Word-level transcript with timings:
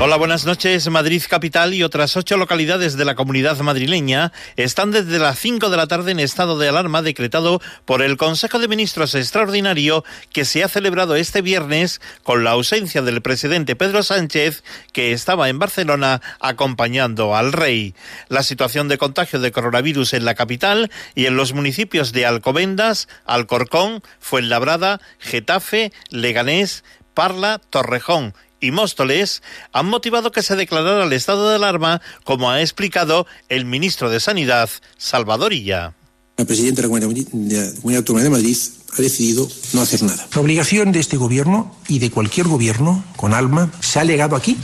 Hola, 0.00 0.16
buenas 0.16 0.44
noches. 0.44 0.90
Madrid 0.90 1.22
capital 1.28 1.72
y 1.72 1.84
otras 1.84 2.16
ocho 2.16 2.36
localidades 2.36 2.96
de 2.96 3.04
la 3.04 3.14
comunidad 3.14 3.56
madrileña 3.60 4.32
están 4.56 4.90
desde 4.90 5.20
las 5.20 5.38
cinco 5.38 5.70
de 5.70 5.76
la 5.76 5.86
tarde 5.86 6.10
en 6.10 6.18
estado 6.18 6.58
de 6.58 6.68
alarma 6.68 7.00
decretado 7.00 7.62
por 7.84 8.02
el 8.02 8.16
Consejo 8.16 8.58
de 8.58 8.66
Ministros 8.66 9.14
extraordinario 9.14 10.04
que 10.32 10.44
se 10.44 10.64
ha 10.64 10.68
celebrado 10.68 11.14
este 11.14 11.42
viernes 11.42 12.00
con 12.24 12.42
la 12.42 12.50
ausencia 12.50 13.02
del 13.02 13.22
presidente 13.22 13.76
Pedro 13.76 14.02
Sánchez 14.02 14.64
que 14.92 15.12
estaba 15.12 15.48
en 15.48 15.60
Barcelona 15.60 16.20
acompañando 16.40 17.36
al 17.36 17.52
rey. 17.52 17.94
La 18.28 18.42
situación 18.42 18.88
de 18.88 18.98
contagio 18.98 19.38
de 19.38 19.52
coronavirus 19.52 20.14
en 20.14 20.24
la 20.24 20.34
capital 20.34 20.90
y 21.14 21.26
en 21.26 21.36
los 21.36 21.52
municipios 21.52 22.12
de 22.12 22.26
Alcobendas, 22.26 23.08
Alcorcón, 23.26 24.02
Fuenlabrada, 24.18 25.00
Getafe, 25.20 25.92
Leganés, 26.10 26.82
Parla, 27.14 27.60
Torrejón 27.70 28.34
y 28.64 28.70
Móstoles 28.70 29.42
han 29.72 29.86
motivado 29.86 30.32
que 30.32 30.42
se 30.42 30.56
declarara 30.56 31.04
el 31.04 31.12
estado 31.12 31.48
de 31.48 31.56
alarma, 31.56 32.00
como 32.24 32.50
ha 32.50 32.60
explicado 32.62 33.26
el 33.48 33.64
ministro 33.66 34.10
de 34.10 34.20
Sanidad, 34.20 34.70
Salvador 34.96 35.52
Illa. 35.52 35.94
El 36.36 36.46
presidente 36.46 36.82
de 36.82 36.88
la 36.88 37.24
Comunidad 37.30 37.96
Autónoma 37.96 38.24
de 38.24 38.30
Madrid 38.30 38.56
ha 38.96 39.02
decidido 39.02 39.48
no 39.72 39.82
hacer 39.82 40.02
nada. 40.02 40.26
La 40.34 40.40
obligación 40.40 40.90
de 40.92 41.00
este 41.00 41.16
gobierno 41.16 41.76
y 41.86 41.98
de 41.98 42.10
cualquier 42.10 42.48
gobierno 42.48 43.04
con 43.16 43.34
alma 43.34 43.70
se 43.80 44.00
ha 44.00 44.04
legado 44.04 44.34
aquí 44.34 44.56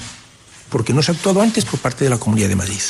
porque 0.70 0.92
no 0.92 1.02
se 1.02 1.12
ha 1.12 1.14
actuado 1.14 1.42
antes 1.42 1.64
por 1.64 1.78
parte 1.78 2.04
de 2.04 2.10
la 2.10 2.18
Comunidad 2.18 2.48
de 2.48 2.56
Madrid. 2.56 2.80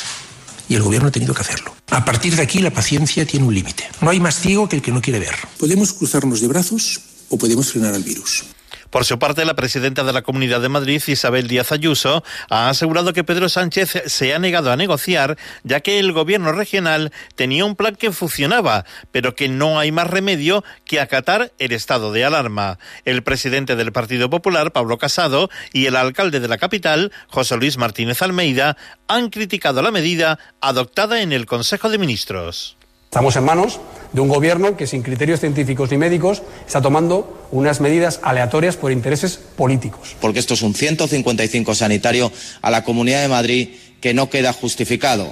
Y 0.69 0.75
el 0.75 0.83
gobierno 0.83 1.09
ha 1.09 1.11
tenido 1.11 1.33
que 1.33 1.41
hacerlo. 1.41 1.75
A 1.89 2.05
partir 2.05 2.35
de 2.35 2.41
aquí 2.41 2.59
la 2.59 2.71
paciencia 2.71 3.25
tiene 3.25 3.45
un 3.45 3.53
límite. 3.53 3.83
No 3.99 4.09
hay 4.09 4.19
más 4.19 4.39
ciego 4.39 4.69
que 4.69 4.77
el 4.77 4.81
que 4.81 4.91
no 4.91 5.01
quiere 5.01 5.19
ver. 5.19 5.35
Podemos 5.59 5.91
cruzarnos 5.91 6.39
de 6.39 6.47
brazos 6.47 7.01
o 7.29 7.37
podemos 7.37 7.69
frenar 7.71 7.93
al 7.93 8.03
virus. 8.03 8.45
Por 8.91 9.05
su 9.05 9.17
parte, 9.17 9.45
la 9.45 9.55
presidenta 9.55 10.03
de 10.03 10.11
la 10.11 10.21
Comunidad 10.21 10.59
de 10.59 10.67
Madrid, 10.67 11.01
Isabel 11.07 11.47
Díaz 11.47 11.71
Ayuso, 11.71 12.25
ha 12.49 12.67
asegurado 12.67 13.13
que 13.13 13.23
Pedro 13.23 13.47
Sánchez 13.47 14.03
se 14.07 14.33
ha 14.33 14.39
negado 14.39 14.69
a 14.69 14.75
negociar, 14.75 15.37
ya 15.63 15.79
que 15.79 15.97
el 15.97 16.11
gobierno 16.11 16.51
regional 16.51 17.13
tenía 17.35 17.63
un 17.63 17.77
plan 17.77 17.95
que 17.95 18.11
funcionaba, 18.11 18.83
pero 19.13 19.33
que 19.33 19.47
no 19.47 19.79
hay 19.79 19.93
más 19.93 20.09
remedio 20.09 20.65
que 20.83 20.99
acatar 20.99 21.53
el 21.57 21.71
estado 21.71 22.11
de 22.11 22.25
alarma. 22.25 22.79
El 23.05 23.23
presidente 23.23 23.77
del 23.77 23.93
Partido 23.93 24.29
Popular, 24.29 24.73
Pablo 24.73 24.97
Casado, 24.97 25.49
y 25.71 25.85
el 25.85 25.95
alcalde 25.95 26.41
de 26.41 26.49
la 26.49 26.57
capital, 26.57 27.13
José 27.29 27.55
Luis 27.55 27.77
Martínez 27.77 28.21
Almeida, 28.21 28.75
han 29.07 29.29
criticado 29.29 29.81
la 29.81 29.91
medida 29.91 30.37
adoptada 30.59 31.21
en 31.21 31.31
el 31.31 31.45
Consejo 31.45 31.89
de 31.89 31.97
Ministros. 31.97 32.75
Estamos 33.11 33.35
en 33.35 33.43
manos 33.43 33.81
de 34.13 34.21
un 34.21 34.29
gobierno 34.29 34.77
que 34.77 34.87
sin 34.87 35.01
criterios 35.01 35.41
científicos 35.41 35.91
ni 35.91 35.97
médicos 35.97 36.43
está 36.65 36.81
tomando 36.81 37.45
unas 37.51 37.81
medidas 37.81 38.21
aleatorias 38.23 38.77
por 38.77 38.93
intereses 38.93 39.35
políticos. 39.35 40.15
Porque 40.21 40.39
esto 40.39 40.53
es 40.53 40.61
un 40.61 40.73
155 40.73 41.75
sanitario 41.75 42.31
a 42.61 42.71
la 42.71 42.85
Comunidad 42.85 43.21
de 43.21 43.27
Madrid 43.27 43.69
que 43.99 44.13
no 44.13 44.29
queda 44.29 44.53
justificado. 44.53 45.29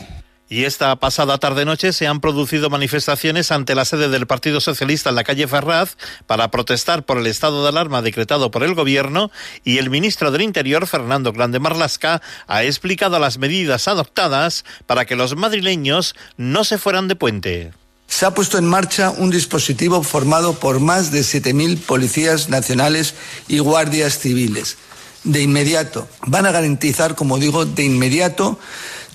Y 0.51 0.65
esta 0.65 0.95
pasada 0.95 1.37
tarde-noche 1.37 1.93
se 1.93 2.07
han 2.07 2.21
producido 2.21 2.71
manifestaciones 2.71 3.51
ante 3.51 3.75
la 3.75 3.85
sede 3.85 4.09
del 4.09 4.25
Partido 4.25 4.59
Socialista 4.59 5.09
en 5.09 5.15
la 5.15 5.23
calle 5.23 5.47
Ferraz 5.47 5.95
para 6.25 6.49
protestar 6.49 7.03
por 7.03 7.19
el 7.19 7.27
estado 7.27 7.61
de 7.61 7.69
alarma 7.69 8.01
decretado 8.01 8.49
por 8.49 8.63
el 8.63 8.73
Gobierno 8.73 9.29
y 9.63 9.77
el 9.77 9.91
ministro 9.91 10.31
del 10.31 10.41
Interior, 10.41 10.87
Fernando 10.87 11.33
Grande 11.33 11.59
Marlasca, 11.59 12.23
ha 12.47 12.63
explicado 12.63 13.19
las 13.19 13.37
medidas 13.37 13.87
adoptadas 13.87 14.65
para 14.87 15.05
que 15.05 15.15
los 15.15 15.35
madrileños 15.35 16.15
no 16.35 16.63
se 16.63 16.79
fueran 16.79 17.07
de 17.07 17.15
puente. 17.15 17.71
Se 18.07 18.25
ha 18.25 18.33
puesto 18.33 18.57
en 18.57 18.65
marcha 18.65 19.11
un 19.11 19.29
dispositivo 19.29 20.01
formado 20.01 20.55
por 20.55 20.79
más 20.79 21.11
de 21.11 21.21
7.000 21.21 21.77
policías 21.77 22.49
nacionales 22.49 23.13
y 23.47 23.59
guardias 23.59 24.17
civiles. 24.17 24.77
De 25.23 25.43
inmediato, 25.43 26.07
van 26.25 26.47
a 26.47 26.51
garantizar, 26.51 27.13
como 27.13 27.37
digo, 27.37 27.65
de 27.65 27.83
inmediato 27.83 28.57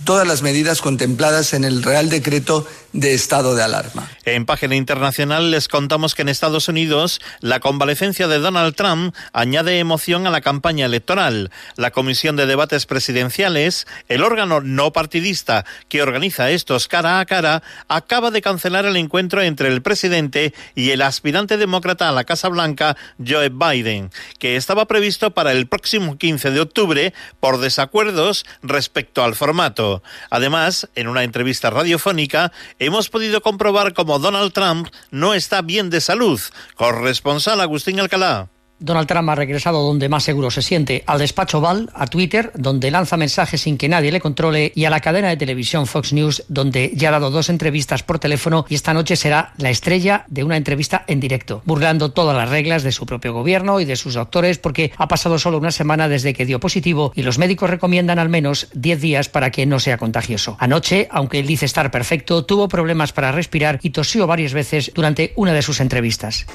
todas 0.05 0.27
las 0.27 0.43
medidas 0.43 0.81
contempladas 0.81 1.55
en 1.55 1.65
el 1.65 1.82
Real 1.82 2.10
Decreto 2.10 2.66
de 2.94 3.12
estado 3.12 3.56
de 3.56 3.62
alarma. 3.62 4.09
En 4.25 4.47
página 4.47 4.77
internacional 4.77 5.50
les 5.50 5.66
contamos 5.66 6.15
que 6.15 6.22
en 6.22 6.28
Estados 6.28 6.69
Unidos 6.69 7.21
la 7.41 7.59
convalecencia 7.59 8.28
de 8.28 8.38
Donald 8.38 8.77
Trump 8.77 9.15
añade 9.32 9.81
emoción 9.81 10.27
a 10.28 10.31
la 10.31 10.41
campaña 10.41 10.87
electoral. 10.87 11.50
La 11.77 11.91
Comisión 11.91 12.37
de 12.37 12.47
Debates 12.47 12.87
Presidenciales, 12.87 13.87
el 14.09 14.22
órgano 14.22 14.60
no 14.60 14.93
partidista 14.93 15.66
que 15.88 16.03
organiza 16.03 16.50
estos 16.50 16.87
cara 16.87 17.19
a 17.19 17.27
cara, 17.27 17.65
acaba 17.88 18.31
de 18.31 18.41
cancelar 18.41 18.87
el 18.87 18.97
encuentro 18.97 19.43
entre 19.43 19.69
el 19.69 19.83
presidente 19.83 20.54
y 20.77 20.91
el 20.91 21.03
aspirante 21.03 21.56
demócrata 21.56 22.09
a 22.09 22.12
la 22.12 22.22
Casa 22.22 22.49
Blanca, 22.49 22.97
Joe 23.19 23.49
Biden, 23.49 24.12
que 24.38 24.54
estaba 24.54 24.87
previsto 24.87 25.33
para 25.33 25.50
el 25.50 25.66
próximo 25.66 26.16
15 26.16 26.53
de 26.53 26.60
octubre 26.60 27.12
por 27.41 27.59
desacuerdos 27.59 28.47
respecto 28.62 29.25
al 29.25 29.34
formato. 29.34 30.04
Además, 30.31 30.88
en 30.94 31.09
una 31.09 31.25
entrevista 31.25 31.71
radiofónica, 31.71 32.53
hemos 32.84 33.09
podido 33.09 33.41
comprobar 33.43 33.93
cómo 33.95 34.19
Donald 34.19 34.53
Trump 34.53 34.89
no 35.11 35.34
está 35.34 35.62
bien 35.62 35.91
de 35.91 36.00
salud. 36.00 36.41
Corresponsal 36.77 37.61
Agustín 37.61 38.00
Alcalá. 38.00 38.53
Donald 38.84 39.09
Trump 39.09 39.31
ha 39.31 39.34
regresado 39.34 39.83
donde 39.83 40.11
más 40.11 40.25
seguro 40.25 40.50
se 40.50 40.61
siente, 40.61 41.03
al 41.06 41.19
despacho 41.19 41.62
Val, 41.62 41.89
a 41.95 42.06
Twitter, 42.06 42.53
donde 42.55 42.91
lanza 42.91 43.17
mensajes 43.17 43.62
sin 43.62 43.78
que 43.78 43.89
nadie 43.89 44.12
le 44.12 44.21
controle, 44.21 44.72
y 44.75 44.84
a 44.84 44.91
la 44.91 45.00
cadena 45.00 45.31
de 45.31 45.39
televisión 45.39 45.87
Fox 45.87 46.12
News, 46.12 46.45
donde 46.49 46.93
ya 46.95 47.09
ha 47.09 47.12
dado 47.12 47.31
dos 47.31 47.49
entrevistas 47.49 48.03
por 48.03 48.19
teléfono 48.19 48.67
y 48.69 48.75
esta 48.75 48.93
noche 48.93 49.17
será 49.17 49.55
la 49.56 49.71
estrella 49.71 50.27
de 50.28 50.45
una 50.45 50.59
entrevista 50.59 51.03
en 51.06 51.19
directo, 51.19 51.62
burlando 51.65 52.11
todas 52.11 52.37
las 52.37 52.50
reglas 52.50 52.83
de 52.83 52.93
su 52.93 53.06
propio 53.06 53.33
gobierno 53.33 53.81
y 53.81 53.87
de 53.87 53.97
sus 53.97 54.15
doctores, 54.15 54.59
porque 54.59 54.93
ha 54.99 55.09
pasado 55.09 55.39
solo 55.39 55.56
una 55.56 55.71
semana 55.71 56.09
desde 56.09 56.34
que 56.34 56.45
dio 56.45 56.61
positivo 56.61 57.12
y 57.15 57.22
los 57.22 57.39
médicos 57.39 57.71
recomiendan 57.71 58.19
al 58.19 58.28
menos 58.28 58.69
10 58.75 59.01
días 59.01 59.28
para 59.31 59.51
que 59.51 59.65
no 59.65 59.81
sea 59.81 59.97
contagioso. 59.97 60.59
Anoche, 60.61 61.09
aunque 61.11 61.41
él 61.41 61.47
dice 61.47 61.65
estar 61.65 61.91
perfecto, 61.91 62.45
tuvo 62.45 62.69
problemas 62.69 63.12
para 63.12 63.33
respirar 63.33 63.78
y 63.83 63.91
tosió 63.91 64.27
varias 64.27 64.53
veces 64.53 64.93
durante 64.95 65.33
una 65.37 65.55
de 65.55 65.62
sus 65.62 65.81
entrevistas. 65.81 66.47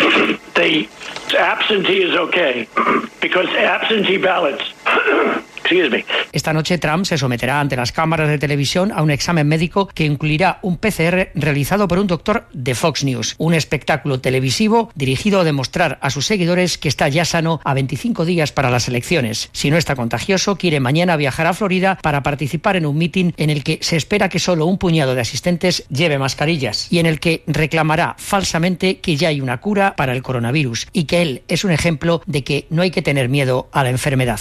the 0.55 0.87
absentee 1.37 2.01
is 2.03 2.15
okay 2.15 2.67
because 3.21 3.47
absentee 3.49 4.17
ballots 4.17 4.63
Esta 6.31 6.53
noche 6.53 6.77
Trump 6.77 7.05
se 7.05 7.17
someterá 7.17 7.59
ante 7.59 7.75
las 7.75 7.91
cámaras 7.91 8.29
de 8.29 8.37
televisión 8.37 8.91
a 8.91 9.01
un 9.01 9.11
examen 9.11 9.47
médico 9.47 9.87
que 9.87 10.05
incluirá 10.05 10.59
un 10.61 10.77
PCR 10.77 11.29
realizado 11.35 11.87
por 11.87 11.99
un 11.99 12.07
doctor 12.07 12.47
de 12.53 12.75
Fox 12.75 13.03
News, 13.03 13.35
un 13.37 13.53
espectáculo 13.53 14.19
televisivo 14.19 14.91
dirigido 14.95 15.39
a 15.39 15.43
demostrar 15.43 15.99
a 16.01 16.09
sus 16.09 16.25
seguidores 16.25 16.77
que 16.77 16.87
está 16.87 17.07
ya 17.07 17.25
sano 17.25 17.61
a 17.63 17.73
25 17.73 18.25
días 18.25 18.51
para 18.51 18.71
las 18.71 18.87
elecciones. 18.87 19.49
Si 19.51 19.69
no 19.69 19.77
está 19.77 19.95
contagioso, 19.95 20.55
quiere 20.55 20.79
mañana 20.79 21.17
viajar 21.17 21.47
a 21.47 21.53
Florida 21.53 21.99
para 22.01 22.23
participar 22.23 22.75
en 22.75 22.85
un 22.85 22.97
mitin 22.97 23.33
en 23.37 23.49
el 23.49 23.63
que 23.63 23.79
se 23.81 23.95
espera 23.95 24.29
que 24.29 24.39
solo 24.39 24.65
un 24.65 24.77
puñado 24.77 25.15
de 25.15 25.21
asistentes 25.21 25.85
lleve 25.89 26.17
mascarillas 26.17 26.91
y 26.91 26.99
en 26.99 27.05
el 27.05 27.19
que 27.19 27.43
reclamará 27.47 28.15
falsamente 28.17 28.99
que 28.99 29.15
ya 29.15 29.29
hay 29.29 29.41
una 29.41 29.59
cura 29.59 29.95
para 29.95 30.13
el 30.13 30.23
coronavirus 30.23 30.87
y 30.93 31.05
que 31.05 31.21
él 31.21 31.43
es 31.47 31.63
un 31.63 31.71
ejemplo 31.71 32.21
de 32.25 32.43
que 32.43 32.67
no 32.69 32.81
hay 32.81 32.91
que 32.91 33.01
tener 33.01 33.29
miedo 33.29 33.69
a 33.71 33.83
la 33.83 33.89
enfermedad. 33.89 34.39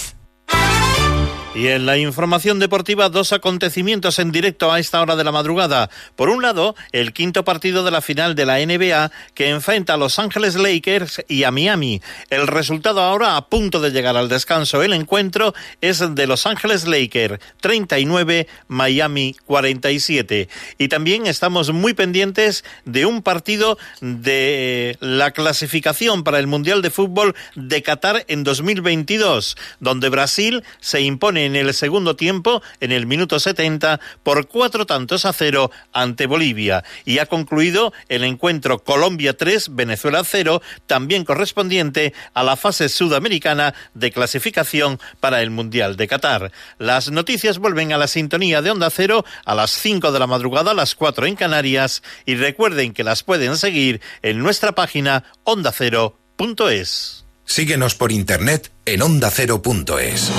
Y 1.59 1.67
en 1.67 1.87
la 1.87 1.99
información 1.99 2.61
deportiva, 2.61 3.09
dos 3.09 3.33
acontecimientos 3.33 4.21
en 4.21 4.31
directo 4.31 4.71
a 4.71 4.79
esta 4.79 5.01
hora 5.01 5.17
de 5.17 5.25
la 5.25 5.33
madrugada. 5.33 5.91
Por 6.15 6.29
un 6.29 6.41
lado, 6.41 6.77
el 6.93 7.13
quinto 7.13 7.45
partido 7.45 7.83
de 7.83 7.91
la 7.91 8.01
final 8.01 8.37
de 8.37 8.47
la 8.47 8.65
NBA 8.65 9.11
que 9.35 9.49
enfrenta 9.49 9.95
a 9.95 9.97
Los 9.97 10.21
Ángeles 10.21 10.55
Lakers 10.55 11.25
y 11.27 11.43
a 11.43 11.51
Miami. 11.51 12.01
El 12.31 12.47
resultado 12.47 13.01
ahora 13.01 13.37
a 13.37 13.49
punto 13.49 13.81
de 13.81 13.91
llegar 13.91 14.17
al 14.17 14.29
descanso. 14.29 14.85
El 14.85 14.93
encuentro 14.93 15.53
es 15.81 15.99
de 16.15 16.27
Los 16.29 16.47
Ángeles 16.47 16.87
Lakers 16.87 17.41
39, 17.61 18.47
Miami 18.69 19.35
47. 19.47 20.49
Y 20.79 20.87
también 20.87 21.27
estamos 21.27 21.73
muy 21.73 21.93
pendientes 21.93 22.65
de 22.85 23.05
un 23.05 23.21
partido 23.21 23.79
de 24.01 24.97
la 25.01 25.33
clasificación 25.33 26.23
para 26.23 26.39
el 26.39 26.47
Mundial 26.47 26.83
de 26.83 26.91
Fútbol 26.91 27.35
de 27.57 27.83
Qatar 27.83 28.25
en 28.29 28.45
2022, 28.45 29.57
donde 29.81 30.09
Brasil 30.09 30.63
se 30.79 31.01
impone 31.01 31.48
en 31.49 31.57
el 31.57 31.75
segundo 31.75 32.17
tiempo, 32.17 32.63
en 32.81 32.93
el 32.93 33.07
minuto 33.07 33.41
70, 33.41 34.01
por 34.23 34.49
cuatro 34.49 34.87
tantos 34.87 35.25
a 35.25 35.33
cero 35.33 35.71
ante 35.93 36.27
Bolivia. 36.27 36.85
Y 37.05 37.19
ha 37.19 37.27
concluido 37.27 37.93
el 38.09 38.25
encuentro 38.25 38.79
Colombia 38.85 39.37
3, 39.37 39.75
Venezuela 39.75 40.23
0, 40.25 40.63
también 40.87 41.25
correspondiente 41.25 42.13
a 42.35 42.43
la 42.43 42.57
fase 42.57 42.89
sudamericana 42.89 43.75
de 43.95 44.13
clasificación 44.13 45.01
para 45.21 45.43
el 45.43 45.51
Mundial 45.51 45.97
de 45.97 46.09
Qatar. 46.09 46.53
Las 46.79 47.11
noticias 47.11 47.59
vuelven 47.59 47.93
a 47.93 47.99
la 47.99 48.09
sintonía 48.09 48.63
de 48.63 48.71
Onda 48.71 48.91
Cero 48.91 49.25
a 49.45 49.55
las 49.55 49.71
5 49.73 50.13
de 50.13 50.19
la 50.19 50.27
madrugada, 50.27 50.73
a 50.73 50.75
las 50.75 50.95
4 50.95 51.27
en 51.27 51.37
Canarias, 51.37 52.03
y 52.27 52.35
recuerden 52.37 52.93
que 52.93 53.05
las 53.05 53.23
pueden 53.23 53.57
seguir 53.57 54.01
en 54.23 54.39
nuestra 54.39 54.73
página 54.73 55.25
ondacero.es. 55.45 57.25
Síguenos 57.45 57.95
por 57.95 58.13
internet 58.13 58.71
en 58.85 59.01
ondacero.es. 59.01 60.31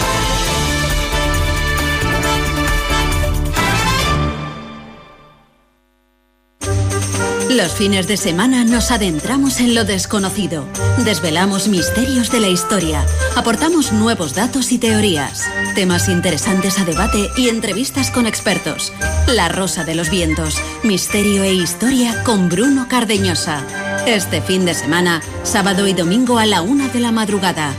Los 7.49 7.73
fines 7.73 8.07
de 8.07 8.15
semana 8.15 8.63
nos 8.63 8.91
adentramos 8.91 9.59
en 9.59 9.73
lo 9.73 9.83
desconocido, 9.83 10.67
desvelamos 11.03 11.67
misterios 11.67 12.31
de 12.31 12.39
la 12.39 12.47
historia, 12.47 13.03
aportamos 13.35 13.91
nuevos 13.91 14.35
datos 14.35 14.71
y 14.71 14.77
teorías, 14.77 15.49
temas 15.73 16.09
interesantes 16.09 16.77
a 16.77 16.85
debate 16.85 17.27
y 17.37 17.49
entrevistas 17.49 18.11
con 18.11 18.27
expertos. 18.27 18.93
La 19.25 19.49
Rosa 19.49 19.83
de 19.83 19.95
los 19.95 20.11
Vientos, 20.11 20.61
misterio 20.83 21.41
e 21.41 21.51
historia 21.51 22.23
con 22.23 22.49
Bruno 22.49 22.87
Cardeñosa. 22.87 23.63
Este 24.05 24.43
fin 24.43 24.65
de 24.65 24.75
semana, 24.75 25.19
sábado 25.41 25.87
y 25.87 25.93
domingo 25.93 26.37
a 26.37 26.45
la 26.45 26.61
una 26.61 26.87
de 26.89 26.99
la 26.99 27.11
madrugada. 27.11 27.73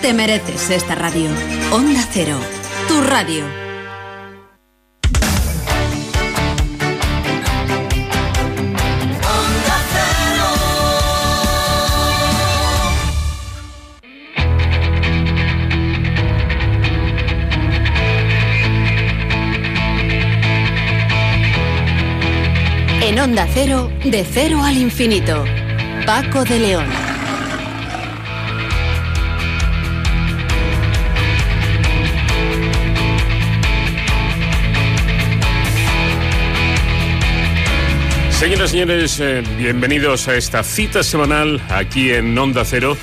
Te 0.00 0.14
mereces 0.14 0.70
esta 0.70 0.94
radio. 0.94 1.28
Onda 1.72 2.08
Cero, 2.10 2.40
tu 2.88 3.02
radio. 3.02 3.59
Onda 23.22 23.46
Cero, 23.52 23.90
de 24.02 24.24
cero 24.24 24.62
al 24.64 24.78
infinito. 24.78 25.44
Paco 26.06 26.42
de 26.44 26.58
León. 26.58 26.86
Señoras 38.30 38.70
y 38.70 38.72
señores, 38.72 39.20
eh, 39.20 39.42
bienvenidos 39.58 40.26
a 40.28 40.36
esta 40.36 40.62
cita 40.62 41.02
semanal 41.02 41.60
aquí 41.68 42.12
en 42.12 42.38
Onda 42.38 42.64
Cero 42.64 42.96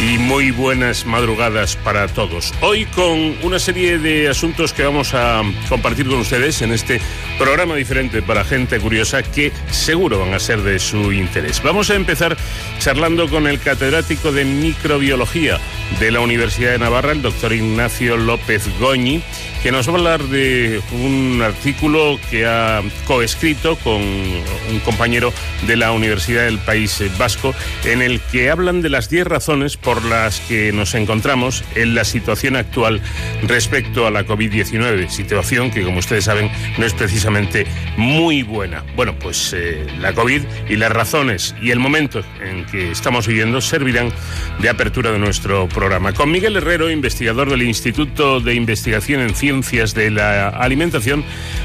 y 0.00 0.18
muy 0.18 0.50
buenas 0.50 1.06
madrugadas 1.06 1.76
para 1.76 2.06
todos. 2.08 2.52
Hoy 2.60 2.84
con 2.86 3.34
una 3.42 3.58
serie 3.58 3.98
de 3.98 4.28
asuntos 4.28 4.72
que 4.72 4.84
vamos 4.84 5.14
a 5.14 5.42
compartir 5.68 6.06
con 6.06 6.18
ustedes 6.18 6.60
en 6.60 6.72
este 6.72 7.00
programa 7.38 7.74
diferente 7.76 8.20
para 8.20 8.44
gente 8.44 8.78
curiosa 8.78 9.22
que 9.22 9.52
seguro 9.70 10.18
van 10.18 10.34
a 10.34 10.38
ser 10.38 10.62
de 10.62 10.78
su 10.78 11.12
interés. 11.12 11.62
Vamos 11.62 11.90
a 11.90 11.94
empezar 11.94 12.36
charlando 12.78 13.28
con 13.28 13.46
el 13.46 13.58
catedrático 13.58 14.32
de 14.32 14.44
microbiología 14.44 15.58
de 15.98 16.10
la 16.10 16.20
Universidad 16.20 16.72
de 16.72 16.78
Navarra, 16.78 17.12
el 17.12 17.22
doctor 17.22 17.52
Ignacio 17.54 18.16
López 18.18 18.68
Goñi, 18.78 19.22
que 19.66 19.72
nos 19.72 19.88
va 19.88 19.94
a 19.94 19.96
hablar 19.96 20.22
de 20.22 20.80
un 20.92 21.42
artículo 21.42 22.20
que 22.30 22.46
ha 22.46 22.82
coescrito 23.04 23.74
con 23.74 24.00
un 24.00 24.78
compañero 24.84 25.32
de 25.66 25.74
la 25.74 25.90
Universidad 25.90 26.44
del 26.44 26.58
País 26.58 27.02
Vasco, 27.18 27.52
en 27.84 28.00
el 28.00 28.20
que 28.20 28.48
hablan 28.48 28.80
de 28.80 28.90
las 28.90 29.10
10 29.10 29.26
razones 29.26 29.76
por 29.76 30.04
las 30.04 30.38
que 30.42 30.70
nos 30.70 30.94
encontramos 30.94 31.64
en 31.74 31.96
la 31.96 32.04
situación 32.04 32.54
actual 32.54 33.00
respecto 33.42 34.06
a 34.06 34.12
la 34.12 34.24
COVID-19, 34.24 35.08
situación 35.08 35.72
que, 35.72 35.82
como 35.82 35.98
ustedes 35.98 36.26
saben, 36.26 36.48
no 36.78 36.86
es 36.86 36.94
precisamente 36.94 37.66
muy 37.96 38.44
buena. 38.44 38.84
Bueno, 38.94 39.18
pues 39.18 39.52
eh, 39.52 39.84
la 39.98 40.12
COVID 40.12 40.42
y 40.68 40.76
las 40.76 40.92
razones 40.92 41.56
y 41.60 41.72
el 41.72 41.80
momento 41.80 42.22
en 42.40 42.66
que 42.66 42.92
estamos 42.92 43.26
viviendo 43.26 43.60
servirán 43.60 44.12
de 44.60 44.68
apertura 44.68 45.10
de 45.10 45.18
nuestro 45.18 45.68
programa. 45.68 46.12
Con 46.12 46.30
Miguel 46.30 46.54
Herrero, 46.54 46.88
investigador 46.88 47.50
del 47.50 47.62
Instituto 47.62 48.38
de 48.38 48.54
Investigación 48.54 49.22
en 49.22 49.34
De 49.56 50.10
la 50.10 50.48
Alimentación, 50.48 51.24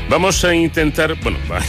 vamos 0.10 0.46
a 0.46 0.56
intentar, 0.56 1.16
bueno, 1.22 1.38
va, 1.52 1.60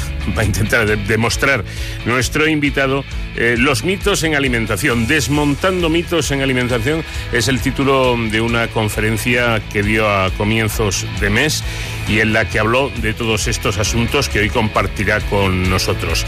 a 0.41 0.45
intentar 0.45 0.87
demostrar 1.07 1.65
nuestro 2.07 2.47
invitado 2.47 3.05
eh, 3.37 3.57
los 3.59 3.83
mitos 3.83 4.23
en 4.23 4.37
alimentación, 4.37 5.09
desmontando 5.09 5.89
mitos 5.89 6.31
en 6.31 6.41
alimentación, 6.41 7.05
es 7.33 7.49
el 7.49 7.61
título 7.61 8.17
de 8.31 8.41
una 8.41 8.69
conferencia 8.69 9.61
que 9.73 9.83
dio 9.83 10.09
a 10.09 10.31
comienzos 10.31 11.07
de 11.21 11.29
mes 11.29 11.65
y 12.09 12.21
en 12.21 12.33
la 12.33 12.49
que 12.49 12.61
habló 12.61 12.91
de 13.03 13.15
todos 13.15 13.49
estos 13.49 13.79
asuntos 13.79 14.29
que 14.29 14.41
hoy 14.41 14.49
compartirá 14.49 15.21
con 15.23 15.69
nosotros. 15.69 16.25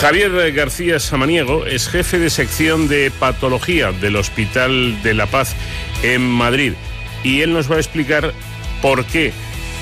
Javier 0.00 0.52
García 0.52 0.98
Samaniego 0.98 1.66
es 1.66 1.88
jefe 1.88 2.18
de 2.18 2.30
sección 2.30 2.88
de 2.88 3.10
patología 3.10 3.92
del 3.92 4.16
Hospital 4.16 5.02
de 5.02 5.14
la 5.14 5.26
Paz 5.26 5.54
en 6.02 6.22
Madrid 6.22 6.72
y 7.26 7.40
él 7.40 7.52
nos 7.52 7.70
va 7.70 7.76
a 7.76 7.78
explicar 7.78 8.32
por 8.82 9.04
qué 9.06 9.32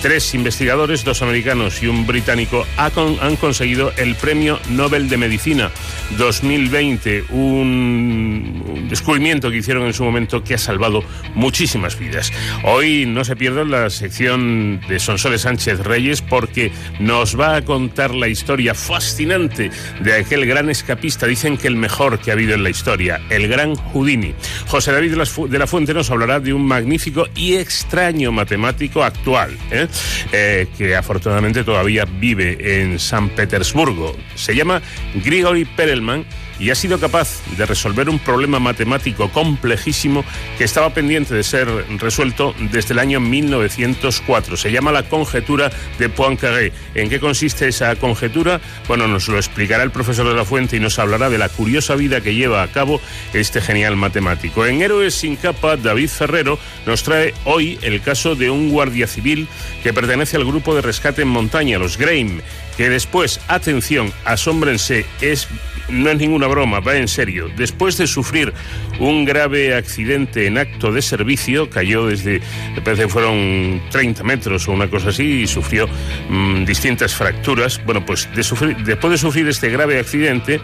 tres 0.05 0.35
investigadores, 0.35 1.03
dos 1.03 1.23
americanos 1.23 1.83
y 1.83 1.87
un 1.87 2.07
británico, 2.07 2.67
han 2.77 3.37
conseguido 3.37 3.91
el 3.97 4.15
Premio 4.17 4.61
Nobel 4.69 5.09
de 5.09 5.17
Medicina 5.17 5.71
2020, 6.19 7.25
un 7.31 8.87
descubrimiento 8.91 9.51
que 9.51 9.57
hicieron 9.57 9.87
en 9.87 9.95
su 9.95 10.05
momento 10.05 10.45
que 10.45 10.53
ha 10.53 10.59
salvado 10.59 11.03
muchísimas 11.35 11.99
vidas. 11.99 12.35
Hoy 12.65 13.07
no 13.07 13.25
se 13.25 13.35
pierdan 13.35 13.71
la 13.71 13.89
sección 13.89 14.83
de 14.87 15.01
Sonsoles 15.01 15.41
Sánchez 15.41 15.81
Reyes 15.81 16.21
porque 16.21 16.71
nos 17.01 17.41
va 17.41 17.57
a 17.57 17.65
contar 17.65 18.15
la 18.15 18.29
historia 18.29 18.75
fascinante 18.75 19.71
de 20.01 20.13
aquel 20.13 20.45
gran 20.45 20.69
escapista, 20.69 21.27
dicen 21.27 21.57
que 21.57 21.67
el 21.67 21.77
mejor 21.77 22.19
que 22.19 22.31
ha 22.31 22.35
habido 22.35 22.53
en 22.53 22.63
la 22.63 22.69
historia, 22.69 23.23
el 23.31 23.49
gran 23.49 23.75
Houdini. 23.75 24.35
José 24.67 24.93
David 24.93 25.17
de 25.49 25.59
la 25.59 25.67
Fuente 25.67 25.95
nos 25.95 26.11
hablará 26.11 26.41
de 26.41 26.53
un 26.53 26.67
magnífico 26.67 27.27
y 27.35 27.55
extraño 27.55 28.33
matemático 28.33 29.03
actual, 29.03 29.57
¿eh? 29.71 29.89
Eh, 30.33 30.67
que 30.77 30.97
afortunadamente 30.97 31.65
todavía 31.65 32.05
vive 32.05 32.81
en 32.81 32.99
San 32.99 33.29
Petersburgo. 33.31 34.17
Se 34.35 34.55
llama 34.55 34.83
Grigory 35.25 35.65
Perelman 35.65 36.25
y 36.59 36.71
ha 36.71 36.75
sido 36.75 36.99
capaz 36.99 37.41
de 37.57 37.67
resolver 37.67 38.09
un 38.09 38.19
problema 38.19 38.59
matemático 38.59 39.31
complejísimo 39.31 40.25
que 40.59 40.65
estaba 40.65 40.91
pendiente 40.91 41.35
de 41.35 41.43
ser 41.43 41.69
resuelto 41.99 42.55
desde 42.73 42.95
el 42.95 42.99
año 42.99 43.21
1904. 43.21 44.57
Se 44.57 44.73
llama 44.73 44.93
la 44.93 45.05
conjetura 45.05 45.71
de 45.99 46.09
Poincaré. 46.09 46.73
¿En 46.95 47.09
qué 47.09 47.21
consiste 47.21 47.69
esa 47.69 47.95
conjetura? 47.97 48.61
Bueno, 48.89 49.09
nos 49.09 49.29
lo 49.29 49.37
explicará 49.37 49.83
el 49.83 49.91
profesor 49.91 50.29
de 50.29 50.35
la 50.35 50.45
Fuente 50.45 50.77
y 50.77 50.81
nos 50.81 50.99
hablará 50.99 51.31
de 51.31 51.39
la 51.39 51.49
curiosa 51.49 51.95
vida 51.95 52.21
que 52.21 52.35
lleva 52.35 52.63
a 52.63 52.69
cabo 52.69 53.01
este 53.33 53.61
genial 53.61 53.97
matemático. 53.97 54.67
En 54.67 54.83
Héroes 54.83 55.15
sin 55.15 55.37
capa, 55.37 55.77
David 55.77 56.09
Ferrero 56.09 56.59
nos 56.87 57.03
trae 57.03 57.35
hoy 57.45 57.79
el 57.83 58.01
caso 58.01 58.35
de 58.35 58.51
un 58.51 58.71
guardia 58.71 59.07
civil 59.07 59.49
que 59.83 59.93
pertenece 59.93 60.37
al 60.37 60.45
grupo 60.45 60.75
de 60.75 60.83
rescate 60.83 61.23
en 61.23 61.29
montaña, 61.29 61.79
los 61.79 61.99
Grain, 61.99 62.43
que 62.77 62.89
después, 62.89 63.41
atención, 63.49 64.13
asómbrense, 64.25 65.07
es 65.21 65.49
no 65.89 66.11
es 66.11 66.19
ninguna 66.19 66.47
broma, 66.47 66.81
va 66.81 66.97
en 66.97 67.09
serio. 67.09 67.51
Después 67.57 67.97
de 67.99 68.07
sufrir 68.07 68.53
un 68.99 69.25
grave 69.25 69.75
accidente 69.75 70.47
en 70.47 70.59
acto 70.59 70.93
de 70.93 71.03
servicio, 71.03 71.69
cayó 71.71 72.07
desde, 72.07 72.41
me 72.75 72.81
parece 72.83 73.09
fueron 73.09 73.83
30 73.91 74.23
metros 74.23 74.69
o 74.69 74.73
una 74.73 74.89
cosa 74.89 75.11
así, 75.11 75.43
y 75.43 75.47
sufrió 75.47 75.89
mm, 76.29 76.65
distintas 76.65 77.15
fracturas. 77.15 77.85
Bueno, 77.85 78.05
pues 78.05 78.29
después 78.35 79.11
de 79.11 79.19
sufrir 79.19 79.49
este 79.49 79.71
grave 79.71 79.99
accidente, 79.99 80.61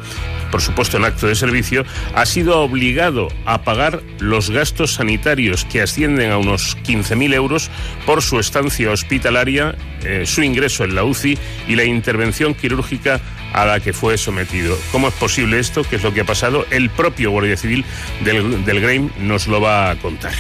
por 0.51 0.61
supuesto 0.61 0.97
en 0.97 1.05
acto 1.05 1.27
de 1.27 1.35
servicio, 1.35 1.85
ha 2.15 2.27
sido 2.27 2.61
obligado 2.61 3.29
a 3.45 3.63
pagar 3.63 4.03
los 4.19 4.51
gastos 4.51 4.95
sanitarios 4.95 5.65
que 5.65 5.83
ascienden 5.83 6.31
a 6.31 6.39
unos 6.39 6.77
15.000 6.85 7.35
euros 7.35 7.71
por 8.07 8.23
su 8.23 8.39
estancia 8.39 8.91
hospitalaria, 8.91 9.75
eh, 10.05 10.25
su 10.27 10.43
ingreso 10.43 10.85
en 10.85 10.95
la 10.95 11.05
UCI 11.05 11.39
y 11.69 11.77
la 11.77 11.85
intervención 11.85 12.55
quirúrgica 12.55 13.21
a 13.53 13.65
la 13.65 13.81
que 13.81 13.93
fue 13.93 14.19
sometido. 14.19 14.77
¿Cómo 14.93 15.09
es 15.09 15.15
posible 15.15 15.59
esto? 15.59 15.83
¿Qué 15.83 15.97
es 15.97 16.03
lo 16.03 16.13
que 16.13 16.21
ha 16.21 16.25
pasado? 16.25 16.67
El 16.71 16.91
propio 16.91 17.31
Guardia 17.31 17.57
Civil 17.57 17.85
del, 18.25 18.65
del 18.65 18.81
Grain 18.81 19.11
nos 19.19 19.47
lo 19.47 19.61
va 19.61 19.91
a 19.91 19.97
contar. 19.97 20.33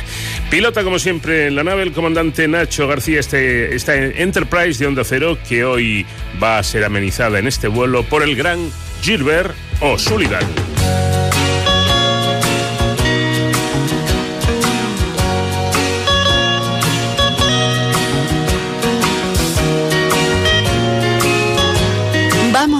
Pilota, 0.50 0.82
como 0.84 0.98
siempre, 0.98 1.46
en 1.46 1.56
la 1.56 1.64
nave 1.64 1.82
el 1.82 1.92
comandante 1.92 2.48
Nacho 2.48 2.88
García, 2.88 3.20
este, 3.20 3.74
esta 3.74 3.94
Enterprise 3.94 4.78
de 4.78 4.86
Onda 4.86 5.04
Cero, 5.04 5.38
que 5.48 5.64
hoy 5.64 6.06
va 6.42 6.58
a 6.58 6.62
ser 6.62 6.84
amenizada 6.84 7.38
en 7.38 7.46
este 7.46 7.68
vuelo 7.68 8.02
por 8.04 8.22
el 8.22 8.36
gran 8.36 8.70
Gilbert 9.02 9.54
O'Sullivan. 9.80 10.69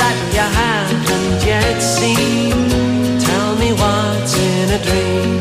that 0.00 0.16
you 0.36 0.46
haven't 0.62 1.40
yet 1.44 1.78
seen. 1.80 2.56
Tell 3.28 3.50
me 3.62 3.70
what's 3.72 4.32
in 4.36 4.66
a 4.78 4.80
dream. 4.88 5.40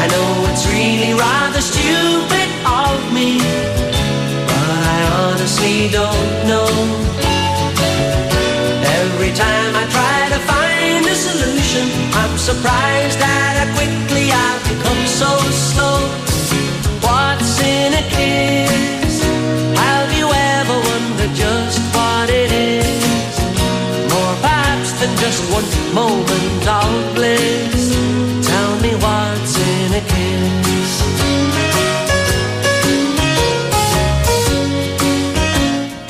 I 0.00 0.04
know 0.12 0.28
it's 0.50 0.64
really 0.76 1.12
rather 1.14 1.60
stupid 1.60 2.48
of 2.64 2.98
me, 3.16 3.38
but 4.48 4.82
I 4.96 5.00
honestly 5.22 5.88
don't 5.88 6.32
know. 6.50 6.70
Every 9.00 9.32
time 9.44 9.72
I 9.82 9.84
try 9.96 10.18
to 10.34 10.40
find 10.52 11.02
a 11.06 11.16
solution, 11.28 11.84
I'm 12.20 12.34
surprised 12.38 13.20
at 13.20 13.52
how 13.58 13.68
quickly 13.76 14.32
I've 14.32 14.62
become 14.72 15.02
so 15.06 15.30
slow. 15.50 15.77
Moment 25.94 26.68
of 26.68 27.17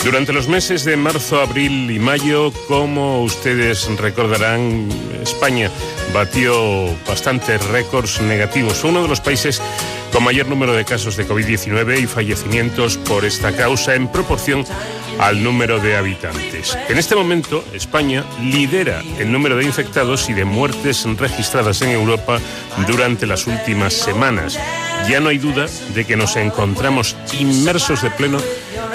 Durante 0.08 0.32
los 0.32 0.48
meses 0.48 0.86
de 0.86 0.96
marzo, 0.96 1.38
abril 1.38 1.90
y 1.90 1.98
mayo, 1.98 2.50
como 2.66 3.22
ustedes 3.22 3.86
recordarán, 3.98 4.88
España 5.22 5.70
batió 6.14 6.96
bastantes 7.06 7.62
récords 7.66 8.22
negativos. 8.22 8.78
Fue 8.78 8.88
uno 8.88 9.02
de 9.02 9.08
los 9.08 9.20
países 9.20 9.60
con 10.10 10.24
mayor 10.24 10.46
número 10.46 10.72
de 10.72 10.86
casos 10.86 11.18
de 11.18 11.28
COVID-19 11.28 12.00
y 12.00 12.06
fallecimientos 12.06 12.96
por 12.96 13.26
esta 13.26 13.54
causa 13.54 13.96
en 13.96 14.08
proporción 14.08 14.64
al 15.18 15.44
número 15.44 15.78
de 15.78 15.98
habitantes. 15.98 16.78
En 16.88 16.96
este 16.96 17.14
momento, 17.14 17.62
España 17.74 18.24
lidera 18.40 19.02
el 19.18 19.30
número 19.30 19.56
de 19.56 19.64
infectados 19.64 20.30
y 20.30 20.32
de 20.32 20.46
muertes 20.46 21.04
registradas 21.18 21.82
en 21.82 21.90
Europa 21.90 22.40
durante 22.86 23.26
las 23.26 23.46
últimas 23.46 23.92
semanas. 23.92 24.58
Ya 25.06 25.20
no 25.20 25.28
hay 25.28 25.36
duda 25.36 25.66
de 25.94 26.06
que 26.06 26.16
nos 26.16 26.36
encontramos 26.36 27.14
inmersos 27.38 28.00
de 28.00 28.10
pleno 28.10 28.38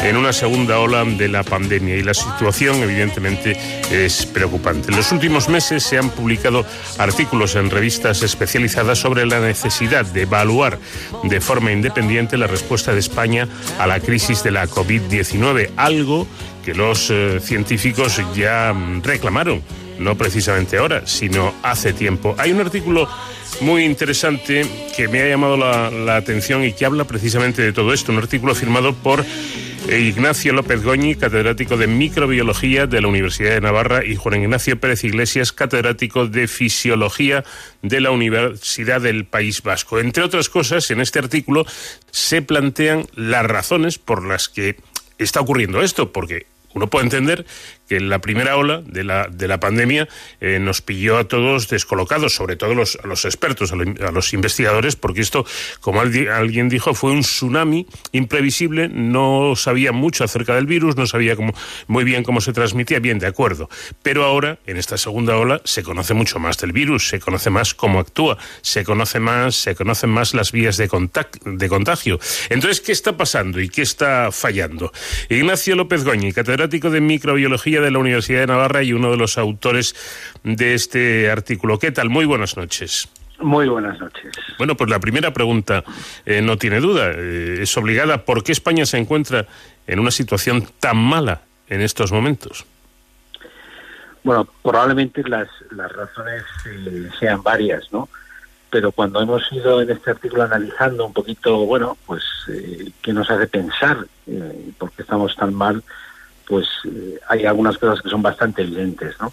en 0.02 0.18
una 0.18 0.34
segunda 0.34 0.80
ola 0.80 1.04
de 1.06 1.28
la 1.28 1.44
pandemia 1.44 1.96
y 1.96 2.04
la 2.04 2.14
situación 2.14 2.84
evidentemente 2.84 3.58
es 3.92 4.26
preocupante. 4.26 4.92
En 4.92 4.98
los 4.98 5.12
últimos 5.12 5.50
meses 5.50 5.84
se 5.84 5.98
han 5.98 6.10
publicado 6.10 6.66
artículos 6.98 7.56
en 7.56 7.70
revistas 7.70 8.22
especializadas 8.22 9.00
sobre 9.00 9.26
la 9.26 9.40
necesidad 9.40 10.06
de 10.06 10.24
evaluar 10.24 10.80
de 11.24 11.42
forma 11.42 11.72
independiente 11.72 12.38
la 12.38 12.48
respuesta 12.48 12.94
de 12.94 13.00
España 13.00 13.48
a 13.80 13.88
la 13.88 14.00
crisis 14.00 14.44
de 14.44 14.52
la 14.52 14.68
COVID-19, 14.68 15.72
algo 15.78 16.28
que 16.64 16.74
los 16.74 17.10
eh, 17.10 17.40
científicos 17.42 18.22
ya 18.36 18.74
reclamaron, 19.04 19.62
no 20.00 20.18
precisamente 20.18 20.78
ahora, 20.78 21.06
sino 21.06 21.54
hace 21.62 21.94
tiempo. 21.94 22.36
Hay 22.38 22.52
un 22.52 22.62
artículo 22.62 23.08
muy 23.62 23.84
interesante 23.84 24.66
que 24.96 25.08
me 25.08 25.22
ha 25.22 25.28
llamado 25.28 25.58
la, 25.58 25.90
la 25.92 26.16
atención 26.16 26.64
y 26.64 26.74
que 26.74 26.86
habla 26.86 27.06
precisamente 27.06 27.62
de 27.62 27.74
todo 27.74 27.94
esto, 27.94 28.12
un 28.12 28.18
artículo 28.18 28.56
firmado 28.56 28.94
por 28.94 29.24
eh, 29.90 30.00
Ignacio 30.00 30.54
López 30.54 30.84
Goñi, 30.84 31.16
catedrático 31.16 31.78
de 31.78 31.88
microbiología 31.88 32.88
de 32.88 33.02
la 33.02 33.08
Universidad 33.08 33.52
de 33.52 33.62
Navarra, 33.62 34.06
y 34.06 34.16
Juan 34.16 34.42
Ignacio 34.42 34.80
Pérez 34.80 35.04
Iglesias, 35.04 35.52
catedrático 35.52 36.28
de 36.28 36.48
fisiología 36.48 37.44
de 37.82 38.02
la 38.02 38.12
Universidad 38.12 39.02
del 39.02 39.26
País 39.26 39.62
Vasco. 39.62 40.00
Entre 40.00 40.24
otras 40.24 40.50
cosas, 40.50 40.90
en 40.92 41.02
este 41.02 41.20
artículo 41.20 41.66
se 42.12 42.42
plantean 42.42 43.06
las 43.16 43.46
razones 43.46 44.00
por 44.00 44.26
las 44.26 44.50
que 44.50 44.78
está 45.18 45.42
ocurriendo 45.42 45.82
esto, 45.82 46.12
porque 46.12 46.46
uno 46.74 46.88
puede 46.88 47.06
entender 47.06 47.46
que 47.88 48.00
la 48.00 48.20
primera 48.20 48.58
ola 48.58 48.82
de 48.86 49.04
la, 49.04 49.28
de 49.28 49.48
la 49.48 49.60
pandemia 49.60 50.08
eh, 50.42 50.60
nos 50.60 50.82
pilló 50.82 51.18
a 51.18 51.28
todos 51.28 51.68
descolocados, 51.68 52.34
sobre 52.34 52.56
todo 52.56 52.76
los, 52.76 52.98
a 53.04 53.08
los 53.08 53.26
expertos, 53.26 53.72
a, 53.72 53.76
lo, 53.76 53.84
a, 54.06 54.12
los 54.12 54.34
investigadores, 54.34 54.96
porque 54.96 55.22
esto, 55.22 55.46
como 55.80 56.02
alguien 56.02 56.70
dijo, 56.70 56.94
fue 56.94 57.12
un 57.12 57.22
tsunami 57.22 57.88
imprevisible, 58.12 58.90
no 58.90 59.56
sabía 59.56 59.92
mucho 59.92 60.24
acerca 60.24 60.56
del 60.56 60.66
virus, 60.66 60.96
no 60.96 61.08
sabía 61.08 61.36
cómo, 61.36 61.54
muy 61.88 62.04
bien 62.04 62.24
cómo 62.24 62.42
se 62.42 62.54
transmitía, 62.54 63.00
bien, 63.00 63.20
de 63.20 63.28
acuerdo. 63.28 63.70
Pero 64.02 64.24
ahora, 64.24 64.60
en 64.66 64.78
esta 64.78 64.98
segunda 64.98 65.38
ola, 65.38 65.62
se 65.64 65.84
conoce 65.84 66.14
mucho 66.14 66.40
más 66.40 66.58
del 66.58 66.72
virus, 66.72 67.10
se 67.10 67.20
conoce 67.20 67.50
más 67.50 67.74
cómo 67.74 68.00
actúa, 68.00 68.38
se 68.62 68.84
conoce 68.84 69.20
más, 69.20 69.56
se 69.56 69.76
conocen 69.76 70.10
más 70.10 70.34
las 70.34 70.52
vías 70.52 70.78
de, 70.78 70.90
de 71.46 71.70
contagio. 71.70 72.20
Entonces, 72.50 72.82
¿qué 72.82 72.92
está 72.92 73.18
pasando 73.18 73.60
y 73.60 73.70
qué 73.70 73.82
está 73.82 74.32
fallando? 74.32 74.92
Ignacio 75.30 75.76
López 75.76 76.04
Goñi, 76.04 76.32
catedrático 76.32 76.90
de 76.90 77.02
microbiología 77.02 77.82
de 77.84 77.92
la 77.92 78.00
Universidad 78.00 78.42
de 78.42 78.48
Navarra 78.48 78.84
y 78.84 78.94
uno 78.94 79.12
de 79.12 79.18
los 79.18 79.38
autores 79.38 79.96
de 80.44 80.74
este 80.74 81.30
artículo. 81.30 81.80
¿Qué 81.80 81.92
tal? 81.92 82.10
Muy 82.10 82.26
buenas 82.26 82.58
noches. 82.58 83.10
Muy 83.40 83.68
buenas 83.68 84.00
noches. 84.00 84.32
Bueno, 84.58 84.76
pues 84.76 84.90
la 84.90 85.00
primera 85.00 85.34
pregunta 85.34 85.84
eh, 86.26 86.42
no 86.42 86.58
tiene 86.58 86.80
duda, 86.80 87.12
eh, 87.12 87.58
es 87.62 87.78
obligada. 87.78 88.26
¿Por 88.26 88.44
qué 88.44 88.52
España 88.52 88.86
se 88.86 88.98
encuentra 88.98 89.46
en 89.86 90.00
una 90.00 90.12
situación 90.12 90.66
tan 90.80 90.98
mala 90.98 91.42
en 91.68 91.82
estos 91.82 92.12
momentos? 92.12 92.66
Bueno, 94.24 94.48
probablemente 94.62 95.24
las, 95.28 95.50
las 95.72 95.92
razones 95.92 96.44
eh, 96.66 97.10
sean 97.20 97.44
varias, 97.44 97.92
¿no? 97.92 98.08
Pero 98.70 98.92
cuando 98.92 99.22
hemos 99.22 99.52
ido 99.52 99.82
en 99.82 99.90
este 99.90 100.12
artículo 100.12 100.44
analizando 100.44 101.06
un 101.06 101.14
poquito, 101.14 101.66
bueno, 101.66 101.98
pues 102.06 102.24
qué 103.04 103.14
nos 103.14 103.30
hace 103.30 103.46
pensar 103.46 104.08
por 104.80 104.92
qué 104.94 105.04
estamos 105.04 105.36
tan 105.36 105.54
mal, 105.54 105.84
pues 106.48 106.68
eh, 106.86 107.20
hay 107.28 107.46
algunas 107.46 107.78
cosas 107.78 108.02
que 108.02 108.10
son 108.10 108.22
bastante 108.22 108.62
evidentes, 108.62 109.16
¿no? 109.20 109.32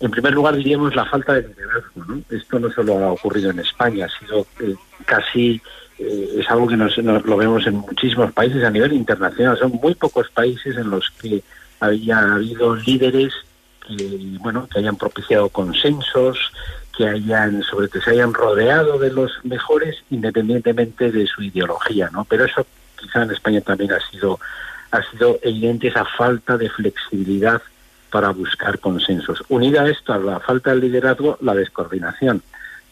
En 0.00 0.10
primer 0.10 0.32
lugar, 0.32 0.56
diríamos 0.56 0.94
la 0.94 1.04
falta 1.04 1.34
de 1.34 1.48
liderazgo, 1.48 2.04
¿no? 2.06 2.22
Esto 2.30 2.58
no 2.58 2.70
solo 2.70 2.98
ha 2.98 3.12
ocurrido 3.12 3.50
en 3.50 3.58
España, 3.58 4.06
ha 4.06 4.18
sido 4.18 4.46
eh, 4.60 4.74
casi, 5.04 5.60
eh, 5.98 6.28
es 6.38 6.50
algo 6.50 6.66
que 6.66 6.76
nos, 6.76 6.96
lo 6.96 7.36
vemos 7.36 7.66
en 7.66 7.76
muchísimos 7.76 8.32
países 8.32 8.64
a 8.64 8.70
nivel 8.70 8.94
internacional. 8.94 9.58
Son 9.58 9.72
muy 9.72 9.94
pocos 9.94 10.30
países 10.30 10.76
en 10.76 10.88
los 10.88 11.10
que 11.20 11.42
había 11.80 12.18
habido 12.18 12.74
líderes 12.76 13.34
que, 13.86 14.18
bueno, 14.38 14.66
que 14.72 14.78
hayan 14.78 14.96
propiciado 14.96 15.50
consensos, 15.50 16.50
que 16.96 17.06
hayan, 17.06 17.62
sobre 17.62 17.88
que 17.88 18.00
se 18.00 18.10
hayan 18.10 18.32
rodeado 18.32 18.98
de 18.98 19.12
los 19.12 19.32
mejores, 19.44 19.96
independientemente 20.10 21.12
de 21.12 21.26
su 21.26 21.42
ideología, 21.42 22.08
¿no? 22.10 22.24
Pero 22.24 22.46
eso 22.46 22.66
quizá 22.96 23.22
en 23.22 23.32
España 23.32 23.60
también 23.60 23.92
ha 23.92 24.00
sido 24.10 24.40
ha 24.90 25.02
sido 25.10 25.38
evidente 25.42 25.88
esa 25.88 26.04
falta 26.04 26.56
de 26.56 26.68
flexibilidad 26.68 27.62
para 28.10 28.30
buscar 28.30 28.78
consensos. 28.80 29.42
Unida 29.48 29.82
a 29.82 29.88
esto, 29.88 30.12
a 30.12 30.18
la 30.18 30.40
falta 30.40 30.70
de 30.70 30.80
liderazgo, 30.80 31.38
la 31.40 31.54
descoordinación, 31.54 32.42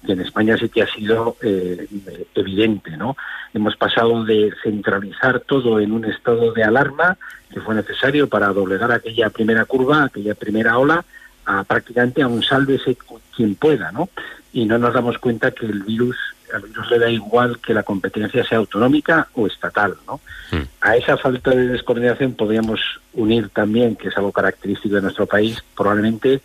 que 0.07 0.13
en 0.13 0.21
España 0.21 0.57
sí 0.57 0.69
que 0.69 0.83
ha 0.83 0.87
sido 0.87 1.37
eh, 1.43 1.89
evidente, 2.35 2.97
¿no? 2.97 3.17
Hemos 3.53 3.77
pasado 3.77 4.25
de 4.25 4.55
centralizar 4.63 5.41
todo 5.41 5.81
en 5.81 5.93
un 5.93 6.05
estado 6.05 6.53
de 6.53 6.63
alarma 6.63 7.17
que 7.51 7.61
fue 7.61 7.75
necesario 7.75 8.29
para 8.29 8.49
doblegar 8.49 8.93
aquella 8.93 9.31
primera 9.31 9.65
curva, 9.65 10.05
aquella 10.05 10.35
primera 10.35 10.79
ola, 10.79 11.05
a 11.47 11.65
prácticamente 11.65 12.23
a 12.23 12.29
un 12.29 12.43
sálvese 12.43 12.97
quien 13.35 13.55
pueda, 13.57 13.91
¿no? 13.91 14.09
Y 14.53 14.67
no 14.67 14.79
nos 14.79 14.95
damos 14.95 15.19
cuenta 15.19 15.51
que 15.51 15.67
el 15.67 15.83
virus 15.83 16.17
al 16.53 16.63
virus 16.63 16.91
le 16.91 16.99
da 16.99 17.11
igual 17.11 17.59
que 17.61 17.75
la 17.75 17.83
competencia 17.83 18.45
sea 18.45 18.59
autonómica 18.59 19.29
o 19.35 19.47
estatal, 19.47 19.97
¿no? 20.07 20.21
Mm. 20.51 20.63
A 20.81 20.97
esa 20.97 21.17
falta 21.17 21.51
de 21.51 21.69
descoordinación 21.69 22.35
podríamos 22.35 22.81
unir 23.15 23.49
también, 23.51 23.97
que 23.97 24.09
es 24.09 24.17
algo 24.17 24.33
característico 24.33 24.95
de 24.95 25.03
nuestro 25.03 25.27
país, 25.27 25.63
probablemente 25.77 26.41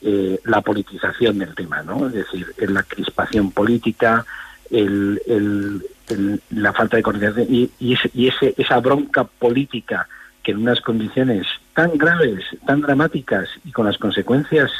eh, 0.00 0.40
la 0.44 0.60
politización 0.60 1.38
del 1.38 1.54
tema, 1.54 1.82
¿no? 1.82 2.06
Es 2.06 2.12
decir, 2.14 2.46
la 2.58 2.82
crispación 2.82 3.52
política, 3.52 4.24
el, 4.70 5.20
el, 5.26 5.82
el, 6.08 6.42
la 6.50 6.72
falta 6.72 6.96
de 6.96 7.02
coordinación 7.02 7.46
y, 7.48 7.70
y, 7.78 7.94
ese, 7.94 8.10
y 8.14 8.28
ese, 8.28 8.54
esa 8.56 8.80
bronca 8.80 9.24
política 9.24 10.08
que 10.42 10.52
en 10.52 10.58
unas 10.58 10.80
condiciones 10.80 11.46
tan 11.74 11.96
graves, 11.96 12.44
tan 12.66 12.80
dramáticas 12.80 13.48
y 13.64 13.72
con 13.72 13.86
las 13.86 13.98
consecuencias 13.98 14.70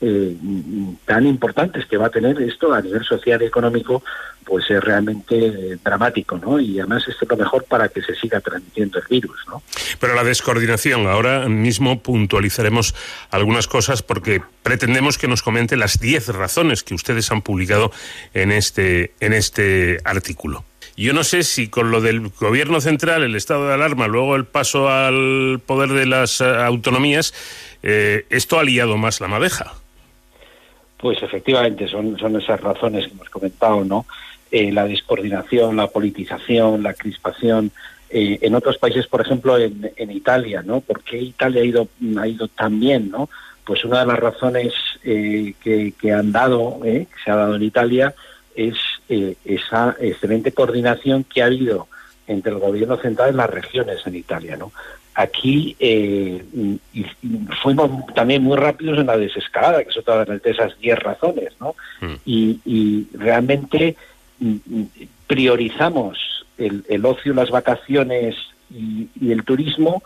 eh, 0.00 0.36
tan 1.04 1.26
importantes 1.26 1.86
que 1.86 1.96
va 1.96 2.06
a 2.06 2.10
tener 2.10 2.40
esto 2.40 2.72
a 2.72 2.80
nivel 2.80 3.04
social 3.04 3.42
y 3.42 3.46
económico, 3.46 4.02
pues 4.44 4.70
es 4.70 4.82
realmente 4.82 5.36
eh, 5.36 5.78
dramático, 5.84 6.38
¿no? 6.38 6.58
Y 6.58 6.78
además 6.78 7.06
esto 7.06 7.24
es 7.24 7.30
lo 7.30 7.36
mejor 7.36 7.64
para 7.64 7.88
que 7.88 8.02
se 8.02 8.14
siga 8.14 8.40
transmitiendo 8.40 8.98
el 8.98 9.04
virus, 9.08 9.38
¿no? 9.48 9.62
Pero 9.98 10.14
la 10.14 10.24
descoordinación, 10.24 11.06
ahora 11.06 11.48
mismo 11.48 12.02
puntualizaremos 12.02 12.94
algunas 13.30 13.66
cosas 13.66 14.02
porque 14.02 14.42
pretendemos 14.62 15.18
que 15.18 15.28
nos 15.28 15.42
comente 15.42 15.76
las 15.76 16.00
10 16.00 16.28
razones 16.28 16.82
que 16.82 16.94
ustedes 16.94 17.30
han 17.30 17.42
publicado 17.42 17.92
en 18.34 18.52
este, 18.52 19.12
en 19.20 19.32
este 19.34 19.98
artículo. 20.04 20.64
Yo 20.96 21.14
no 21.14 21.24
sé 21.24 21.44
si 21.44 21.68
con 21.68 21.90
lo 21.90 22.00
del 22.00 22.28
gobierno 22.28 22.80
central, 22.80 23.22
el 23.22 23.34
estado 23.34 23.68
de 23.68 23.74
alarma, 23.74 24.06
luego 24.06 24.36
el 24.36 24.44
paso 24.44 24.90
al 24.90 25.60
poder 25.64 25.90
de 25.90 26.04
las 26.04 26.40
uh, 26.42 26.44
autonomías, 26.44 27.32
eh, 27.82 28.26
esto 28.28 28.58
ha 28.58 28.64
liado 28.64 28.98
más 28.98 29.20
la 29.20 29.28
madeja. 29.28 29.79
Pues 31.00 31.22
efectivamente, 31.22 31.88
son, 31.88 32.18
son 32.18 32.36
esas 32.36 32.60
razones 32.60 33.06
que 33.06 33.12
hemos 33.12 33.30
comentado, 33.30 33.84
¿no? 33.84 34.04
Eh, 34.50 34.70
la 34.70 34.84
descoordinación, 34.84 35.76
la 35.76 35.86
politización, 35.86 36.82
la 36.82 36.92
crispación, 36.92 37.70
eh, 38.10 38.38
en 38.42 38.54
otros 38.54 38.76
países, 38.76 39.06
por 39.06 39.20
ejemplo, 39.20 39.56
en, 39.56 39.90
en, 39.96 40.10
Italia, 40.10 40.62
¿no? 40.62 40.80
¿Por 40.80 41.02
qué 41.02 41.18
Italia 41.18 41.62
ha 41.62 41.64
ido, 41.64 41.88
ha 42.18 42.26
ido 42.26 42.48
tan 42.48 42.78
bien, 42.78 43.10
¿no? 43.10 43.30
Pues 43.64 43.84
una 43.84 44.00
de 44.00 44.06
las 44.06 44.18
razones 44.18 44.74
eh, 45.04 45.54
que, 45.62 45.94
que, 45.98 46.12
han 46.12 46.32
dado, 46.32 46.80
que 46.82 47.06
se 47.24 47.30
ha 47.30 47.36
dado 47.36 47.54
en 47.54 47.62
Italia, 47.62 48.14
es 48.54 48.74
esa 49.44 49.96
excelente 50.00 50.52
coordinación 50.52 51.24
que 51.24 51.42
ha 51.42 51.46
habido 51.46 51.88
entre 52.26 52.52
el 52.52 52.58
gobierno 52.58 52.96
central 52.96 53.32
y 53.32 53.36
las 53.36 53.50
regiones 53.50 54.06
en 54.06 54.16
Italia, 54.16 54.56
¿no? 54.56 54.72
Aquí 55.20 55.76
eh, 55.78 56.42
y, 56.54 56.80
y 56.94 57.06
fuimos 57.62 57.90
también 58.14 58.42
muy 58.42 58.56
rápidos 58.56 58.98
en 58.98 59.06
la 59.06 59.18
desescalada, 59.18 59.84
que 59.84 59.90
es 59.90 59.96
otra 59.98 60.24
de 60.24 60.40
esas 60.44 60.78
diez 60.80 60.98
razones, 60.98 61.52
¿no? 61.60 61.74
Mm. 62.00 62.14
Y, 62.24 62.60
y, 62.64 63.06
realmente 63.12 63.96
mm, 64.38 64.56
priorizamos 65.26 66.46
el, 66.56 66.84
el, 66.88 67.04
ocio, 67.04 67.34
las 67.34 67.50
vacaciones 67.50 68.34
y, 68.70 69.08
y, 69.20 69.30
el 69.30 69.44
turismo, 69.44 70.02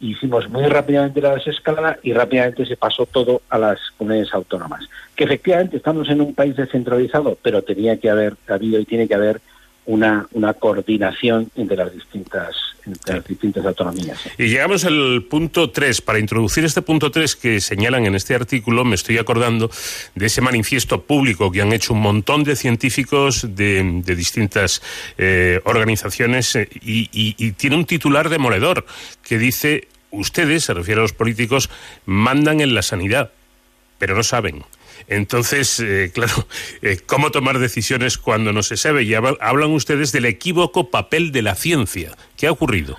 hicimos 0.00 0.48
muy 0.48 0.64
rápidamente 0.64 1.20
la 1.20 1.36
desescalada 1.36 2.00
y 2.02 2.12
rápidamente 2.12 2.66
se 2.66 2.76
pasó 2.76 3.06
todo 3.06 3.42
a 3.48 3.58
las 3.58 3.78
comunidades 3.96 4.34
autónomas. 4.34 4.88
Que 5.14 5.24
efectivamente 5.24 5.76
estamos 5.76 6.08
en 6.08 6.22
un 6.22 6.34
país 6.34 6.56
descentralizado, 6.56 7.38
pero 7.40 7.62
tenía 7.62 8.00
que 8.00 8.10
haber 8.10 8.34
habido 8.48 8.80
y 8.80 8.84
tiene 8.84 9.06
que 9.06 9.14
haber 9.14 9.40
una, 9.86 10.26
una 10.32 10.54
coordinación 10.54 11.52
entre 11.54 11.76
las 11.76 11.92
distintas 11.92 12.75
entre 12.86 13.16
las 13.16 13.26
distintas 13.26 13.64
autonomías. 13.64 14.18
Y 14.38 14.48
llegamos 14.48 14.84
al 14.84 15.24
punto 15.28 15.70
3. 15.70 16.00
Para 16.02 16.18
introducir 16.18 16.64
este 16.64 16.82
punto 16.82 17.10
3 17.10 17.36
que 17.36 17.60
señalan 17.60 18.06
en 18.06 18.14
este 18.14 18.34
artículo, 18.34 18.84
me 18.84 18.94
estoy 18.94 19.18
acordando 19.18 19.70
de 20.14 20.26
ese 20.26 20.40
manifiesto 20.40 21.02
público 21.02 21.50
que 21.50 21.62
han 21.62 21.72
hecho 21.72 21.92
un 21.94 22.00
montón 22.00 22.44
de 22.44 22.56
científicos 22.56 23.46
de, 23.54 24.02
distintas 24.16 24.82
eh, 25.18 25.60
organizaciones 25.64 26.56
eh, 26.56 26.68
y, 26.80 27.08
y, 27.12 27.34
y 27.38 27.52
tiene 27.52 27.76
un 27.76 27.84
titular 27.84 28.28
demoledor 28.28 28.86
que 29.22 29.38
dice, 29.38 29.88
ustedes, 30.10 30.64
se 30.64 30.74
refiere 30.74 31.00
a 31.00 31.02
los 31.02 31.12
políticos, 31.12 31.70
mandan 32.04 32.60
en 32.60 32.74
la 32.74 32.82
sanidad, 32.82 33.32
pero 33.98 34.14
no 34.14 34.22
saben. 34.22 34.64
Entonces, 35.08 35.80
eh, 35.80 36.10
claro, 36.12 36.46
eh, 36.82 36.98
¿cómo 37.06 37.30
tomar 37.30 37.58
decisiones 37.58 38.18
cuando 38.18 38.52
no 38.52 38.62
se 38.62 38.76
sabe? 38.76 39.04
Y 39.04 39.14
hablan 39.14 39.70
ustedes 39.70 40.12
del 40.12 40.24
equívoco 40.24 40.90
papel 40.90 41.32
de 41.32 41.42
la 41.42 41.54
ciencia. 41.54 42.12
¿Qué 42.36 42.46
ha 42.46 42.52
ocurrido? 42.52 42.96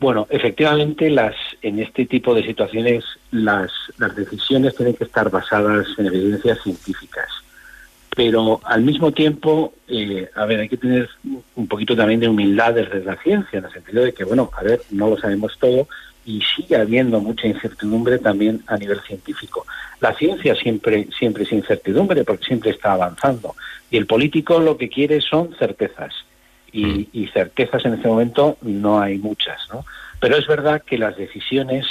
Bueno, 0.00 0.26
efectivamente, 0.30 1.10
las, 1.10 1.34
en 1.60 1.80
este 1.80 2.06
tipo 2.06 2.34
de 2.34 2.44
situaciones 2.44 3.04
las, 3.32 3.72
las 3.98 4.14
decisiones 4.14 4.76
tienen 4.76 4.94
que 4.94 5.04
estar 5.04 5.28
basadas 5.30 5.86
en 5.98 6.06
evidencias 6.06 6.62
científicas. 6.62 7.28
Pero 8.14 8.60
al 8.64 8.82
mismo 8.82 9.12
tiempo, 9.12 9.74
eh, 9.88 10.28
a 10.34 10.44
ver, 10.44 10.60
hay 10.60 10.68
que 10.68 10.76
tener 10.76 11.08
un 11.54 11.68
poquito 11.68 11.96
también 11.96 12.20
de 12.20 12.28
humildad 12.28 12.74
desde 12.74 13.04
la 13.04 13.16
ciencia, 13.22 13.58
en 13.58 13.64
el 13.64 13.72
sentido 13.72 14.04
de 14.04 14.12
que, 14.12 14.24
bueno, 14.24 14.50
a 14.56 14.62
ver, 14.62 14.80
no 14.90 15.08
lo 15.10 15.16
sabemos 15.18 15.56
todo 15.58 15.88
y 16.28 16.42
sigue 16.42 16.76
habiendo 16.76 17.20
mucha 17.20 17.46
incertidumbre 17.46 18.18
también 18.18 18.62
a 18.66 18.76
nivel 18.76 19.00
científico. 19.00 19.66
La 19.98 20.12
ciencia 20.12 20.54
siempre, 20.54 21.08
siempre 21.18 21.44
es 21.44 21.52
incertidumbre 21.52 22.22
porque 22.22 22.44
siempre 22.44 22.70
está 22.70 22.92
avanzando. 22.92 23.56
Y 23.90 23.96
el 23.96 24.06
político 24.06 24.60
lo 24.60 24.76
que 24.76 24.90
quiere 24.90 25.22
son 25.22 25.56
certezas. 25.58 26.12
Y, 26.70 27.08
y 27.14 27.28
certezas 27.28 27.82
en 27.86 27.94
este 27.94 28.08
momento 28.08 28.58
no 28.60 29.00
hay 29.00 29.16
muchas, 29.16 29.58
¿no? 29.72 29.86
Pero 30.20 30.36
es 30.36 30.46
verdad 30.46 30.82
que 30.82 30.98
las 30.98 31.16
decisiones 31.16 31.86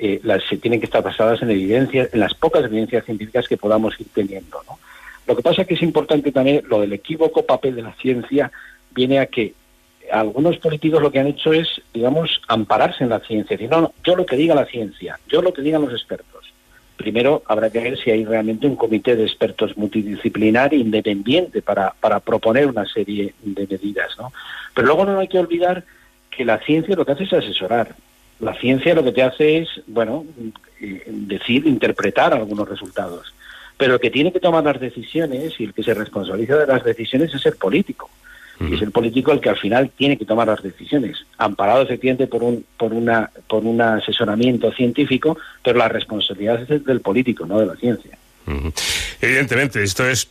eh, 0.00 0.18
las, 0.24 0.42
se 0.42 0.56
tienen 0.56 0.80
que 0.80 0.86
estar 0.86 1.04
basadas 1.04 1.40
en 1.42 1.52
evidencias, 1.52 2.12
en 2.12 2.18
las 2.18 2.34
pocas 2.34 2.64
evidencias 2.64 3.04
científicas 3.04 3.46
que 3.46 3.56
podamos 3.56 3.94
ir 4.00 4.08
teniendo, 4.12 4.60
¿no? 4.68 4.80
Lo 5.28 5.36
que 5.36 5.42
pasa 5.42 5.62
es 5.62 5.68
que 5.68 5.74
es 5.74 5.82
importante 5.82 6.32
también 6.32 6.64
lo 6.66 6.80
del 6.80 6.92
equívoco 6.92 7.46
papel 7.46 7.76
de 7.76 7.82
la 7.82 7.94
ciencia 7.94 8.50
viene 8.90 9.20
a 9.20 9.26
que 9.26 9.54
algunos 10.10 10.58
políticos 10.58 11.02
lo 11.02 11.10
que 11.10 11.18
han 11.18 11.26
hecho 11.26 11.52
es, 11.52 11.68
digamos, 11.92 12.40
ampararse 12.48 13.04
en 13.04 13.10
la 13.10 13.20
ciencia. 13.20 13.56
Decir, 13.56 13.70
no, 13.70 13.80
no, 13.80 13.92
yo 14.04 14.16
lo 14.16 14.26
que 14.26 14.36
diga 14.36 14.54
la 14.54 14.66
ciencia, 14.66 15.18
yo 15.28 15.42
lo 15.42 15.52
que 15.52 15.62
digan 15.62 15.82
los 15.82 15.92
expertos. 15.92 16.52
Primero 16.96 17.42
habrá 17.46 17.70
que 17.70 17.80
ver 17.80 17.98
si 17.98 18.10
hay 18.10 18.24
realmente 18.24 18.66
un 18.66 18.76
comité 18.76 19.16
de 19.16 19.24
expertos 19.24 19.76
multidisciplinar 19.76 20.72
independiente 20.72 21.60
para, 21.60 21.94
para 22.00 22.20
proponer 22.20 22.66
una 22.66 22.86
serie 22.86 23.34
de 23.42 23.66
medidas, 23.66 24.16
¿no? 24.18 24.32
Pero 24.74 24.86
luego 24.86 25.04
no 25.04 25.18
hay 25.18 25.28
que 25.28 25.38
olvidar 25.38 25.84
que 26.30 26.44
la 26.44 26.58
ciencia 26.58 26.96
lo 26.96 27.04
que 27.04 27.12
hace 27.12 27.24
es 27.24 27.32
asesorar. 27.32 27.94
La 28.40 28.54
ciencia 28.54 28.94
lo 28.94 29.04
que 29.04 29.12
te 29.12 29.22
hace 29.22 29.58
es, 29.58 29.68
bueno, 29.86 30.24
decir, 31.06 31.66
interpretar 31.66 32.34
algunos 32.34 32.68
resultados. 32.68 33.34
Pero 33.78 33.94
el 33.94 34.00
que 34.00 34.10
tiene 34.10 34.32
que 34.32 34.40
tomar 34.40 34.64
las 34.64 34.80
decisiones 34.80 35.58
y 35.58 35.64
el 35.64 35.74
que 35.74 35.82
se 35.82 35.94
responsabiliza 35.94 36.56
de 36.56 36.66
las 36.66 36.84
decisiones 36.84 37.34
es 37.34 37.44
el 37.46 37.56
político. 37.56 38.10
Y 38.58 38.74
es 38.74 38.82
el 38.82 38.90
político 38.90 39.32
el 39.32 39.40
que 39.40 39.50
al 39.50 39.58
final 39.58 39.90
tiene 39.96 40.16
que 40.16 40.24
tomar 40.24 40.48
las 40.48 40.62
decisiones, 40.62 41.18
amparado 41.36 41.82
efectivamente 41.82 42.26
por 42.26 42.42
un, 42.42 42.64
por 42.78 42.92
una, 42.92 43.30
por 43.48 43.64
un 43.64 43.80
asesoramiento 43.80 44.72
científico, 44.72 45.36
pero 45.62 45.78
la 45.78 45.88
responsabilidad 45.88 46.62
es 46.62 46.84
del 46.84 47.00
político, 47.00 47.44
no 47.44 47.60
de 47.60 47.66
la 47.66 47.76
ciencia. 47.76 48.16
Uh 48.46 48.52
-huh. 48.52 48.72
Evidentemente, 49.20 49.82
esto 49.82 50.08
es 50.08 50.28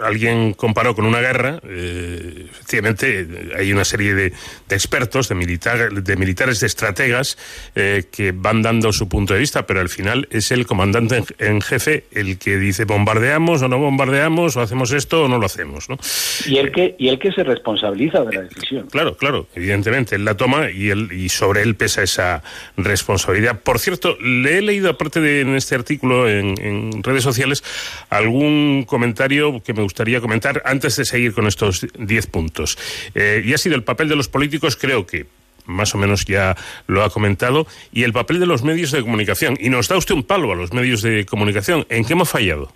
alguien 0.00 0.54
comparó 0.54 0.94
con 0.94 1.04
una 1.04 1.20
guerra, 1.20 1.60
eh, 1.64 2.46
efectivamente 2.50 3.26
hay 3.56 3.72
una 3.72 3.84
serie 3.84 4.14
de, 4.14 4.32
de 4.68 4.76
expertos, 4.76 5.28
de, 5.28 5.34
militar, 5.34 5.92
de 5.92 6.16
militares, 6.16 6.60
de 6.60 6.66
estrategas, 6.66 7.38
eh, 7.74 8.04
que 8.10 8.32
van 8.32 8.62
dando 8.62 8.92
su 8.92 9.08
punto 9.08 9.34
de 9.34 9.40
vista, 9.40 9.66
pero 9.66 9.80
al 9.80 9.88
final 9.88 10.28
es 10.30 10.50
el 10.50 10.66
comandante 10.66 11.22
en, 11.38 11.60
jefe 11.60 12.04
el 12.12 12.38
que 12.38 12.58
dice 12.58 12.84
bombardeamos 12.84 13.62
o 13.62 13.68
no 13.68 13.78
bombardeamos, 13.78 14.56
o 14.56 14.60
hacemos 14.60 14.92
esto 14.92 15.24
o 15.24 15.28
no 15.28 15.38
lo 15.38 15.46
hacemos. 15.46 15.88
¿no? 15.88 15.98
Y, 16.46 16.58
el 16.58 16.72
que, 16.72 16.94
y 16.98 17.08
el 17.08 17.18
que 17.18 17.32
se 17.32 17.44
responsabiliza 17.44 18.24
de 18.24 18.36
la 18.36 18.42
decisión. 18.42 18.88
Claro, 18.88 19.16
claro, 19.16 19.48
evidentemente, 19.54 20.16
él 20.16 20.24
la 20.24 20.36
toma 20.36 20.70
y, 20.70 20.90
él, 20.90 21.10
y 21.12 21.28
sobre 21.28 21.62
él 21.62 21.74
pesa 21.74 22.02
esa 22.02 22.42
responsabilidad. 22.76 23.60
Por 23.60 23.78
cierto, 23.78 24.16
le 24.20 24.58
he 24.58 24.62
leído, 24.62 24.90
aparte 24.90 25.20
de 25.20 25.40
en 25.40 25.54
este 25.54 25.74
artículo 25.74 26.28
en, 26.28 26.54
en 26.60 27.02
redes 27.02 27.22
sociales, 27.22 27.62
algún 28.10 28.84
comentario 28.86 29.62
que 29.62 29.74
me 29.78 29.84
gustaría 29.84 30.20
comentar 30.20 30.60
antes 30.64 30.96
de 30.96 31.04
seguir 31.04 31.32
con 31.32 31.46
estos 31.46 31.86
10 31.98 32.26
puntos. 32.26 32.76
Eh, 33.14 33.42
y 33.44 33.54
ha 33.54 33.58
sido 33.58 33.76
el 33.76 33.84
papel 33.84 34.08
de 34.08 34.16
los 34.16 34.28
políticos, 34.28 34.76
creo 34.76 35.06
que 35.06 35.26
más 35.64 35.94
o 35.94 35.98
menos 35.98 36.24
ya 36.24 36.56
lo 36.86 37.04
ha 37.04 37.10
comentado, 37.10 37.66
y 37.92 38.02
el 38.02 38.12
papel 38.12 38.40
de 38.40 38.46
los 38.46 38.62
medios 38.62 38.90
de 38.90 39.02
comunicación. 39.02 39.56
Y 39.60 39.70
nos 39.70 39.88
da 39.88 39.96
usted 39.96 40.14
un 40.14 40.24
palo 40.24 40.52
a 40.52 40.56
los 40.56 40.72
medios 40.72 41.02
de 41.02 41.24
comunicación. 41.26 41.86
¿En 41.88 42.04
qué 42.04 42.14
hemos 42.14 42.28
fallado? 42.28 42.72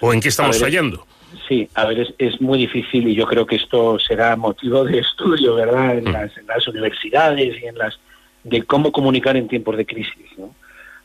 ¿O 0.00 0.12
en 0.12 0.20
qué 0.20 0.28
estamos 0.28 0.60
ver, 0.60 0.70
fallando? 0.70 1.06
Sí, 1.48 1.68
a 1.74 1.86
ver, 1.86 2.00
es, 2.00 2.14
es, 2.18 2.40
muy 2.40 2.58
difícil 2.58 3.08
y 3.08 3.14
yo 3.14 3.26
creo 3.26 3.46
que 3.46 3.56
esto 3.56 3.98
será 3.98 4.36
motivo 4.36 4.84
de 4.84 4.98
estudio, 5.00 5.54
¿verdad?, 5.54 5.98
en, 5.98 6.04
mm. 6.04 6.12
las, 6.12 6.36
en 6.36 6.46
las 6.46 6.68
universidades 6.68 7.56
y 7.62 7.66
en 7.66 7.78
las 7.78 7.98
de 8.44 8.62
cómo 8.62 8.92
comunicar 8.92 9.36
en 9.36 9.48
tiempos 9.48 9.76
de 9.76 9.86
crisis, 9.86 10.26
¿no? 10.36 10.54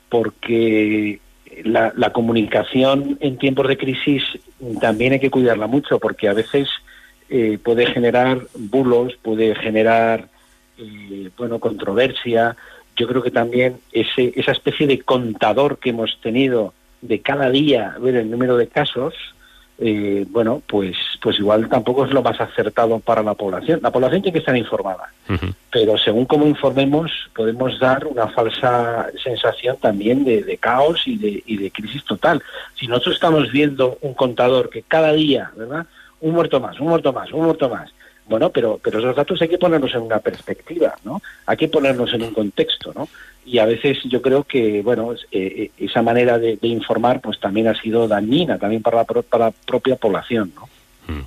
Porque 0.10 1.20
la, 1.64 1.94
la, 1.96 2.12
comunicación 2.12 3.18
en 3.22 3.38
tiempos 3.38 3.68
de 3.68 3.78
crisis 3.78 4.24
también 4.80 5.14
hay 5.14 5.20
que 5.20 5.30
cuidarla 5.30 5.68
mucho 5.68 6.00
porque 6.00 6.28
a 6.28 6.34
veces 6.34 6.70
eh, 7.30 7.58
puede 7.64 7.86
generar 7.88 8.42
bulos, 8.56 9.14
puede 9.22 9.56
generar 9.56 10.28
eh, 10.78 11.30
bueno 11.38 11.60
controversia. 11.60 12.56
Yo 12.96 13.08
creo 13.08 13.24
que 13.24 13.32
también 13.32 13.80
ese, 13.92 14.34
esa 14.36 14.52
especie 14.52 14.86
de 14.88 15.02
contador 15.02 15.80
que 15.80 15.90
hemos 15.90 16.20
tenido 16.22 16.74
de 17.02 17.22
cada 17.22 17.50
día 17.50 17.96
ver 18.00 18.16
el 18.18 18.30
número 18.30 18.56
de 18.56 18.68
casos, 18.68 19.14
eh, 19.80 20.26
bueno, 20.30 20.62
pues, 20.68 20.96
pues 21.22 21.40
igual 21.40 21.68
tampoco 21.70 22.06
es 22.06 22.12
lo 22.12 22.22
más 22.22 22.40
acertado 22.40 23.00
para 23.00 23.24
la 23.24 23.34
población. 23.34 23.80
La 23.82 23.92
población 23.92 24.22
tiene 24.22 24.34
que 24.34 24.40
estar 24.40 24.56
informada. 24.56 25.12
Pero 25.74 25.98
según 25.98 26.26
cómo 26.26 26.46
informemos, 26.46 27.12
podemos 27.36 27.80
dar 27.80 28.06
una 28.06 28.28
falsa 28.28 29.08
sensación 29.24 29.76
también 29.78 30.24
de, 30.24 30.58
caos 30.60 31.02
y 31.08 31.18
de, 31.18 31.42
y 31.48 31.58
de, 31.58 31.72
crisis 31.72 32.06
total. 32.06 32.44
Si 32.76 32.86
nosotros 32.86 33.16
estamos 33.16 33.52
viendo 33.52 33.98
un 34.02 34.14
contador 34.14 34.70
que 34.70 34.84
cada 34.84 35.12
día, 35.14 35.52
¿verdad? 35.58 35.88
Un 36.22 36.36
muerto 36.36 36.60
más, 36.60 36.80
un 36.80 36.90
muerto 36.90 37.12
más, 37.12 37.32
un 37.32 37.46
muerto 37.46 37.70
más. 37.70 37.90
Bueno, 38.28 38.52
pero, 38.52 38.80
pero 38.84 39.00
esos 39.00 39.16
datos 39.16 39.42
hay 39.42 39.50
que 39.50 39.58
ponerlos 39.58 39.96
en 39.96 40.02
una 40.02 40.20
perspectiva, 40.20 40.94
¿no? 41.04 41.24
Hay 41.48 41.58
que 41.58 41.68
ponerlos 41.68 42.14
en 42.14 42.22
un 42.22 42.34
contexto, 42.34 42.94
¿no? 42.96 43.10
y 43.46 43.58
a 43.58 43.66
veces 43.66 43.98
yo 44.06 44.22
creo 44.22 44.46
que 44.46 44.82
bueno 44.82 45.16
eh, 45.30 45.70
esa 45.78 46.02
manera 46.02 46.40
de, 46.40 46.56
de, 46.56 46.68
informar 46.70 47.20
pues 47.20 47.42
también 47.42 47.68
ha 47.68 47.76
sido 47.76 48.08
dañina 48.08 48.58
también 48.58 48.82
para 48.82 49.00
la, 49.00 49.04
para 49.04 49.46
la 49.48 49.52
propia 49.52 49.98
población 49.98 50.54
¿no? 50.56 50.70
Mm. 51.14 51.26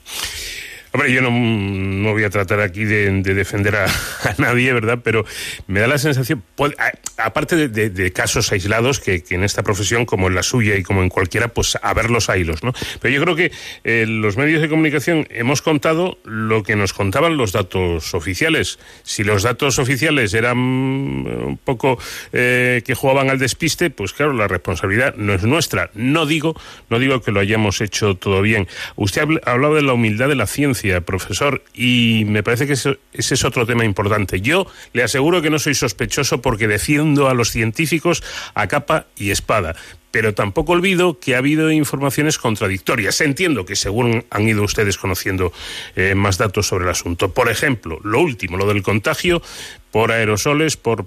Hombre, 0.96 1.12
yo 1.12 1.20
no, 1.20 1.30
no, 1.30 2.12
voy 2.12 2.24
a 2.24 2.30
tratar 2.30 2.60
aquí 2.60 2.84
de, 2.84 3.10
de 3.20 3.34
defender 3.34 3.76
a, 3.76 3.86
nadie, 4.38 4.72
¿verdad? 4.72 5.00
Pero 5.04 5.26
me 5.66 5.80
da 5.80 5.86
la 5.86 5.98
sensación, 5.98 6.42
puede, 6.54 6.74
aparte 7.18 7.54
de, 7.54 7.68
de- 7.68 7.90
de 7.90 8.12
casos 8.14 8.50
aislados 8.50 8.98
que, 8.98 9.22
en 9.28 9.44
esta 9.44 9.62
profesión, 9.62 10.06
como 10.06 10.28
en 10.28 10.34
la 10.34 10.42
suya 10.42 10.74
y 10.74 10.82
como 10.82 11.02
en 11.02 11.10
cualquiera, 11.10 11.48
pues 11.48 11.76
a 11.82 11.92
ver 11.92 12.08
los 12.08 12.30
hilos, 12.34 12.62
¿no? 12.64 12.72
Pero 13.02 13.14
yo 13.14 13.20
creo 13.22 13.36
que 13.36 13.52
eh, 13.84 14.06
los 14.08 14.38
medios 14.38 14.62
de 14.62 14.70
comunicación 14.70 15.26
hemos 15.28 15.60
contado 15.60 16.16
lo 16.24 16.62
que 16.62 16.76
nos 16.76 16.94
contaban 16.94 17.36
los 17.36 17.52
datos 17.52 18.14
oficiales. 18.14 18.78
Si 19.02 19.22
los 19.22 19.42
datos 19.42 19.78
oficiales 19.78 20.32
eran 20.32 20.56
mm, 20.56 21.26
un 21.48 21.58
poco 21.58 21.98
eh, 22.32 22.80
que 22.86 22.94
jugaban 22.94 23.28
al 23.28 23.38
despiste, 23.38 23.90
pues 23.90 24.14
claro, 24.14 24.32
la 24.32 24.48
responsabilidad 24.48 25.14
no 25.16 25.34
es 25.34 25.42
nuestra. 25.42 25.90
No 25.92 26.24
digo, 26.24 26.58
no 26.88 26.98
digo 26.98 27.20
que 27.20 27.32
lo 27.32 27.40
hayamos 27.40 27.82
hecho 27.82 28.14
todo 28.14 28.40
bien. 28.40 28.66
Usted 28.96 29.20
habl- 29.24 29.40
ha 29.44 29.52
hablado 29.52 29.74
de 29.74 29.82
la 29.82 29.92
humildad 29.92 30.28
de 30.28 30.36
la 30.36 30.46
ciencia, 30.46 30.85
profesor, 31.04 31.62
y 31.74 32.24
me 32.26 32.42
parece 32.42 32.66
que 32.66 32.72
ese 32.72 32.98
es 33.12 33.44
otro 33.44 33.66
tema 33.66 33.84
importante. 33.84 34.40
Yo 34.40 34.66
le 34.92 35.02
aseguro 35.02 35.42
que 35.42 35.50
no 35.50 35.58
soy 35.58 35.74
sospechoso 35.74 36.40
porque 36.40 36.68
defiendo 36.68 37.28
a 37.28 37.34
los 37.34 37.50
científicos 37.50 38.22
a 38.54 38.66
capa 38.66 39.06
y 39.16 39.30
espada. 39.30 39.76
Pero 40.16 40.32
tampoco 40.32 40.72
olvido 40.72 41.20
que 41.20 41.34
ha 41.34 41.38
habido 41.38 41.70
informaciones 41.70 42.38
contradictorias. 42.38 43.20
Entiendo 43.20 43.66
que 43.66 43.76
según 43.76 44.24
han 44.30 44.48
ido 44.48 44.62
ustedes 44.62 44.96
conociendo 44.96 45.52
eh, 45.94 46.14
más 46.14 46.38
datos 46.38 46.68
sobre 46.68 46.84
el 46.84 46.90
asunto. 46.90 47.34
Por 47.34 47.50
ejemplo, 47.50 48.00
lo 48.02 48.20
último, 48.20 48.56
lo 48.56 48.66
del 48.66 48.82
contagio 48.82 49.42
por 49.90 50.12
aerosoles, 50.12 50.78
por, 50.78 51.04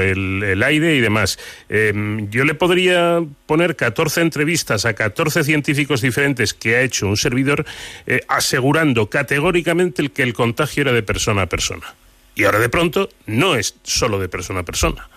el, 0.00 0.62
aire 0.62 0.96
y 0.96 1.00
demás. 1.02 1.38
Eh, 1.68 1.92
yo 2.30 2.46
le 2.46 2.54
podría 2.54 3.22
poner 3.44 3.76
14 3.76 4.22
entrevistas 4.22 4.86
a 4.86 4.94
14 4.94 5.44
científicos 5.44 6.00
diferentes 6.00 6.54
que 6.54 6.76
ha 6.76 6.80
hecho 6.80 7.06
un 7.06 7.18
servidor 7.18 7.66
eh, 8.06 8.22
asegurando 8.28 9.10
categóricamente 9.10 10.08
que 10.08 10.22
el 10.22 10.32
contagio 10.32 10.80
era 10.80 10.92
de 10.92 11.02
persona 11.02 11.42
a 11.42 11.46
persona. 11.46 11.94
Y 12.34 12.44
ahora 12.44 12.58
de 12.58 12.70
pronto 12.70 13.10
no 13.26 13.54
es 13.54 13.76
solo 13.82 14.18
de 14.18 14.30
persona 14.30 14.60
a 14.60 14.64
persona. 14.64 15.10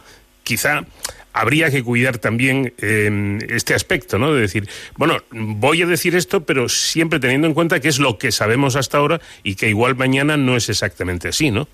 Quizá 0.43 0.85
habría 1.39 1.69
que 1.69 1.83
cuidar 1.83 2.17
también 2.17 2.73
eh, 2.79 3.39
este 3.49 3.73
aspecto, 3.73 4.17
¿no? 4.17 4.33
De 4.33 4.41
decir, 4.41 4.67
bueno, 4.97 5.17
voy 5.31 5.81
a 5.81 5.85
decir 5.85 6.15
esto, 6.15 6.43
pero 6.43 6.69
siempre 6.69 7.19
teniendo 7.19 7.47
en 7.47 7.53
cuenta 7.53 7.79
que 7.79 7.89
es 7.89 7.99
lo 7.99 8.17
que 8.17 8.31
sabemos 8.31 8.75
hasta 8.75 8.97
ahora 8.97 9.21
y 9.43 9.55
que 9.55 9.69
igual 9.69 9.95
mañana 9.95 10.37
no 10.37 10.55
es 10.55 10.69
exactamente 10.69 11.27
así, 11.29 11.51
¿no? 11.51 11.67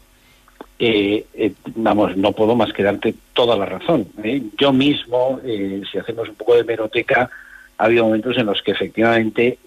eh, 0.80 1.26
eh, 1.34 1.54
vamos, 1.76 2.17
no 2.17 2.34
puedo 2.34 2.56
más 2.56 2.73
que 2.73 2.84
darte 2.84 3.15
toda 3.34 3.56
la 3.56 3.65
razón. 3.65 4.08
¿eh? 4.23 4.41
Yo 4.58 4.73
mismo, 4.73 5.39
si 5.43 5.97
hacemos 5.97 6.28
un 6.28 6.36
poco 6.36 6.56
de 6.56 6.65
meroteca, 6.65 7.30
ha 7.78 7.86
habido 7.86 8.04
momentos 8.04 8.38
en 8.38 8.45
los 8.45 8.62
que 8.62 8.71
efectivamente 8.71 9.60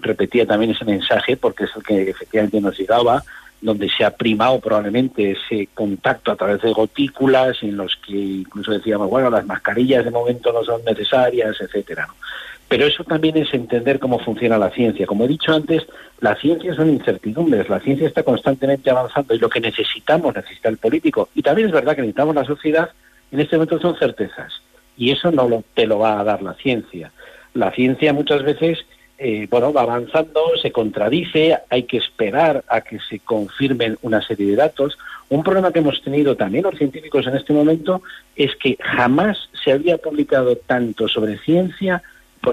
repetía 0.00 0.46
también 0.46 0.70
ese 0.70 0.84
mensaje, 0.84 1.36
porque 1.36 1.64
es 1.64 1.70
el 1.76 1.82
que 1.82 2.10
efectivamente 2.10 2.60
nos 2.60 2.78
llegaba, 2.78 3.24
donde 3.60 3.88
se 3.88 4.04
ha 4.04 4.10
primado 4.10 4.60
probablemente 4.60 5.32
ese 5.32 5.68
contacto 5.74 6.30
a 6.30 6.36
través 6.36 6.62
de 6.62 6.72
gotículas, 6.72 7.62
en 7.62 7.76
los 7.76 7.96
que 7.96 8.16
incluso 8.16 8.72
decíamos, 8.72 9.08
bueno, 9.08 9.30
las 9.30 9.46
mascarillas 9.46 10.04
de 10.04 10.10
momento 10.10 10.52
no 10.52 10.62
son 10.62 10.84
necesarias, 10.84 11.56
etcétera. 11.60 12.08
Pero 12.68 12.86
eso 12.86 13.04
también 13.04 13.36
es 13.36 13.52
entender 13.54 13.98
cómo 13.98 14.18
funciona 14.18 14.58
la 14.58 14.70
ciencia. 14.70 15.06
Como 15.06 15.24
he 15.24 15.28
dicho 15.28 15.52
antes, 15.52 15.84
la 16.20 16.34
ciencia 16.36 16.74
son 16.74 16.90
incertidumbres, 16.90 17.68
la 17.68 17.80
ciencia 17.80 18.08
está 18.08 18.24
constantemente 18.24 18.90
avanzando 18.90 19.34
y 19.34 19.38
lo 19.38 19.48
que 19.48 19.60
necesitamos, 19.60 20.34
necesita 20.34 20.68
el 20.68 20.78
político. 20.78 21.28
Y 21.34 21.42
también 21.42 21.68
es 21.68 21.74
verdad 21.74 21.94
que 21.94 22.02
necesitamos 22.02 22.34
la 22.34 22.44
sociedad, 22.44 22.90
en 23.30 23.40
este 23.40 23.56
momento 23.56 23.80
son 23.80 23.96
certezas. 23.96 24.52
Y 24.96 25.12
eso 25.12 25.30
no 25.30 25.48
lo, 25.48 25.62
te 25.74 25.86
lo 25.86 25.98
va 26.00 26.18
a 26.18 26.24
dar 26.24 26.42
la 26.42 26.54
ciencia. 26.54 27.12
La 27.54 27.70
ciencia 27.70 28.12
muchas 28.12 28.42
veces 28.42 28.84
eh, 29.18 29.46
bueno, 29.50 29.72
va 29.72 29.82
avanzando, 29.82 30.56
se 30.60 30.72
contradice, 30.72 31.56
hay 31.70 31.84
que 31.84 31.96
esperar 31.96 32.64
a 32.68 32.82
que 32.82 32.98
se 33.08 33.18
confirmen 33.20 33.96
una 34.02 34.20
serie 34.22 34.46
de 34.46 34.56
datos. 34.56 34.98
Un 35.28 35.42
problema 35.42 35.72
que 35.72 35.78
hemos 35.78 36.02
tenido 36.02 36.36
también 36.36 36.64
los 36.64 36.76
científicos 36.76 37.26
en 37.26 37.36
este 37.36 37.52
momento 37.52 38.02
es 38.34 38.54
que 38.56 38.76
jamás 38.80 39.38
se 39.64 39.72
había 39.72 39.98
publicado 39.98 40.56
tanto 40.56 41.08
sobre 41.08 41.38
ciencia 41.38 42.02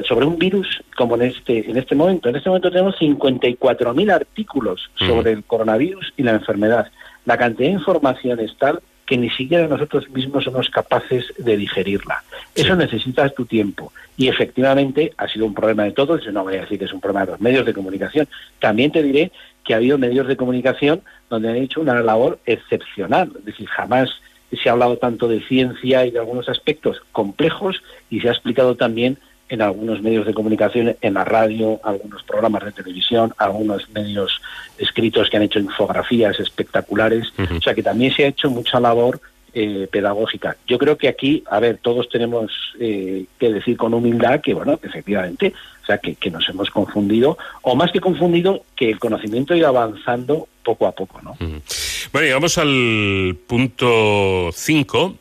sobre 0.07 0.25
un 0.25 0.39
virus 0.39 0.81
como 0.97 1.15
en 1.15 1.23
este 1.23 1.69
en 1.69 1.77
este 1.77 1.93
momento. 1.93 2.29
En 2.29 2.35
este 2.35 2.49
momento 2.49 2.71
tenemos 2.71 2.95
54.000 2.95 4.11
artículos 4.11 4.89
sobre 4.95 5.33
el 5.33 5.43
coronavirus 5.43 6.13
y 6.17 6.23
la 6.23 6.31
enfermedad. 6.31 6.87
La 7.25 7.37
cantidad 7.37 7.69
de 7.69 7.75
información 7.75 8.39
es 8.39 8.57
tal 8.57 8.81
que 9.13 9.17
ni 9.19 9.29
siquiera 9.29 9.67
nosotros 9.67 10.09
mismos 10.09 10.43
somos 10.43 10.71
capaces 10.71 11.31
de 11.37 11.55
digerirla. 11.55 12.23
Eso 12.55 12.75
necesita 12.75 13.29
tu 13.29 13.45
tiempo. 13.45 13.93
Y 14.17 14.27
efectivamente 14.27 15.13
ha 15.17 15.27
sido 15.27 15.45
un 15.45 15.53
problema 15.53 15.83
de 15.83 15.91
todos. 15.91 16.25
Yo 16.25 16.31
no 16.31 16.43
voy 16.43 16.55
a 16.55 16.61
decir 16.61 16.79
que 16.79 16.85
es 16.85 16.93
un 16.93 16.99
problema 16.99 17.27
de 17.27 17.33
los 17.33 17.39
medios 17.39 17.63
de 17.63 17.75
comunicación. 17.75 18.27
También 18.59 18.91
te 18.91 19.03
diré 19.03 19.31
que 19.63 19.75
ha 19.75 19.77
habido 19.77 19.99
medios 19.99 20.27
de 20.27 20.35
comunicación 20.35 21.03
donde 21.29 21.49
han 21.49 21.57
hecho 21.57 21.81
una 21.81 22.01
labor 22.01 22.39
excepcional. 22.47 23.31
Es 23.37 23.45
decir, 23.45 23.67
jamás 23.67 24.09
se 24.51 24.67
ha 24.67 24.71
hablado 24.71 24.97
tanto 24.97 25.27
de 25.27 25.41
ciencia 25.41 26.07
y 26.07 26.09
de 26.09 26.17
algunos 26.17 26.49
aspectos 26.49 26.99
complejos 27.11 27.83
y 28.09 28.19
se 28.19 28.29
ha 28.29 28.31
explicado 28.31 28.73
también 28.73 29.19
en 29.49 29.61
algunos 29.61 30.01
medios 30.01 30.25
de 30.25 30.33
comunicación, 30.33 30.95
en 31.01 31.13
la 31.13 31.23
radio, 31.23 31.79
algunos 31.83 32.23
programas 32.23 32.63
de 32.65 32.71
televisión, 32.71 33.33
algunos 33.37 33.89
medios 33.89 34.41
escritos 34.77 35.29
que 35.29 35.37
han 35.37 35.43
hecho 35.43 35.59
infografías 35.59 36.39
espectaculares. 36.39 37.33
O 37.55 37.61
sea 37.61 37.73
que 37.73 37.83
también 37.83 38.13
se 38.13 38.25
ha 38.25 38.27
hecho 38.27 38.49
mucha 38.49 38.79
labor 38.79 39.19
eh, 39.53 39.87
pedagógica. 39.91 40.57
Yo 40.65 40.79
creo 40.79 40.97
que 40.97 41.07
aquí, 41.07 41.43
a 41.47 41.59
ver, 41.59 41.77
todos 41.77 42.09
tenemos 42.09 42.51
eh, 42.79 43.25
que 43.37 43.53
decir 43.53 43.77
con 43.77 43.93
humildad 43.93 44.41
que, 44.41 44.55
bueno, 44.55 44.79
efectivamente, 44.81 45.53
o 45.83 45.85
sea, 45.85 45.99
que, 45.99 46.15
que 46.15 46.31
nos 46.31 46.49
hemos 46.49 46.71
confundido, 46.71 47.37
o 47.61 47.75
más 47.75 47.91
que 47.91 47.99
confundido, 47.99 48.63
que 48.75 48.89
el 48.89 48.97
conocimiento 48.97 49.53
ha 49.53 49.57
ido 49.57 49.67
avanzando 49.67 50.47
poco 50.63 50.87
a 50.87 50.93
poco, 50.93 51.21
¿no? 51.21 51.35
Bueno, 51.39 52.25
llegamos 52.25 52.57
al 52.57 53.37
punto 53.45 54.49
5. 54.51 55.17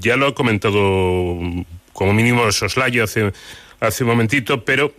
ya 0.00 0.16
lo 0.16 0.28
ha 0.28 0.34
comentado 0.34 1.38
mm, 1.40 1.62
como 1.96 2.12
mínimo 2.12 2.52
Soslayo 2.52 3.04
hace, 3.04 3.32
hace 3.80 4.04
un 4.04 4.10
momentito, 4.10 4.62
pero 4.64 4.92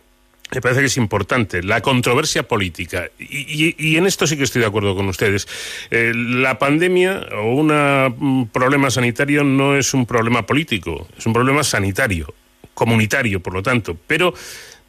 me 0.52 0.62
parece 0.62 0.80
que 0.82 0.88
es 0.88 0.98
importante. 0.98 1.62
La 1.62 1.82
controversia 1.82 2.44
política. 2.44 3.10
Y, 3.20 3.96
en 3.98 4.08
esto 4.08 4.26
sí 4.26 4.36
que 4.36 4.44
estoy 4.44 4.62
de 4.62 4.68
acuerdo 4.68 4.96
con 4.96 5.08
ustedes. 5.08 5.48
Eh, 5.92 6.12
la 6.16 6.58
pandemia 6.58 7.28
o 7.34 7.54
un 7.54 8.50
problema 8.52 8.90
sanitario 8.90 9.44
no 9.44 9.78
es 9.78 9.94
un 9.94 10.08
problema 10.08 10.48
político, 10.48 11.08
es 11.16 11.26
un 11.28 11.34
problema 11.34 11.64
sanitario, 11.64 12.34
comunitario, 12.74 13.42
por 13.42 13.54
lo 13.54 13.62
tanto. 13.62 13.96
Pero 14.08 14.34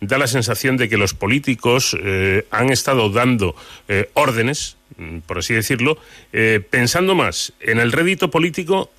da 0.01 0.17
la 0.17 0.29
sensación 0.29 0.79
de 0.79 0.89
que 0.89 0.97
los 0.97 1.13
políticos 1.13 1.95
eh, 2.03 2.47
han 2.51 2.71
estado 2.71 3.11
dando 3.11 3.55
eh, 3.89 4.09
órdenes, 4.15 4.79
mm, 4.97 5.19
por 5.27 5.39
así 5.39 5.53
decirlo, 5.53 5.99
pensando 6.71 7.15
más 7.15 7.53
en 7.61 7.79
el 7.79 7.93
rédito 7.93 8.31
político 8.31 8.91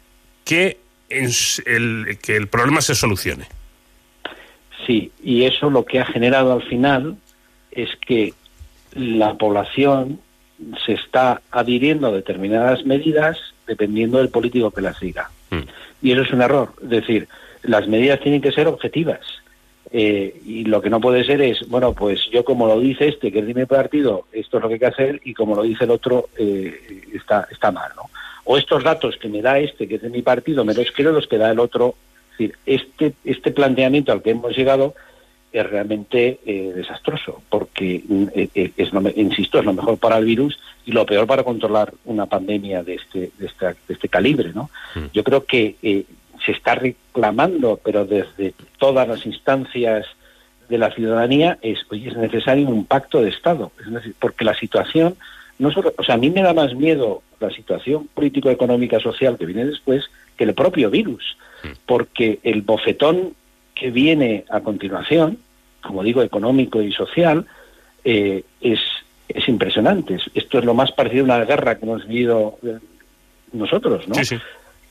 que 0.45 0.78
en 1.10 1.30
el, 1.65 2.17
que 2.22 2.36
el 2.36 2.48
problema 2.48 2.82
se 2.82 2.95
solucione. 2.95 3.48
Sí, 4.86 5.12
y 5.24 5.43
eso 5.43 5.69
lo 5.69 5.86
que 5.86 6.00
ha 6.00 6.06
generado 6.06 6.54
al 6.54 6.63
final 6.63 7.17
es 7.72 7.89
que 8.06 8.34
la 8.93 9.36
población 9.36 10.19
se 10.86 10.93
está 10.93 11.41
adhiriendo 11.52 12.08
a 12.08 12.12
determinadas 12.12 12.86
medidas 12.86 13.38
dependiendo 13.67 14.17
del 14.17 14.30
político 14.30 14.72
que 14.72 14.82
las 14.82 15.00
diga. 15.00 15.30
Y 16.02 16.12
eso 16.12 16.22
es 16.22 16.32
un 16.32 16.41
error. 16.41 16.74
Es 16.82 16.89
decir, 16.89 17.28
las 17.63 17.88
medidas 17.88 18.19
tienen 18.22 18.41
que 18.41 18.52
ser 18.52 18.67
objetivas. 18.67 19.19
Eh, 19.91 20.41
y 20.45 20.65
lo 20.65 20.82
que 20.82 20.89
no 20.89 21.00
puede 21.00 21.24
ser 21.24 21.41
es, 21.41 21.67
bueno, 21.67 21.93
pues 21.93 22.22
yo 22.32 22.43
como 22.43 22.67
lo 22.67 22.80
dice 22.80 23.08
este, 23.08 23.32
que 23.32 23.39
es 23.39 23.48
de 23.48 23.54
mi 23.54 23.65
partido, 23.65 24.26
esto 24.32 24.58
es 24.58 24.63
lo 24.63 24.69
que 24.69 24.76
hay 24.76 24.80
que 24.80 24.86
hacer, 24.86 25.22
y 25.24 25.34
como 25.34 25.56
lo 25.56 25.63
dice 25.63 25.86
el 25.86 25.91
otro, 25.91 26.30
eh, 26.38 27.04
está, 27.13 27.48
está 27.52 27.72
mal, 27.72 27.91
¿no? 27.95 28.04
O 28.51 28.57
estos 28.57 28.83
datos 28.83 29.15
que 29.17 29.29
me 29.29 29.43
da 29.43 29.59
este, 29.59 29.88
que 29.88 29.95
es 29.95 30.01
de 30.01 30.09
mi 30.09 30.23
partido, 30.23 30.65
me 30.65 30.73
los 30.73 30.89
quiero 30.91 31.12
los 31.12 31.27
que 31.27 31.38
da 31.38 31.51
el 31.51 31.59
otro. 31.59 31.93
Es 32.31 32.38
decir, 32.39 32.55
este, 32.65 33.13
este 33.23 33.51
planteamiento 33.51 34.12
al 34.12 34.23
que 34.23 34.31
hemos 34.31 34.57
llegado 34.57 34.95
es 35.51 35.69
realmente 35.69 36.39
eh, 36.47 36.73
desastroso, 36.75 37.43
porque, 37.49 38.01
mm, 38.07 38.23
eh, 38.33 38.49
eh, 38.55 38.71
es 38.75 38.91
lo 38.91 39.01
insisto, 39.15 39.59
es 39.59 39.65
lo 39.65 39.73
mejor 39.73 39.99
para 39.99 40.17
el 40.17 40.25
virus 40.25 40.57
y 40.83 40.91
lo 40.93 41.05
peor 41.05 41.27
para 41.27 41.43
controlar 41.43 41.93
una 42.05 42.25
pandemia 42.25 42.81
de 42.81 42.95
este, 42.95 43.29
de 43.38 43.45
esta- 43.45 43.75
de 43.88 43.93
este 43.93 44.09
calibre, 44.09 44.51
¿no? 44.53 44.71
Yo 45.13 45.23
creo 45.23 45.45
que 45.45 45.75
eh, 45.83 46.05
se 46.43 46.51
está 46.53 46.73
reclamando, 46.73 47.79
pero 47.83 48.03
desde 48.05 48.55
todas 48.79 49.07
las 49.07 49.25
instancias 49.27 50.07
de 50.69 50.77
la 50.79 50.89
ciudadanía, 50.91 51.59
es, 51.62 51.79
oye, 51.91 52.09
es 52.09 52.17
necesario 52.17 52.67
un 52.67 52.85
pacto 52.85 53.21
de 53.21 53.29
Estado, 53.29 53.71
es 53.79 54.13
porque 54.19 54.43
la 54.45 54.55
situación, 54.55 55.15
no 55.60 55.72
solo, 55.72 55.93
o 55.98 56.04
sea, 56.04 56.15
a 56.15 56.17
mí 56.17 56.30
me 56.30 56.41
da 56.41 56.54
más 56.54 56.74
miedo 56.74 57.22
la 57.39 57.50
situación 57.52 58.08
político-económica 58.13 59.00
social 59.00 59.38
que 59.38 59.45
viene 59.45 59.65
después 59.65 60.06
que 60.38 60.45
el 60.45 60.54
propio 60.54 60.89
virus, 60.89 61.38
porque 61.86 62.39
el 62.43 62.62
bofetón 62.62 63.34
que 63.76 63.91
viene 63.91 64.45
a 64.50 64.62
continuación, 64.62 65.38
como 65.82 66.04
digo, 66.04 66.22
económico 66.24 66.82
y 66.82 66.91
social, 66.91 67.45
eh, 68.04 68.43
es, 68.62 68.80
es 69.28 69.48
impresionante. 69.50 70.15
Es- 70.15 70.30
Esto 70.34 70.60
es 70.60 70.65
lo 70.65 70.74
más 70.74 70.91
parecido 70.93 71.22
a 71.24 71.26
una 71.26 71.45
guerra 71.45 71.78
que 71.78 71.86
hemos 71.86 72.08
vivido 72.08 72.58
eh, 72.63 72.78
nosotros, 73.54 74.08
¿no? 74.08 74.15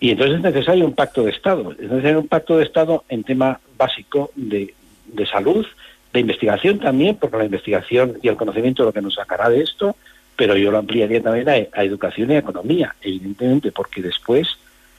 Y 0.00 0.10
entonces 0.10 0.36
es 0.36 0.42
necesario 0.42 0.84
un 0.84 0.94
pacto 0.94 1.24
de 1.24 1.30
Estado. 1.32 1.72
Es 1.72 1.90
necesario 1.90 2.20
un 2.20 2.28
pacto 2.28 2.56
de 2.56 2.64
Estado 2.64 3.04
en 3.08 3.24
tema 3.24 3.58
básico 3.76 4.30
de, 4.36 4.74
de 5.06 5.26
salud, 5.26 5.66
de 6.12 6.20
investigación 6.20 6.78
también, 6.78 7.16
porque 7.16 7.36
la 7.36 7.44
investigación 7.46 8.18
y 8.22 8.28
el 8.28 8.36
conocimiento 8.36 8.82
es 8.82 8.86
lo 8.86 8.92
que 8.92 9.02
nos 9.02 9.14
sacará 9.14 9.48
de 9.50 9.62
esto, 9.62 9.96
pero 10.38 10.56
yo 10.56 10.70
lo 10.70 10.78
ampliaría 10.78 11.22
también 11.22 11.48
a, 11.50 11.52
a 11.78 11.84
educación 11.84 12.30
y 12.30 12.36
a 12.36 12.38
economía, 12.38 12.94
evidentemente, 13.02 13.72
porque 13.72 14.00
después 14.00 14.56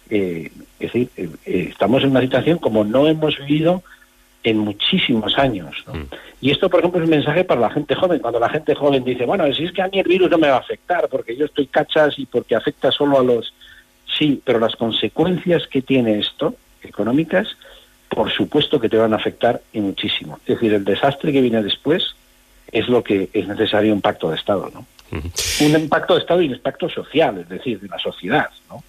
eh, 0.09 0.51
es 0.79 0.91
decir, 0.91 1.09
eh, 1.15 1.29
eh, 1.45 1.67
estamos 1.69 2.03
en 2.03 2.11
una 2.11 2.21
situación 2.21 2.57
como 2.57 2.83
no 2.83 3.07
hemos 3.07 3.37
vivido 3.37 3.83
en 4.43 4.57
muchísimos 4.57 5.37
años. 5.37 5.83
¿no? 5.85 5.93
Mm. 5.93 6.07
Y 6.41 6.51
esto, 6.51 6.69
por 6.69 6.79
ejemplo, 6.79 6.99
es 6.99 7.05
un 7.05 7.15
mensaje 7.15 7.43
para 7.43 7.61
la 7.61 7.69
gente 7.69 7.95
joven. 7.95 8.19
Cuando 8.19 8.39
la 8.39 8.49
gente 8.49 8.73
joven 8.73 9.03
dice, 9.03 9.25
bueno, 9.25 9.51
si 9.53 9.65
es 9.65 9.71
que 9.71 9.81
a 9.81 9.87
mí 9.87 9.99
el 9.99 10.07
virus 10.07 10.31
no 10.31 10.37
me 10.37 10.49
va 10.49 10.55
a 10.55 10.59
afectar 10.59 11.07
porque 11.09 11.35
yo 11.35 11.45
estoy 11.45 11.67
cachas 11.67 12.17
y 12.17 12.25
porque 12.25 12.55
afecta 12.55 12.91
solo 12.91 13.19
a 13.19 13.23
los... 13.23 13.53
Sí, 14.17 14.41
pero 14.43 14.59
las 14.59 14.75
consecuencias 14.75 15.67
que 15.67 15.83
tiene 15.83 16.17
esto, 16.17 16.55
económicas, 16.81 17.47
por 18.07 18.31
supuesto 18.31 18.79
que 18.79 18.89
te 18.89 18.97
van 18.97 19.13
a 19.13 19.17
afectar 19.17 19.61
y 19.71 19.81
muchísimo. 19.81 20.39
Es 20.41 20.55
decir, 20.55 20.73
el 20.73 20.83
desastre 20.83 21.31
que 21.31 21.41
viene 21.41 21.61
después 21.61 22.15
es 22.71 22.87
lo 22.87 23.03
que 23.03 23.29
es 23.33 23.47
necesario 23.47 23.93
un 23.93 24.01
pacto 24.01 24.31
de 24.31 24.37
Estado, 24.37 24.71
¿no? 24.73 24.85
Un 25.11 25.81
impacto 25.81 26.13
de 26.15 26.21
Estado 26.21 26.41
y 26.41 26.47
un 26.47 26.55
impacto 26.55 26.89
social, 26.89 27.39
es 27.39 27.49
decir, 27.49 27.79
de 27.79 27.87
la 27.87 27.97
sociedad, 27.99 28.49
¿no? 28.69 28.83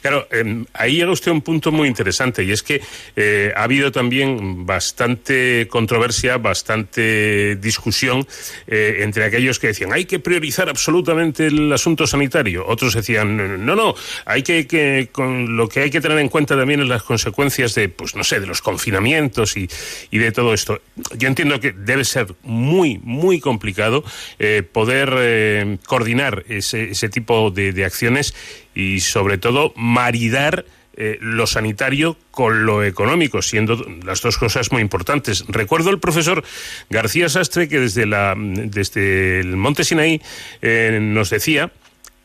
Claro, 0.00 0.26
eh, 0.30 0.64
ahí 0.72 0.96
llega 0.96 1.10
usted 1.10 1.30
a 1.30 1.34
un 1.34 1.42
punto 1.42 1.70
muy 1.72 1.88
interesante 1.88 2.44
y 2.44 2.52
es 2.52 2.62
que 2.62 2.80
eh, 3.16 3.52
ha 3.54 3.64
habido 3.64 3.92
también 3.92 4.64
bastante 4.64 5.66
controversia, 5.68 6.38
bastante 6.38 7.56
discusión 7.56 8.26
eh, 8.66 8.98
entre 9.00 9.24
aquellos 9.24 9.58
que 9.58 9.68
decían 9.68 9.92
hay 9.92 10.04
que 10.04 10.18
priorizar 10.18 10.68
absolutamente 10.68 11.46
el 11.46 11.72
asunto 11.72 12.06
sanitario. 12.06 12.64
Otros 12.66 12.94
decían 12.94 13.64
no, 13.64 13.76
no, 13.76 13.94
hay 14.24 14.42
que, 14.42 14.66
que 14.66 15.08
con 15.12 15.56
lo 15.56 15.68
que 15.68 15.80
hay 15.80 15.90
que 15.90 16.00
tener 16.00 16.18
en 16.18 16.28
cuenta 16.28 16.56
también 16.56 16.80
es 16.80 16.88
las 16.88 17.02
consecuencias 17.02 17.74
de, 17.74 17.88
pues 17.88 18.14
no 18.14 18.24
sé, 18.24 18.40
de 18.40 18.46
los 18.46 18.62
confinamientos 18.62 19.56
y, 19.56 19.68
y 20.10 20.18
de 20.18 20.32
todo 20.32 20.54
esto. 20.54 20.80
Yo 21.16 21.28
entiendo 21.28 21.60
que 21.60 21.72
debe 21.72 22.04
ser 22.04 22.26
muy, 22.42 22.98
muy 23.02 23.40
complicado 23.40 24.04
eh, 24.38 24.62
poder 24.62 25.57
coordinar 25.86 26.44
ese, 26.48 26.90
ese 26.90 27.08
tipo 27.08 27.50
de, 27.50 27.72
de 27.72 27.84
acciones 27.84 28.34
y 28.74 29.00
sobre 29.00 29.38
todo 29.38 29.72
maridar 29.76 30.64
eh, 31.00 31.16
lo 31.20 31.46
sanitario 31.46 32.16
con 32.32 32.66
lo 32.66 32.82
económico, 32.82 33.40
siendo 33.40 33.86
las 34.04 34.20
dos 34.20 34.36
cosas 34.36 34.72
muy 34.72 34.82
importantes. 34.82 35.44
Recuerdo 35.46 35.90
el 35.90 36.00
profesor 36.00 36.42
García 36.90 37.28
Sastre 37.28 37.68
que 37.68 37.78
desde, 37.78 38.04
la, 38.04 38.34
desde 38.36 39.38
el 39.38 39.56
Monte 39.56 39.84
Sinaí 39.84 40.20
eh, 40.60 40.98
nos 41.00 41.30
decía 41.30 41.70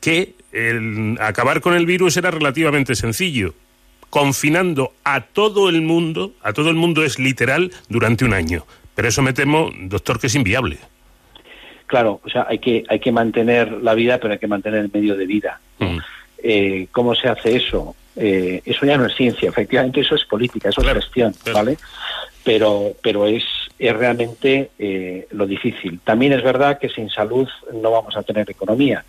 que 0.01 0.33
el, 0.51 1.19
acabar 1.21 1.61
con 1.61 1.75
el 1.75 1.85
virus 1.85 2.17
era 2.17 2.31
relativamente 2.31 2.95
sencillo. 2.95 3.53
Confinando 4.09 4.95
a 5.03 5.21
todo 5.21 5.69
el 5.69 5.83
mundo, 5.83 6.33
a 6.41 6.53
todo 6.53 6.71
el 6.71 6.75
mundo 6.75 7.03
es 7.03 7.19
literal 7.19 7.71
durante 7.89 8.25
un 8.25 8.33
año. 8.33 8.65
Pero 8.95 9.07
eso 9.07 9.21
me 9.21 9.33
temo, 9.33 9.71
doctor, 9.81 10.19
que 10.19 10.25
es 10.25 10.33
inviable. 10.33 10.79
Claro, 11.87 12.21
o 12.23 12.29
sea, 12.29 12.45
hay 12.49 12.59
que, 12.59 12.83
hay 12.87 12.99
que 12.99 13.11
mantener 13.11 13.71
la 13.71 13.93
vida, 13.93 14.17
pero 14.17 14.33
hay 14.33 14.39
que 14.39 14.47
mantener 14.47 14.79
el 14.79 14.91
medio 14.91 15.15
de 15.15 15.25
vida. 15.25 15.59
Eh, 16.41 16.87
¿Cómo 16.91 17.15
se 17.15 17.29
hace 17.29 17.55
eso? 17.55 17.95
Eh, 18.15 18.61
eso 18.65 18.85
ya 18.85 18.97
no 18.97 19.05
es 19.05 19.15
ciencia, 19.15 19.49
efectivamente 19.49 20.01
eso 20.01 20.15
es 20.15 20.25
política, 20.25 20.69
eso 20.69 20.81
es 20.81 20.93
gestión, 20.93 21.33
¿vale? 21.53 21.77
Pero, 22.43 22.93
pero 23.01 23.25
es, 23.25 23.43
es 23.79 23.95
realmente 23.95 24.71
eh, 24.77 25.27
lo 25.31 25.47
difícil. 25.47 25.99
También 26.03 26.33
es 26.33 26.43
verdad 26.43 26.77
que 26.77 26.89
sin 26.89 27.09
salud 27.09 27.47
no 27.73 27.91
vamos 27.91 28.15
a 28.17 28.23
tener 28.23 28.49
economía. 28.49 29.03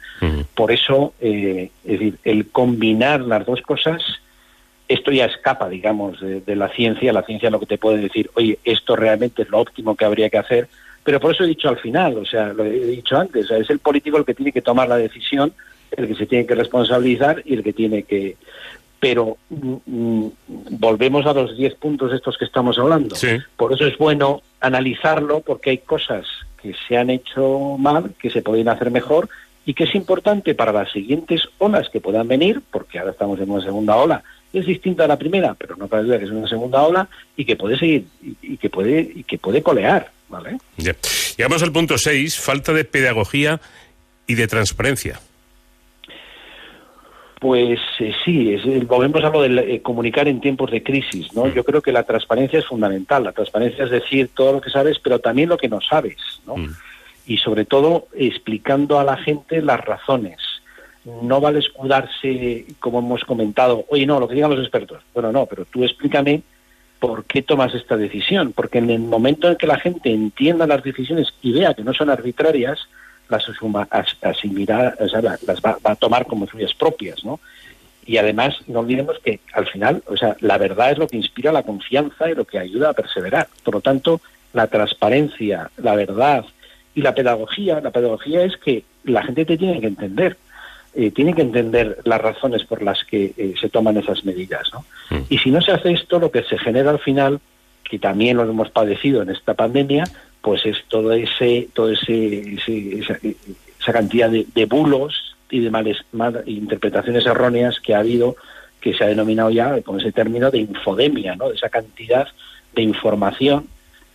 Por 0.54 0.72
eso, 0.72 1.12
eh, 1.20 1.70
es 1.84 1.90
decir, 1.98 2.18
el 2.24 2.48
combinar 2.50 3.20
las 3.20 3.44
dos 3.44 3.60
cosas, 3.60 4.02
esto 4.88 5.10
ya 5.10 5.26
escapa, 5.26 5.68
digamos, 5.68 6.20
de, 6.20 6.40
de 6.40 6.56
la 6.56 6.68
ciencia. 6.68 7.12
La 7.12 7.24
ciencia 7.24 7.50
lo 7.50 7.60
que 7.60 7.66
te 7.66 7.78
puede 7.78 7.98
decir, 7.98 8.30
oye, 8.34 8.58
esto 8.64 8.96
realmente 8.96 9.42
es 9.42 9.50
lo 9.50 9.58
óptimo 9.58 9.96
que 9.96 10.04
habría 10.04 10.30
que 10.30 10.38
hacer, 10.38 10.68
pero 11.04 11.20
por 11.20 11.32
eso 11.32 11.44
he 11.44 11.48
dicho 11.48 11.68
al 11.68 11.78
final, 11.78 12.16
o 12.16 12.24
sea, 12.24 12.52
lo 12.54 12.64
he 12.64 12.86
dicho 12.86 13.16
antes, 13.16 13.44
o 13.44 13.48
sea, 13.48 13.58
es 13.58 13.68
el 13.68 13.78
político 13.78 14.16
el 14.16 14.24
que 14.24 14.34
tiene 14.34 14.52
que 14.52 14.62
tomar 14.62 14.88
la 14.88 14.96
decisión, 14.96 15.52
el 15.90 16.08
que 16.08 16.14
se 16.14 16.26
tiene 16.26 16.46
que 16.46 16.54
responsabilizar 16.54 17.42
y 17.44 17.54
el 17.54 17.62
que 17.62 17.74
tiene 17.74 18.02
que... 18.04 18.36
Pero 18.98 19.36
mm, 19.50 19.74
mm, 19.84 20.32
volvemos 20.70 21.26
a 21.26 21.34
los 21.34 21.56
10 21.58 21.74
puntos 21.74 22.10
estos 22.12 22.38
que 22.38 22.46
estamos 22.46 22.78
hablando. 22.78 23.14
Sí. 23.16 23.36
Por 23.56 23.74
eso 23.74 23.86
es 23.86 23.98
bueno 23.98 24.40
analizarlo, 24.60 25.40
porque 25.40 25.70
hay 25.70 25.78
cosas 25.78 26.26
que 26.62 26.74
se 26.88 26.96
han 26.96 27.10
hecho 27.10 27.76
mal, 27.78 28.14
que 28.18 28.30
se 28.30 28.40
pueden 28.40 28.70
hacer 28.70 28.90
mejor 28.90 29.28
y 29.66 29.74
que 29.74 29.84
es 29.84 29.94
importante 29.94 30.54
para 30.54 30.72
las 30.72 30.90
siguientes 30.90 31.42
olas 31.58 31.90
que 31.90 32.00
puedan 32.00 32.28
venir, 32.28 32.62
porque 32.70 32.98
ahora 32.98 33.10
estamos 33.10 33.38
en 33.40 33.50
una 33.50 33.62
segunda 33.62 33.96
ola, 33.96 34.22
es 34.54 34.64
distinta 34.64 35.04
a 35.04 35.08
la 35.08 35.18
primera, 35.18 35.54
pero 35.54 35.76
no 35.76 35.88
cabe 35.88 36.04
duda 36.04 36.18
que 36.18 36.24
es 36.24 36.30
una 36.30 36.48
segunda 36.48 36.82
ola 36.82 37.08
y 37.36 37.44
que 37.44 37.56
puede 37.56 37.78
seguir 37.78 38.06
y, 38.22 38.36
y 38.40 38.56
que 38.56 38.70
puede 38.70 39.00
y 39.14 39.24
que 39.24 39.36
puede 39.36 39.62
colear, 39.62 40.10
¿vale? 40.28 40.58
Ya. 40.76 40.94
Llegamos 41.36 41.62
al 41.62 41.72
punto 41.72 41.98
6, 41.98 42.38
falta 42.38 42.72
de 42.72 42.84
pedagogía 42.84 43.60
y 44.26 44.34
de 44.34 44.46
transparencia. 44.46 45.20
Pues 47.40 47.78
eh, 47.98 48.14
sí, 48.24 48.54
es, 48.54 48.64
eh, 48.64 48.84
volvemos 48.86 49.22
a 49.22 49.28
lo 49.28 49.42
de 49.42 49.74
eh, 49.74 49.82
comunicar 49.82 50.28
en 50.28 50.40
tiempos 50.40 50.70
de 50.70 50.82
crisis, 50.82 51.34
¿no? 51.34 51.46
Yo 51.48 51.62
creo 51.62 51.82
que 51.82 51.92
la 51.92 52.04
transparencia 52.04 52.58
es 52.58 52.64
fundamental. 52.64 53.24
La 53.24 53.32
transparencia 53.32 53.84
es 53.84 53.90
decir 53.90 54.30
todo 54.34 54.54
lo 54.54 54.60
que 54.62 54.70
sabes, 54.70 54.98
pero 54.98 55.18
también 55.18 55.50
lo 55.50 55.58
que 55.58 55.68
no 55.68 55.80
sabes, 55.80 56.16
¿no? 56.46 56.54
Y 57.26 57.36
sobre 57.36 57.66
todo 57.66 58.08
explicando 58.14 58.98
a 58.98 59.04
la 59.04 59.18
gente 59.18 59.60
las 59.60 59.80
razones. 59.80 60.38
No 61.04 61.38
vale 61.38 61.58
escudarse, 61.58 62.64
como 62.80 63.00
hemos 63.00 63.24
comentado, 63.24 63.84
oye, 63.90 64.06
no, 64.06 64.18
lo 64.18 64.26
que 64.26 64.36
digan 64.36 64.50
los 64.50 64.60
expertos. 64.60 65.02
Bueno, 65.12 65.30
no, 65.30 65.44
pero 65.44 65.66
tú 65.66 65.84
explícame 65.84 66.42
por 67.06 67.26
qué 67.26 67.42
tomas 67.42 67.74
esta 67.74 67.98
decisión. 67.98 68.52
Porque 68.52 68.78
en 68.78 68.88
el 68.88 69.00
momento 69.00 69.48
en 69.48 69.56
que 69.56 69.66
la 69.66 69.78
gente 69.78 70.10
entienda 70.10 70.66
las 70.66 70.82
decisiones 70.82 71.28
y 71.42 71.52
vea 71.52 71.74
que 71.74 71.84
no 71.84 71.92
son 71.92 72.08
arbitrarias, 72.08 72.88
las 73.28 73.46
las 73.46 75.62
va, 75.62 75.78
va, 75.86 75.92
a 75.92 75.96
tomar 75.96 76.26
como 76.26 76.46
suyas 76.46 76.72
propias, 76.72 77.22
¿no? 77.22 77.38
Y 78.06 78.16
además, 78.16 78.56
no 78.66 78.80
olvidemos 78.80 79.18
que 79.18 79.40
al 79.52 79.66
final, 79.66 80.02
o 80.06 80.16
sea, 80.16 80.36
la 80.40 80.56
verdad 80.56 80.92
es 80.92 80.98
lo 80.98 81.06
que 81.06 81.18
inspira 81.18 81.52
la 81.52 81.62
confianza 81.62 82.30
y 82.30 82.34
lo 82.34 82.46
que 82.46 82.58
ayuda 82.58 82.90
a 82.90 82.94
perseverar. 82.94 83.48
Por 83.62 83.74
lo 83.74 83.80
tanto, 83.82 84.22
la 84.54 84.66
transparencia, 84.66 85.70
la 85.76 85.94
verdad 85.94 86.46
y 86.94 87.02
la 87.02 87.14
pedagogía, 87.14 87.80
la 87.80 87.90
pedagogía 87.90 88.44
es 88.44 88.56
que 88.56 88.84
la 89.04 89.22
gente 89.22 89.44
te 89.44 89.58
tiene 89.58 89.80
que 89.80 89.88
entender, 89.88 90.38
eh, 90.94 91.10
tiene 91.10 91.34
que 91.34 91.42
entender 91.42 91.98
las 92.04 92.20
razones 92.20 92.64
por 92.64 92.82
las 92.82 93.04
que 93.04 93.32
eh, 93.36 93.54
se 93.60 93.68
toman 93.68 93.96
esas 93.96 94.24
medidas, 94.24 94.70
¿no? 94.72 94.84
Mm. 95.10 95.22
Y 95.28 95.38
si 95.38 95.50
no 95.50 95.60
se 95.60 95.72
hace 95.72 95.92
esto, 95.92 96.18
lo 96.18 96.30
que 96.30 96.42
se 96.44 96.58
genera 96.58 96.90
al 96.90 96.98
final, 96.98 97.40
que 97.82 97.98
también 97.98 98.36
lo 98.36 98.44
hemos 98.44 98.70
padecido 98.70 99.22
en 99.22 99.30
esta 99.30 99.54
pandemia, 99.54 100.04
pues 100.40 100.64
es 100.66 100.76
todo 100.88 101.12
ese, 101.12 101.68
todo 101.72 101.90
ese, 101.90 102.54
ese 102.54 102.98
esa, 102.98 103.18
esa, 103.80 103.92
cantidad 103.92 104.30
de, 104.30 104.46
de, 104.54 104.66
bulos 104.66 105.36
y 105.50 105.60
de 105.60 105.70
males, 105.70 105.98
mal, 106.12 106.42
interpretaciones 106.46 107.26
erróneas 107.26 107.80
que 107.80 107.94
ha 107.94 108.00
habido, 108.00 108.36
que 108.80 108.94
se 108.94 109.04
ha 109.04 109.08
denominado 109.08 109.50
ya 109.50 109.80
con 109.82 110.00
ese 110.00 110.12
término 110.12 110.50
de 110.50 110.58
infodemia, 110.58 111.34
¿no? 111.36 111.48
De 111.48 111.56
esa 111.56 111.70
cantidad 111.70 112.28
de 112.74 112.82
información 112.82 113.68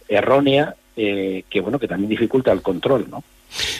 errónea 0.07 0.75
eh, 1.01 1.43
que 1.49 1.61
bueno 1.61 1.79
que 1.79 1.87
también 1.87 2.09
dificulta 2.09 2.51
el 2.51 2.61
control, 2.61 3.07
¿no? 3.09 3.23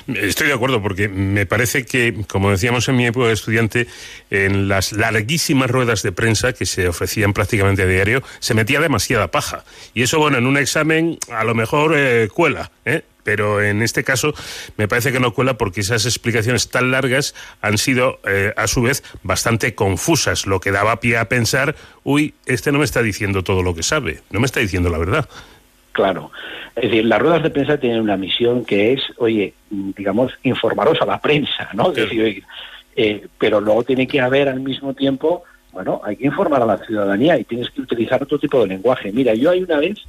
Estoy 0.08 0.48
de 0.48 0.54
acuerdo 0.54 0.82
porque 0.82 1.08
me 1.08 1.46
parece 1.46 1.86
que, 1.86 2.24
como 2.28 2.52
decíamos 2.52 2.88
en 2.90 2.96
mi 2.96 3.06
época 3.06 3.28
de 3.28 3.34
estudiante, 3.34 3.88
en 4.30 4.68
las 4.68 4.92
larguísimas 4.92 5.70
ruedas 5.70 6.02
de 6.02 6.12
prensa 6.12 6.54
que 6.54 6.66
se 6.66 6.88
ofrecían 6.88 7.34
prácticamente 7.34 7.84
a 7.84 7.86
diario, 7.86 8.24
se 8.40 8.54
metía 8.54 8.80
demasiada 8.80 9.32
paja. 9.32 9.64
Y 9.94 10.04
eso, 10.04 10.20
bueno, 10.20 10.38
en 10.38 10.48
un 10.48 10.58
examen 10.58 11.18
a 11.32 11.44
lo 11.44 11.56
mejor 11.56 11.94
eh, 11.96 12.28
cuela, 12.34 12.72
¿eh? 12.86 13.04
pero 13.24 13.62
en 13.62 13.84
este 13.84 14.04
caso 14.04 14.34
me 14.78 14.88
parece 14.88 15.12
que 15.12 15.20
no 15.20 15.34
cuela 15.34 15.58
porque 15.58 15.82
esas 15.82 16.06
explicaciones 16.06 16.70
tan 16.70 16.90
largas 16.90 17.36
han 17.62 17.78
sido 17.78 18.20
eh, 18.26 18.54
a 18.58 18.68
su 18.68 18.82
vez 18.82 19.04
bastante 19.22 19.76
confusas, 19.76 20.48
lo 20.48 20.60
que 20.60 20.72
daba 20.72 21.00
pie 21.00 21.18
a 21.18 21.30
pensar, 21.30 21.76
uy, 22.04 22.34
este 22.48 22.72
no 22.72 22.80
me 22.80 22.86
está 22.86 23.04
diciendo 23.04 23.44
todo 23.44 23.62
lo 23.62 23.76
que 23.76 23.84
sabe, 23.84 24.22
no 24.32 24.40
me 24.40 24.48
está 24.48 24.60
diciendo 24.62 24.90
la 24.90 24.98
verdad. 24.98 25.30
Claro. 26.00 26.32
Es 26.78 26.84
decir, 26.84 27.04
las 27.04 27.20
ruedas 27.20 27.44
de 27.44 27.50
prensa 27.50 27.78
tienen 27.78 28.00
una 28.00 28.16
misión 28.16 28.64
que 28.64 28.94
es, 28.94 29.02
oye, 29.18 29.54
digamos, 29.70 30.32
informaros 30.44 31.02
a 31.02 31.06
la 31.06 31.20
prensa, 31.20 31.68
¿no? 31.74 31.90
Es 31.90 31.96
decir, 31.96 32.24
oye, 32.24 32.44
eh, 32.96 33.28
pero 33.38 33.60
luego 33.60 33.84
tiene 33.84 34.08
que 34.08 34.22
haber 34.22 34.48
al 34.48 34.62
mismo 34.62 34.94
tiempo, 34.94 35.44
bueno, 35.74 36.00
hay 36.06 36.16
que 36.16 36.26
informar 36.26 36.62
a 36.62 36.66
la 36.66 36.78
ciudadanía 36.78 37.38
y 37.38 37.44
tienes 37.44 37.70
que 37.72 37.82
utilizar 37.82 38.24
otro 38.24 38.40
tipo 38.40 38.62
de 38.62 38.68
lenguaje. 38.68 39.12
Mira, 39.12 39.34
yo 39.34 39.52
hay 39.52 39.62
una 39.62 39.78
vez 39.78 40.00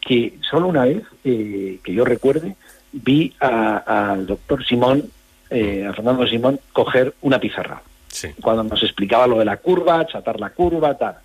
que, 0.00 0.36
solo 0.50 0.66
una 0.66 0.84
vez, 0.84 1.04
eh, 1.22 1.78
que 1.84 1.94
yo 1.94 2.04
recuerde, 2.04 2.56
vi 2.90 3.32
al 3.38 4.26
doctor 4.26 4.66
Simón, 4.66 5.04
eh, 5.48 5.86
a 5.88 5.92
Fernando 5.92 6.26
Simón, 6.26 6.58
coger 6.72 7.14
una 7.20 7.38
pizarra. 7.38 7.80
Sí. 8.08 8.30
Cuando 8.42 8.64
nos 8.64 8.82
explicaba 8.82 9.28
lo 9.28 9.38
de 9.38 9.44
la 9.44 9.58
curva, 9.58 10.04
chatar 10.08 10.40
la 10.40 10.50
curva, 10.50 10.98
tal. 10.98 11.18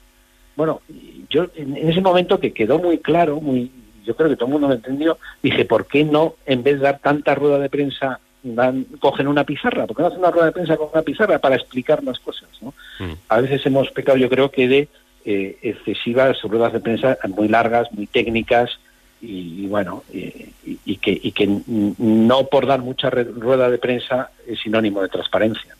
Bueno, 0.55 0.81
yo 1.27 1.47
en 1.55 1.75
ese 1.89 2.01
momento 2.01 2.39
que 2.39 2.53
quedó 2.53 2.77
muy 2.77 2.99
claro, 2.99 3.41
muy 3.41 3.71
yo 4.05 4.15
creo 4.15 4.29
que 4.29 4.35
todo 4.35 4.47
el 4.47 4.53
mundo 4.53 4.67
lo 4.67 4.73
entendió, 4.73 5.17
dije, 5.41 5.65
¿por 5.65 5.87
qué 5.87 6.03
no, 6.03 6.35
en 6.45 6.63
vez 6.63 6.75
de 6.75 6.83
dar 6.83 6.99
tanta 6.99 7.35
rueda 7.35 7.59
de 7.59 7.69
prensa, 7.69 8.19
dan, 8.43 8.85
cogen 8.99 9.27
una 9.27 9.43
pizarra? 9.43 9.85
¿Por 9.85 9.95
qué 9.95 10.01
no 10.03 10.07
hacen 10.07 10.19
una 10.19 10.31
rueda 10.31 10.47
de 10.47 10.51
prensa 10.51 10.77
con 10.77 10.89
una 10.93 11.01
pizarra 11.01 11.39
para 11.39 11.55
explicar 11.55 12.03
las 12.03 12.19
cosas? 12.19 12.49
¿no? 12.61 12.73
Mm. 12.99 13.13
A 13.29 13.41
veces 13.41 13.65
hemos 13.65 13.91
pecado, 13.91 14.17
yo 14.17 14.29
creo 14.29 14.51
que 14.51 14.67
de 14.67 14.87
eh, 15.25 15.57
excesivas 15.61 16.41
ruedas 16.43 16.73
de 16.73 16.79
prensa 16.79 17.17
muy 17.29 17.47
largas, 17.47 17.91
muy 17.91 18.07
técnicas, 18.07 18.79
y, 19.21 19.63
y 19.63 19.67
bueno, 19.67 20.03
y, 20.13 20.53
y, 20.85 20.97
que, 20.97 21.19
y 21.21 21.31
que 21.31 21.47
no 21.67 22.47
por 22.47 22.67
dar 22.67 22.81
mucha 22.81 23.09
rueda 23.09 23.69
de 23.69 23.77
prensa 23.77 24.29
es 24.45 24.59
sinónimo 24.59 25.01
de 25.01 25.09
transparencia. 25.09 25.75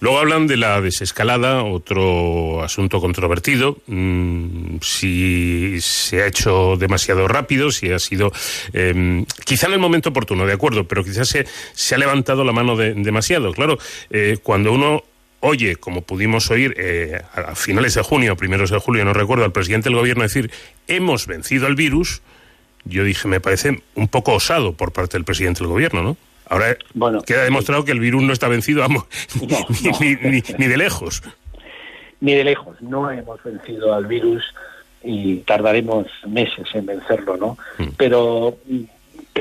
Luego 0.00 0.18
hablan 0.18 0.46
de 0.46 0.56
la 0.56 0.80
desescalada, 0.80 1.62
otro 1.62 2.62
asunto 2.62 3.00
controvertido, 3.00 3.78
mm, 3.86 4.76
si 4.82 5.76
se 5.80 6.22
ha 6.22 6.26
hecho 6.26 6.76
demasiado 6.76 7.26
rápido, 7.28 7.70
si 7.70 7.90
ha 7.90 7.98
sido 7.98 8.32
em, 8.72 9.24
quizá 9.44 9.66
en 9.68 9.74
el 9.74 9.78
momento 9.78 10.10
oportuno, 10.10 10.46
de 10.46 10.52
acuerdo, 10.52 10.86
pero 10.86 11.04
quizás 11.04 11.28
se, 11.28 11.46
se 11.72 11.94
ha 11.94 11.98
levantado 11.98 12.44
la 12.44 12.52
mano 12.52 12.76
de, 12.76 12.94
demasiado. 12.94 13.52
Claro, 13.52 13.78
eh, 14.10 14.38
cuando 14.42 14.72
uno 14.72 15.04
oye, 15.40 15.76
como 15.76 16.02
pudimos 16.02 16.50
oír 16.50 16.74
eh, 16.78 17.20
a 17.34 17.54
finales 17.54 17.94
de 17.94 18.02
junio, 18.02 18.34
primeros 18.34 18.70
de 18.70 18.78
julio, 18.78 19.04
no 19.04 19.12
recuerdo, 19.12 19.44
al 19.44 19.52
presidente 19.52 19.90
del 19.90 19.98
gobierno 19.98 20.22
decir, 20.22 20.50
hemos 20.88 21.26
vencido 21.26 21.66
al 21.66 21.74
virus, 21.74 22.22
yo 22.84 23.04
dije, 23.04 23.28
me 23.28 23.40
parece 23.40 23.82
un 23.94 24.08
poco 24.08 24.32
osado 24.32 24.72
por 24.72 24.92
parte 24.92 25.18
del 25.18 25.24
presidente 25.24 25.60
del 25.60 25.68
gobierno, 25.68 26.02
¿no? 26.02 26.16
Ahora 26.48 26.76
queda 27.26 27.44
demostrado 27.44 27.84
que 27.84 27.92
el 27.92 28.00
virus 28.00 28.22
no 28.22 28.32
está 28.32 28.48
vencido 28.48 28.80
vamos, 28.80 29.04
ni, 30.00 30.66
de 30.66 30.76
lejos. 30.76 31.22
Ni 32.20 32.34
de 32.34 32.44
lejos. 32.44 32.80
No 32.82 33.10
hemos 33.10 33.42
vencido 33.42 33.94
al 33.94 34.06
virus 34.06 34.44
y 35.02 35.36
tardaremos 35.38 36.06
meses 36.26 36.66
en 36.74 36.86
vencerlo, 36.86 37.36
¿no? 37.36 37.58
Mm. 37.78 37.88
Pero 37.96 38.58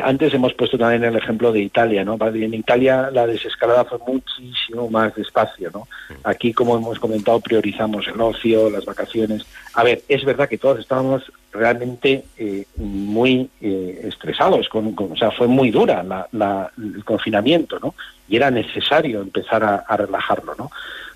antes 0.02 0.34
hemos 0.34 0.54
puesto 0.54 0.78
también 0.78 1.04
el 1.04 1.16
ejemplo 1.16 1.52
de 1.52 1.62
Italia, 1.62 2.04
¿no? 2.04 2.18
En 2.20 2.54
Italia 2.54 3.10
la 3.12 3.28
desescalada 3.28 3.86
fue 3.86 4.00
muchísimo 4.00 4.90
más 4.90 5.14
despacio, 5.16 5.70
¿no? 5.72 5.82
Mm. 6.10 6.14
Aquí, 6.24 6.54
como 6.54 6.78
hemos 6.78 7.00
comentado, 7.00 7.40
priorizamos 7.40 8.08
el 8.08 8.20
ocio, 8.20 8.70
las 8.70 8.86
vacaciones. 8.86 9.46
A 9.74 9.84
ver, 9.84 10.02
es 10.08 10.26
verdad 10.26 10.50
que 10.50 10.58
todos 10.58 10.80
estábamos 10.80 11.32
realmente 11.52 12.26
eh, 12.38 12.66
muy 12.78 13.50
eh, 13.62 14.02
estresados, 14.06 14.68
con, 14.70 14.96
o 14.98 15.16
sea, 15.16 15.32
fue 15.32 15.48
muy 15.48 15.70
dura 15.70 16.04
la, 16.04 16.72
el 16.78 17.04
confinamiento, 17.06 17.80
¿no? 17.80 17.94
Y 18.28 18.38
era 18.38 18.50
necesario 18.50 19.22
empezar 19.22 19.64
a, 19.64 19.76
a, 19.88 19.98
relajarlo, 19.98 20.56
¿no? 20.58 20.72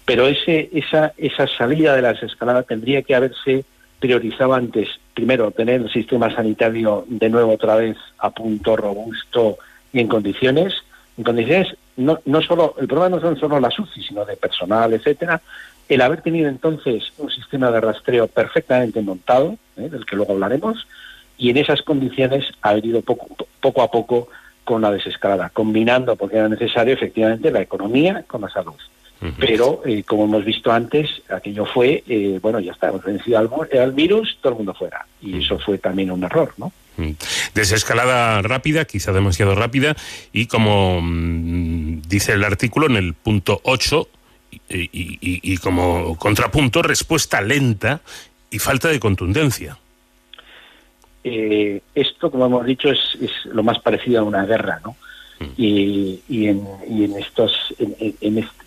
Pero 0.06 0.28
ese, 0.28 0.70
esa, 0.72 1.14
esa 1.18 1.48
salida 1.48 1.96
de 1.96 2.02
la 2.02 2.14
desescalada 2.14 2.64
tendría 2.64 3.02
que 3.02 3.16
haberse 3.16 3.66
priorizado 4.00 4.54
antes, 4.54 4.90
primero, 5.14 5.52
tener 5.52 5.82
el 5.82 5.92
sistema 5.92 6.34
sanitario 6.34 7.06
de 7.08 7.30
nuevo 7.30 7.54
otra 7.54 7.76
vez 7.76 7.98
a 8.20 8.30
punto, 8.30 8.76
robusto 8.76 9.58
y 9.92 10.00
en 10.00 10.08
condiciones, 10.08 10.74
en 11.18 11.24
condiciones, 11.24 11.76
no, 11.96 12.20
no 12.26 12.42
solo, 12.42 12.76
el 12.80 12.88
problema 12.88 13.16
no 13.16 13.22
son 13.22 13.40
solo 13.40 13.60
las 13.60 13.78
UCI, 13.78 14.04
sino 14.04 14.26
de 14.26 14.36
personal, 14.36 14.94
etcétera, 14.94 15.42
el 15.90 16.02
haber 16.02 16.22
tenido 16.22 16.50
entonces 16.50 17.12
un 17.18 17.32
sistema 17.32 17.72
de 17.72 17.82
rastreo 17.82 18.28
perfectamente 18.28 19.02
montado, 19.02 19.58
¿eh? 19.78 19.90
del 19.90 20.06
que 20.06 20.16
luego 20.16 20.34
hablaremos, 20.34 20.88
y 21.38 21.50
en 21.50 21.58
esas 21.58 21.82
condiciones 21.82 22.46
haber 22.62 22.86
ido 22.86 23.02
poco, 23.02 23.28
poco 23.62 23.82
a 23.82 23.90
poco 23.90 24.28
con 24.64 24.82
la 24.82 24.92
desescalada, 24.92 25.50
combinando, 25.50 26.16
porque 26.16 26.38
era 26.38 26.50
necesario 26.50 26.94
efectivamente, 26.94 27.52
la 27.52 27.62
economía 27.62 28.24
con 28.28 28.42
la 28.42 28.50
salud. 28.50 28.76
Pero, 29.40 29.82
eh, 29.86 30.04
como 30.04 30.26
hemos 30.26 30.46
visto 30.46 30.72
antes, 30.72 31.10
aquello 31.30 31.66
fue, 31.66 32.04
eh, 32.08 32.40
bueno, 32.42 32.60
ya 32.60 32.72
está, 32.72 32.90
hemos 32.90 33.04
vencido 33.04 33.40
al, 33.40 33.92
virus, 33.92 34.38
todo 34.42 34.54
el 34.54 34.58
mundo 34.58 34.74
fuera. 34.74 35.06
Y 35.22 35.44
eso 35.44 35.58
fue 35.60 35.80
también 35.80 36.12
un 36.12 36.24
error, 36.24 36.54
¿no? 36.58 36.72
Desescalada 37.54 38.42
rápida, 38.42 38.86
quizá 38.86 39.12
demasiado 39.12 39.56
rápida, 39.56 39.96
y 40.34 40.48
como 40.48 41.00
mm, 41.02 42.02
dice 42.08 42.34
el 42.34 42.44
artículo 42.44 42.88
en 42.88 42.96
el 42.96 43.14
punto 43.14 43.60
8, 43.64 44.08
y, 44.70 45.58
como 45.58 46.18
contrapunto, 46.18 46.82
respuesta 46.82 47.42
lenta 47.42 48.02
y 48.50 48.60
falta 48.60 48.90
de 48.90 49.00
contundencia. 49.00 49.78
Eh, 51.24 51.82
esto, 51.94 52.32
como 52.32 52.46
hemos 52.46 52.66
dicho, 52.66 52.90
es, 52.90 53.18
lo 53.46 53.64
más 53.64 53.80
parecido 53.80 54.22
a 54.22 54.24
una 54.24 54.46
guerra, 54.46 54.80
¿no? 54.84 54.96
Mm. 55.40 55.46
Y, 55.58 56.48
en, 56.48 57.14
estos, 57.18 57.74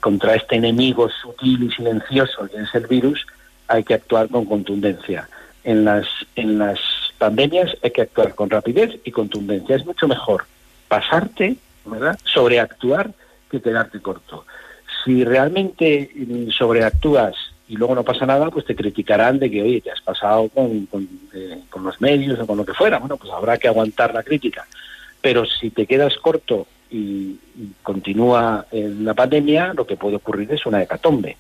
contra 0.01 0.35
este 0.35 0.57
enemigo 0.57 1.09
sutil 1.09 1.65
y 1.65 1.71
silencioso 1.71 2.49
que 2.49 2.59
es 2.59 2.75
el 2.75 2.87
virus, 2.87 3.27
hay 3.69 3.85
que 3.85 3.95
actuar 3.95 4.29
con 4.29 4.45
contundencia. 4.45 5.29
En 5.63 5.85
las, 5.85 6.07
en 6.37 6.59
las 6.59 6.79
pandemias 7.19 7.77
hay 7.83 7.91
que 7.91 8.03
actuar 8.03 8.35
con 8.35 8.51
rapidez 8.51 8.99
y 9.05 9.11
contundencia. 9.11 9.77
Es 9.77 9.85
mucho 9.85 10.09
mejor 10.09 10.45
pasarte, 10.89 11.57
¿verdad? 11.85 12.19
Sobreactuar 12.25 13.13
que 13.51 13.61
quedarte 13.61 14.01
corto 14.01 14.45
si 15.05 15.25
realmente 15.25 16.11
mm, 16.15 16.51
sobreactúas 16.51 17.35
y 17.69 17.77
luego 17.77 17.95
no 17.95 18.03
pasa 18.03 18.27
nada, 18.27 18.51
pues 18.51 18.65
te 18.65 18.75
criticarán 18.75 19.39
de 19.39 19.51
que, 19.51 19.63
oye, 19.63 19.81
te 19.81 19.93
has 19.93 20.01
pasado 20.01 20.49
con, 20.49 20.89
eh, 21.33 21.61
con, 21.71 21.85
los 21.85 22.01
medios 22.01 22.39
o 22.41 22.47
con 22.47 22.57
lo 22.57 22.65
que 22.65 22.75
fuera. 22.75 22.99
Bueno, 22.99 23.17
pues 23.17 23.33
habrá 23.33 23.59
que 23.59 23.69
aguantar 23.69 24.13
la 24.13 24.25
crítica. 24.25 24.67
Pero 25.21 25.45
si 25.45 25.71
te 25.71 25.87
quedas 25.87 26.17
corto 26.17 26.67
y, 26.91 27.37
continúa 27.83 28.67
la 28.73 29.15
pandemia, 29.15 29.75
lo 29.75 29.87
que 29.87 29.97
puede 29.97 30.17
ocurrir 30.17 30.53
es 30.53 30.65
una 30.67 30.83
hecatombe. 30.83 31.37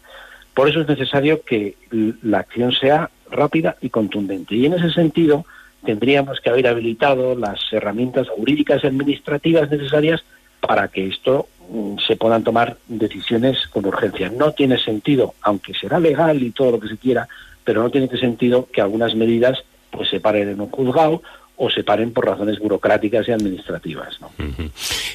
Por 0.54 0.68
eso 0.68 0.80
es 0.80 0.88
necesario 0.88 1.42
que 1.42 1.76
la 2.22 2.40
acción 2.40 2.72
sea 2.72 3.10
rápida 3.30 3.76
y 3.80 3.90
contundente. 3.90 4.54
Y 4.54 4.66
en 4.66 4.74
ese 4.74 4.90
sentido, 4.90 5.46
tendríamos 5.84 6.40
que 6.40 6.50
haber 6.50 6.66
habilitado 6.66 7.34
las 7.34 7.60
herramientas 7.72 8.28
jurídicas 8.28 8.84
y 8.84 8.88
administrativas 8.88 9.70
necesarias 9.70 10.22
para 10.60 10.88
que 10.88 11.06
esto 11.06 11.48
Mm, 11.72 11.98
se 12.04 12.16
puedan 12.16 12.42
tomar 12.42 12.78
decisiones 12.88 13.68
con 13.68 13.86
urgencia. 13.86 14.28
No 14.28 14.50
tiene 14.50 14.76
sentido, 14.76 15.34
aunque 15.40 15.72
será 15.72 16.00
legal 16.00 16.42
y 16.42 16.50
todo 16.50 16.72
lo 16.72 16.80
que 16.80 16.88
se 16.88 16.98
quiera, 16.98 17.28
pero 17.62 17.80
no 17.80 17.90
tiene 17.90 18.08
sentido 18.18 18.66
que 18.72 18.80
algunas 18.80 19.14
medidas 19.14 19.62
pues 19.92 20.08
se 20.08 20.18
paren 20.18 20.48
en 20.48 20.60
un 20.60 20.68
juzgado 20.68 21.22
o 21.62 21.70
se 21.70 21.84
paren 21.84 22.10
por 22.12 22.24
razones 22.24 22.58
burocráticas 22.58 23.28
y 23.28 23.32
administrativas. 23.32 24.18
¿no? 24.18 24.32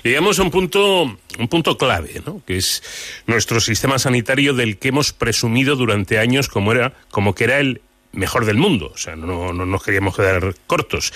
Llegamos 0.04 0.38
a 0.38 0.44
un 0.44 0.52
punto, 0.52 1.18
un 1.40 1.48
punto 1.50 1.76
clave, 1.76 2.22
¿no? 2.24 2.44
que 2.46 2.58
es 2.58 2.84
nuestro 3.26 3.60
sistema 3.60 3.98
sanitario 3.98 4.54
del 4.54 4.78
que 4.78 4.90
hemos 4.90 5.12
presumido 5.12 5.76
durante 5.76 6.20
años 6.20 6.48
como, 6.48 6.72
era, 6.72 6.94
como 7.10 7.34
que 7.34 7.46
era 7.46 7.60
el 7.60 7.82
mejor 8.12 8.46
del 8.46 8.58
mundo. 8.58 8.92
O 8.94 8.98
sea, 8.98 9.16
no, 9.16 9.54
no 9.54 9.66
nos 9.66 9.84
queríamos 9.84 10.16
quedar 10.16 10.54
cortos. 10.68 11.12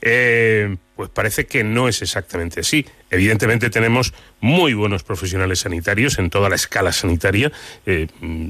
Eh, 0.00 0.76
pues 0.94 1.10
parece 1.10 1.46
que 1.46 1.64
no 1.64 1.88
es 1.88 2.00
exactamente 2.00 2.60
así. 2.60 2.86
Evidentemente 3.10 3.68
tenemos 3.68 4.14
muy 4.40 4.74
buenos 4.74 5.02
profesionales 5.02 5.58
sanitarios 5.58 6.20
en 6.20 6.30
toda 6.30 6.48
la 6.48 6.54
escala 6.54 6.92
sanitaria, 6.92 7.50
eh, 7.86 8.06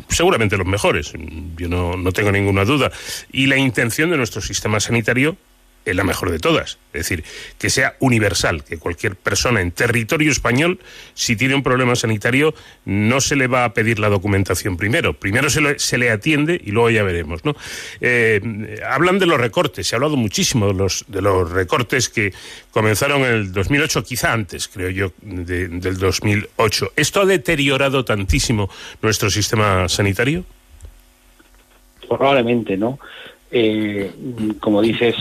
seguramente 0.08 0.58
los 0.58 0.66
mejores, 0.66 1.12
yo 1.56 1.68
no, 1.68 1.96
no 1.96 2.12
tengo 2.12 2.32
ninguna 2.32 2.66
duda. 2.66 2.92
Y 3.32 3.46
la 3.46 3.56
intención 3.56 4.10
de 4.10 4.18
nuestro 4.18 4.42
sistema 4.42 4.78
sanitario 4.78 5.36
es 5.84 5.96
la 5.96 6.04
mejor 6.04 6.30
de 6.30 6.38
todas. 6.38 6.78
Es 6.92 7.08
decir, 7.08 7.24
que 7.58 7.70
sea 7.70 7.96
universal, 8.00 8.64
que 8.64 8.78
cualquier 8.78 9.16
persona 9.16 9.60
en 9.60 9.72
territorio 9.72 10.30
español, 10.30 10.78
si 11.14 11.36
tiene 11.36 11.54
un 11.54 11.62
problema 11.62 11.96
sanitario, 11.96 12.54
no 12.84 13.20
se 13.20 13.34
le 13.34 13.46
va 13.46 13.64
a 13.64 13.72
pedir 13.72 13.98
la 13.98 14.08
documentación 14.08 14.76
primero. 14.76 15.14
Primero 15.14 15.48
se 15.48 15.60
le, 15.60 15.78
se 15.78 15.98
le 15.98 16.10
atiende 16.10 16.60
y 16.62 16.70
luego 16.70 16.90
ya 16.90 17.02
veremos. 17.02 17.44
¿no? 17.44 17.56
Eh, 18.00 18.78
hablan 18.86 19.18
de 19.18 19.26
los 19.26 19.40
recortes, 19.40 19.86
se 19.88 19.94
ha 19.94 19.96
hablado 19.96 20.16
muchísimo 20.16 20.68
de 20.68 20.74
los, 20.74 21.04
de 21.08 21.22
los 21.22 21.50
recortes 21.50 22.08
que 22.08 22.32
comenzaron 22.70 23.22
en 23.22 23.32
el 23.32 23.52
2008, 23.52 24.04
quizá 24.04 24.32
antes, 24.32 24.68
creo 24.68 24.90
yo, 24.90 25.12
del 25.22 25.96
2008. 25.98 26.92
¿Esto 26.96 27.22
ha 27.22 27.26
deteriorado 27.26 28.04
tantísimo 28.04 28.68
nuestro 29.00 29.30
sistema 29.30 29.88
sanitario? 29.88 30.44
Probablemente, 32.08 32.76
¿no? 32.76 32.98
Eh, 33.50 34.10
como 34.60 34.80
dices, 34.80 35.14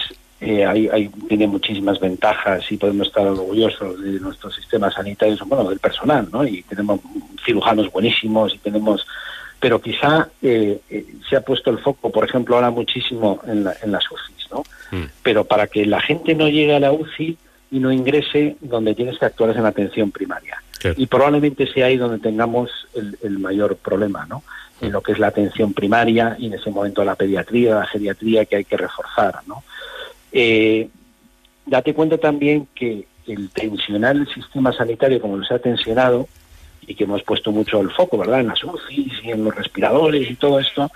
eh, 0.43 0.65
hay, 0.65 1.07
tiene 1.29 1.45
muchísimas 1.45 1.99
ventajas 1.99 2.63
y 2.71 2.77
podemos 2.77 3.07
estar 3.07 3.27
orgullosos 3.27 4.01
de 4.01 4.19
nuestro 4.19 4.49
sistema 4.49 4.89
sanitario, 4.89 5.37
bueno, 5.45 5.69
del 5.69 5.77
personal, 5.77 6.27
¿no? 6.31 6.43
Y 6.43 6.63
tenemos 6.63 6.99
cirujanos 7.45 7.91
buenísimos 7.91 8.55
y 8.55 8.57
tenemos... 8.57 9.05
Pero 9.59 9.79
quizá 9.79 10.29
eh, 10.41 10.81
eh, 10.89 11.05
se 11.29 11.35
ha 11.35 11.41
puesto 11.41 11.69
el 11.69 11.77
foco, 11.77 12.11
por 12.11 12.25
ejemplo, 12.25 12.55
ahora 12.55 12.71
muchísimo 12.71 13.39
en, 13.45 13.67
en 13.83 13.91
las 13.91 14.03
UCIs, 14.09 14.49
¿no? 14.51 14.63
Mm. 14.89 15.05
Pero 15.21 15.43
para 15.43 15.67
que 15.67 15.85
la 15.85 16.01
gente 16.01 16.33
no 16.33 16.49
llegue 16.49 16.73
a 16.73 16.79
la 16.79 16.91
UCI 16.91 17.37
y 17.69 17.79
no 17.79 17.91
ingrese, 17.91 18.57
donde 18.61 18.95
tienes 18.95 19.19
que 19.19 19.25
actuar 19.25 19.51
es 19.51 19.57
en 19.57 19.67
atención 19.67 20.09
primaria. 20.09 20.63
Y 20.97 21.05
probablemente 21.05 21.71
sea 21.71 21.85
ahí 21.85 21.97
donde 21.97 22.17
tengamos 22.17 22.71
el, 22.95 23.15
el 23.21 23.37
mayor 23.37 23.75
problema, 23.75 24.25
¿no? 24.25 24.41
en 24.81 24.91
lo 24.91 25.01
que 25.01 25.11
es 25.11 25.19
la 25.19 25.27
atención 25.27 25.73
primaria 25.73 26.35
y 26.39 26.47
en 26.47 26.55
ese 26.55 26.71
momento 26.71 27.03
la 27.05 27.15
pediatría, 27.15 27.75
la 27.75 27.85
geriatría 27.85 28.45
que 28.45 28.55
hay 28.57 28.65
que 28.65 28.77
reforzar, 28.77 29.41
¿no? 29.45 29.63
Eh, 30.31 30.89
date 31.65 31.93
cuenta 31.93 32.17
también 32.17 32.67
que 32.73 33.05
el 33.27 33.49
tensionar 33.49 34.15
el 34.15 34.27
sistema 34.27 34.73
sanitario 34.73 35.21
como 35.21 35.43
se 35.43 35.53
ha 35.53 35.59
tensionado 35.59 36.27
y 36.87 36.95
que 36.95 37.03
hemos 37.03 37.23
puesto 37.23 37.51
mucho 37.51 37.79
el 37.79 37.91
foco, 37.91 38.17
¿verdad?, 38.17 38.41
en 38.41 38.47
las 38.47 38.63
UCIs 38.63 39.13
y 39.23 39.31
en 39.31 39.43
los 39.43 39.55
respiradores 39.55 40.29
y 40.29 40.35
todo 40.35 40.59
esto, 40.59 40.91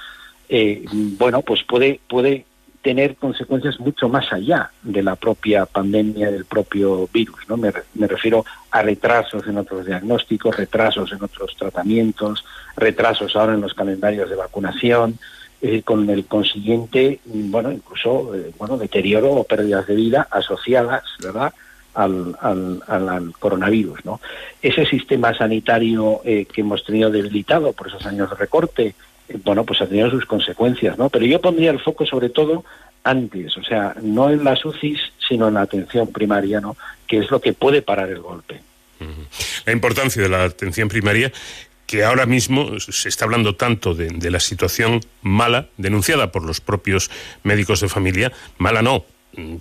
eh, 0.50 0.84
bueno, 0.92 1.42
pues 1.42 1.64
puede, 1.64 2.00
puede 2.08 2.46
tener 2.82 3.16
consecuencias 3.16 3.80
mucho 3.80 4.10
más 4.10 4.32
allá 4.32 4.72
de 4.84 5.02
la 5.02 5.16
propia 5.16 5.66
pandemia, 5.66 6.30
del 6.30 6.46
propio 6.46 7.10
virus, 7.12 7.40
¿no? 7.48 7.58
Me 7.58 8.08
refiero 8.08 8.46
a 8.70 8.84
retrasos 8.84 9.48
en 9.48 9.58
otros 9.58 9.88
diagnósticos, 9.88 10.56
retrasos 10.56 11.12
en 11.12 11.24
otros 11.24 11.56
tratamientos, 11.58 12.46
retrasos 12.78 13.36
ahora 13.36 13.56
en 13.56 13.62
los 13.62 13.74
calendarios 13.74 14.30
de 14.30 14.36
vacunación, 14.36 15.18
eh, 15.68 15.82
con 15.82 16.08
el 16.12 16.26
consiguiente, 16.26 17.20
bueno, 17.26 17.72
incluso, 17.72 18.36
eh, 18.36 18.52
bueno, 18.56 18.78
deterioro 18.78 19.32
o 19.32 19.44
pérdidas 19.44 19.88
de 19.88 19.96
vida 19.96 20.28
asociadas, 20.30 21.04
¿verdad?, 21.24 21.56
al, 21.96 23.34
coronavirus. 23.40 24.06
¿no? 24.06 24.22
Ese 24.62 24.86
sistema 24.86 25.36
sanitario 25.36 26.22
eh, 26.24 26.46
que 26.46 26.62
hemos 26.62 26.86
tenido 26.86 27.10
debilitado 27.10 27.74
por 27.74 27.88
esos 27.88 28.06
años 28.06 28.30
de 28.30 28.36
recorte, 28.36 28.94
bueno, 29.44 29.64
pues 29.64 29.82
ha 29.82 29.88
tenido 29.88 30.12
sus 30.12 30.28
consecuencias, 30.28 31.00
¿no? 31.00 31.10
Pero 31.10 31.26
yo 31.26 31.42
pondría 31.42 31.72
el 31.72 31.80
foco 31.80 32.06
sobre 32.06 32.30
todo 32.30 32.64
antes, 33.04 33.58
o 33.58 33.64
sea, 33.64 33.96
no 34.04 34.30
en 34.30 34.44
las 34.44 34.64
UCIs, 34.64 35.00
sino 35.28 35.48
en 35.48 35.56
la 35.56 35.62
atención 35.62 36.12
primaria, 36.12 36.62
¿no? 36.62 36.78
Que 37.08 37.18
es 37.18 37.32
lo 37.32 37.42
que 37.42 37.54
puede 37.54 37.82
parar 37.82 38.10
el 38.10 38.20
golpe. 38.20 38.62
La 39.66 39.74
importancia 39.74 40.22
de 40.22 40.30
la 40.30 40.44
atención 40.44 40.88
primaria 40.88 41.32
que 41.86 42.04
ahora 42.04 42.26
mismo 42.26 42.80
se 42.80 43.10
está 43.10 43.26
hablando 43.26 43.56
tanto 43.56 43.94
de, 43.94 44.08
de, 44.08 44.32
la 44.32 44.40
situación 44.40 45.02
mala, 45.22 45.70
denunciada 45.78 46.32
por 46.32 46.44
los 46.44 46.62
propios 46.62 47.12
médicos 47.44 47.82
de 47.82 47.90
familia, 47.90 48.32
mala 48.58 48.82
no, 48.82 49.06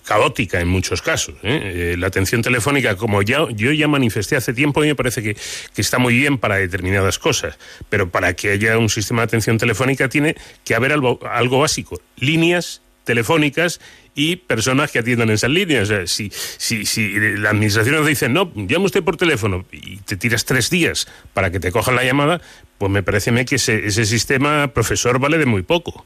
caótica 0.05 0.61
en 0.61 0.69
muchos 0.69 1.03
casos. 1.03 1.35
¿eh? 1.43 1.93
Eh, 1.93 1.97
la 1.99 2.07
atención 2.07 2.43
telefónica, 2.43 2.97
como 2.97 3.23
ya, 3.23 3.47
yo 3.51 3.73
ya 3.73 3.89
manifesté 3.89 4.37
hace 4.37 4.53
tiempo, 4.53 4.81
a 4.81 4.83
mí 4.83 4.89
me 4.89 4.95
parece 4.95 5.23
que, 5.23 5.35
que, 5.35 5.83
está 5.83 5.99
muy 5.99 6.15
bien 6.15 6.39
para 6.39 6.57
determinadas 6.57 7.19
cosas, 7.19 7.59
pero 7.89 8.11
para 8.11 8.35
que 8.35 8.51
haya 8.51 8.79
un 8.79 8.89
sistema 8.89 9.23
de 9.23 9.27
atención 9.27 9.59
telefónica 9.59 10.09
tiene 10.09 10.37
que 10.65 10.75
haber 10.75 10.93
algo, 10.93 11.19
algo 11.29 11.61
básico, 11.61 12.01
líneas 12.17 12.83
telefónicas 13.05 13.81
y 14.15 14.37
personas 14.37 14.91
que 14.93 15.01
atiendan 15.01 15.31
esas 15.31 15.51
líneas. 15.51 15.85
O 15.85 15.87
sea, 15.87 16.07
si, 16.07 16.31
si, 16.31 16.85
si 16.85 17.19
la 17.39 17.51
administración 17.51 17.97
nos 17.97 18.07
dice, 18.07 18.29
no, 18.29 18.51
llame 18.55 18.87
usted 18.87 19.03
por 19.03 19.17
teléfono 19.17 19.65
y 19.73 19.99
te 19.99 20.17
tiras 20.17 20.45
tres 20.45 20.71
días 20.71 21.07
para 21.33 21.51
que 21.51 21.61
te 21.61 21.73
cojan 21.73 21.97
la 21.97 22.05
llamada, 22.05 22.41
pues 22.79 22.91
me 22.91 23.03
parece 23.03 23.45
que 23.45 23.57
ese, 23.57 23.87
ese 23.87 24.05
sistema, 24.05 24.69
profesor, 24.69 25.19
vale 25.19 25.39
de 25.39 25.47
muy 25.47 25.63
poco. 25.63 26.05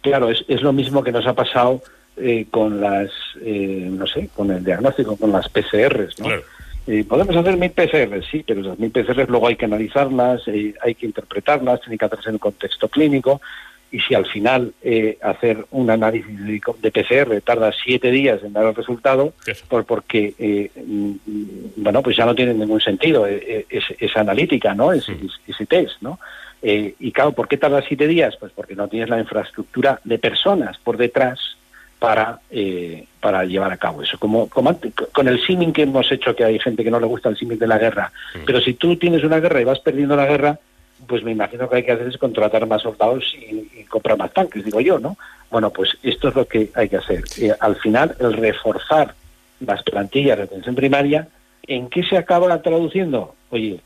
Claro, 0.00 0.30
es, 0.30 0.44
es 0.48 0.62
lo 0.62 0.72
mismo 0.72 1.04
que 1.04 1.12
nos 1.12 1.26
ha 1.26 1.34
pasado 1.34 1.82
eh, 2.16 2.46
con 2.50 2.80
las, 2.80 3.10
eh, 3.42 3.88
no 3.90 4.06
sé, 4.06 4.28
con 4.34 4.50
el 4.50 4.64
diagnóstico, 4.64 5.16
con 5.16 5.32
las 5.32 5.48
PCRs, 5.48 6.18
¿no? 6.18 6.28
Eh, 6.86 7.04
podemos 7.08 7.36
hacer 7.36 7.56
mil 7.56 7.70
PCRs, 7.70 8.26
sí, 8.28 8.44
pero 8.44 8.60
esas 8.60 8.78
mil 8.78 8.90
PCRs 8.90 9.28
luego 9.28 9.46
hay 9.46 9.54
que 9.54 9.66
analizarlas, 9.66 10.42
eh, 10.48 10.74
hay 10.82 10.96
que 10.96 11.06
interpretarlas, 11.06 11.80
tienen 11.80 11.96
que 11.96 12.06
hacerse 12.06 12.30
en 12.30 12.34
un 12.34 12.40
contexto 12.40 12.88
clínico, 12.88 13.40
y 13.92 14.00
si 14.00 14.14
al 14.14 14.26
final 14.26 14.72
eh, 14.82 15.18
hacer 15.22 15.66
un 15.70 15.90
análisis 15.90 16.34
de, 16.80 16.90
PCR 16.90 17.40
tarda 17.42 17.70
siete 17.84 18.10
días 18.10 18.42
en 18.42 18.54
dar 18.54 18.64
el 18.64 18.74
resultado, 18.74 19.34
por, 19.68 19.84
porque, 19.84 20.34
eh, 20.38 20.70
mm, 20.74 21.12
bueno, 21.76 22.02
pues 22.02 22.16
ya 22.16 22.24
no 22.24 22.34
tiene 22.34 22.54
ningún 22.54 22.80
sentido 22.80 23.26
eh, 23.28 23.66
esa 23.68 24.20
analítica, 24.20 24.74
¿no? 24.74 24.92
Ese, 24.92 25.14
ese 25.46 25.66
test, 25.66 26.00
¿no? 26.00 26.18
y 26.64 27.10
claro, 27.10 27.32
¿por 27.32 27.48
qué 27.48 27.56
tarda 27.56 27.82
siete 27.82 28.06
días? 28.06 28.36
Pues 28.38 28.52
porque 28.52 28.76
no 28.76 28.86
tienes 28.86 29.08
la 29.08 29.18
infraestructura 29.18 30.00
de 30.04 30.20
personas 30.20 30.78
por 30.78 30.96
detrás 30.96 31.40
para, 32.02 32.40
eh, 32.50 33.04
para 33.20 33.44
llevar 33.44 33.70
a 33.70 33.76
cabo 33.76 34.02
eso. 34.02 34.18
Como, 34.18 34.48
como 34.48 34.76
con 35.12 35.28
el 35.28 35.40
símil 35.46 35.72
que 35.72 35.82
hemos 35.82 36.10
hecho, 36.10 36.34
que 36.34 36.44
hay 36.44 36.58
gente 36.58 36.82
que 36.82 36.90
no 36.90 36.98
le 36.98 37.06
gusta 37.06 37.28
el 37.28 37.36
símil 37.36 37.60
de 37.60 37.68
la 37.68 37.78
guerra, 37.78 38.10
mm. 38.34 38.38
pero 38.44 38.60
si 38.60 38.74
tú 38.74 38.96
tienes 38.96 39.22
una 39.22 39.38
guerra 39.38 39.60
y 39.60 39.64
vas 39.64 39.78
perdiendo 39.78 40.16
la 40.16 40.26
guerra, 40.26 40.58
pues 41.06 41.22
me 41.22 41.32
imagino 41.32 41.68
que 41.68 41.76
hay 41.76 41.82
que 41.84 41.92
hacer 41.92 42.08
es 42.08 42.16
contratar 42.16 42.66
más 42.66 42.82
soldados 42.82 43.24
y, 43.34 43.80
y 43.80 43.84
comprar 43.84 44.16
más 44.16 44.32
tanques, 44.32 44.64
digo 44.64 44.80
yo, 44.80 44.98
¿no? 44.98 45.16
Bueno, 45.50 45.70
pues 45.70 45.96
esto 46.02 46.28
es 46.28 46.34
lo 46.34 46.46
que 46.46 46.70
hay 46.74 46.88
que 46.88 46.96
hacer. 46.96 47.24
Eh, 47.38 47.52
al 47.60 47.76
final, 47.76 48.16
el 48.18 48.32
reforzar 48.32 49.14
las 49.60 49.82
plantillas 49.82 50.38
de 50.38 50.44
atención 50.44 50.74
primaria, 50.74 51.28
¿en 51.66 51.88
qué 51.88 52.02
se 52.02 52.16
acaba 52.16 52.60
traduciendo? 52.62 53.34
Oye, 53.50 53.80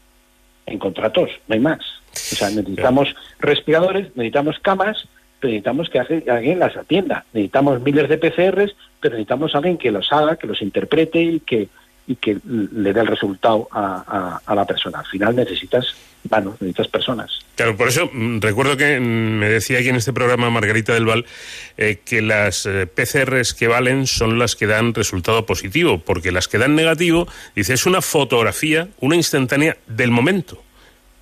en 0.67 0.79
contratos, 0.79 1.31
no 1.49 1.55
hay 1.55 1.61
más. 1.61 1.81
O 2.13 2.37
sea, 2.37 2.51
necesitamos 2.51 3.15
respiradores, 3.39 4.09
necesitamos 4.17 4.59
camas, 4.61 5.09
pero 5.41 5.51
necesitamos 5.51 5.91
que 5.91 5.99
alguien 6.31 6.59
las 6.59 6.77
atienda. 6.77 7.25
Necesitamos 7.33 7.81
miles 7.81 8.09
de 8.09 8.19
PCRs, 8.19 8.75
pero 9.01 9.15
necesitamos 9.15 9.55
alguien 9.55 9.77
que 9.77 9.91
los 9.91 10.13
haga, 10.13 10.37
que 10.37 10.47
los 10.47 10.63
interprete 10.63 11.21
y 11.21 11.41
que, 11.41 11.69
y 12.07 12.17
que 12.17 12.39
le 12.45 12.93
dé 12.93 13.01
el 13.01 13.07
resultado 13.07 13.69
a, 13.71 14.41
la 14.55 14.65
persona. 14.65 15.01
Al 15.01 15.07
final 15.07 15.37
necesitas 15.37 15.95
manos, 16.31 16.55
necesitas 16.61 16.89
personas. 16.89 17.39
Claro, 17.55 17.77
por 17.77 17.89
eso 17.89 18.11
mm, 18.13 18.41
recuerdo 18.41 18.77
que 18.77 18.99
mm, 18.99 19.39
me 19.39 19.49
decía 19.49 19.79
aquí 19.79 19.89
en 19.89 19.97
este 19.97 20.13
programa 20.13 20.51
Margarita 20.51 20.93
del 20.95 21.05
Val 21.05 21.25
eh, 21.77 22.01
que 22.05 22.23
las 22.23 22.67
eh, 22.67 22.87
PCRs 22.87 23.55
que 23.55 23.69
valen 23.69 24.07
son 24.07 24.39
las 24.39 24.57
que 24.57 24.67
dan 24.67 24.95
resultado 24.95 25.47
positivo, 25.47 25.99
porque 25.99 26.33
las 26.33 26.49
que 26.49 26.59
dan 26.59 26.75
negativo, 26.75 27.29
dice, 27.55 27.75
es 27.75 27.87
una 27.87 28.03
fotografía, 28.03 28.89
una 29.01 29.17
instantánea 29.17 29.77
del 29.87 30.11
momento 30.11 30.63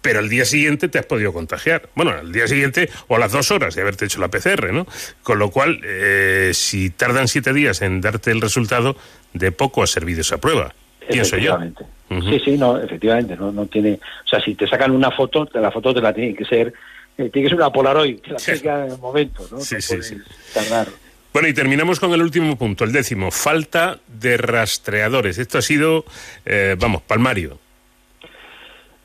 pero 0.05 0.19
al 0.19 0.29
día 0.29 0.45
siguiente 0.45 0.89
te 0.89 0.99
has 0.99 1.07
podido 1.07 1.33
contagiar. 1.33 1.89
Bueno, 1.95 2.11
al 2.11 2.31
día 2.31 2.47
siguiente 2.47 2.91
o 3.09 3.17
a 3.17 3.19
las 3.19 3.33
dos 3.33 3.51
horas 3.51 3.75
de 3.75 3.81
haberte 3.81 4.05
hecho 4.05 4.21
la 4.21 4.29
PCR, 4.29 4.71
¿no? 4.71 4.87
Con 5.23 5.39
lo 5.39 5.51
cual, 5.51 5.81
eh, 5.83 6.51
si 6.53 6.91
tardan 6.91 7.27
siete 7.27 7.55
días 7.55 7.81
en 7.81 8.03
darte 8.03 8.31
el 8.31 8.43
resultado, 8.43 8.99
de 9.35 9.53
poco 9.53 9.83
ha 9.83 9.87
servido 9.87 10.23
esa 10.23 10.39
prueba, 10.39 10.75
pienso 11.11 11.37
yo. 11.37 11.57
Uh 11.57 12.15
-huh. 12.15 12.31
Sí, 12.31 12.43
sí, 12.45 12.59
no, 12.59 12.79
efectivamente, 12.79 13.37
no, 13.37 13.53
no 13.53 13.67
tiene... 13.67 14.01
O 14.25 14.29
sea, 14.29 14.41
si 14.41 14.55
te 14.55 14.67
sacan 14.67 14.91
una 14.91 15.11
foto, 15.11 15.47
la 15.55 15.71
foto 15.71 15.93
te 15.93 16.01
la 16.01 16.13
tiene 16.13 16.35
que 16.35 16.45
ser... 16.45 16.73
Eh, 17.17 17.31
tiene 17.31 17.47
que 17.47 17.49
ser 17.51 17.57
una 17.57 17.71
Polaroid, 17.71 18.21
que 18.21 18.33
la 18.33 18.39
sí. 18.39 18.53
en 18.63 18.93
el 18.93 18.99
momento, 18.99 19.47
¿no? 19.51 19.61
Sí, 19.61 19.77
no 19.77 19.81
sí, 19.81 20.03
sí. 20.03 20.17
Tardar. 20.53 20.89
Bueno, 21.33 21.49
y 21.49 21.55
terminamos 21.55 21.99
con 21.99 22.13
el 22.13 22.23
último 22.23 22.57
punto, 22.57 22.85
el 22.85 22.93
décimo, 22.93 23.31
falta 23.31 23.99
de 24.07 24.37
rastreadores. 24.37 25.39
Esto 25.39 25.59
ha 25.59 25.63
sido, 25.63 26.05
eh, 26.45 26.77
vamos, 26.79 27.03
palmario. 27.03 27.59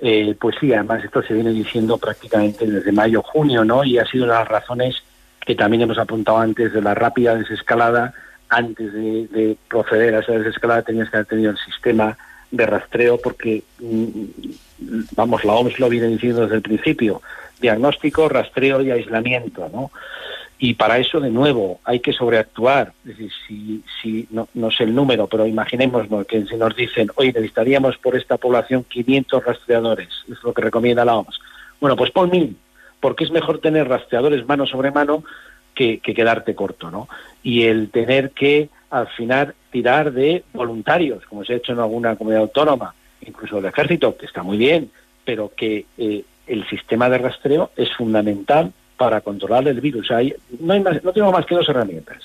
Eh, 0.02 0.36
pues 0.40 0.56
sí, 0.60 0.72
además 0.74 1.04
esto 1.04 1.22
se 1.24 1.34
viene 1.34 1.52
diciendo 1.52 1.98
prácticamente 1.98 2.66
desde 2.66 2.92
mayo, 2.92 3.22
junio, 3.22 3.66
¿no? 3.66 3.84
Y 3.84 3.98
ha 3.98 4.06
sido 4.06 4.26
una 4.26 4.34
de 4.34 4.40
las 4.42 4.48
razones 4.48 4.96
que 5.46 5.56
también 5.56 5.82
hemos 5.82 5.98
apuntado 5.98 6.38
antes 6.38 6.72
de 6.72 6.82
la 6.82 6.94
rápida 6.94 7.36
desescalada. 7.36 8.14
Antes 8.50 8.92
de, 8.94 9.28
de 9.28 9.58
proceder 9.68 10.16
a 10.16 10.20
esa 10.20 10.34
desescalada 10.34 10.82
tenías 10.82 11.10
que 11.10 11.18
haber 11.18 11.28
tenido 11.28 11.52
el 11.52 11.58
sistema 11.58 12.18
de 12.52 12.66
rastreo 12.66 13.20
porque, 13.22 13.64
vamos, 15.16 15.46
la 15.46 15.54
OMS 15.54 15.80
lo 15.80 15.90
viene 15.90 16.08
diciendo 16.08 16.42
desde 16.42 16.56
el 16.56 16.62
principio, 16.62 17.22
diagnóstico, 17.60 18.28
rastreo 18.30 18.82
y 18.82 18.92
aislamiento, 18.92 19.70
¿no? 19.72 19.92
Y 20.62 20.74
para 20.74 20.98
eso, 20.98 21.22
de 21.22 21.30
nuevo, 21.30 21.80
hay 21.86 22.02
que 22.02 22.12
sobreactuar. 22.12 22.92
Es 23.06 23.18
decir, 23.18 23.32
si, 23.48 23.84
si 24.02 24.28
no, 24.30 24.50
no 24.54 24.70
sé 24.72 24.84
el 24.84 24.94
número, 24.94 25.28
pero 25.28 25.46
imaginémonos 25.46 26.28
que 26.28 26.46
si 26.46 26.56
nos 26.56 26.76
dicen, 26.76 27.10
oye, 27.16 27.32
necesitaríamos 27.32 27.98
por 27.98 28.18
esta 28.18 28.36
población 28.36 28.84
500 28.84 29.46
rastreadores, 29.46 30.10
es 30.30 30.44
lo 30.44 30.54
que 30.54 30.62
recomienda 30.62 31.06
la 31.06 31.16
OMS. 31.16 31.40
Bueno, 31.80 31.96
pues 31.96 32.12
pon 32.12 32.30
mil, 32.30 32.58
porque 33.00 33.24
es 33.24 33.32
mejor 33.32 33.60
tener 33.60 33.88
rastreadores 33.88 34.46
mano 34.46 34.66
sobre 34.66 34.92
mano 34.92 35.24
que, 35.80 36.00
que 36.00 36.14
quedarte 36.14 36.56
corto, 36.56 36.92
¿no? 36.92 37.08
Y 37.42 37.64
el 37.64 37.90
tener 37.90 38.32
que, 38.32 38.68
al 38.90 39.08
final, 39.08 39.56
tirar 39.72 40.12
de 40.12 40.44
voluntarios, 40.52 41.26
como 41.26 41.46
se 41.46 41.54
ha 41.54 41.56
hecho 41.56 41.72
en 41.72 41.80
alguna 41.80 42.18
comunidad 42.18 42.42
autónoma, 42.42 42.94
incluso 43.26 43.60
el 43.60 43.66
ejército, 43.66 44.18
que 44.18 44.26
está 44.26 44.44
muy 44.44 44.58
bien, 44.58 44.92
pero 45.24 45.54
que 45.56 45.86
eh, 45.98 46.26
el 46.48 46.68
sistema 46.68 47.10
de 47.10 47.20
rastreo 47.20 47.72
es 47.78 47.96
fundamental 47.96 48.74
para 48.98 49.22
controlar 49.22 49.66
el 49.70 49.80
virus. 49.80 50.10
No, 50.60 50.74
hay 50.74 50.82
más, 50.82 51.02
tengo 51.14 51.32
más 51.32 51.46
que 51.46 51.56
dos 51.56 51.70
herramientas. 51.70 52.22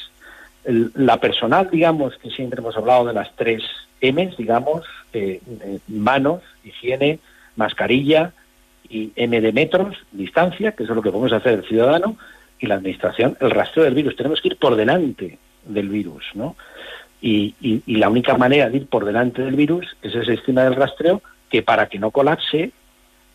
La 0.64 1.20
personal, 1.20 1.68
digamos, 1.70 2.16
que 2.16 2.30
siempre 2.30 2.58
hemos 2.58 2.76
hablado 2.76 3.04
de 3.04 3.12
las 3.12 3.36
tres 3.36 3.62
M's, 4.00 4.36
digamos, 4.36 4.82
eh, 5.12 5.40
eh, 5.60 5.78
manos, 5.86 6.42
higiene, 6.64 7.20
mascarilla 7.54 8.32
y 8.88 9.12
M 9.14 9.40
de 9.40 9.52
metros, 9.52 9.96
distancia, 10.10 10.72
que 10.72 10.82
es 10.82 10.88
lo 10.88 11.02
que 11.02 11.12
podemos 11.12 11.32
hacer 11.32 11.60
el 11.60 11.64
ciudadano, 11.64 12.16
y 12.64 12.66
la 12.66 12.76
administración, 12.76 13.36
el 13.40 13.50
rastreo 13.50 13.84
del 13.84 13.94
virus. 13.94 14.16
Tenemos 14.16 14.40
que 14.40 14.48
ir 14.48 14.56
por 14.56 14.74
delante 14.74 15.38
del 15.64 15.88
virus, 15.88 16.24
¿no? 16.34 16.56
Y, 17.20 17.54
y, 17.60 17.82
y 17.86 17.96
la 17.96 18.08
única 18.08 18.36
manera 18.36 18.68
de 18.68 18.78
ir 18.78 18.86
por 18.86 19.04
delante 19.04 19.42
del 19.42 19.54
virus 19.54 19.96
es 20.02 20.14
ese 20.14 20.32
sistema 20.32 20.64
del 20.64 20.74
rastreo 20.74 21.22
que 21.48 21.62
para 21.62 21.86
que 21.88 21.98
no 21.98 22.10
colapse 22.10 22.72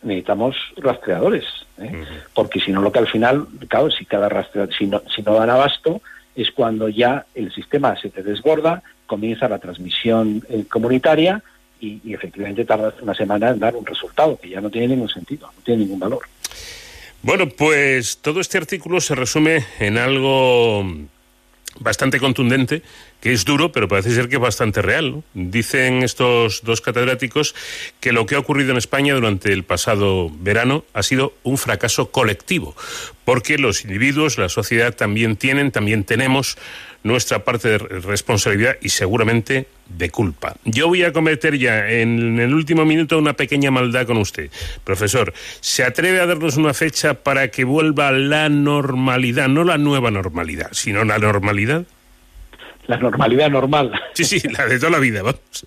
necesitamos 0.01 0.55
rastreadores, 0.77 1.45
¿eh? 1.77 1.91
uh 1.91 1.95
-huh. 1.95 2.05
porque 2.34 2.59
si 2.59 2.71
no 2.71 2.82
lo 2.82 2.91
que 2.91 2.99
al 2.99 3.07
final, 3.07 3.47
claro, 3.67 3.91
si 3.91 4.05
cada 4.05 4.30
rastreador, 4.30 4.73
si 4.73 4.88
no, 4.88 5.01
si 5.13 5.21
no 5.21 5.34
dan 5.34 5.49
abasto, 5.49 6.01
es 6.36 6.51
cuando 6.51 6.88
ya 6.88 7.25
el 7.36 7.51
sistema 7.51 7.95
se 7.97 8.09
te 8.09 8.23
desborda, 8.23 8.82
comienza 9.05 9.49
la 9.49 9.59
transmisión 9.59 10.41
eh, 10.49 10.63
comunitaria 10.69 11.41
y, 11.82 11.99
y, 12.03 12.13
efectivamente 12.13 12.63
tarda 12.65 12.93
una 13.01 13.13
semana 13.13 13.49
en 13.49 13.59
dar 13.59 13.75
un 13.75 13.86
resultado 13.86 14.38
que 14.38 14.49
ya 14.49 14.61
no 14.61 14.69
tiene 14.69 14.89
ningún 14.89 15.09
sentido, 15.09 15.47
no 15.47 15.61
tiene 15.63 15.84
ningún 15.84 15.99
valor. 15.99 16.21
Bueno, 17.22 17.49
pues 17.49 18.20
todo 18.22 18.39
este 18.39 18.57
artículo 18.57 19.01
se 19.01 19.13
resume 19.13 19.65
en 19.80 19.97
algo 19.97 20.86
bastante 21.80 22.17
contundente, 22.17 22.82
que 23.20 23.34
es 23.34 23.43
duro, 23.43 23.74
pero 23.74 23.89
parece 23.89 24.11
ser 24.11 24.30
que 24.30 24.36
es 24.36 24.41
bastante 24.41 24.82
real. 24.82 25.22
Dicen 25.34 26.03
estos 26.03 26.63
dos 26.63 26.80
catedráticos 26.80 27.55
que 27.99 28.13
lo 28.13 28.26
que 28.26 28.36
ha 28.36 28.39
ocurrido 28.39 28.72
en 28.72 28.78
España 28.78 29.13
durante 29.13 29.51
el 29.51 29.65
pasado 29.65 30.32
verano 30.39 30.86
ha 30.93 31.03
sido 31.03 31.34
un 31.43 31.57
fracaso 31.57 32.09
colectivo, 32.09 32.74
porque 33.26 33.57
los 33.57 33.84
individuos, 33.84 34.38
la 34.38 34.47
sociedad 34.47 34.95
también 34.95 35.36
tienen, 35.36 35.72
también 35.72 36.05
tenemos 36.05 36.57
nuestra 37.03 37.43
parte 37.43 37.69
de 37.69 37.77
responsabilidad 37.77 38.77
y 38.81 38.89
seguramente 38.89 39.67
de 39.87 40.09
culpa. 40.09 40.55
Yo 40.65 40.87
voy 40.87 41.03
a 41.03 41.13
cometer 41.13 41.57
ya 41.57 41.89
en 41.89 42.39
el 42.39 42.53
último 42.53 42.85
minuto 42.85 43.17
una 43.17 43.33
pequeña 43.33 43.71
maldad 43.71 44.05
con 44.05 44.17
usted. 44.17 44.51
Profesor, 44.83 45.33
¿se 45.61 45.83
atreve 45.83 46.19
a 46.19 46.25
darnos 46.25 46.57
una 46.57 46.73
fecha 46.73 47.15
para 47.15 47.49
que 47.49 47.63
vuelva 47.63 48.11
la 48.11 48.49
normalidad, 48.49 49.47
no 49.47 49.63
la 49.63 49.77
nueva 49.77 50.11
normalidad, 50.11 50.69
sino 50.71 51.03
la 51.03 51.17
normalidad? 51.17 51.85
la 52.89 52.97
normalidad 52.97 53.51
normal. 53.51 53.91
Sí, 54.13 54.25
sí, 54.25 54.41
la 54.49 54.65
de 54.65 54.79
toda 54.79 54.91
la 54.91 54.99
vida, 54.99 55.21
vamos. 55.21 55.65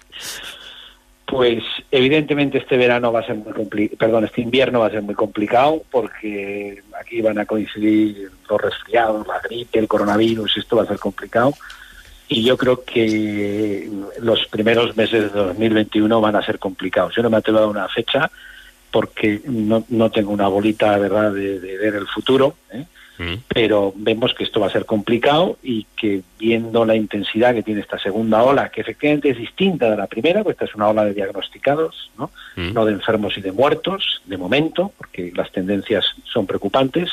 Pues 1.32 1.64
evidentemente 1.90 2.58
este 2.58 2.76
verano 2.76 3.10
va 3.10 3.20
a 3.20 3.26
ser 3.26 3.36
muy 3.36 3.88
perdón, 3.88 4.26
este 4.26 4.42
invierno 4.42 4.80
va 4.80 4.88
a 4.88 4.90
ser 4.90 5.00
muy 5.00 5.14
complicado 5.14 5.82
porque 5.90 6.82
aquí 7.00 7.22
van 7.22 7.38
a 7.38 7.46
coincidir 7.46 8.30
los 8.50 8.60
resfriados, 8.60 9.26
la 9.26 9.40
gripe, 9.40 9.78
el 9.78 9.88
coronavirus, 9.88 10.58
esto 10.58 10.76
va 10.76 10.82
a 10.82 10.86
ser 10.86 10.98
complicado. 10.98 11.54
Y 12.28 12.44
yo 12.44 12.58
creo 12.58 12.84
que 12.84 13.88
los 14.20 14.46
primeros 14.48 14.94
meses 14.94 15.32
de 15.32 15.40
2021 15.40 16.20
van 16.20 16.36
a 16.36 16.44
ser 16.44 16.58
complicados. 16.58 17.14
Yo 17.16 17.22
no 17.22 17.30
me 17.30 17.38
atrevo 17.38 17.60
a 17.60 17.66
una 17.66 17.88
fecha 17.88 18.30
porque 18.90 19.40
no, 19.46 19.86
no 19.88 20.10
tengo 20.10 20.32
una 20.32 20.48
bolita, 20.48 20.98
¿verdad?, 20.98 21.32
de, 21.32 21.60
de 21.60 21.78
ver 21.78 21.94
el 21.94 22.08
futuro. 22.08 22.56
¿eh? 22.74 22.84
Pero 23.48 23.92
vemos 23.94 24.34
que 24.34 24.44
esto 24.44 24.58
va 24.60 24.66
a 24.66 24.70
ser 24.70 24.84
complicado 24.84 25.58
y 25.62 25.86
que 25.96 26.22
viendo 26.38 26.84
la 26.84 26.96
intensidad 26.96 27.54
que 27.54 27.62
tiene 27.62 27.80
esta 27.80 27.98
segunda 27.98 28.42
ola, 28.42 28.70
que 28.70 28.80
efectivamente 28.80 29.30
es 29.30 29.38
distinta 29.38 29.90
de 29.90 29.96
la 29.96 30.06
primera, 30.06 30.42
pues 30.42 30.54
esta 30.54 30.64
es 30.64 30.74
una 30.74 30.88
ola 30.88 31.04
de 31.04 31.14
diagnosticados, 31.14 32.10
¿no? 32.18 32.30
no 32.56 32.84
de 32.84 32.92
enfermos 32.92 33.36
y 33.38 33.40
de 33.40 33.52
muertos, 33.52 34.22
de 34.24 34.36
momento, 34.36 34.92
porque 34.96 35.32
las 35.34 35.52
tendencias 35.52 36.04
son 36.24 36.46
preocupantes, 36.46 37.10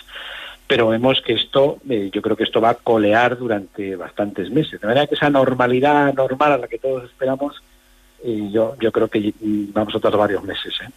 pero 0.70 0.88
vemos 0.89 1.22
que 1.22 1.34
esto, 1.34 1.80
eh, 1.89 2.12
yo 2.14 2.22
creo 2.22 2.38
que 2.38 2.43
esto 2.43 2.62
va 2.62 2.70
a 2.70 2.76
colear 2.76 3.38
durante 3.38 3.95
bastantes 3.95 4.52
meses. 4.52 4.80
De 4.80 4.86
manera 4.86 5.08
que 5.08 5.16
esa 5.16 5.30
normalidad 5.30 6.14
normal 6.14 6.52
a 6.52 6.58
la 6.60 6.68
que 6.68 6.78
todos 6.78 7.06
esperamos, 7.06 7.62
eh, 8.24 8.50
yo, 8.52 8.76
yo 8.80 8.91
creo 8.91 9.08
que 9.08 9.34
mm, 9.39 9.74
vamos 9.74 9.95
a 9.95 10.00
tardar 10.00 10.20
varios 10.20 10.43
meses. 10.43 10.74
¿eh? 10.82 10.89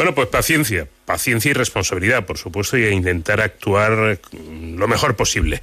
Bueno, 0.00 0.14
pues 0.14 0.28
paciencia, 0.28 0.88
paciencia 1.04 1.50
y 1.50 1.52
responsabilidad, 1.52 2.24
por 2.24 2.38
supuesto, 2.38 2.78
y 2.78 2.84
a 2.84 2.90
intentar 2.90 3.42
actuar 3.42 4.18
lo 4.32 4.88
mejor 4.88 5.14
posible. 5.14 5.60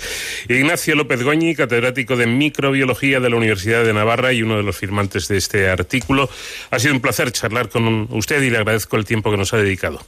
Ignacio 0.48 0.94
López 0.94 1.24
Goñi, 1.24 1.56
catedrático 1.56 2.16
de 2.16 2.28
microbiología 2.28 3.20
de 3.20 3.32
la 3.32 3.36
Universidad 3.36 3.84
de 3.84 3.94
Navarra 3.94 4.34
y 4.34 4.44
uno 4.44 4.58
de 4.58 4.62
los 4.62 4.78
firmantes 4.78 5.28
de 5.28 5.38
este 5.38 5.68
artículo. 5.68 6.30
Ha 6.70 6.78
sido 6.78 6.94
un 6.94 7.02
placer 7.02 7.32
charlar 7.32 7.70
con 7.70 8.08
usted 8.12 8.40
y 8.44 8.52
le 8.52 8.58
agradezco 8.60 8.96
el 8.98 9.06
tiempo 9.06 9.32
que 9.32 9.38
nos 9.38 9.56
ha 9.56 9.58
dedicado. 9.58 10.02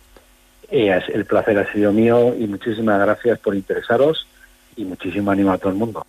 Eh, 0.69 0.95
el 1.11 1.25
placer 1.25 1.57
ha 1.57 1.73
sido 1.73 1.91
mío 1.91 2.35
y 2.39 2.45
muchísimas 2.45 2.99
gracias 2.99 3.39
por 3.39 3.55
interesaros 3.55 4.27
y 4.75 4.85
muchísimo 4.85 5.31
ánimo 5.31 5.53
a 5.53 5.57
todo 5.57 5.69
el 5.71 5.75
mundo. 5.75 6.05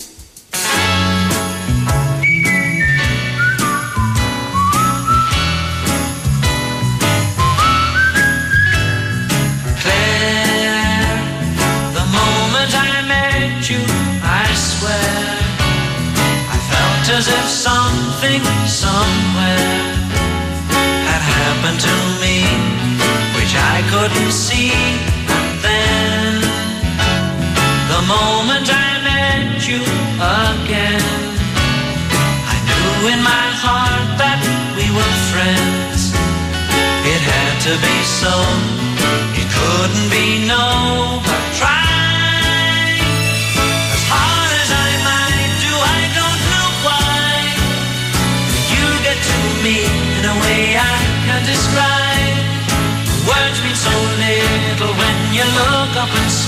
As 17.20 17.28
if 17.28 17.46
something 17.48 18.40
somewhere 18.64 19.76
had 21.10 21.22
happened 21.36 21.80
to 21.88 21.96
me, 22.22 22.38
which 23.36 23.52
I 23.74 23.76
couldn't 23.92 24.32
see. 24.32 24.72
And 25.36 25.50
then, 25.66 26.40
the 27.92 28.02
moment 28.16 28.66
I 28.72 28.90
met 29.04 29.68
you 29.68 29.82
again, 30.48 31.04
I 32.54 32.56
knew 32.68 33.12
in 33.12 33.20
my 33.22 33.46
heart 33.64 34.08
that 34.22 34.40
we 34.78 34.86
were 34.96 35.14
friends. 35.28 36.00
It 37.12 37.20
had 37.20 37.54
to 37.68 37.74
be 37.86 37.96
so, 38.20 38.34
it 39.40 39.48
couldn't 39.58 40.08
be 40.08 40.46
no. 40.48 41.20
Try. 41.58 41.89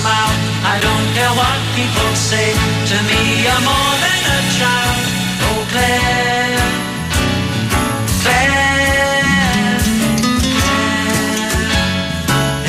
Smile. 0.02 0.34
I 0.74 0.76
don't 0.86 1.06
care 1.16 1.34
what 1.40 1.58
people 1.78 2.10
say 2.30 2.48
to 2.90 2.96
me, 3.08 3.20
you're 3.44 3.64
more 3.70 3.94
than 4.04 4.20
a 4.36 4.40
child. 4.58 4.98
Oh, 5.46 5.60
Claire, 5.72 6.66
Claire, 8.22 9.78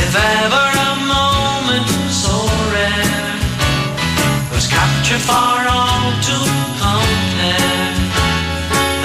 if 0.03 0.11
ever 0.38 0.67
a 0.89 0.91
moment 1.15 1.88
so 2.23 2.36
rare 2.73 3.34
was 4.53 4.65
captured 4.77 5.23
for 5.29 5.55
all 5.77 6.09
to 6.27 6.38
compare. 6.84 7.93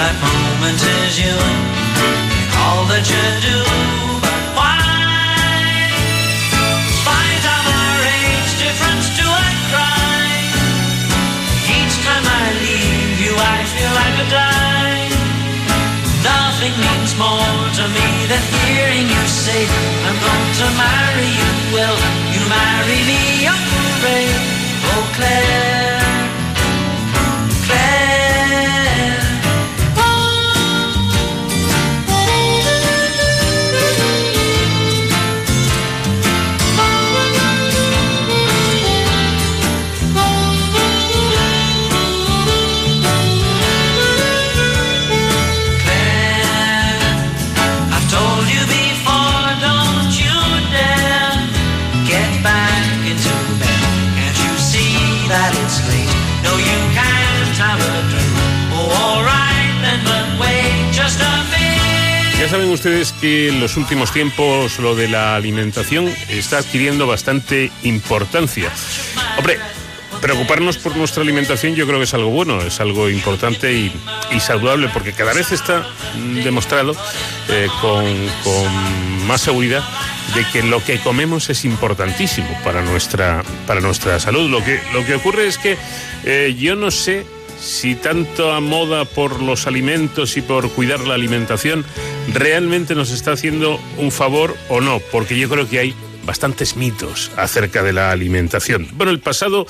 That 0.01 0.15
moment 0.27 0.79
is 0.97 1.13
you 1.23 1.37
all 2.61 2.83
that 2.91 3.05
you 3.11 3.25
do. 3.47 4.08
Say, 19.39 19.63
I'm 20.07 20.17
going 20.19 20.51
to 20.59 20.67
marry 20.83 21.31
you. 21.39 21.51
Will 21.75 21.97
you 22.35 22.43
marry 22.51 22.99
me? 23.09 23.47
Oh, 23.47 23.55
hooray. 23.71 24.27
Oh, 24.91 25.03
Claire. 25.15 25.15
Claire. 25.15 25.68
Saben 62.49 62.69
ustedes 62.71 63.13
que 63.13 63.49
en 63.49 63.59
los 63.59 63.77
últimos 63.77 64.11
tiempos 64.11 64.79
lo 64.79 64.95
de 64.95 65.07
la 65.07 65.35
alimentación 65.35 66.11
está 66.29 66.57
adquiriendo 66.57 67.05
bastante 67.05 67.71
importancia. 67.83 68.71
Hombre, 69.37 69.59
preocuparnos 70.19 70.79
por 70.79 70.95
nuestra 70.97 71.21
alimentación 71.21 71.75
yo 71.75 71.85
creo 71.85 71.99
que 71.99 72.05
es 72.05 72.13
algo 72.15 72.31
bueno, 72.31 72.59
es 72.61 72.79
algo 72.79 73.07
importante 73.07 73.73
y, 73.73 73.91
saludable 74.39 74.89
porque 74.91 75.13
cada 75.13 75.33
vez 75.33 75.51
está 75.51 75.85
demostrado 76.43 76.95
eh, 77.49 77.67
con, 77.81 78.05
con 78.43 79.27
más 79.27 79.41
seguridad 79.41 79.83
de 80.33 80.43
que 80.51 80.63
lo 80.63 80.83
que 80.83 80.99
comemos 80.99 81.51
es 81.51 81.65
importantísimo 81.65 82.49
para 82.63 82.81
nuestra, 82.81 83.43
para 83.67 83.79
nuestra 83.79 84.19
salud. 84.19 84.49
Lo 84.49 84.63
que, 84.63 84.81
lo 84.93 85.05
que 85.05 85.15
ocurre 85.15 85.45
es 85.45 85.59
que 85.59 85.77
eh, 86.23 86.55
yo 86.57 86.75
no 86.75 86.89
sé 86.89 87.27
si 87.59 87.95
tanto 87.95 88.53
a 88.53 88.61
moda 88.61 89.05
por 89.05 89.41
los 89.41 89.67
alimentos 89.67 90.37
y 90.37 90.41
por 90.41 90.69
cuidar 90.71 91.01
la 91.01 91.15
alimentación 91.15 91.85
realmente 92.33 92.95
nos 92.95 93.11
está 93.11 93.31
haciendo 93.31 93.79
un 93.97 94.11
favor 94.11 94.55
o 94.69 94.81
no, 94.81 94.99
porque 95.11 95.37
yo 95.37 95.49
creo 95.49 95.67
que 95.67 95.79
hay 95.79 95.95
bastantes 96.25 96.75
mitos 96.75 97.31
acerca 97.37 97.81
de 97.81 97.93
la 97.93 98.11
alimentación. 98.11 98.87
Bueno, 98.93 99.11
el 99.11 99.19
pasado 99.19 99.65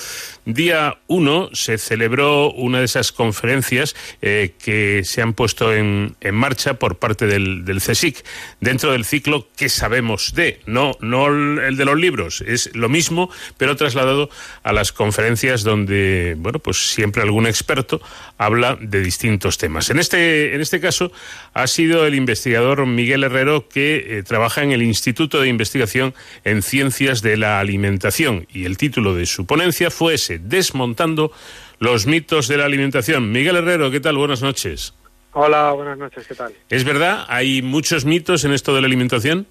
día 0.54 0.97
1 1.08 1.50
se 1.54 1.78
celebró 1.78 2.52
una 2.52 2.80
de 2.80 2.86
esas 2.86 3.12
conferencias 3.12 3.95
eh, 4.22 4.54
que 4.64 5.04
se 5.04 5.22
han 5.22 5.34
puesto 5.34 5.74
en, 5.74 6.16
marcha 6.32 6.76
por 6.76 6.97
parte 6.97 7.28
del, 7.28 7.66
del, 7.66 7.80
CSIC 7.80 8.24
dentro 8.60 8.91
del 8.91 9.06
ciclo 9.06 9.47
que 9.56 9.70
sabemos 9.70 10.34
de, 10.36 10.62
no, 10.66 10.91
no 11.02 11.28
el 11.28 11.78
de 11.78 11.86
los 11.86 11.97
libros, 11.97 12.43
es 12.45 12.76
lo 12.76 12.89
mismo, 12.89 13.30
pero 13.58 13.76
trasladado 13.76 14.30
a 14.64 14.74
las 14.74 14.91
conferencias 14.91 15.64
donde, 15.64 16.36
bueno, 16.38 16.60
pues 16.60 16.91
siempre 16.91 17.22
algún 17.22 17.47
experto 17.47 18.02
habla 18.38 18.78
de 18.80 19.02
distintos 19.02 19.58
temas. 19.58 19.89
En 19.89 20.00
este, 20.00 20.56
en 20.56 20.62
este 20.62 20.80
caso 20.80 21.12
ha 21.54 21.68
sido 21.68 22.06
el 22.06 22.16
investigador 22.16 22.86
Miguel 22.86 23.24
Herrero 23.24 23.68
que 23.68 24.20
eh, 24.20 24.24
trabaja 24.24 24.64
en 24.64 24.72
el 24.72 24.82
Instituto 24.82 25.41
de 25.41 25.47
Investigación 25.50 26.14
en 26.43 26.62
Ciencias 26.62 27.22
de 27.22 27.38
la 27.38 27.60
Alimentación 27.60 28.47
y 28.52 28.66
el 28.66 28.78
título 28.78 29.14
de 29.14 29.26
su 29.26 29.45
ponencia 29.45 29.91
fue 29.91 30.16
ese, 30.16 30.39
Desmontando 30.42 31.32
los 31.80 32.06
mitos 32.06 32.48
de 32.48 32.58
la 32.58 32.66
alimentación. 32.66 33.32
Miguel 33.32 33.58
Herrero, 33.58 33.92
¿qué 33.92 34.00
tal? 34.00 34.18
Buenas 34.18 34.42
noches. 34.42 34.94
Hola, 35.34 35.72
buenas 35.74 35.98
noches, 35.98 36.28
¿qué 36.28 36.36
tal? 36.36 36.54
¿Es 36.70 36.84
verdad? 36.84 37.26
¿Hay 37.28 37.62
muchos 37.62 38.06
mitos 38.06 38.46
en 38.46 38.52
esto 38.52 38.74
de 38.74 38.82
la 38.82 38.88
alimentación? 38.88 39.46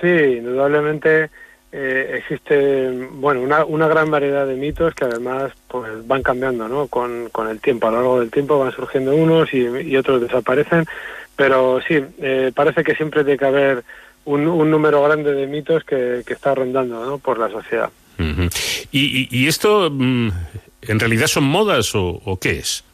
Sí, 0.00 0.08
indudablemente 0.08 1.30
eh, 1.76 2.16
existe 2.18 2.90
bueno 3.12 3.40
una, 3.40 3.64
una, 3.64 3.88
gran 3.88 4.10
variedad 4.10 4.46
de 4.46 4.54
mitos 4.54 4.94
que 4.94 5.04
además 5.04 5.52
pues 5.66 6.06
van 6.06 6.22
cambiando 6.22 6.68
¿no? 6.68 6.86
con, 6.86 7.28
con 7.30 7.48
el 7.48 7.60
tiempo 7.60 7.88
a 7.88 7.90
lo 7.90 7.96
largo 7.96 8.20
del 8.20 8.30
tiempo 8.30 8.60
van 8.60 8.70
surgiendo 8.72 9.12
unos 9.14 9.52
y, 9.52 9.66
y 9.66 9.96
otros 9.96 10.20
desaparecen 10.20 10.84
pero 11.34 11.80
sí 11.80 12.00
eh, 12.18 12.52
parece 12.54 12.84
que 12.84 12.94
siempre 12.94 13.24
tiene 13.24 13.38
que 13.38 13.46
haber 13.46 13.84
un, 14.24 14.46
un 14.46 14.70
número 14.70 15.02
grande 15.02 15.32
de 15.32 15.48
mitos 15.48 15.82
que, 15.82 16.22
que 16.24 16.34
está 16.34 16.54
rondando 16.54 17.04
¿no? 17.04 17.18
por 17.18 17.38
la 17.38 17.50
sociedad 17.50 17.90
uh 18.18 18.22
-huh. 18.22 18.86
¿Y, 18.92 19.28
y, 19.30 19.48
esto 19.48 19.90
mm, 19.90 20.28
en 20.82 21.00
realidad 21.00 21.26
son 21.26 21.44
modas 21.44 21.94
o, 21.94 22.20
o 22.24 22.38
qué 22.38 22.58
es 22.58 22.84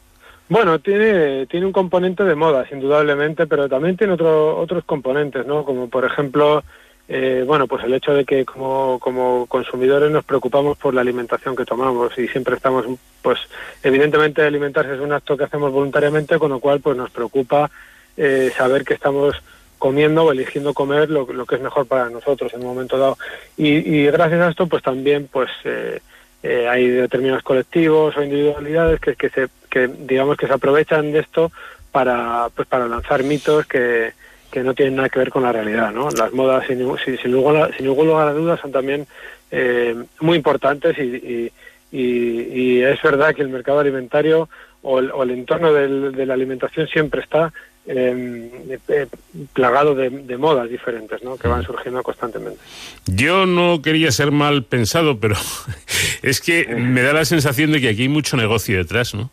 bueno, 0.51 0.79
tiene, 0.79 1.45
tiene 1.45 1.65
un 1.65 1.71
componente 1.71 2.25
de 2.25 2.35
modas, 2.35 2.69
indudablemente, 2.73 3.47
pero 3.47 3.69
también 3.69 3.95
tiene 3.95 4.11
otro, 4.11 4.57
otros 4.59 4.83
componentes, 4.83 5.45
¿no? 5.45 5.63
Como 5.63 5.87
por 5.87 6.03
ejemplo, 6.03 6.61
eh, 7.07 7.45
bueno, 7.47 7.67
pues 7.67 7.85
el 7.85 7.93
hecho 7.93 8.13
de 8.13 8.25
que 8.25 8.43
como, 8.43 8.99
como 8.99 9.45
consumidores 9.45 10.11
nos 10.11 10.25
preocupamos 10.25 10.77
por 10.77 10.93
la 10.93 10.99
alimentación 10.99 11.55
que 11.55 11.63
tomamos 11.63 12.17
y 12.17 12.27
siempre 12.27 12.55
estamos, 12.55 12.85
pues 13.21 13.39
evidentemente 13.81 14.41
alimentarse 14.41 14.93
es 14.93 14.99
un 14.99 15.13
acto 15.13 15.37
que 15.37 15.45
hacemos 15.45 15.71
voluntariamente, 15.71 16.37
con 16.37 16.49
lo 16.51 16.59
cual 16.59 16.81
pues 16.81 16.97
nos 16.97 17.11
preocupa 17.11 17.71
eh, 18.17 18.51
saber 18.53 18.83
que 18.83 18.95
estamos 18.95 19.41
comiendo 19.81 20.25
o 20.25 20.31
eligiendo 20.31 20.75
comer 20.75 21.09
lo, 21.09 21.25
que 21.25 21.55
es 21.55 21.61
mejor 21.61 21.87
para 21.87 22.07
nosotros 22.11 22.53
en 22.53 22.59
un 22.61 22.67
momento 22.67 22.99
dado. 22.99 23.17
Y, 23.57 23.69
y 23.69 24.05
gracias 24.05 24.39
a 24.39 24.49
esto 24.51 24.67
pues 24.67 24.83
también 24.83 25.27
pues 25.27 25.49
eh, 25.63 25.99
eh, 26.43 26.67
hay 26.69 26.87
determinados 26.87 27.41
colectivos 27.41 28.15
o 28.15 28.21
individualidades 28.21 28.99
que, 28.99 29.15
que, 29.15 29.29
se, 29.31 29.47
que 29.71 29.87
digamos 29.87 30.37
que 30.37 30.45
se 30.45 30.53
aprovechan 30.53 31.11
de 31.11 31.19
esto 31.21 31.51
para, 31.91 32.49
pues 32.55 32.67
para 32.67 32.87
lanzar 32.87 33.23
mitos 33.23 33.65
que 33.65 34.13
que 34.51 34.63
no 34.63 34.73
tienen 34.73 34.97
nada 34.97 35.07
que 35.07 35.19
ver 35.19 35.29
con 35.29 35.43
la 35.43 35.53
realidad, 35.53 35.93
¿no? 35.93 36.09
Las 36.11 36.33
modas, 36.33 36.67
sin, 36.67 36.79
sin, 36.97 37.17
sin, 37.17 37.31
lugar, 37.31 37.73
sin 37.73 37.87
ningún 37.87 38.07
lugar 38.07 38.27
a 38.27 38.33
dudas, 38.33 38.59
son 38.59 38.73
también 38.73 39.07
eh, 39.49 39.95
muy 40.19 40.35
importantes 40.35 40.97
y, 40.97 41.03
y, 41.03 41.51
y, 41.89 42.41
y, 42.51 42.83
es 42.83 43.01
verdad 43.01 43.33
que 43.33 43.43
el 43.43 43.47
mercado 43.47 43.79
alimentario 43.79 44.49
o 44.81 44.99
el, 44.99 45.09
o 45.11 45.23
el 45.23 45.31
entorno 45.31 45.71
del, 45.71 46.11
de 46.11 46.25
la 46.25 46.33
alimentación 46.33 46.85
siempre 46.87 47.21
está 47.21 47.53
eh, 47.87 48.77
eh, 48.89 49.07
plagado 49.53 49.95
de, 49.95 50.09
de, 50.09 50.37
modas 50.37 50.69
diferentes, 50.69 51.23
¿no? 51.23 51.37
Que 51.37 51.47
van 51.47 51.63
surgiendo 51.63 52.03
constantemente. 52.03 52.59
Yo 53.05 53.45
no 53.45 53.81
quería 53.81 54.11
ser 54.11 54.31
mal 54.31 54.63
pensado, 54.63 55.19
pero 55.19 55.35
es 56.21 56.41
que 56.41 56.67
me 56.67 57.01
da 57.01 57.13
la 57.13 57.25
sensación 57.25 57.71
de 57.71 57.81
que 57.81 57.89
aquí 57.89 58.03
hay 58.03 58.09
mucho 58.09 58.37
negocio 58.37 58.77
detrás, 58.77 59.13
¿no? 59.13 59.29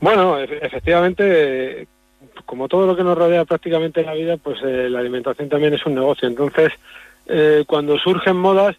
Bueno, 0.00 0.38
efectivamente, 0.38 1.88
como 2.44 2.68
todo 2.68 2.86
lo 2.86 2.96
que 2.96 3.04
nos 3.04 3.16
rodea 3.16 3.44
prácticamente 3.44 4.00
en 4.00 4.06
la 4.06 4.14
vida, 4.14 4.36
pues 4.36 4.58
eh, 4.62 4.88
la 4.90 5.00
alimentación 5.00 5.48
también 5.48 5.74
es 5.74 5.86
un 5.86 5.94
negocio. 5.94 6.28
Entonces, 6.28 6.72
eh, 7.26 7.64
cuando 7.66 7.98
surgen 7.98 8.36
modas 8.36 8.76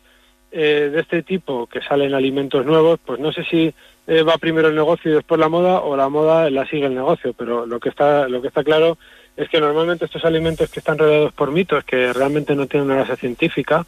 eh, 0.52 0.90
de 0.94 1.00
este 1.02 1.24
tipo, 1.24 1.68
que 1.68 1.82
salen 1.82 2.14
alimentos 2.14 2.66
nuevos, 2.66 3.00
pues 3.06 3.20
no 3.20 3.32
sé 3.32 3.44
si 3.46 3.74
eh, 4.08 4.24
va 4.24 4.38
primero 4.38 4.70
el 4.70 4.76
negocio 4.76 5.12
y 5.12 5.16
después 5.16 5.40
la 5.40 5.50
moda, 5.50 5.82
o 5.82 5.96
la 5.96 6.10
moda 6.10 6.50
la 6.50 6.66
sigue 6.66 6.86
el 6.86 6.96
negocio. 6.96 7.34
Pero 7.34 7.66
lo 7.66 7.80
que 7.80 7.90
está, 7.90 8.28
lo 8.28 8.42
que 8.42 8.48
está 8.48 8.64
claro 8.64 8.98
es 9.36 9.50
que 9.50 9.60
normalmente 9.60 10.06
estos 10.06 10.26
alimentos 10.26 10.70
que 10.70 10.80
están 10.80 10.98
rodeados 10.98 11.34
por 11.34 11.52
mitos, 11.52 11.84
que 11.84 12.12
realmente 12.14 12.56
no 12.56 12.68
tienen 12.68 12.90
una 12.90 13.02
base 13.02 13.18
científica, 13.18 13.86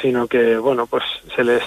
sino 0.00 0.26
que, 0.26 0.56
bueno, 0.56 0.86
pues 0.86 1.04
se 1.36 1.44
les, 1.44 1.62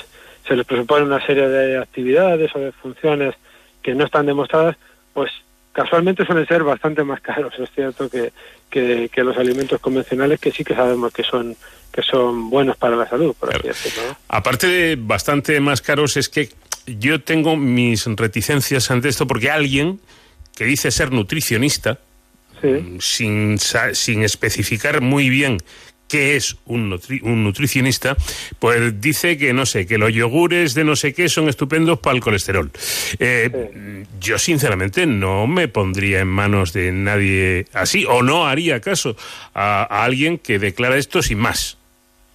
se 0.47 0.56
les 0.56 0.66
presupone 0.66 1.06
una 1.06 1.26
serie 1.26 1.47
de 1.47 1.78
actividades 1.78 2.54
o 2.56 2.60
de 2.60 2.72
funciones 2.72 3.36
que 3.82 3.93
no 3.95 4.06
están 4.06 4.26
demostradas, 4.26 4.76
pues 5.14 5.32
casualmente 5.72 6.26
suelen 6.26 6.45
ser 6.45 6.64
bastante 6.64 7.04
más 7.04 7.22
caros, 7.22 7.54
es 7.58 7.70
cierto, 7.72 8.10
que, 8.10 8.34
que, 8.70 9.10
que, 9.12 9.24
los 9.24 9.38
alimentos 9.38 9.80
convencionales 9.80 10.39
que 10.39 10.52
sí 10.52 10.64
que 10.64 10.76
sabemos 10.76 11.14
que 11.14 11.24
son 11.24 11.56
que 11.91 12.02
son 12.02 12.49
buenos 12.49 12.78
para 12.78 12.95
la 12.95 13.08
salud, 13.08 13.36
por 13.38 13.49
claro. 13.49 13.70
así 13.70 13.89
decirlo. 13.89 14.10
¿no? 14.10 14.18
Aparte 14.30 14.68
de 14.68 14.95
bastante 14.97 15.60
más 15.60 15.82
caros, 15.82 16.16
es 16.16 16.30
que 16.30 16.49
yo 16.86 17.22
tengo 17.22 17.56
mis 17.56 18.06
reticencias 18.06 18.92
ante 18.92 19.10
esto 19.10 19.28
porque 19.28 19.50
alguien 19.50 20.00
que 20.56 20.66
dice 20.66 20.92
ser 20.92 21.12
nutricionista, 21.12 22.00
sí. 22.62 22.98
sin, 23.00 23.58
sin 23.94 24.24
especificar 24.24 25.02
muy 25.02 25.30
bien 25.30 25.58
qué 26.08 26.36
es 26.36 26.58
un, 26.66 26.90
nutri 26.90 27.22
un, 27.24 27.44
nutricionista, 27.44 28.18
pues 28.60 29.00
dice 29.00 29.38
que 29.38 29.54
no 29.54 29.66
sé, 29.66 29.88
que 29.88 29.98
los 29.98 30.12
yogures 30.12 30.74
de 30.74 30.84
no 30.84 30.98
sé 30.98 31.14
qué 31.14 31.30
son 31.30 31.48
estupendos 31.48 32.00
para 32.00 32.16
el 32.18 32.22
colesterol. 32.22 32.70
Eh, 33.18 33.50
sí. 33.50 34.18
Yo 34.20 34.38
sinceramente 34.38 35.06
no 35.06 35.48
me 35.48 35.70
pondría 35.70 36.20
en 36.20 36.28
manos 36.28 36.74
de 36.74 36.92
nadie 36.92 37.66
así, 37.72 38.06
o 38.06 38.24
no 38.24 38.46
haría 38.46 38.82
caso 38.82 39.16
a, 39.54 39.84
a 39.84 40.04
alguien 40.04 40.38
que 40.38 40.60
declara 40.60 40.98
esto 40.98 41.22
sin 41.22 41.38
más. 41.38 41.78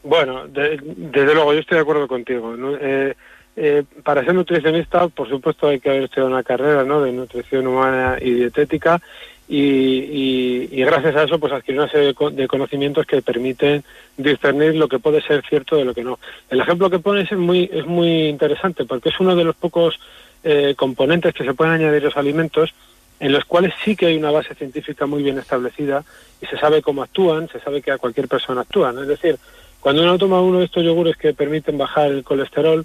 Bueno, 0.07 0.47
de, 0.47 0.79
desde 0.83 1.35
luego, 1.35 1.53
yo 1.53 1.61
estoy 1.61 1.77
de 1.77 1.83
acuerdo 1.83 2.07
contigo. 2.07 2.57
¿no? 2.57 2.77
Eh, 2.81 3.15
eh, 3.57 3.85
para 4.05 4.23
ser 4.23 4.35
nutricionista, 4.35 5.09
por 5.09 5.29
supuesto, 5.29 5.69
hay 5.69 5.81
que 5.81 5.89
haber 5.89 6.05
estudiado 6.05 6.29
una 6.31 6.43
carrera 6.43 6.85
de 6.85 7.13
nutrición 7.13 7.67
humana 7.67 8.19
y 8.21 8.33
dietética 8.33 9.01
y, 9.49 10.83
gracias 10.85 11.17
a 11.17 11.23
eso 11.23 11.39
pues 11.39 11.53
adquirir 11.53 11.81
una 11.81 11.91
serie 11.91 12.15
de 12.33 12.49
conocimientos 12.49 13.07
que 13.07 13.23
permiten 13.23 13.85
discernir 14.17 14.75
lo 14.75 14.89
que 14.89 14.99
puede 14.99 15.23
ser 15.23 15.43
cierto 15.49 15.77
de 15.77 15.85
lo 15.85 15.95
que 15.95 16.05
no. 16.05 16.19
El 16.51 16.61
ejemplo 16.61 16.91
que 16.91 16.99
pones 16.99 17.31
es 17.31 17.39
muy, 17.39 17.71
es 17.73 17.87
muy 17.87 18.29
interesante 18.29 18.85
porque 18.85 19.09
es 19.09 19.21
uno 19.21 19.35
de 19.35 19.45
los 19.45 19.57
pocos 19.57 19.99
eh, 20.45 20.75
componentes 20.77 21.33
que 21.33 21.45
se 21.45 21.55
pueden 21.55 21.75
añadir 21.75 22.03
a 22.03 22.07
los 22.07 22.17
alimentos 22.17 22.75
en 23.21 23.33
los 23.33 23.45
cuales 23.47 23.73
sí 23.85 23.97
que 23.97 24.07
hay 24.07 24.17
una 24.17 24.31
base 24.31 24.55
científica 24.55 25.07
muy 25.07 25.23
bien 25.23 25.39
establecida 25.39 26.05
y 26.43 26.47
se 26.47 26.59
sabe 26.59 26.83
cómo 26.83 27.03
actúan, 27.03 27.49
se 27.49 27.61
sabe 27.61 27.81
que 27.81 27.91
a 27.91 27.99
cualquier 27.99 28.29
persona 28.29 28.61
actúan. 28.61 28.99
Es 28.99 29.09
decir, 29.09 29.39
cuando 29.81 30.03
uno 30.03 30.19
toma 30.19 30.43
uno 30.43 30.59
de 30.59 30.67
estos 30.67 30.85
yogures 30.85 31.17
que 31.17 31.33
permiten 31.33 31.79
bajar 31.79 32.09
el 32.09 32.25
colesterol, 32.25 32.85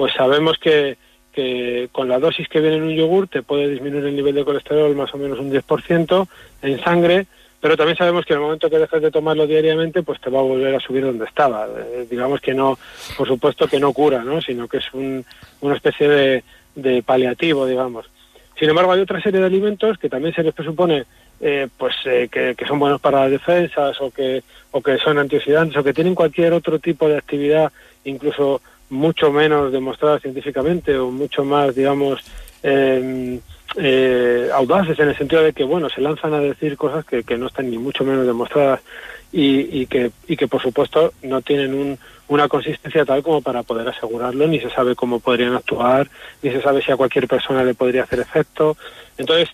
pues 0.00 0.14
sabemos 0.14 0.56
que 0.56 0.96
que 1.30 1.90
con 1.92 2.08
la 2.08 2.18
dosis 2.18 2.48
que 2.48 2.58
viene 2.58 2.76
en 2.76 2.84
un 2.84 2.94
yogur 2.94 3.28
te 3.28 3.42
puede 3.42 3.68
disminuir 3.68 4.06
el 4.06 4.16
nivel 4.16 4.34
de 4.34 4.46
colesterol 4.46 4.96
más 4.96 5.12
o 5.12 5.18
menos 5.18 5.38
un 5.38 5.52
10% 5.52 6.26
en 6.62 6.82
sangre, 6.82 7.26
pero 7.60 7.76
también 7.76 7.98
sabemos 7.98 8.24
que 8.24 8.32
en 8.32 8.38
el 8.38 8.44
momento 8.44 8.70
que 8.70 8.78
dejas 8.78 9.02
de 9.02 9.10
tomarlo 9.10 9.46
diariamente, 9.46 10.02
pues 10.02 10.18
te 10.18 10.30
va 10.30 10.38
a 10.38 10.42
volver 10.42 10.74
a 10.74 10.80
subir 10.80 11.04
donde 11.04 11.26
estaba. 11.26 11.66
Eh, 11.66 12.06
digamos 12.10 12.40
que 12.40 12.54
no, 12.54 12.78
por 13.18 13.28
supuesto 13.28 13.68
que 13.68 13.78
no 13.78 13.92
cura, 13.92 14.24
¿no? 14.24 14.40
sino 14.40 14.66
que 14.66 14.78
es 14.78 14.86
un, 14.94 15.22
una 15.60 15.76
especie 15.76 16.08
de, 16.08 16.44
de 16.74 17.02
paliativo, 17.02 17.66
digamos. 17.66 18.06
Sin 18.58 18.70
embargo, 18.70 18.92
hay 18.92 19.00
otra 19.02 19.20
serie 19.20 19.40
de 19.40 19.46
alimentos 19.46 19.98
que 19.98 20.08
también 20.08 20.34
se 20.34 20.42
les 20.42 20.54
presupone 20.54 21.04
eh, 21.42 21.68
pues 21.76 21.94
eh, 22.06 22.28
que, 22.32 22.54
que, 22.54 22.66
son 22.66 22.78
buenos 22.78 23.02
para 23.02 23.20
las 23.20 23.30
defensas 23.30 24.00
o 24.00 24.10
que, 24.10 24.42
o 24.70 24.80
que 24.80 24.96
son 24.96 25.18
antioxidantes 25.18 25.76
o 25.76 25.84
que 25.84 25.92
tienen 25.92 26.14
cualquier 26.14 26.54
otro 26.54 26.78
tipo 26.78 27.06
de 27.06 27.18
actividad, 27.18 27.70
incluso 28.04 28.62
mucho 28.90 29.32
menos 29.32 29.72
demostrada 29.72 30.18
científicamente 30.18 30.98
o 30.98 31.10
mucho 31.10 31.44
más, 31.44 31.74
digamos, 31.74 32.20
eh, 32.62 33.40
eh, 33.76 34.48
audaces 34.52 34.98
en 34.98 35.08
el 35.08 35.16
sentido 35.16 35.42
de 35.42 35.52
que, 35.52 35.64
bueno, 35.64 35.88
se 35.88 36.00
lanzan 36.00 36.34
a 36.34 36.40
decir 36.40 36.76
cosas 36.76 37.04
que, 37.04 37.22
que 37.22 37.38
no 37.38 37.46
están 37.46 37.70
ni 37.70 37.78
mucho 37.78 38.04
menos 38.04 38.26
demostradas 38.26 38.80
y, 39.32 39.80
y, 39.80 39.86
que, 39.86 40.10
y 40.26 40.36
que, 40.36 40.48
por 40.48 40.60
supuesto, 40.60 41.12
no 41.22 41.40
tienen 41.40 41.74
un, 41.74 41.98
una 42.28 42.48
consistencia 42.48 43.04
tal 43.04 43.22
como 43.22 43.42
para 43.42 43.62
poder 43.62 43.88
asegurarlo, 43.88 44.46
ni 44.46 44.60
se 44.60 44.70
sabe 44.70 44.94
cómo 44.94 45.20
podrían 45.20 45.54
actuar, 45.54 46.08
ni 46.42 46.50
se 46.50 46.62
sabe 46.62 46.82
si 46.82 46.90
a 46.90 46.96
cualquier 46.96 47.28
persona 47.28 47.64
le 47.64 47.74
podría 47.74 48.04
hacer 48.04 48.20
efecto. 48.20 48.76
Entonces, 49.18 49.48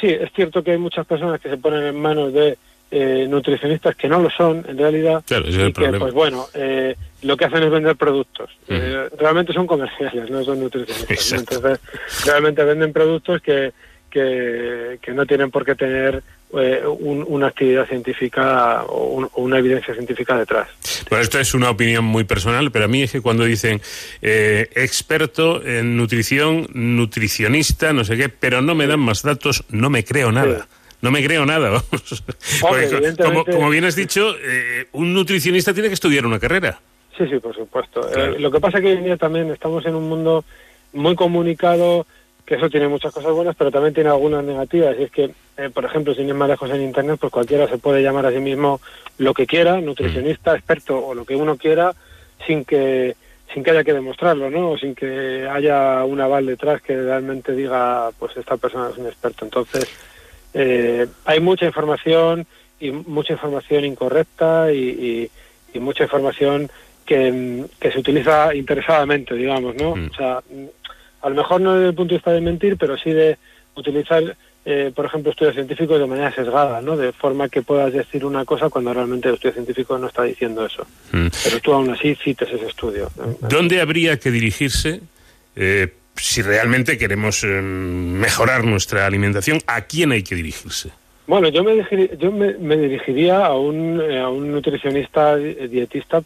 sí, 0.00 0.08
es 0.08 0.32
cierto 0.32 0.62
que 0.62 0.72
hay 0.72 0.78
muchas 0.78 1.06
personas 1.06 1.40
que 1.40 1.48
se 1.48 1.56
ponen 1.56 1.84
en 1.84 2.00
manos 2.00 2.32
de 2.32 2.58
eh, 2.90 3.26
nutricionistas 3.28 3.96
que 3.96 4.08
no 4.08 4.20
lo 4.20 4.30
son 4.30 4.64
en 4.68 4.78
realidad 4.78 5.22
claro, 5.26 5.46
y 5.48 5.72
que 5.72 5.92
pues 5.98 6.14
bueno 6.14 6.46
eh, 6.54 6.94
lo 7.22 7.36
que 7.36 7.44
hacen 7.46 7.62
es 7.64 7.70
vender 7.70 7.96
productos 7.96 8.50
eh, 8.68 9.08
realmente 9.18 9.52
son 9.52 9.66
comerciales 9.66 10.30
no 10.30 10.44
son 10.44 10.60
nutricionistas 10.60 11.32
¿no? 11.32 11.38
entonces 11.40 11.80
realmente 12.24 12.62
venden 12.64 12.92
productos 12.92 13.42
que, 13.42 13.72
que, 14.10 14.98
que 15.02 15.12
no 15.12 15.26
tienen 15.26 15.50
por 15.50 15.64
qué 15.64 15.74
tener 15.74 16.22
eh, 16.54 16.80
un, 16.86 17.24
una 17.26 17.48
actividad 17.48 17.88
científica 17.88 18.84
o, 18.84 19.08
un, 19.08 19.24
o, 19.24 19.42
una 19.42 19.58
evidencia 19.58 19.92
científica 19.92 20.38
detrás. 20.38 20.68
Bueno, 21.10 21.22
esto 21.22 21.40
es 21.40 21.54
una 21.54 21.70
opinión 21.70 22.04
muy 22.04 22.22
personal, 22.22 22.70
pero 22.70 22.84
a 22.84 22.88
mí 22.88 23.02
es 23.02 23.10
que 23.10 23.20
cuando 23.20 23.44
dicen 23.44 23.82
eh, 24.22 24.70
experto 24.76 25.60
en 25.66 25.96
nutrición, 25.96 26.68
nutricionista, 26.72 27.92
no 27.92 28.04
sé 28.04 28.16
qué, 28.16 28.28
pero 28.28 28.62
no 28.62 28.76
me 28.76 28.86
dan 28.86 29.00
más 29.00 29.22
datos, 29.22 29.64
no 29.70 29.90
me 29.90 30.04
creo 30.04 30.30
nada. 30.30 30.68
No 31.02 31.10
me 31.10 31.24
creo 31.24 31.44
nada. 31.46 31.82
Hombre, 32.62 33.14
como, 33.16 33.44
como, 33.44 33.70
bien 33.70 33.84
has 33.84 33.96
dicho, 33.96 34.34
eh, 34.42 34.86
un 34.92 35.12
nutricionista 35.12 35.74
tiene 35.74 35.88
que 35.88 35.94
estudiar 35.94 36.26
una 36.26 36.38
carrera. 36.38 36.80
Sí, 37.16 37.26
sí, 37.28 37.38
por 37.38 37.54
supuesto. 37.54 38.00
Claro. 38.00 38.34
Eh, 38.34 38.40
lo 38.40 38.50
que 38.50 38.60
pasa 38.60 38.78
es 38.78 38.84
que 38.84 38.90
hoy 38.90 38.96
en 38.98 39.04
día 39.04 39.16
también 39.16 39.50
estamos 39.50 39.84
en 39.86 39.94
un 39.94 40.08
mundo 40.08 40.44
muy 40.92 41.14
comunicado, 41.14 42.06
que 42.44 42.54
eso 42.54 42.70
tiene 42.70 42.88
muchas 42.88 43.12
cosas 43.12 43.32
buenas, 43.32 43.56
pero 43.56 43.70
también 43.70 43.94
tiene 43.94 44.10
algunas 44.10 44.44
negativas. 44.44 44.96
Y 44.98 45.04
es 45.04 45.10
que, 45.10 45.30
eh, 45.56 45.70
por 45.72 45.84
ejemplo, 45.84 46.14
sin 46.14 46.28
ir 46.28 46.34
más 46.34 46.48
lejos 46.48 46.70
en 46.70 46.82
Internet, 46.82 47.18
pues 47.20 47.32
cualquiera 47.32 47.68
se 47.68 47.78
puede 47.78 48.02
llamar 48.02 48.26
a 48.26 48.32
sí 48.32 48.38
mismo 48.38 48.80
lo 49.18 49.34
que 49.34 49.46
quiera, 49.46 49.80
nutricionista, 49.80 50.52
mm. 50.52 50.56
experto 50.56 51.06
o 51.06 51.14
lo 51.14 51.24
que 51.24 51.36
uno 51.36 51.56
quiera, 51.56 51.94
sin 52.46 52.64
que 52.64 53.16
sin 53.52 53.62
que 53.62 53.70
haya 53.70 53.84
que 53.84 53.92
demostrarlo, 53.92 54.50
¿no? 54.50 54.72
O 54.72 54.78
sin 54.78 54.94
que 54.94 55.48
haya 55.48 56.04
un 56.04 56.20
aval 56.20 56.46
detrás 56.46 56.82
que 56.82 56.96
realmente 56.96 57.52
diga, 57.52 58.10
pues 58.18 58.36
esta 58.36 58.56
persona 58.56 58.90
es 58.90 58.98
un 58.98 59.06
experto. 59.06 59.44
Entonces, 59.44 59.88
eh, 60.58 61.06
hay 61.26 61.40
mucha 61.40 61.66
información 61.66 62.46
y 62.80 62.90
mucha 62.90 63.34
información 63.34 63.84
incorrecta 63.84 64.72
y, 64.72 64.78
y, 64.78 65.30
y 65.74 65.80
mucha 65.80 66.04
información 66.04 66.70
que, 67.04 67.66
que 67.78 67.92
se 67.92 67.98
utiliza 67.98 68.54
interesadamente, 68.54 69.34
digamos, 69.34 69.76
¿no? 69.76 69.90
O 69.90 70.14
sea, 70.16 70.42
a 71.20 71.28
lo 71.28 71.34
mejor 71.34 71.60
no 71.60 71.74
desde 71.74 71.88
el 71.88 71.94
punto 71.94 72.14
de 72.14 72.18
vista 72.18 72.32
de 72.32 72.40
mentir, 72.40 72.78
pero 72.78 72.96
sí 72.96 73.10
de 73.10 73.36
utilizar, 73.74 74.34
eh, 74.64 74.92
por 74.94 75.04
ejemplo, 75.04 75.30
estudios 75.30 75.54
científicos 75.54 75.98
de 75.98 76.06
manera 76.06 76.34
sesgada, 76.34 76.80
¿no? 76.80 76.96
De 76.96 77.12
forma 77.12 77.50
que 77.50 77.60
puedas 77.60 77.92
decir 77.92 78.24
una 78.24 78.46
cosa 78.46 78.70
cuando 78.70 78.94
realmente 78.94 79.28
el 79.28 79.34
estudio 79.34 79.52
científico 79.52 79.98
no 79.98 80.06
está 80.06 80.22
diciendo 80.22 80.64
eso. 80.64 80.86
Pero 81.10 81.60
tú 81.62 81.74
aún 81.74 81.90
así 81.90 82.14
cites 82.14 82.48
ese 82.50 82.66
estudio. 82.66 83.10
¿Dónde 83.42 83.82
habría 83.82 84.18
que 84.18 84.30
dirigirse 84.30 85.02
eh, 85.54 85.92
si 86.16 86.42
realmente 86.42 86.98
queremos 86.98 87.44
eh, 87.44 87.46
mejorar 87.46 88.64
nuestra 88.64 89.06
alimentación? 89.06 89.60
¿A 89.66 89.82
quién 89.82 90.12
hay 90.12 90.22
que 90.22 90.34
dirigirse? 90.34 90.90
Bueno, 91.26 91.48
yo 91.48 91.64
me, 91.64 91.72
dirigiría, 91.72 92.14
yo 92.14 92.30
me, 92.30 92.54
me 92.54 92.76
dirigiría 92.76 93.46
a 93.46 93.54
un, 93.56 94.00
eh, 94.00 94.20
a 94.20 94.28
un 94.28 94.52
nutricionista 94.52 95.36
eh, 95.38 95.68
dietista, 95.68 96.22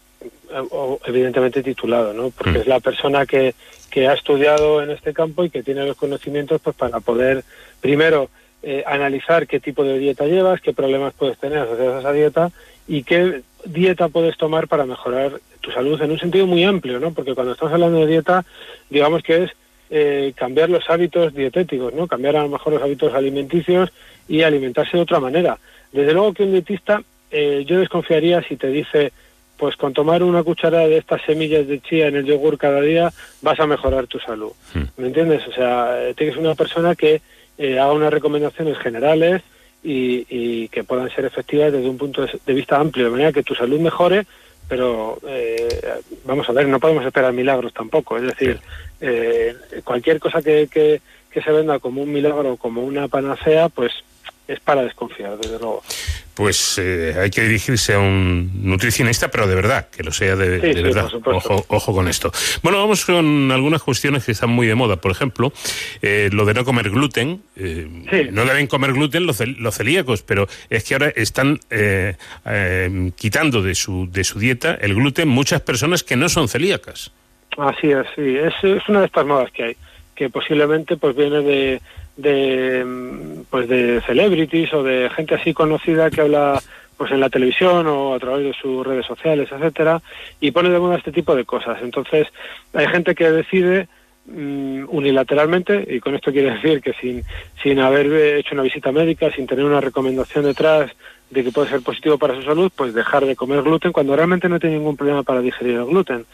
evidentemente 1.07 1.62
titulado, 1.62 2.12
¿no? 2.12 2.30
Porque 2.30 2.59
es 2.59 2.66
la 2.66 2.80
persona 2.80 3.24
que, 3.24 3.55
que 3.91 4.09
ha 4.09 4.14
estudiado 4.14 4.82
en 4.82 4.91
este 4.91 5.14
campo 5.14 5.45
y 5.45 5.51
que 5.51 5.62
tiene 5.62 5.86
los 5.86 5.97
conocimientos 5.97 6.61
pues 6.62 6.76
para 6.76 7.01
poder, 7.01 7.45
primero, 7.80 8.30
eh, 8.62 8.84
analizar 8.86 9.47
qué 9.47 9.59
tipo 9.59 9.84
de 9.84 9.99
dieta 9.99 10.26
llevas, 10.26 10.61
qué 10.61 10.74
problemas 10.74 11.14
puedes 11.14 11.38
tener 11.38 11.59
asociados 11.59 11.97
a 11.97 12.01
esa 12.01 12.12
dieta 12.12 12.51
y 12.86 13.05
qué 13.05 13.43
dieta 13.64 14.09
puedes 14.09 14.36
tomar 14.36 14.68
para 14.68 14.84
mejorar 14.84 15.41
tu 15.61 15.70
salud 15.70 16.01
en 16.03 16.11
un 16.11 16.18
sentido 16.18 16.47
muy 16.47 16.64
amplio, 16.64 17.01
¿no? 17.01 17.12
Porque 17.12 17.34
cuando 17.34 17.53
estamos 17.53 17.72
hablando 17.72 18.01
de 18.01 18.07
dieta, 18.07 18.45
digamos 18.91 19.22
que 19.22 19.45
es 19.45 19.51
eh, 19.91 20.32
cambiar 20.36 20.70
los 20.70 20.88
hábitos 20.88 21.34
dietéticos, 21.34 21.93
¿no? 21.95 22.07
Cambiar 22.07 22.36
a 22.36 22.43
lo 22.43 22.49
mejor 22.49 22.74
los 22.74 22.82
hábitos 22.82 23.12
alimenticios 23.12 23.91
y 24.28 24.43
alimentarse 24.43 24.97
de 24.97 25.03
otra 25.03 25.20
manera. 25.20 25.59
Desde 25.93 26.12
luego 26.12 26.32
que 26.32 26.45
un 26.45 26.53
dietista, 26.53 27.03
eh, 27.30 27.64
yo 27.66 27.78
desconfiaría 27.78 28.43
si 28.43 28.57
te 28.57 28.68
dice, 28.68 29.12
pues 29.57 29.76
con 29.76 29.93
tomar 29.93 30.22
una 30.22 30.43
cucharada 30.43 30.86
de 30.86 30.97
estas 30.97 31.20
semillas 31.22 31.66
de 31.66 31.80
chía 31.80 32.07
en 32.07 32.16
el 32.16 32.24
yogur 32.24 32.57
cada 32.57 32.80
día 32.80 33.12
vas 33.43 33.59
a 33.61 33.66
mejorar 33.66 34.07
tu 34.07 34.18
salud. 34.18 34.53
¿Me 34.97 35.09
entiendes? 35.09 35.47
O 35.47 35.53
sea, 35.53 36.09
eh, 36.09 36.14
tienes 36.14 36.36
una 36.36 36.55
persona 36.55 36.95
que 36.95 37.20
eh, 37.59 37.78
haga 37.78 37.93
unas 37.93 38.12
recomendaciones 38.12 38.78
generales 38.78 39.43
y, 39.82 40.26
y 40.30 40.68
que 40.68 40.84
puedan 40.84 41.11
ser 41.11 41.24
efectivas 41.24 41.72
desde 41.72 41.88
un 41.88 41.99
punto 41.99 42.26
de 42.26 42.55
vista 42.55 42.78
amplio, 42.78 43.07
de 43.07 43.11
manera 43.11 43.32
que 43.32 43.43
tu 43.43 43.55
salud 43.55 43.80
mejore, 43.80 44.24
pero 44.71 45.18
eh, 45.27 45.68
vamos 46.25 46.49
a 46.49 46.53
ver, 46.53 46.68
no 46.68 46.79
podemos 46.79 47.05
esperar 47.05 47.33
milagros 47.33 47.75
tampoco. 47.75 48.16
Es 48.16 48.23
decir, 48.23 48.61
eh, 49.01 49.53
cualquier 49.83 50.21
cosa 50.21 50.41
que, 50.41 50.68
que, 50.68 51.03
que 51.29 51.43
se 51.43 51.51
venda 51.51 51.81
como 51.81 52.03
un 52.03 52.12
milagro, 52.12 52.57
como 52.57 52.85
una 52.85 53.09
panacea, 53.09 53.68
pues 53.68 53.91
es 54.53 54.61
para 54.61 54.82
desconfiar, 54.82 55.36
desde 55.38 55.59
luego. 55.59 55.82
Pues 56.34 56.78
eh, 56.78 57.14
hay 57.20 57.30
que 57.30 57.42
dirigirse 57.42 57.94
a 57.94 57.98
un 57.98 58.51
nutricionista, 58.64 59.28
pero 59.30 59.46
de 59.46 59.55
verdad, 59.55 59.88
que 59.90 60.03
lo 60.03 60.11
sea 60.11 60.36
de, 60.36 60.61
Sí, 60.61 60.66
de 60.68 60.74
sí, 60.74 60.82
verdad. 60.82 61.11
Ojo, 61.26 61.64
ojo 61.68 61.92
con 61.92 62.09
esto. 62.09 62.32
Bueno, 62.62 62.78
vamos 62.78 63.05
con 63.05 63.51
algunas 63.53 63.82
cuestiones 63.82 64.24
que 64.24 64.32
están 64.32 64.51
muy 64.51 64.66
de 64.66 64.74
moda. 64.74 64.96
Por 64.96 65.12
ejemplo, 65.12 65.53
eh, 66.01 66.30
lo 66.32 66.44
de 66.46 66.55
no 66.55 66.64
comer 66.64 66.90
gluten. 66.90 67.42
Eh, 67.57 68.30
No 68.32 68.44
deben 68.44 68.66
comer 68.68 68.92
gluten 68.92 69.26
los, 69.26 69.40
los 69.59 69.74
celíacos, 69.74 70.22
pero 70.22 70.48
es 70.70 70.84
que 70.84 70.94
ahora 70.94 71.12
están 71.14 71.61
eh, 71.70 72.16
eh, 72.46 73.11
quitando 73.16 73.62
de 73.62 73.74
su, 73.74 74.09
de 74.11 74.24
su 74.24 74.38
dieta 74.38 74.78
el 74.80 74.94
gluten 74.94 75.28
muchas 75.28 75.61
personas 75.61 76.03
que 76.03 76.16
no 76.16 76.28
son 76.28 76.48
celíacas. 76.48 77.12
Así 77.59 77.90
es, 77.90 78.07
sí. 78.16 78.36
Es, 78.36 78.55
es 78.62 78.88
una 78.88 79.01
de 79.01 79.07
estas 79.07 79.26
modas 79.26 79.51
que 79.53 79.64
hay, 79.64 79.76
que 80.14 80.30
posiblemente 80.30 80.96
pues 80.96 81.14
viene 81.16 81.40
de, 81.42 81.80
de 82.21 83.45
pues 83.51 83.68
de 83.68 84.01
celebrities 84.03 84.73
o 84.75 84.83
de 84.83 85.11
gente 85.11 85.35
así 85.35 85.53
conocida 85.53 86.11
que 86.11 86.21
habla 86.21 86.61
pues 86.97 87.12
en 87.12 87.21
la 87.21 87.31
televisión 87.31 87.87
o 87.87 88.14
a 88.14 88.18
través 88.18 88.45
de 88.45 88.53
sus 88.53 88.87
redes 88.87 89.07
sociales, 89.07 89.49
etcétera, 89.51 90.03
y 90.39 90.51
pone 90.51 90.68
de 90.68 90.79
moda 90.79 90.99
este 90.99 91.12
tipo 91.12 91.35
de 91.35 91.47
cosas. 91.47 91.79
Entonces, 91.83 92.29
hay 92.75 92.87
gente 92.89 93.14
que 93.14 93.33
decide 93.33 93.89
mm, 94.27 94.85
unilateralmente, 94.89 95.83
y 95.89 95.99
con 95.99 96.14
esto 96.14 96.31
quiere 96.31 96.51
decir 96.57 96.83
que 96.83 96.93
sin, 97.01 97.23
sin 97.62 97.79
haber 97.79 98.37
hecho 98.37 98.55
una 98.55 98.64
visita 98.64 98.93
médica, 98.93 99.33
sin 99.33 99.47
tener 99.47 99.64
una 99.64 99.81
recomendación 99.81 100.45
detrás 100.45 100.91
de 101.31 101.43
que 101.43 101.53
puede 101.53 101.71
ser 101.71 101.81
positivo 101.81 102.18
para 102.18 102.35
su 102.35 102.43
salud, 102.43 102.71
pues 102.77 102.93
dejar 102.93 103.25
de 103.25 103.35
comer 103.35 103.62
gluten 103.62 103.93
cuando 103.93 104.14
realmente 104.14 104.51
no 104.51 104.61
tiene 104.61 104.77
ningún 104.77 104.99
problema 104.99 105.23
para 105.23 105.41
digerir 105.41 105.77
el 105.77 105.87
gluten. 105.87 106.27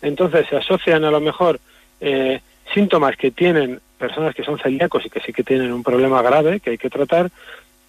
Entonces 0.00 0.46
se 0.48 0.56
asocian 0.56 1.04
a 1.04 1.10
lo 1.10 1.20
mejor 1.20 1.60
eh, 2.00 2.40
síntomas 2.72 3.16
que 3.16 3.30
tienen 3.30 3.80
personas 3.98 4.34
que 4.34 4.44
son 4.44 4.58
celíacos 4.58 5.04
y 5.06 5.10
que 5.10 5.20
sí 5.20 5.32
que 5.32 5.44
tienen 5.44 5.72
un 5.72 5.82
problema 5.82 6.22
grave 6.22 6.60
que 6.60 6.70
hay 6.70 6.78
que 6.78 6.90
tratar 6.90 7.30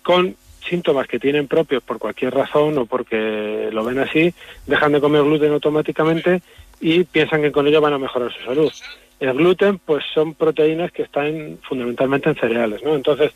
con 0.03 0.36
síntomas 0.67 1.07
que 1.07 1.19
tienen 1.19 1.47
propios 1.47 1.84
por 1.84 1.99
cualquier 1.99 2.34
razón 2.34 2.78
o 2.78 2.86
porque 2.86 3.69
lo 3.71 3.84
ven 3.84 3.99
así, 3.99 4.34
dejan 4.65 4.91
de 4.93 5.01
comer 5.01 5.23
gluten 5.23 5.53
automáticamente 5.53 6.41
y 6.80 7.03
piensan 7.03 7.41
que 7.41 7.51
con 7.51 7.67
ello 7.67 7.82
van 7.82 7.93
a 7.93 7.99
mejorar 7.99 8.34
su 8.34 8.43
salud. 8.43 8.71
El 9.19 9.34
gluten, 9.34 9.80
pues 9.80 10.03
son 10.13 10.34
proteínas 10.34 10.91
que 10.91 11.03
están 11.03 11.59
fundamentalmente 11.67 12.30
en 12.30 12.36
cereales, 12.36 12.84
¿no? 12.84 12.95
Entonces, 12.95 13.32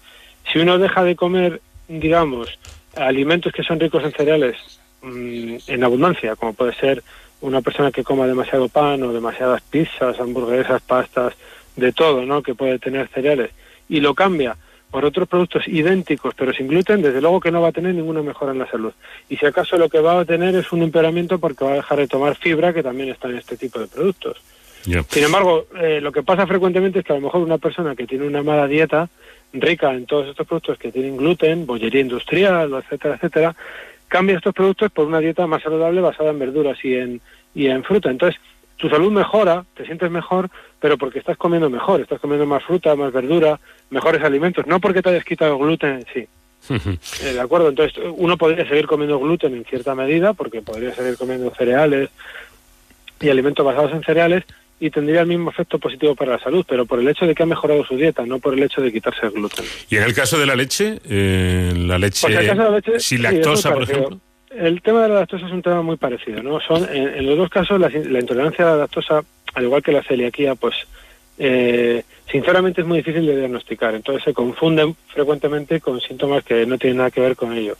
si 0.51 0.59
uno 0.59 0.77
deja 0.77 1.03
de 1.03 1.15
comer, 1.15 1.61
digamos, 1.87 2.59
alimentos 2.95 3.53
que 3.53 3.63
son 3.63 3.79
ricos 3.79 4.03
en 4.03 4.11
cereales 4.11 4.57
mm, 5.01 5.55
en 5.67 5.83
abundancia, 5.83 6.35
como 6.35 6.53
puede 6.53 6.73
ser 6.73 7.03
una 7.41 7.61
persona 7.61 7.91
que 7.91 8.03
coma 8.03 8.27
demasiado 8.27 8.67
pan 8.69 9.01
o 9.03 9.13
demasiadas 9.13 9.61
pizzas, 9.61 10.19
hamburguesas, 10.19 10.81
pastas, 10.81 11.33
de 11.75 11.91
todo, 11.93 12.25
¿no? 12.25 12.43
Que 12.43 12.55
puede 12.55 12.79
tener 12.79 13.07
cereales, 13.09 13.51
y 13.87 13.99
lo 13.99 14.13
cambia 14.13 14.57
por 14.91 15.05
otros 15.05 15.27
productos 15.27 15.67
idénticos 15.67 16.33
pero 16.35 16.51
sin 16.51 16.67
gluten, 16.67 17.01
desde 17.01 17.21
luego 17.21 17.39
que 17.39 17.51
no 17.51 17.61
va 17.61 17.69
a 17.69 17.71
tener 17.71 17.93
ninguna 17.93 18.21
mejora 18.21 18.51
en 18.51 18.59
la 18.59 18.69
salud. 18.69 18.91
Y 19.29 19.37
si 19.37 19.45
acaso 19.45 19.77
lo 19.77 19.89
que 19.89 19.99
va 19.99 20.19
a 20.19 20.25
tener 20.25 20.55
es 20.55 20.71
un 20.71 20.81
empeoramiento 20.81 21.39
porque 21.39 21.63
va 21.63 21.71
a 21.71 21.75
dejar 21.75 21.99
de 21.99 22.07
tomar 22.07 22.35
fibra 22.35 22.73
que 22.73 22.83
también 22.83 23.09
está 23.09 23.29
en 23.29 23.37
este 23.37 23.55
tipo 23.55 23.79
de 23.79 23.87
productos. 23.87 24.37
Sin 24.83 25.23
embargo, 25.23 25.67
eh, 25.77 25.99
lo 26.01 26.11
que 26.11 26.23
pasa 26.23 26.47
frecuentemente 26.47 26.99
es 26.99 27.05
que 27.05 27.11
a 27.11 27.17
lo 27.17 27.21
mejor 27.21 27.41
una 27.41 27.57
persona 27.57 27.95
que 27.95 28.07
tiene 28.07 28.25
una 28.25 28.41
mala 28.41 28.65
dieta, 28.65 29.09
rica 29.53 29.93
en 29.93 30.05
todos 30.05 30.27
estos 30.27 30.47
productos 30.47 30.77
que 30.77 30.91
tienen 30.91 31.17
gluten, 31.17 31.65
bollería 31.65 32.01
industrial, 32.01 32.73
etcétera, 32.73 33.15
etcétera, 33.15 33.55
cambia 34.09 34.35
estos 34.35 34.53
productos 34.53 34.91
por 34.91 35.07
una 35.07 35.19
dieta 35.19 35.47
más 35.47 35.63
saludable 35.63 36.01
basada 36.01 36.31
en 36.31 36.39
verduras 36.39 36.77
y 36.83 36.95
en, 36.95 37.21
y 37.55 37.67
en 37.67 37.83
fruta. 37.83 38.09
Entonces, 38.09 38.39
tu 38.75 38.89
salud 38.89 39.11
mejora, 39.11 39.65
te 39.75 39.85
sientes 39.85 40.11
mejor, 40.11 40.49
pero 40.79 40.97
porque 40.97 41.19
estás 41.19 41.37
comiendo 41.37 41.69
mejor, 41.69 42.01
estás 42.01 42.19
comiendo 42.19 42.45
más 42.45 42.63
fruta, 42.63 42.95
más 42.95 43.13
verdura, 43.13 43.59
mejores 43.89 44.21
alimentos, 44.23 44.67
no 44.67 44.79
porque 44.79 45.01
te 45.01 45.09
hayas 45.09 45.25
quitado 45.25 45.57
gluten 45.57 45.91
en 45.91 46.05
sí. 46.13 46.27
Eh, 47.23 47.33
de 47.33 47.39
acuerdo, 47.39 47.69
entonces 47.69 47.97
uno 48.17 48.37
podría 48.37 48.67
seguir 48.67 48.85
comiendo 48.85 49.17
gluten 49.19 49.53
en 49.55 49.65
cierta 49.65 49.95
medida, 49.95 50.33
porque 50.33 50.61
podría 50.61 50.93
seguir 50.93 51.17
comiendo 51.17 51.53
cereales 51.55 52.09
y 53.21 53.29
alimentos 53.29 53.65
basados 53.65 53.91
en 53.93 54.03
cereales 54.03 54.43
y 54.79 54.89
tendría 54.89 55.21
el 55.21 55.27
mismo 55.27 55.49
efecto 55.49 55.77
positivo 55.77 56.15
para 56.15 56.33
la 56.33 56.39
salud, 56.39 56.65
pero 56.67 56.85
por 56.85 56.99
el 56.99 57.07
hecho 57.07 57.25
de 57.25 57.35
que 57.35 57.43
ha 57.43 57.45
mejorado 57.45 57.83
su 57.85 57.95
dieta, 57.97 58.25
no 58.25 58.39
por 58.39 58.53
el 58.53 58.63
hecho 58.63 58.81
de 58.81 58.91
quitarse 58.91 59.25
el 59.25 59.31
gluten. 59.31 59.65
Y 59.89 59.97
en 59.97 60.03
el 60.03 60.13
caso 60.13 60.39
de 60.39 60.45
la 60.45 60.55
leche, 60.55 60.99
eh, 61.09 61.73
la 61.75 61.97
leche, 61.97 62.21
Pues 62.21 62.35
en 62.35 62.41
el 62.41 62.47
caso 62.47 62.63
de 62.63 62.69
la 62.69 62.75
leche, 62.77 62.99
sin 62.99 63.01
sí, 63.01 63.15
es 63.15 63.21
muy 63.21 63.33
lactosa, 63.33 63.73
por 63.73 63.83
ejemplo. 63.83 64.19
El 64.49 64.81
tema 64.81 65.03
de 65.03 65.09
la 65.09 65.15
lactosa 65.15 65.45
es 65.45 65.51
un 65.51 65.61
tema 65.61 65.81
muy 65.81 65.97
parecido, 65.97 66.41
¿no? 66.41 66.59
Son, 66.61 66.83
en, 66.93 67.07
en 67.09 67.25
los 67.25 67.37
dos 67.37 67.49
casos, 67.49 67.79
la, 67.79 67.89
la 67.89 68.19
intolerancia 68.19 68.65
a 68.65 68.71
la 68.71 68.77
lactosa, 68.77 69.23
al 69.53 69.63
igual 69.63 69.83
que 69.83 69.91
la 69.91 70.03
celiaquía, 70.03 70.55
pues, 70.55 70.75
eh, 71.37 72.03
sinceramente 72.31 72.81
es 72.81 72.87
muy 72.87 72.99
difícil 72.99 73.25
de 73.25 73.37
diagnosticar. 73.37 73.95
Entonces 73.95 74.23
se 74.23 74.33
confunden 74.33 74.95
frecuentemente 75.07 75.79
con 75.79 75.99
síntomas 76.01 76.43
que 76.43 76.65
no 76.65 76.77
tienen 76.77 76.97
nada 76.97 77.11
que 77.11 77.21
ver 77.21 77.35
con 77.35 77.53
ello. 77.53 77.77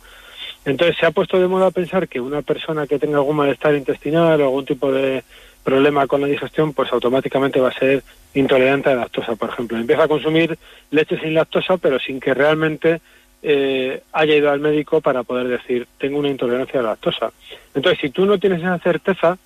Entonces 0.66 0.98
se 1.00 1.06
ha 1.06 1.12
puesto 1.12 1.40
de 1.40 1.48
moda 1.48 1.72
pensar 1.72 2.08
que 2.08 2.20
una 2.20 2.42
persona 2.42 2.86
que 2.86 3.00
tenga 3.00 3.18
algún 3.18 3.36
malestar 3.36 3.76
intestinal 3.76 4.40
o 4.42 4.46
algún 4.46 4.66
tipo 4.66 4.92
de 4.92 5.24
problema 5.64 6.08
con 6.08 6.22
la 6.22 6.28
digestión, 6.28 6.74
pues 6.74 6.92
automáticamente 6.92 7.60
va 7.60 7.70
a 7.70 7.80
ser 7.80 8.04
intolerante 8.34 8.90
a 8.90 8.96
la 8.96 9.02
lactosa, 9.02 9.36
por 9.36 9.50
ejemplo. 9.50 9.78
Empieza 9.78 10.04
a 10.04 10.08
consumir 10.08 10.58
leche 10.92 11.20
sin 11.20 11.34
lactosa, 11.34 11.78
pero 11.78 12.00
sin 12.00 12.20
que 12.20 12.34
realmente 12.34 13.02
eh, 13.42 14.02
haya 14.12 14.36
ido 14.36 14.52
al 14.52 14.60
médico 14.60 15.02
para 15.02 15.24
poder 15.24 15.48
decir, 15.48 15.88
tengo 15.98 16.20
una 16.20 16.30
intolerancia 16.30 16.80
a 16.80 16.84
la 16.84 16.90
lactosa. 16.90 17.32
Entonces, 17.74 18.00
si 18.02 18.10
tú 18.10 18.26
no 18.26 18.38
tienes 18.38 18.60
esa 18.60 18.78
certeza, 18.80 19.38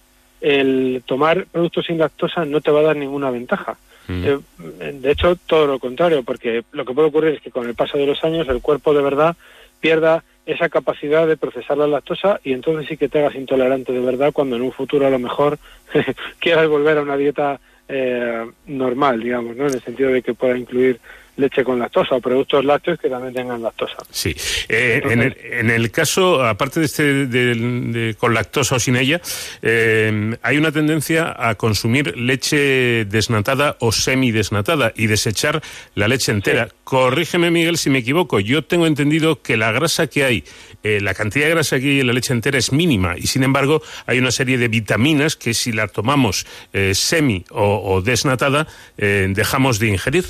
el 0.41 1.03
tomar 1.05 1.45
productos 1.45 1.85
sin 1.85 1.97
lactosa 1.97 2.43
no 2.45 2.61
te 2.61 2.71
va 2.71 2.81
a 2.81 2.83
dar 2.83 2.95
ninguna 2.95 3.31
ventaja. 3.31 3.77
Eh, 4.09 4.37
de 4.59 5.11
hecho, 5.11 5.37
todo 5.47 5.65
lo 5.65 5.79
contrario, 5.79 6.23
porque 6.23 6.63
lo 6.73 6.83
que 6.83 6.93
puede 6.93 7.07
ocurrir 7.07 7.35
es 7.35 7.41
que 7.41 7.51
con 7.51 7.67
el 7.67 7.75
paso 7.75 7.97
de 7.97 8.05
los 8.05 8.21
años 8.23 8.47
el 8.49 8.61
cuerpo 8.61 8.93
de 8.93 9.01
verdad 9.01 9.37
pierda 9.79 10.23
esa 10.45 10.69
capacidad 10.69 11.27
de 11.27 11.37
procesar 11.37 11.77
la 11.77 11.87
lactosa 11.87 12.39
y 12.43 12.53
entonces 12.53 12.87
sí 12.87 12.97
que 12.97 13.09
te 13.09 13.19
hagas 13.19 13.35
intolerante 13.35 13.93
de 13.93 14.01
verdad 14.01 14.33
cuando 14.33 14.55
en 14.55 14.61
un 14.61 14.71
futuro 14.71 15.07
a 15.07 15.09
lo 15.09 15.19
mejor 15.19 15.57
quieras 16.39 16.67
volver 16.67 16.97
a 16.97 17.01
una 17.01 17.17
dieta 17.17 17.59
eh, 17.87 18.45
normal, 18.65 19.21
digamos, 19.21 19.55
¿no? 19.55 19.67
En 19.67 19.73
el 19.73 19.81
sentido 19.81 20.11
de 20.11 20.21
que 20.21 20.33
pueda 20.33 20.57
incluir 20.57 20.99
leche 21.35 21.63
con 21.63 21.79
lactosa 21.79 22.15
o 22.15 22.21
productos 22.21 22.63
lácteos 22.63 22.99
que 22.99 23.09
también 23.09 23.33
tengan 23.33 23.61
lactosa. 23.61 23.97
Sí. 24.11 24.35
Eh, 24.69 25.01
en, 25.03 25.21
el, 25.21 25.37
en, 25.43 25.69
el, 25.69 25.91
caso, 25.91 26.45
aparte 26.45 26.79
de 26.79 26.85
este 26.85 27.25
de, 27.25 28.15
con 28.17 28.33
lactosa 28.33 28.75
o 28.75 28.79
sin 28.79 28.95
ella, 28.95 29.21
eh, 29.61 30.37
hay 30.41 30.57
una 30.57 30.71
tendencia 30.71 31.35
a 31.37 31.55
consumir 31.55 32.17
leche 32.17 33.05
desnatada 33.05 33.77
o 33.79 33.91
semidesnatada 33.91 34.93
y 34.95 35.07
desechar 35.07 35.61
la 35.95 36.07
leche 36.07 36.31
entera. 36.31 36.69
Corrígeme, 36.83 37.49
Miguel, 37.49 37.77
si 37.77 37.89
me 37.89 37.99
equivoco. 37.99 38.39
Yo 38.39 38.63
tengo 38.63 38.85
entendido 38.85 39.41
que 39.41 39.57
la 39.57 39.71
grasa 39.71 40.07
que 40.07 40.23
hay, 40.23 40.43
eh, 40.83 40.99
la 41.01 41.13
cantidad 41.13 41.45
de 41.45 41.51
grasa 41.51 41.79
que 41.79 41.85
hay 41.85 41.99
en 42.01 42.07
la 42.07 42.13
leche 42.13 42.33
entera 42.33 42.57
es 42.57 42.71
mínima 42.71 43.17
y, 43.17 43.27
sin 43.27 43.43
embargo, 43.43 43.81
hay 44.05 44.19
una 44.19 44.31
serie 44.31 44.57
de 44.57 44.67
vitaminas 44.67 45.35
que 45.35 45.53
si 45.53 45.71
la 45.71 45.87
tomamos 45.87 46.45
semi 46.93 47.45
o, 47.49 47.93
o 47.93 48.01
desnatada, 48.01 48.67
dejamos 48.97 49.79
de 49.79 49.87
ingerir. 49.87 50.25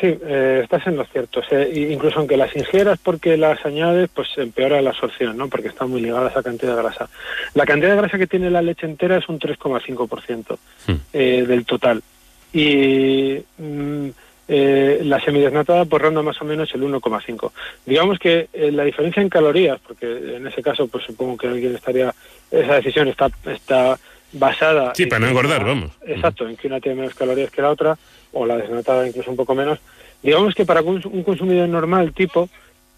Sí, 0.00 0.06
eh, 0.26 0.60
estás 0.64 0.86
en 0.86 0.96
lo 0.96 1.04
cierto. 1.04 1.40
incluso 1.72 2.18
aunque 2.18 2.36
las 2.36 2.54
ingieras 2.56 2.98
porque 3.02 3.36
las 3.36 3.64
añades, 3.64 4.10
pues 4.12 4.28
empeora 4.36 4.82
la 4.82 4.90
absorción, 4.90 5.36
¿no? 5.36 5.48
Porque 5.48 5.68
está 5.68 5.86
muy 5.86 6.00
ligada 6.00 6.26
a 6.26 6.30
esa 6.30 6.42
cantidad 6.42 6.76
de 6.76 6.82
grasa. 6.82 7.08
La 7.54 7.64
cantidad 7.64 7.90
de 7.90 7.98
grasa 7.98 8.18
que 8.18 8.26
tiene 8.26 8.50
la 8.50 8.62
leche 8.62 8.86
entera 8.86 9.18
es 9.18 9.28
un 9.28 9.38
3,5% 9.38 10.58
hmm. 10.86 10.92
eh, 11.12 11.44
del 11.46 11.64
total. 11.64 12.02
Y 12.52 13.38
mm, 13.58 14.08
eh, 14.46 15.00
la 15.02 15.20
semidesnatada 15.20 15.86
pues 15.86 16.02
ronda 16.02 16.22
más 16.22 16.40
o 16.42 16.44
menos 16.44 16.72
el 16.74 16.82
1,5. 16.82 17.50
Digamos 17.86 18.18
que 18.18 18.48
eh, 18.52 18.70
la 18.70 18.84
diferencia 18.84 19.22
en 19.22 19.28
calorías, 19.28 19.80
porque 19.86 20.36
en 20.36 20.46
ese 20.46 20.62
caso 20.62 20.86
pues 20.86 21.04
supongo 21.04 21.36
que 21.36 21.48
alguien 21.48 21.74
estaría, 21.74 22.14
esa 22.50 22.74
decisión 22.74 23.08
está, 23.08 23.30
está 23.46 23.98
basada... 24.32 24.92
Sí, 24.94 25.06
para 25.06 25.20
no 25.20 25.28
engordar, 25.28 25.64
vamos. 25.64 25.92
Exacto, 26.06 26.46
en 26.46 26.56
que 26.56 26.66
una 26.66 26.80
tiene 26.80 27.00
menos 27.00 27.14
calorías 27.14 27.50
que 27.50 27.62
la 27.62 27.70
otra, 27.70 27.96
o 28.34 28.44
la 28.46 28.56
desnatada 28.56 29.06
incluso 29.06 29.30
un 29.30 29.36
poco 29.36 29.54
menos, 29.54 29.78
digamos 30.22 30.54
que 30.54 30.66
para 30.66 30.82
un, 30.82 31.00
consumidor 31.22 31.68
normal 31.68 32.12
tipo 32.12 32.48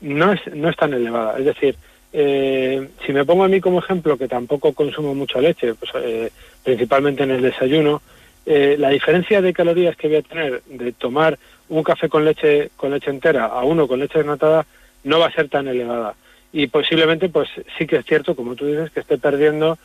no 0.00 0.32
es, 0.32 0.40
no 0.54 0.68
es 0.68 0.76
tan 0.76 0.94
elevada. 0.94 1.38
Es 1.38 1.44
decir, 1.44 1.76
eh, 2.12 2.88
si 3.04 3.12
me 3.12 3.24
pongo 3.24 3.44
a 3.44 3.48
mí 3.48 3.60
como 3.60 3.78
ejemplo, 3.78 4.16
que 4.16 4.28
tampoco 4.28 4.72
consumo 4.72 5.14
mucha 5.14 5.40
leche, 5.40 5.74
pues, 5.74 5.90
eh, 5.96 6.30
principalmente 6.64 7.22
en 7.22 7.30
el 7.32 7.42
desayuno, 7.42 8.02
eh, 8.44 8.76
la 8.78 8.90
diferencia 8.90 9.42
de 9.42 9.52
calorías 9.52 9.96
que 9.96 10.08
voy 10.08 10.16
a 10.16 10.22
tener 10.22 10.62
de 10.66 10.92
tomar 10.92 11.38
un 11.68 11.82
café 11.82 12.08
con 12.08 12.24
leche 12.24 12.70
con 12.76 12.92
leche 12.92 13.10
entera 13.10 13.46
a 13.46 13.64
uno 13.64 13.88
con 13.88 13.98
leche 13.98 14.18
desnatada 14.18 14.64
no 15.02 15.18
va 15.18 15.26
a 15.26 15.32
ser 15.32 15.48
tan 15.48 15.66
elevada 15.66 16.14
y 16.52 16.68
posiblemente 16.68 17.28
pues 17.28 17.48
sí 17.76 17.88
que 17.88 17.96
es 17.96 18.06
cierto 18.06 18.36
como 18.36 18.54
tú 18.54 18.66
dices 18.66 18.92
que 18.92 19.00
esté 19.00 19.18
perdiendo 19.18 19.78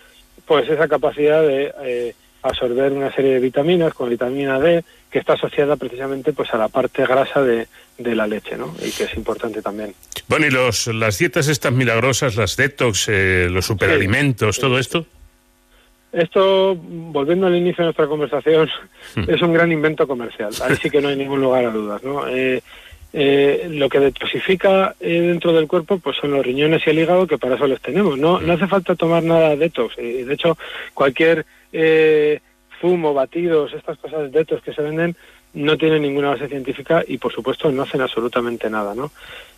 pues 0.45 0.69
esa 0.69 0.87
capacidad 0.87 1.41
de 1.41 2.13
absorber 2.41 2.91
una 2.91 3.13
serie 3.13 3.33
de 3.33 3.39
vitaminas, 3.39 3.93
con 3.93 4.09
vitamina 4.09 4.59
D, 4.59 4.83
que 5.09 5.19
está 5.19 5.33
asociada 5.33 5.75
precisamente 5.75 6.33
pues 6.33 6.53
a 6.53 6.57
la 6.57 6.67
parte 6.67 7.05
grasa 7.05 7.41
de, 7.41 7.67
de 7.97 8.15
la 8.15 8.27
leche, 8.27 8.57
¿no? 8.57 8.73
Y 8.83 8.91
que 8.91 9.03
es 9.03 9.15
importante 9.15 9.61
también. 9.61 9.93
Bueno, 10.27 10.47
¿y 10.47 10.49
los, 10.49 10.87
las 10.87 11.17
dietas 11.17 11.47
estas 11.47 11.71
milagrosas, 11.71 12.35
las 12.35 12.57
detox, 12.57 13.07
eh, 13.09 13.47
los 13.49 13.65
superalimentos, 13.65 14.59
todo 14.59 14.79
esto? 14.79 15.05
Esto, 16.11 16.75
volviendo 16.75 17.47
al 17.47 17.55
inicio 17.55 17.83
de 17.83 17.85
nuestra 17.85 18.07
conversación, 18.07 18.69
hmm. 19.15 19.29
es 19.29 19.41
un 19.41 19.53
gran 19.53 19.71
invento 19.71 20.05
comercial. 20.07 20.51
Ahí 20.61 20.75
sí 20.75 20.89
que 20.89 21.01
no 21.01 21.07
hay 21.07 21.15
ningún 21.15 21.39
lugar 21.39 21.65
a 21.65 21.71
dudas, 21.71 22.03
¿no? 22.03 22.27
Eh, 22.27 22.61
eh, 23.13 23.67
lo 23.69 23.89
que 23.89 23.99
detoxifica 23.99 24.95
dentro 24.99 25.53
del 25.53 25.67
cuerpo 25.67 25.99
pues 25.99 26.17
son 26.17 26.31
los 26.31 26.45
riñones 26.45 26.81
y 26.85 26.89
el 26.89 26.99
hígado 26.99 27.27
que 27.27 27.37
para 27.37 27.55
eso 27.55 27.67
los 27.67 27.81
tenemos 27.81 28.17
no 28.17 28.39
no 28.39 28.53
hace 28.53 28.67
falta 28.67 28.95
tomar 28.95 29.21
nada 29.21 29.55
detox 29.57 29.97
de 29.97 30.33
hecho 30.33 30.57
cualquier 30.93 31.45
eh, 31.73 32.39
fumo, 32.81 33.13
batidos, 33.13 33.73
estas 33.73 33.97
cosas 33.99 34.31
de 34.31 34.41
estos 34.41 34.61
que 34.63 34.73
se 34.73 34.81
venden 34.81 35.15
no 35.53 35.77
tienen 35.77 36.01
ninguna 36.01 36.29
base 36.29 36.47
científica 36.47 37.03
y 37.07 37.17
por 37.17 37.31
supuesto 37.31 37.71
no 37.71 37.83
hacen 37.83 38.01
absolutamente 38.01 38.69
nada, 38.69 38.95
¿no? 38.95 39.11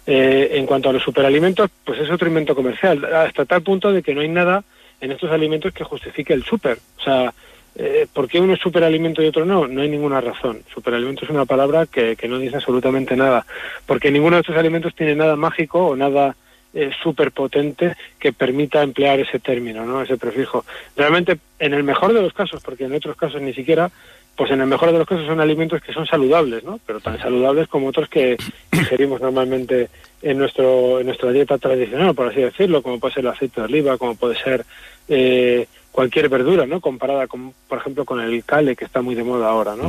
Eh, 0.05 0.49
en 0.53 0.65
cuanto 0.65 0.89
a 0.89 0.93
los 0.93 1.01
superalimentos, 1.01 1.69
pues 1.85 1.99
es 1.99 2.09
otro 2.11 2.27
invento 2.27 2.53
comercial, 2.53 3.05
hasta 3.05 3.45
tal 3.45 3.61
punto 3.61 3.91
de 3.91 4.03
que 4.03 4.13
no 4.13 4.21
hay 4.21 4.27
nada 4.27 4.63
en 4.99 5.11
estos 5.11 5.31
alimentos 5.31 5.73
que 5.73 5.83
justifique 5.83 6.33
el 6.33 6.43
super. 6.43 6.77
O 6.97 7.01
sea, 7.01 7.33
eh, 7.75 8.05
¿por 8.13 8.27
qué 8.27 8.39
uno 8.39 8.53
es 8.53 8.59
superalimento 8.59 9.23
y 9.23 9.27
otro 9.27 9.45
no? 9.45 9.67
No 9.67 9.81
hay 9.81 9.89
ninguna 9.89 10.21
razón. 10.21 10.61
Superalimento 10.73 11.25
es 11.25 11.31
una 11.31 11.45
palabra 11.45 11.87
que, 11.87 12.15
no 12.27 12.37
dice 12.37 12.57
absolutamente 12.57 13.15
nada, 13.15 13.45
porque 13.85 14.11
ninguno 14.11 14.35
de 14.35 14.41
estos 14.41 14.57
alimentos 14.57 14.93
tiene 14.95 15.15
nada 15.15 15.35
mágico 15.35 15.87
o 15.87 15.95
nada 15.95 16.35
eh, 16.73 16.91
súper 17.01 17.31
potente 17.31 17.95
que 18.19 18.31
permita 18.31 18.83
emplear 18.83 19.19
ese 19.19 19.39
término, 19.39 19.85
¿no? 19.85 20.01
ese 20.01 20.17
prefijo. 20.17 20.65
Realmente, 20.95 21.39
en 21.59 21.73
el 21.73 21.83
mejor 21.83 22.13
de 22.13 22.21
los 22.21 22.33
casos, 22.33 22.61
porque 22.63 22.85
en 22.85 22.93
otros 22.93 23.15
casos 23.15 23.41
ni 23.41 23.53
siquiera, 23.53 23.89
pues 24.35 24.51
en 24.51 24.61
el 24.61 24.67
mejor 24.67 24.91
de 24.91 24.97
los 24.99 25.07
casos 25.07 25.25
son 25.25 25.41
alimentos 25.41 25.81
que 25.81 25.93
son 25.93 26.05
saludables, 26.05 26.63
¿no? 26.63 26.79
pero 26.85 26.99
tan 26.99 27.19
saludables 27.19 27.67
como 27.67 27.87
otros 27.87 28.07
que 28.07 28.37
ingerimos 28.71 29.19
normalmente 29.19 29.89
en, 30.21 30.37
nuestro, 30.37 30.99
en 30.99 31.07
nuestra 31.07 31.31
dieta 31.31 31.57
tradicional, 31.57 32.13
por 32.13 32.27
así 32.27 32.41
decirlo, 32.41 32.83
como 32.83 32.99
puede 32.99 33.15
ser 33.15 33.25
el 33.25 33.31
aceite 33.31 33.61
de 33.61 33.65
oliva, 33.65 33.97
como 33.97 34.15
puede 34.15 34.35
ser 34.35 34.65
eh, 35.07 35.67
cualquier 35.93 36.27
verdura, 36.27 36.65
¿no? 36.65 36.81
Comparada, 36.81 37.27
con, 37.27 37.53
por 37.69 37.77
ejemplo, 37.77 38.03
con 38.03 38.19
el 38.19 38.43
cale, 38.43 38.75
que 38.75 38.83
está 38.83 39.01
muy 39.01 39.15
de 39.15 39.23
moda 39.23 39.49
ahora, 39.49 39.75
¿no? 39.75 39.87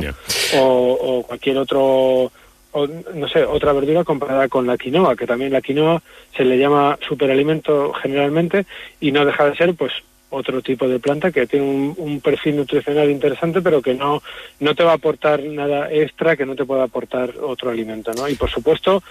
O, 0.57 0.97
o 1.01 1.23
cualquier 1.23 1.57
otro 1.57 2.31
o, 2.77 2.87
no 2.87 3.27
sé, 3.29 3.43
otra 3.45 3.71
verdura 3.71 4.03
comparada 4.03 4.49
con 4.49 4.67
la 4.67 4.77
quinoa, 4.77 5.15
que 5.15 5.25
también 5.25 5.53
la 5.53 5.61
quinoa 5.61 6.03
se 6.35 6.43
le 6.43 6.57
llama 6.57 6.99
superalimento 7.07 7.93
generalmente 7.93 8.65
y 8.99 9.13
no 9.13 9.25
deja 9.25 9.49
de 9.49 9.55
ser 9.55 9.75
pues 9.75 9.93
otro 10.29 10.61
tipo 10.61 10.85
de 10.85 10.99
planta 10.99 11.31
que 11.31 11.47
tiene 11.47 11.65
un, 11.65 12.19
perfil 12.19 12.57
nutricional 12.57 13.09
interesante 13.09 13.61
pero 13.61 13.81
que 13.81 13.93
no 13.93 14.21
no 14.59 14.75
te 14.75 14.83
va 14.83 14.91
a 14.91 14.95
aportar 14.95 15.41
nada 15.43 15.89
extra 15.89 16.35
que 16.35 16.45
no 16.45 16.55
te 16.55 16.65
pueda 16.65 16.83
aportar 16.83 17.33
otro 17.41 17.69
alimento, 17.69 18.11
¿no? 18.13 18.27
Y 18.27 18.35
por 18.35 18.49
supuesto, 18.49 19.01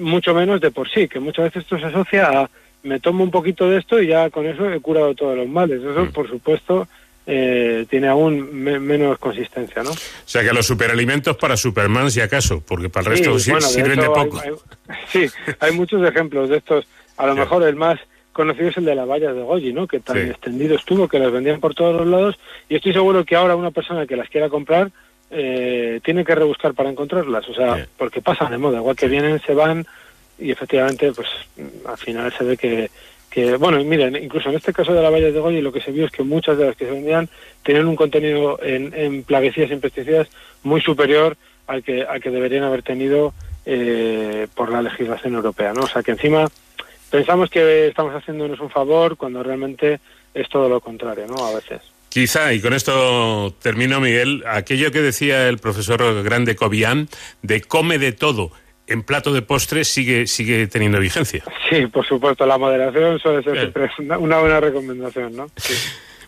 mucho 0.00 0.34
menos 0.34 0.60
de 0.60 0.72
por 0.72 0.90
sí, 0.90 1.06
que 1.06 1.20
muchas 1.20 1.44
veces 1.44 1.62
esto 1.62 1.78
se 1.78 1.86
asocia 1.86 2.26
a 2.26 2.50
me 2.84 3.00
tomo 3.00 3.24
un 3.24 3.30
poquito 3.30 3.68
de 3.68 3.78
esto 3.78 4.00
y 4.00 4.08
ya 4.08 4.30
con 4.30 4.46
eso 4.46 4.70
he 4.70 4.80
curado 4.80 5.14
todos 5.14 5.36
los 5.36 5.48
males. 5.48 5.82
Eso, 5.82 6.04
mm. 6.04 6.12
por 6.12 6.28
supuesto, 6.28 6.86
eh, 7.26 7.86
tiene 7.88 8.08
aún 8.08 8.54
menos 8.54 9.18
consistencia, 9.18 9.82
¿no? 9.82 9.90
O 9.90 9.96
sea 10.26 10.42
que 10.42 10.52
los 10.52 10.66
superalimentos 10.66 11.36
para 11.36 11.56
Superman, 11.56 12.10
si 12.10 12.20
acaso, 12.20 12.62
porque 12.64 12.90
para 12.90 13.10
el 13.10 13.18
resto 13.18 13.38
sirven 13.38 14.00
de 14.00 14.06
poco. 14.06 14.40
sí, 15.08 15.26
hay 15.58 15.72
muchos 15.72 16.06
ejemplos 16.06 16.50
de 16.50 16.58
estos. 16.58 16.86
A 17.16 17.26
lo 17.26 17.34
mejor 17.34 17.62
el 17.62 17.76
más 17.76 17.98
conocido 18.32 18.68
es 18.68 18.76
el 18.76 18.84
de 18.84 18.94
la 18.94 19.06
valla 19.06 19.32
de 19.32 19.42
Goji, 19.42 19.72
¿no? 19.72 19.86
Que 19.86 20.00
tan 20.00 20.18
extendido 20.18 20.76
estuvo, 20.76 21.08
que 21.08 21.18
las 21.18 21.32
vendían 21.32 21.60
por 21.60 21.74
todos 21.74 21.96
los 21.96 22.06
lados. 22.06 22.38
Y 22.68 22.76
estoy 22.76 22.92
seguro 22.92 23.24
que 23.24 23.36
ahora 23.36 23.56
una 23.56 23.70
persona 23.70 24.06
que 24.06 24.16
las 24.16 24.28
quiera 24.28 24.50
comprar 24.50 24.90
eh, 25.30 26.00
tiene 26.04 26.24
que 26.24 26.34
rebuscar 26.34 26.74
para 26.74 26.90
encontrarlas. 26.90 27.48
O 27.48 27.54
sea, 27.54 27.86
porque 27.96 28.20
pasan 28.20 28.50
de 28.50 28.58
moda. 28.58 28.78
Igual 28.78 28.96
que 28.96 29.08
vienen, 29.08 29.40
se 29.40 29.54
van 29.54 29.86
y 30.38 30.50
efectivamente, 30.50 31.12
pues 31.12 31.28
al 31.86 31.98
final 31.98 32.32
se 32.36 32.44
ve 32.44 32.56
que 32.56 32.90
que, 33.34 33.56
bueno, 33.56 33.82
miren, 33.82 34.14
incluso 34.14 34.48
en 34.48 34.54
este 34.54 34.72
caso 34.72 34.94
de 34.94 35.02
la 35.02 35.10
valla 35.10 35.26
de 35.32 35.40
Goyi 35.40 35.60
lo 35.60 35.72
que 35.72 35.80
se 35.80 35.90
vio 35.90 36.06
es 36.06 36.12
que 36.12 36.22
muchas 36.22 36.56
de 36.56 36.66
las 36.66 36.76
que 36.76 36.84
se 36.84 36.92
vendían 36.92 37.28
tenían 37.64 37.88
un 37.88 37.96
contenido 37.96 38.60
en, 38.62 38.94
en 38.94 39.24
plaguicidas 39.24 39.72
y 39.72 39.76
pesticidas 39.76 40.28
muy 40.62 40.80
superior 40.80 41.36
al 41.66 41.82
que, 41.82 42.04
al 42.04 42.22
que 42.22 42.30
deberían 42.30 42.62
haber 42.62 42.84
tenido 42.84 43.34
eh, 43.66 44.46
por 44.54 44.70
la 44.70 44.82
legislación 44.82 45.34
europea, 45.34 45.72
¿no? 45.72 45.80
O 45.80 45.88
sea 45.88 46.04
que 46.04 46.12
encima 46.12 46.46
pensamos 47.10 47.50
que 47.50 47.88
estamos 47.88 48.14
haciéndonos 48.14 48.60
un 48.60 48.70
favor 48.70 49.16
cuando 49.16 49.42
realmente 49.42 49.98
es 50.32 50.48
todo 50.48 50.68
lo 50.68 50.80
contrario, 50.80 51.26
¿no? 51.26 51.44
A 51.44 51.56
veces. 51.56 51.80
Quizá, 52.10 52.52
y 52.52 52.60
con 52.60 52.72
esto 52.72 53.52
termino, 53.60 53.98
Miguel, 53.98 54.44
aquello 54.46 54.92
que 54.92 55.02
decía 55.02 55.48
el 55.48 55.58
profesor 55.58 56.22
Grande 56.22 56.54
Cobian 56.54 57.08
de 57.42 57.62
come 57.62 57.98
de 57.98 58.12
todo 58.12 58.52
en 58.86 59.02
plato 59.02 59.32
de 59.32 59.42
postre 59.42 59.84
sigue 59.84 60.26
sigue 60.26 60.66
teniendo 60.66 60.98
vigencia. 60.98 61.44
Sí, 61.70 61.86
por 61.86 62.06
supuesto, 62.06 62.46
la 62.46 62.58
moderación 62.58 63.18
suele 63.18 63.42
ser 63.42 63.58
siempre 63.58 63.90
una, 63.98 64.38
buena 64.38 64.60
recomendación, 64.60 65.36
¿no? 65.36 65.46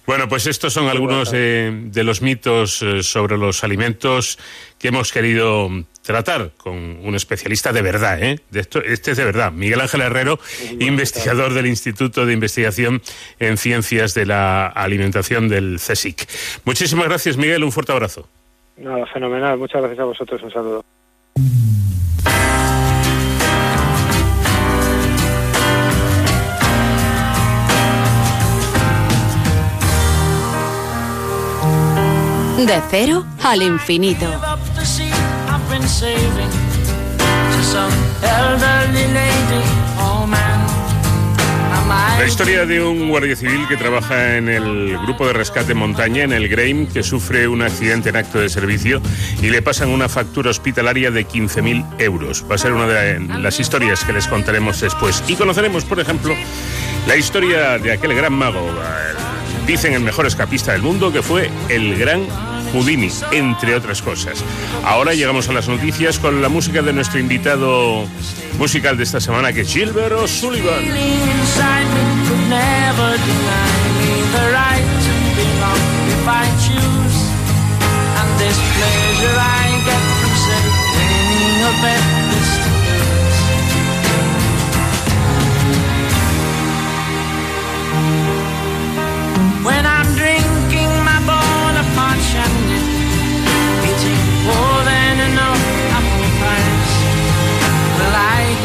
Bueno, 0.07 0.29
pues 0.29 0.47
estos 0.47 0.73
son 0.73 0.89
algunos 0.89 1.33
de 1.33 2.03
los 2.05 2.23
mitos 2.23 2.81
eh, 2.83 3.03
sobre 3.03 3.37
los 3.37 3.65
alimentos 3.65 4.39
que 4.79 4.89
hemos 4.89 5.13
querido 5.13 5.69
tratar 6.07 6.53
con 6.57 6.77
un 6.77 7.15
especialista 7.15 7.73
de 7.73 7.83
verdad, 7.83 8.23
¿eh? 8.23 8.39
De 8.51 8.61
esto, 8.61 8.81
este 8.81 9.11
es 9.11 9.17
de 9.17 9.25
verdad, 9.25 9.53
Miguel 9.53 9.81
Ángel 9.81 10.01
Herrero, 10.01 10.39
investigador 10.79 11.53
del 11.53 11.67
Instituto 11.67 12.25
de 12.25 12.33
Investigación 12.33 13.03
en 13.41 13.59
Ciencias 13.59 14.15
de 14.15 14.25
la 14.25 14.69
Alimentación 14.69 15.49
del 15.49 15.77
CSIC. 15.77 16.29
Muchísimas 16.65 17.09
gracias, 17.09 17.37
Miguel, 17.37 17.65
un 17.65 17.73
fuerte 17.73 17.93
abrazo. 17.93 18.29
Nada, 18.77 19.05
fenomenal, 19.07 19.59
muchas 19.59 19.81
gracias 19.81 20.01
a 20.01 20.05
vosotros, 20.05 20.43
un 20.43 20.51
saludo. 20.53 20.85
De 32.67 32.83
cero 32.91 33.25
al 33.45 33.63
infinito. 33.63 34.27
La 42.19 42.27
historia 42.27 42.67
de 42.67 42.83
un 42.83 43.09
guardia 43.09 43.37
civil 43.37 43.69
que 43.69 43.77
trabaja 43.77 44.37
en 44.37 44.49
el 44.49 44.99
grupo 44.99 45.29
de 45.29 45.33
rescate 45.35 45.75
montaña, 45.75 46.25
en 46.25 46.33
el 46.33 46.49
GRAIM, 46.49 46.89
que 46.89 47.05
sufre 47.05 47.47
un 47.47 47.63
accidente 47.63 48.09
en 48.09 48.17
acto 48.17 48.41
de 48.41 48.49
servicio 48.49 49.01
y 49.41 49.51
le 49.51 49.63
pasan 49.63 49.91
una 49.91 50.09
factura 50.09 50.51
hospitalaria 50.51 51.13
de 51.13 51.25
15.000 51.25 52.01
euros. 52.01 52.45
Va 52.51 52.57
a 52.57 52.59
ser 52.59 52.73
una 52.73 52.89
de 52.89 53.21
las 53.39 53.61
historias 53.61 54.03
que 54.03 54.13
les 54.13 54.27
contaremos 54.27 54.81
después. 54.81 55.23
Y 55.29 55.37
conoceremos, 55.37 55.85
por 55.85 56.01
ejemplo, 56.01 56.35
la 57.07 57.17
historia 57.17 57.79
de 57.79 57.93
aquel 57.93 58.13
gran 58.15 58.33
mago, 58.33 58.69
dicen 59.69 59.93
el 59.93 60.01
mejor 60.01 60.27
escapista 60.27 60.73
del 60.73 60.83
mundo, 60.83 61.13
que 61.13 61.23
fue 61.23 61.49
el 61.69 61.97
gran 61.97 62.27
Houdini, 62.73 63.09
entre 63.33 63.75
otras 63.75 64.03
cosas. 64.03 64.43
Ahora 64.85 65.15
llegamos 65.15 65.49
a 65.49 65.53
las 65.53 65.69
noticias 65.69 66.19
con 66.19 66.43
la 66.43 66.49
música 66.49 66.83
de 66.83 66.93
nuestro 66.93 67.19
invitado 67.19 68.07
musical 68.59 68.97
de 68.97 69.05
esta 69.05 69.21
semana, 69.21 69.53
que 69.53 69.63
es 69.63 69.73
Gilbert 69.73 70.13
O'Sullivan. 70.13 70.85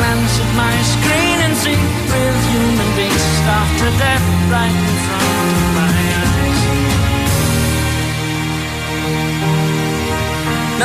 Glance 0.01 0.35
at 0.43 0.51
my 0.63 0.75
screen 0.95 1.37
and 1.45 1.53
see 1.63 1.79
real 2.13 2.37
human 2.49 2.89
beings 2.97 3.25
starve 3.39 3.71
to 3.81 3.89
death 4.01 4.25
right 4.55 4.77
in 4.89 4.95
front 5.05 5.27
of 5.45 5.65
my 5.77 5.93
eyes. 6.21 6.61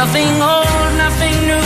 Nothing 0.00 0.32
old, 0.54 0.88
nothing 1.04 1.36
new, 1.50 1.65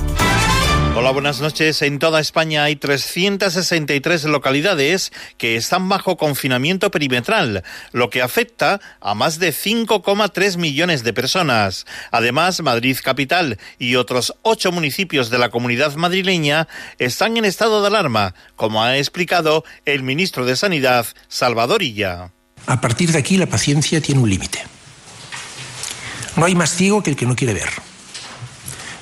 Hola, 0.93 1.11
buenas 1.11 1.39
noches. 1.39 1.81
En 1.83 1.99
toda 1.99 2.19
España 2.19 2.65
hay 2.65 2.75
363 2.75 4.25
localidades 4.25 5.13
que 5.37 5.55
están 5.55 5.87
bajo 5.87 6.17
confinamiento 6.17 6.91
perimetral, 6.91 7.63
lo 7.93 8.09
que 8.09 8.21
afecta 8.21 8.81
a 8.99 9.15
más 9.15 9.39
de 9.39 9.53
5,3 9.53 10.57
millones 10.57 11.03
de 11.03 11.13
personas. 11.13 11.85
Además, 12.11 12.61
Madrid 12.61 12.97
Capital 13.01 13.57
y 13.79 13.95
otros 13.95 14.33
ocho 14.41 14.73
municipios 14.73 15.29
de 15.29 15.37
la 15.37 15.49
comunidad 15.49 15.95
madrileña 15.95 16.67
están 16.99 17.37
en 17.37 17.45
estado 17.45 17.81
de 17.81 17.87
alarma, 17.87 18.35
como 18.57 18.83
ha 18.83 18.97
explicado 18.97 19.63
el 19.85 20.03
ministro 20.03 20.45
de 20.45 20.57
Sanidad, 20.57 21.05
Salvador 21.29 21.83
Illa. 21.83 22.31
A 22.67 22.81
partir 22.81 23.13
de 23.13 23.17
aquí 23.17 23.37
la 23.37 23.47
paciencia 23.47 24.01
tiene 24.01 24.21
un 24.21 24.29
límite. 24.29 24.59
No 26.35 26.45
hay 26.45 26.53
más 26.53 26.75
ciego 26.75 27.01
que 27.01 27.11
el 27.11 27.15
que 27.15 27.25
no 27.25 27.35
quiere 27.35 27.53
ver. 27.53 27.90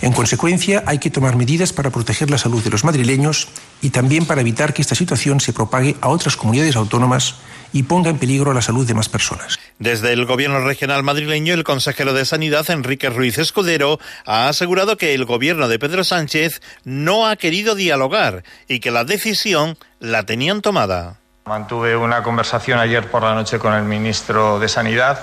En 0.02 0.14
consecuencia, 0.14 0.84
hay 0.86 0.98
que 0.98 1.10
tomar 1.10 1.36
medidas 1.36 1.74
para 1.74 1.90
proteger 1.90 2.30
la 2.30 2.38
salud 2.38 2.64
de 2.64 2.70
los 2.70 2.86
madrileños 2.86 3.50
y 3.82 3.90
también 3.90 4.26
para 4.26 4.40
evitar 4.40 4.74
que 4.74 4.82
esta 4.82 4.96
situación 4.96 5.42
se 5.42 5.52
propague 5.52 5.98
a 6.00 6.08
otras 6.08 6.38
comunidades 6.38 6.78
autónomas 6.78 7.36
y 7.74 7.84
ponga 7.84 8.10
en 8.10 8.18
peligro 8.18 8.54
la 8.54 8.62
salud 8.62 8.88
de 8.88 8.94
más 8.94 9.10
personas. 9.10 9.60
Desde 9.78 10.14
el 10.14 10.26
Gobierno 10.26 10.62
regional 10.62 11.04
madrileño, 11.04 11.54
el 11.54 11.66
consejero 11.66 12.14
de 12.14 12.26
Sanidad, 12.26 12.70
Enrique 12.70 13.10
Ruiz 13.10 13.38
Escudero, 13.38 14.00
ha 14.26 14.48
asegurado 14.48 14.98
que 14.98 15.14
el 15.14 15.26
Gobierno 15.26 15.68
de 15.68 15.80
Pedro 15.80 16.06
Sánchez 16.06 16.62
no 16.86 17.28
ha 17.28 17.36
querido 17.36 17.76
dialogar 17.76 18.44
y 18.70 18.80
que 18.80 18.92
la 18.92 19.04
decisión 19.04 19.78
la 20.00 20.26
tenían 20.26 20.62
tomada. 20.62 21.19
Mantuve 21.50 21.98
una 21.98 22.22
conversación 22.22 22.78
ayer 22.78 23.10
por 23.10 23.24
la 23.24 23.34
noche 23.34 23.58
con 23.58 23.74
el 23.74 23.82
ministro 23.82 24.60
de 24.60 24.70
Sanidad 24.70 25.20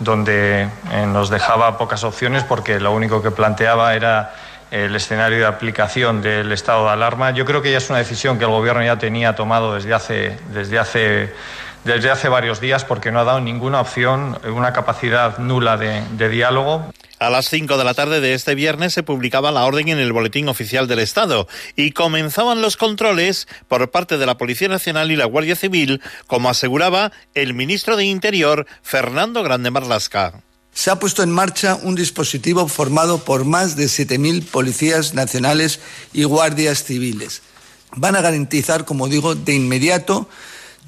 donde 0.00 0.62
eh, 0.90 1.06
nos 1.06 1.30
dejaba 1.30 1.78
pocas 1.78 2.02
opciones 2.02 2.42
porque 2.42 2.80
lo 2.80 2.90
único 2.90 3.22
que 3.22 3.30
planteaba 3.30 3.94
era 3.94 4.34
el 4.72 4.96
escenario 4.96 5.38
de 5.38 5.46
aplicación 5.46 6.20
del 6.20 6.50
estado 6.50 6.86
de 6.86 6.90
alarma. 6.90 7.30
Yo 7.30 7.44
creo 7.44 7.62
que 7.62 7.70
ya 7.70 7.78
es 7.78 7.88
una 7.90 8.00
decisión 8.00 8.38
que 8.38 8.44
el 8.44 8.50
Gobierno 8.50 8.82
ya 8.82 8.98
tenía 8.98 9.36
tomado 9.36 9.74
desde 9.74 9.94
hace, 9.94 10.40
desde 10.52 10.80
hace, 10.80 11.32
desde 11.88 12.10
hace 12.10 12.28
varios 12.28 12.60
días 12.60 12.84
porque 12.84 13.10
no 13.10 13.18
ha 13.18 13.24
dado 13.24 13.40
ninguna 13.40 13.80
opción, 13.80 14.38
una 14.44 14.74
capacidad 14.74 15.38
nula 15.38 15.78
de, 15.78 16.02
de 16.12 16.28
diálogo. 16.28 16.92
A 17.18 17.30
las 17.30 17.48
5 17.48 17.78
de 17.78 17.84
la 17.84 17.94
tarde 17.94 18.20
de 18.20 18.34
este 18.34 18.54
viernes 18.54 18.92
se 18.92 19.02
publicaba 19.02 19.50
la 19.50 19.64
orden 19.64 19.88
en 19.88 19.98
el 19.98 20.12
Boletín 20.12 20.48
Oficial 20.48 20.86
del 20.86 20.98
Estado 20.98 21.48
y 21.76 21.92
comenzaban 21.92 22.60
los 22.60 22.76
controles 22.76 23.48
por 23.68 23.90
parte 23.90 24.18
de 24.18 24.26
la 24.26 24.36
Policía 24.36 24.68
Nacional 24.68 25.10
y 25.10 25.16
la 25.16 25.24
Guardia 25.24 25.56
Civil, 25.56 26.02
como 26.26 26.50
aseguraba 26.50 27.10
el 27.34 27.54
ministro 27.54 27.96
de 27.96 28.04
Interior, 28.04 28.66
Fernando 28.82 29.42
Grande 29.42 29.70
Marlasca. 29.70 30.42
Se 30.74 30.90
ha 30.90 30.98
puesto 31.00 31.22
en 31.22 31.32
marcha 31.32 31.78
un 31.82 31.94
dispositivo 31.94 32.68
formado 32.68 33.24
por 33.24 33.46
más 33.46 33.76
de 33.76 33.86
7.000 33.86 34.44
policías 34.44 35.14
nacionales 35.14 35.80
y 36.12 36.24
guardias 36.24 36.84
civiles. 36.84 37.40
Van 37.96 38.14
a 38.14 38.20
garantizar, 38.20 38.84
como 38.84 39.08
digo, 39.08 39.34
de 39.34 39.54
inmediato 39.54 40.28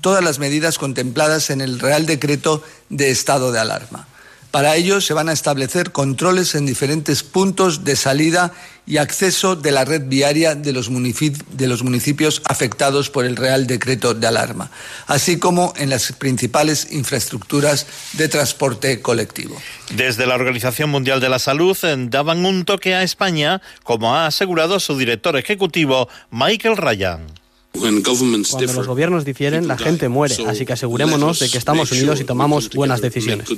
todas 0.00 0.24
las 0.24 0.38
medidas 0.38 0.78
contempladas 0.78 1.50
en 1.50 1.60
el 1.60 1.78
Real 1.80 2.06
Decreto 2.06 2.62
de 2.88 3.10
Estado 3.10 3.52
de 3.52 3.60
Alarma. 3.60 4.06
Para 4.50 4.74
ello 4.74 5.00
se 5.00 5.14
van 5.14 5.28
a 5.28 5.32
establecer 5.32 5.92
controles 5.92 6.56
en 6.56 6.66
diferentes 6.66 7.22
puntos 7.22 7.84
de 7.84 7.94
salida 7.94 8.52
y 8.84 8.96
acceso 8.96 9.54
de 9.54 9.70
la 9.70 9.84
red 9.84 10.02
viaria 10.06 10.56
de 10.56 10.72
los, 10.72 10.90
municipios 10.90 12.42
afectados 12.46 13.10
por 13.10 13.24
el 13.24 13.36
Real 13.36 13.68
Decreto 13.68 14.12
de 14.12 14.26
Alarma, 14.26 14.72
así 15.06 15.38
como 15.38 15.72
en 15.76 15.88
las 15.88 16.10
principales 16.10 16.88
infraestructuras 16.90 17.86
de 18.14 18.28
transporte 18.28 19.00
colectivo. 19.00 19.56
Desde 19.94 20.26
la 20.26 20.34
Organización 20.34 20.90
Mundial 20.90 21.20
de 21.20 21.28
la 21.28 21.38
Salud 21.38 21.76
daban 22.08 22.44
un 22.44 22.64
toque 22.64 22.96
a 22.96 23.04
España, 23.04 23.62
como 23.84 24.16
ha 24.16 24.26
asegurado 24.26 24.80
su 24.80 24.98
director 24.98 25.36
ejecutivo, 25.36 26.08
Michael 26.32 26.76
Ryan. 26.76 27.39
Cuando 27.72 28.72
los 28.72 28.86
gobiernos 28.86 29.24
difieren, 29.24 29.68
la 29.68 29.78
gente 29.78 30.08
muere, 30.08 30.36
así 30.46 30.66
que 30.66 30.72
asegurémonos 30.72 31.38
de 31.38 31.48
que 31.48 31.58
estamos 31.58 31.92
unidos 31.92 32.20
y 32.20 32.24
tomamos 32.24 32.70
buenas 32.70 33.00
decisiones. 33.00 33.48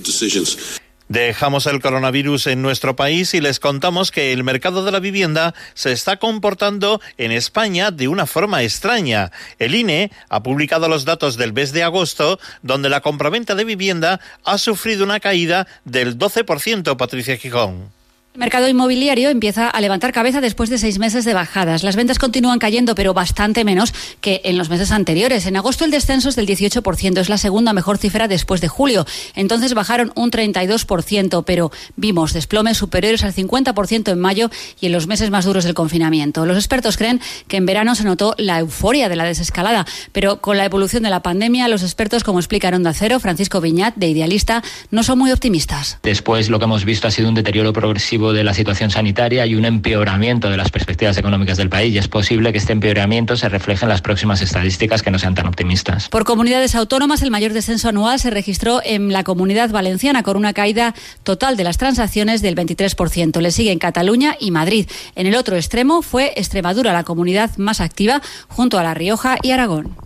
Dejamos 1.08 1.66
el 1.66 1.82
coronavirus 1.82 2.46
en 2.46 2.62
nuestro 2.62 2.96
país 2.96 3.34
y 3.34 3.40
les 3.40 3.60
contamos 3.60 4.10
que 4.10 4.32
el 4.32 4.44
mercado 4.44 4.84
de 4.84 4.92
la 4.92 5.00
vivienda 5.00 5.54
se 5.74 5.92
está 5.92 6.16
comportando 6.16 7.02
en 7.18 7.32
España 7.32 7.90
de 7.90 8.08
una 8.08 8.24
forma 8.24 8.62
extraña. 8.62 9.30
El 9.58 9.74
INE 9.74 10.10
ha 10.30 10.42
publicado 10.42 10.88
los 10.88 11.04
datos 11.04 11.36
del 11.36 11.52
mes 11.52 11.72
de 11.72 11.82
agosto, 11.82 12.38
donde 12.62 12.88
la 12.88 13.02
compraventa 13.02 13.54
de 13.54 13.64
vivienda 13.64 14.20
ha 14.44 14.56
sufrido 14.56 15.04
una 15.04 15.20
caída 15.20 15.66
del 15.84 16.16
12%, 16.16 16.96
Patricia 16.96 17.36
Gijón. 17.36 17.90
El 18.34 18.38
mercado 18.38 18.66
inmobiliario 18.66 19.28
empieza 19.28 19.68
a 19.68 19.78
levantar 19.82 20.10
cabeza 20.10 20.40
después 20.40 20.70
de 20.70 20.78
seis 20.78 20.98
meses 20.98 21.26
de 21.26 21.34
bajadas. 21.34 21.82
Las 21.82 21.96
ventas 21.96 22.18
continúan 22.18 22.58
cayendo, 22.58 22.94
pero 22.94 23.12
bastante 23.12 23.62
menos 23.62 23.92
que 24.22 24.40
en 24.44 24.56
los 24.56 24.70
meses 24.70 24.90
anteriores. 24.90 25.44
En 25.44 25.58
agosto 25.58 25.84
el 25.84 25.90
descenso 25.90 26.30
es 26.30 26.36
del 26.36 26.46
18%, 26.46 27.18
es 27.18 27.28
la 27.28 27.36
segunda 27.36 27.74
mejor 27.74 27.98
cifra 27.98 28.28
después 28.28 28.62
de 28.62 28.68
julio. 28.68 29.04
Entonces 29.34 29.74
bajaron 29.74 30.12
un 30.16 30.30
32%, 30.30 31.44
pero 31.44 31.72
vimos 31.96 32.32
desplomes 32.32 32.78
superiores 32.78 33.22
al 33.22 33.34
50% 33.34 34.10
en 34.10 34.18
mayo 34.18 34.50
y 34.80 34.86
en 34.86 34.92
los 34.92 35.06
meses 35.06 35.30
más 35.30 35.44
duros 35.44 35.64
del 35.64 35.74
confinamiento. 35.74 36.46
Los 36.46 36.56
expertos 36.56 36.96
creen 36.96 37.20
que 37.48 37.58
en 37.58 37.66
verano 37.66 37.94
se 37.94 38.04
notó 38.04 38.34
la 38.38 38.60
euforia 38.60 39.10
de 39.10 39.16
la 39.16 39.24
desescalada, 39.24 39.84
pero 40.12 40.40
con 40.40 40.56
la 40.56 40.64
evolución 40.64 41.02
de 41.02 41.10
la 41.10 41.20
pandemia, 41.20 41.68
los 41.68 41.82
expertos, 41.82 42.24
como 42.24 42.38
explica 42.38 42.68
en 42.68 42.76
Onda 42.76 42.94
Cero, 42.94 43.20
Francisco 43.20 43.60
Viñat, 43.60 43.94
de 43.96 44.08
Idealista, 44.08 44.62
no 44.90 45.02
son 45.02 45.18
muy 45.18 45.32
optimistas. 45.32 45.98
Después 46.02 46.48
lo 46.48 46.58
que 46.58 46.64
hemos 46.64 46.86
visto 46.86 47.06
ha 47.06 47.10
sido 47.10 47.28
un 47.28 47.34
deterioro 47.34 47.74
progresivo 47.74 48.21
de 48.30 48.44
la 48.44 48.54
situación 48.54 48.90
sanitaria 48.90 49.44
y 49.46 49.56
un 49.56 49.64
empeoramiento 49.64 50.48
de 50.48 50.56
las 50.56 50.70
perspectivas 50.70 51.18
económicas 51.18 51.56
del 51.56 51.68
país 51.68 51.92
y 51.92 51.98
es 51.98 52.06
posible 52.06 52.52
que 52.52 52.58
este 52.58 52.72
empeoramiento 52.72 53.36
se 53.36 53.48
refleje 53.48 53.84
en 53.84 53.88
las 53.88 54.00
próximas 54.00 54.40
estadísticas 54.40 55.02
que 55.02 55.10
no 55.10 55.18
sean 55.18 55.34
tan 55.34 55.46
optimistas. 55.46 56.08
Por 56.08 56.24
comunidades 56.24 56.76
autónomas, 56.76 57.22
el 57.22 57.32
mayor 57.32 57.52
descenso 57.52 57.88
anual 57.88 58.20
se 58.20 58.30
registró 58.30 58.80
en 58.84 59.12
la 59.12 59.24
comunidad 59.24 59.70
valenciana 59.70 60.22
con 60.22 60.36
una 60.36 60.52
caída 60.52 60.94
total 61.24 61.56
de 61.56 61.64
las 61.64 61.78
transacciones 61.78 62.42
del 62.42 62.54
23%. 62.54 63.40
Le 63.40 63.50
siguen 63.50 63.80
Cataluña 63.80 64.36
y 64.38 64.52
Madrid. 64.52 64.88
En 65.16 65.26
el 65.26 65.34
otro 65.34 65.56
extremo 65.56 66.02
fue 66.02 66.32
Extremadura, 66.36 66.92
la 66.92 67.04
comunidad 67.04 67.56
más 67.56 67.80
activa, 67.80 68.22
junto 68.46 68.78
a 68.78 68.84
La 68.84 68.94
Rioja 68.94 69.38
y 69.42 69.50
Aragón. 69.50 69.96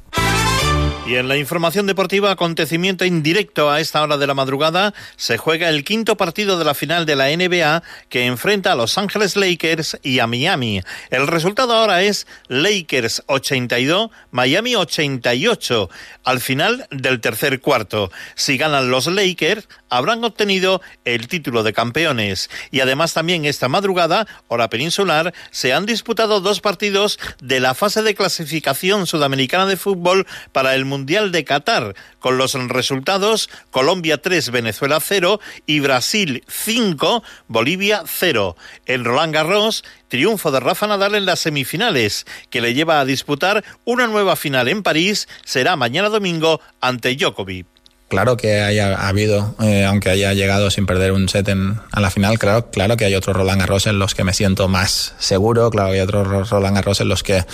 Y 1.06 1.14
en 1.14 1.28
la 1.28 1.36
información 1.36 1.86
deportiva, 1.86 2.32
acontecimiento 2.32 3.04
indirecto 3.04 3.70
a 3.70 3.80
esta 3.80 4.02
hora 4.02 4.16
de 4.16 4.26
la 4.26 4.34
madrugada, 4.34 4.92
se 5.14 5.38
juega 5.38 5.68
el 5.68 5.84
quinto 5.84 6.16
partido 6.16 6.58
de 6.58 6.64
la 6.64 6.74
final 6.74 7.06
de 7.06 7.14
la 7.14 7.28
NBA 7.28 7.84
que 8.08 8.26
enfrenta 8.26 8.72
a 8.72 8.74
Los 8.74 8.98
Ángeles 8.98 9.36
Lakers 9.36 10.00
y 10.02 10.18
a 10.18 10.26
Miami. 10.26 10.82
El 11.10 11.28
resultado 11.28 11.74
ahora 11.74 12.02
es 12.02 12.26
Lakers 12.48 13.22
82, 13.26 14.10
Miami 14.32 14.74
88, 14.74 15.88
al 16.24 16.40
final 16.40 16.88
del 16.90 17.20
tercer 17.20 17.60
cuarto. 17.60 18.10
Si 18.34 18.58
ganan 18.58 18.90
los 18.90 19.06
Lakers, 19.06 19.68
habrán 19.88 20.24
obtenido 20.24 20.82
el 21.04 21.28
título 21.28 21.62
de 21.62 21.72
campeones. 21.72 22.50
Y 22.72 22.80
además 22.80 23.14
también 23.14 23.44
esta 23.44 23.68
madrugada, 23.68 24.26
hora 24.48 24.68
peninsular, 24.68 25.32
se 25.52 25.72
han 25.72 25.86
disputado 25.86 26.40
dos 26.40 26.60
partidos 26.60 27.20
de 27.40 27.60
la 27.60 27.74
fase 27.74 28.02
de 28.02 28.16
clasificación 28.16 29.06
sudamericana 29.06 29.66
de 29.66 29.76
fútbol 29.76 30.26
para 30.50 30.74
el 30.74 30.84
Mundial 30.84 30.95
de 31.04 31.44
Qatar, 31.44 31.94
con 32.20 32.38
los 32.38 32.54
resultados 32.54 33.50
Colombia 33.70 34.22
3, 34.22 34.50
Venezuela 34.50 34.98
0 35.00 35.40
y 35.66 35.80
Brasil 35.80 36.42
5, 36.48 37.22
Bolivia 37.48 38.04
0. 38.06 38.56
En 38.86 39.04
Roland 39.04 39.34
Garros, 39.34 39.84
triunfo 40.08 40.50
de 40.50 40.60
Rafa 40.60 40.86
Nadal 40.86 41.14
en 41.14 41.26
las 41.26 41.40
semifinales, 41.40 42.26
que 42.48 42.60
le 42.60 42.72
lleva 42.72 43.00
a 43.00 43.04
disputar 43.04 43.64
una 43.84 44.06
nueva 44.06 44.36
final 44.36 44.68
en 44.68 44.82
París, 44.82 45.28
será 45.44 45.76
mañana 45.76 46.08
domingo 46.08 46.60
ante 46.80 47.14
Djokovic. 47.14 47.75
Claro 48.08 48.36
que 48.36 48.60
haya 48.60 49.08
habido, 49.08 49.56
eh, 49.60 49.84
aunque 49.84 50.10
haya 50.10 50.32
llegado 50.32 50.70
sin 50.70 50.86
perder 50.86 51.10
un 51.10 51.28
set 51.28 51.48
en, 51.48 51.80
a 51.90 51.98
la 51.98 52.10
final, 52.10 52.38
claro, 52.38 52.70
claro 52.70 52.96
que 52.96 53.04
hay 53.04 53.16
otros 53.16 53.36
Roland 53.36 53.60
Garros 53.60 53.88
en 53.88 53.98
los 53.98 54.14
que 54.14 54.22
me 54.22 54.32
siento 54.32 54.68
más 54.68 55.14
seguro, 55.18 55.70
claro 55.70 55.90
que 55.90 55.96
hay 55.96 56.00
otros 56.02 56.50
Roland 56.50 56.76
Garros 56.76 57.00
en 57.00 57.08
los 57.08 57.24
que 57.24 57.44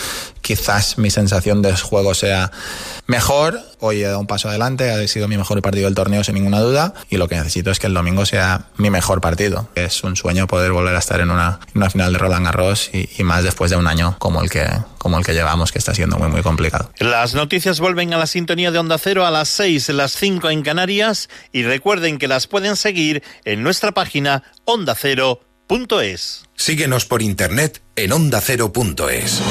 quizás 0.42 0.98
mi 0.98 1.10
sensación 1.10 1.62
de 1.62 1.74
juego 1.74 2.12
sea 2.12 2.52
mejor. 3.06 3.60
Hoy 3.84 4.00
he 4.00 4.06
dado 4.06 4.20
un 4.20 4.28
paso 4.28 4.48
adelante, 4.48 4.92
ha 4.92 5.08
sido 5.08 5.26
mi 5.26 5.36
mejor 5.36 5.60
partido 5.60 5.86
del 5.86 5.96
torneo 5.96 6.22
sin 6.22 6.36
ninguna 6.36 6.60
duda 6.60 6.94
y 7.10 7.16
lo 7.16 7.26
que 7.26 7.34
necesito 7.34 7.72
es 7.72 7.80
que 7.80 7.88
el 7.88 7.94
domingo 7.94 8.24
sea 8.24 8.66
mi 8.76 8.90
mejor 8.90 9.20
partido. 9.20 9.68
Es 9.74 10.04
un 10.04 10.14
sueño 10.14 10.46
poder 10.46 10.70
volver 10.70 10.94
a 10.94 11.00
estar 11.00 11.20
en 11.20 11.32
una, 11.32 11.58
en 11.66 11.78
una 11.78 11.90
final 11.90 12.12
de 12.12 12.18
Roland 12.20 12.46
Garros 12.46 12.90
y, 12.92 13.08
y, 13.18 13.24
más 13.24 13.42
después 13.42 13.72
de 13.72 13.76
un 13.76 13.88
año 13.88 14.14
como 14.20 14.40
el 14.40 14.50
que 14.50 14.68
como 14.98 15.18
el 15.18 15.24
que 15.24 15.32
llevamos, 15.32 15.72
que 15.72 15.80
está 15.80 15.96
siendo 15.96 16.16
muy 16.16 16.28
muy 16.28 16.42
complicado. 16.42 16.92
Las 17.00 17.34
noticias 17.34 17.80
vuelven 17.80 18.14
a 18.14 18.18
la 18.18 18.28
sintonía 18.28 18.70
de 18.70 18.78
Onda 18.78 18.98
Cero 18.98 19.26
a 19.26 19.32
las 19.32 19.48
6, 19.48 19.88
las 19.88 20.12
5 20.12 20.50
en 20.50 20.62
Canarias 20.62 21.28
y 21.50 21.64
recuerden 21.64 22.18
que 22.18 22.28
las 22.28 22.46
pueden 22.46 22.76
seguir 22.76 23.24
en 23.44 23.64
nuestra 23.64 23.90
página 23.90 24.44
ondacero.es. 24.64 26.44
Síguenos 26.54 27.04
por 27.04 27.20
internet 27.20 27.82
en 27.96 28.12
ondacero.es. 28.12 29.42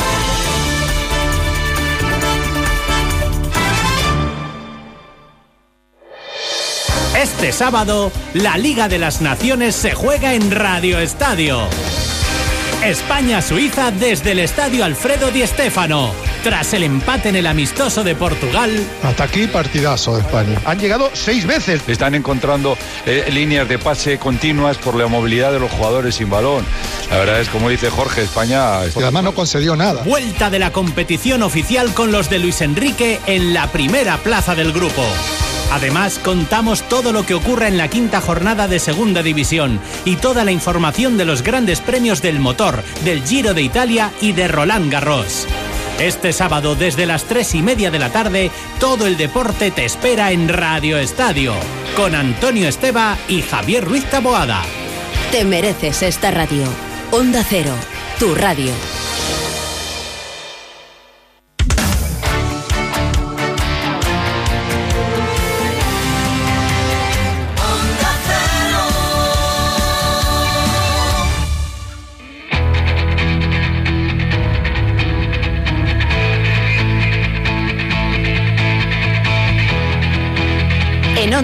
Este 7.22 7.52
sábado, 7.52 8.12
la 8.34 8.58
Liga 8.58 8.88
de 8.88 8.98
las 8.98 9.22
Naciones 9.22 9.76
se 9.76 9.94
juega 9.94 10.34
en 10.34 10.50
Radio 10.50 10.98
Estadio. 10.98 11.68
España-Suiza 12.84 13.92
desde 13.92 14.32
el 14.32 14.40
Estadio 14.40 14.84
Alfredo 14.84 15.30
Di 15.30 15.46
Stéfano. 15.46 16.14
Tras 16.44 16.74
el 16.74 16.82
empate 16.82 17.30
en 17.30 17.36
el 17.36 17.46
amistoso 17.46 18.04
de 18.04 18.16
Portugal. 18.16 18.72
Hasta 19.04 19.26
aquí 19.26 19.46
partidazo 19.46 20.16
de 20.16 20.22
España. 20.22 20.60
Han 20.66 20.80
llegado 20.80 21.12
seis 21.14 21.46
veces. 21.46 21.84
Están 21.88 22.16
encontrando 22.16 22.76
eh, 23.06 23.30
líneas 23.32 23.70
de 23.70 23.78
pase 23.78 24.18
continuas 24.18 24.80
por 24.80 24.96
la 24.96 25.06
movilidad 25.06 25.52
de 25.52 25.60
los 25.60 25.70
jugadores 25.70 26.16
sin 26.16 26.32
balón. 26.32 26.66
La 27.12 27.20
verdad 27.20 27.40
es, 27.40 27.50
como 27.50 27.70
dice 27.70 27.92
Jorge, 27.92 28.24
España... 28.24 28.80
Y 28.88 29.00
además 29.00 29.26
no 29.26 29.36
concedió 29.36 29.76
nada. 29.76 30.02
Vuelta 30.02 30.50
de 30.50 30.58
la 30.58 30.72
competición 30.72 31.44
oficial 31.44 31.94
con 31.94 32.12
los 32.12 32.32
de 32.32 32.40
Luis 32.40 32.62
Enrique 32.62 33.20
en 33.28 33.54
la 33.54 33.68
primera 33.72 34.18
plaza 34.18 34.56
del 34.56 34.74
grupo. 34.74 35.06
Además, 35.72 36.20
contamos 36.20 36.84
todo 36.90 37.14
lo 37.14 37.26
que 37.26 37.34
ocurra 37.34 37.70
en 37.70 37.78
la 37.78 37.88
quinta 37.88 38.20
jornada 38.20 38.68
de 38.68 38.78
Segunda 38.78 39.24
División 39.24 39.80
y 40.04 40.18
toda 40.18 40.44
la 40.44 40.52
información 40.52 41.18
de 41.18 41.24
los 41.24 41.44
grandes 41.44 41.80
premios 41.80 42.22
del 42.22 42.40
motor, 42.40 42.84
del 43.06 43.24
Giro 43.24 43.54
de 43.54 43.62
Italia 43.62 44.12
y 44.20 44.34
de 44.34 44.50
Roland 44.50 44.92
Garros. 44.92 45.48
Este 45.98 46.34
sábado, 46.34 46.76
desde 46.76 47.06
las 47.06 47.24
tres 47.24 47.56
y 47.56 47.62
media 47.62 47.90
de 47.90 48.00
la 48.00 48.10
tarde, 48.10 48.52
todo 48.80 49.08
el 49.08 49.16
deporte 49.16 49.72
te 49.72 49.86
espera 49.86 50.32
en 50.32 50.50
Radio 50.50 50.98
Estadio, 50.98 51.54
con 51.96 52.16
Antonio 52.16 52.68
Esteba 52.68 53.18
y 53.30 53.42
Javier 53.42 53.86
Ruiz 53.86 54.04
Taboada. 54.10 54.64
Te 55.32 55.46
mereces 55.46 56.02
esta 56.02 56.32
radio. 56.32 56.66
Onda 57.12 57.46
Cero, 57.48 57.74
tu 58.20 58.36
radio. 58.36 58.72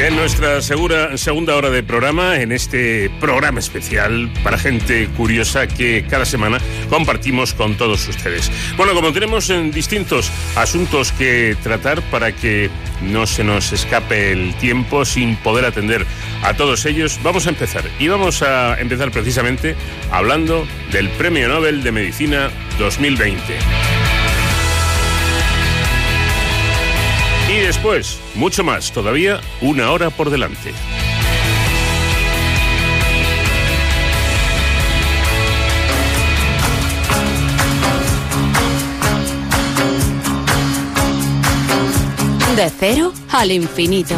En 0.00 0.16
nuestra 0.16 0.62
segura, 0.62 1.18
segunda 1.18 1.54
hora 1.56 1.68
de 1.68 1.82
programa, 1.82 2.40
en 2.40 2.52
este 2.52 3.10
programa 3.20 3.60
especial 3.60 4.32
para 4.42 4.56
gente 4.56 5.08
curiosa 5.14 5.66
que 5.66 6.06
cada 6.08 6.24
semana 6.24 6.58
compartimos 6.88 7.52
con 7.52 7.76
todos 7.76 8.08
ustedes. 8.08 8.50
Bueno, 8.78 8.94
como 8.94 9.12
tenemos 9.12 9.50
en 9.50 9.70
distintos 9.70 10.32
asuntos 10.56 11.12
que 11.12 11.54
tratar 11.62 12.00
para 12.10 12.32
que 12.32 12.70
no 13.02 13.26
se 13.26 13.44
nos 13.44 13.74
escape 13.74 14.32
el 14.32 14.54
tiempo 14.54 15.04
sin 15.04 15.36
poder 15.36 15.66
atender 15.66 16.06
a 16.42 16.54
todos 16.54 16.86
ellos, 16.86 17.20
vamos 17.22 17.46
a 17.46 17.50
empezar. 17.50 17.84
Y 17.98 18.08
vamos 18.08 18.40
a 18.40 18.80
empezar 18.80 19.10
precisamente 19.10 19.76
hablando 20.10 20.66
del 20.92 21.10
Premio 21.10 21.46
Nobel 21.46 21.82
de 21.82 21.92
Medicina 21.92 22.50
2020. 22.78 24.19
Y 27.60 27.62
después, 27.62 28.18
mucho 28.36 28.64
más, 28.64 28.90
todavía 28.90 29.38
una 29.60 29.92
hora 29.92 30.08
por 30.08 30.30
delante. 30.30 30.72
De 42.56 42.70
cero 42.78 43.12
al 43.28 43.52
infinito. 43.52 44.14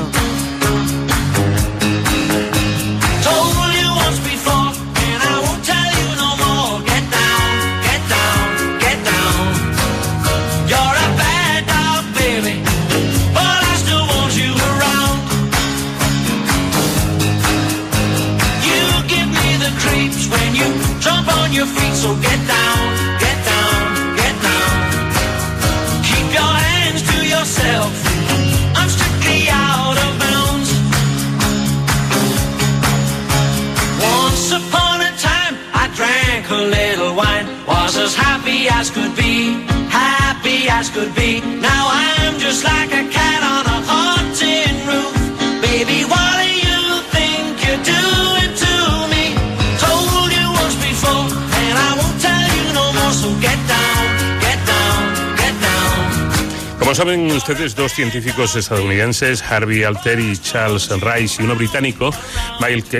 Your 21.63 21.75
feet, 21.77 21.95
so 21.95 22.11
get 22.17 22.41
down, 22.49 22.83
get 23.25 23.39
down, 23.53 24.17
get 24.21 24.35
down. 24.43 24.75
Keep 26.09 26.29
your 26.39 26.55
hands 26.67 27.03
to 27.11 27.17
yourself. 27.35 27.93
I'm 28.79 28.91
strictly 28.97 29.47
out 29.49 29.97
of 30.05 30.11
bounds. 30.23 30.69
Once 34.15 34.47
upon 34.61 34.97
a 35.11 35.13
time, 35.29 35.55
I 35.83 35.85
drank 35.99 36.51
a 36.51 36.63
little 36.79 37.15
wine, 37.15 37.47
was 37.67 37.97
as 37.97 38.15
happy 38.15 38.69
as 38.69 38.91
could 38.91 39.15
be, 39.15 39.63
happy 39.89 40.69
as 40.69 40.91
could 40.91 41.15
be. 41.15 41.41
Now 41.71 41.85
I'm 41.91 42.41
just 42.41 42.65
like 42.65 42.91
a 42.91 43.05
cat 43.17 43.41
on 43.55 43.65
a 43.72 43.72
Como 56.93 57.07
saben 57.07 57.31
ustedes, 57.31 57.75
dos 57.75 57.91
científicos 57.93 58.55
estadounidenses, 58.55 59.41
Harvey 59.41 59.83
Alter 59.83 60.21
y 60.21 60.37
Charles 60.37 60.91
Rice, 60.91 61.41
y 61.41 61.47
uno 61.47 61.57
británico, 61.57 62.11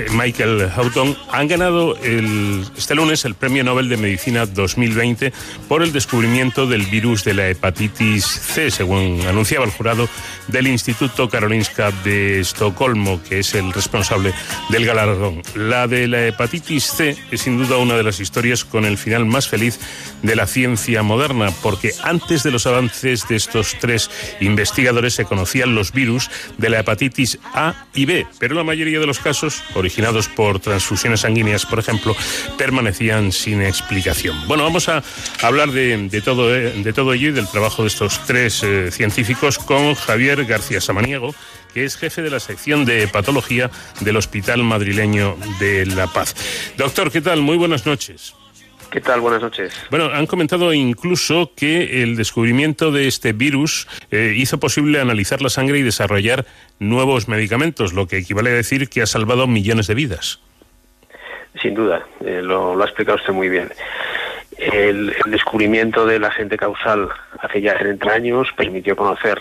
Michael 0.09 0.67
Houghton, 0.75 1.15
han 1.29 1.47
ganado 1.47 1.95
el, 1.97 2.65
este 2.75 2.95
lunes 2.95 3.23
el 3.23 3.35
Premio 3.35 3.63
Nobel 3.63 3.89
de 3.89 3.97
Medicina 3.97 4.47
2020 4.47 5.31
por 5.69 5.83
el 5.83 5.93
descubrimiento 5.93 6.65
del 6.65 6.87
virus 6.87 7.23
de 7.23 7.35
la 7.35 7.49
hepatitis 7.49 8.25
C, 8.25 8.71
según 8.71 9.21
anunciaba 9.27 9.63
el 9.63 9.71
jurado 9.71 10.09
del 10.47 10.67
Instituto 10.67 11.29
Karolinska 11.29 11.91
de 12.03 12.39
Estocolmo, 12.39 13.21
que 13.23 13.39
es 13.39 13.53
el 13.55 13.71
responsable 13.73 14.33
del 14.69 14.85
galardón. 14.85 15.41
La 15.55 15.87
de 15.87 16.07
la 16.07 16.27
hepatitis 16.27 16.85
C 16.85 17.15
es 17.31 17.41
sin 17.41 17.57
duda 17.57 17.77
una 17.77 17.95
de 17.95 18.03
las 18.03 18.19
historias 18.19 18.65
con 18.65 18.85
el 18.85 18.97
final 18.97 19.25
más 19.25 19.47
feliz 19.47 19.79
de 20.21 20.35
la 20.35 20.47
ciencia 20.47 21.03
moderna, 21.03 21.51
porque 21.61 21.91
antes 22.03 22.43
de 22.43 22.51
los 22.51 22.65
avances 22.67 23.27
de 23.27 23.35
estos 23.35 23.75
tres 23.79 24.09
investigadores 24.39 25.13
se 25.13 25.25
conocían 25.25 25.75
los 25.75 25.91
virus 25.91 26.29
de 26.57 26.69
la 26.69 26.79
hepatitis 26.79 27.39
A 27.53 27.73
y 27.93 28.05
B, 28.05 28.25
pero 28.39 28.55
la 28.55 28.63
mayoría 28.63 28.99
de 28.99 29.07
los 29.07 29.19
casos, 29.19 29.63
originados 29.75 30.27
por 30.27 30.59
transfusiones 30.59 31.21
sanguíneas, 31.21 31.65
por 31.65 31.79
ejemplo, 31.79 32.15
permanecían 32.57 33.31
sin 33.31 33.61
explicación. 33.61 34.35
Bueno, 34.47 34.63
vamos 34.63 34.89
a 34.89 35.03
hablar 35.41 35.71
de, 35.71 36.21
todo, 36.23 36.55
eh, 36.55 36.73
de 36.75 36.93
todo 36.93 37.13
ello 37.13 37.29
y 37.29 37.31
del 37.31 37.47
trabajo 37.47 37.83
de 37.83 37.89
estos 37.89 38.25
tres 38.25 38.63
eh, 38.63 38.91
científicos 38.91 39.57
con 39.57 39.95
Javier 39.95 40.32
García 40.35 40.81
Samaniego, 40.81 41.33
que 41.73 41.85
es 41.85 41.95
jefe 41.95 42.21
de 42.21 42.29
la 42.29 42.39
sección 42.39 42.85
de 42.85 43.07
patología 43.07 43.69
del 44.01 44.17
Hospital 44.17 44.63
Madrileño 44.63 45.37
de 45.59 45.85
La 45.85 46.07
Paz. 46.07 46.35
Doctor, 46.77 47.11
¿qué 47.11 47.21
tal? 47.21 47.41
Muy 47.41 47.57
buenas 47.57 47.85
noches. 47.85 48.35
¿Qué 48.93 49.01
tal? 49.01 49.21
Buenas 49.21 49.41
noches. 49.41 49.73
Bueno, 49.89 50.05
han 50.13 50.27
comentado 50.27 50.71
incluso 50.71 51.51
que 51.55 52.03
el 52.03 52.15
descubrimiento 52.15 52.91
de 52.91 53.07
este 53.07 53.33
virus 53.33 53.87
eh, 54.11 54.33
hizo 54.35 54.59
posible 54.59 54.99
analizar 54.99 55.41
la 55.41 55.49
sangre 55.49 55.79
y 55.79 55.81
desarrollar 55.81 56.45
nuevos 56.77 57.27
medicamentos, 57.27 57.93
lo 57.93 58.07
que 58.07 58.17
equivale 58.17 58.51
a 58.51 58.53
decir 58.53 58.89
que 58.89 59.01
ha 59.01 59.07
salvado 59.07 59.47
millones 59.47 59.87
de 59.87 59.95
vidas. 59.95 60.41
Sin 61.59 61.73
duda, 61.73 62.05
eh, 62.23 62.41
lo, 62.43 62.79
ha 62.79 62.85
explicado 62.85 63.17
usted 63.17 63.33
muy 63.33 63.49
bien. 63.49 63.71
El, 64.57 65.15
descubrimiento 65.25 66.05
del 66.05 66.23
agente 66.23 66.55
causal 66.55 67.09
hace 67.39 67.61
ya 67.61 67.75
30 67.75 68.11
años 68.11 68.47
permitió 68.55 68.95
conocer 68.95 69.39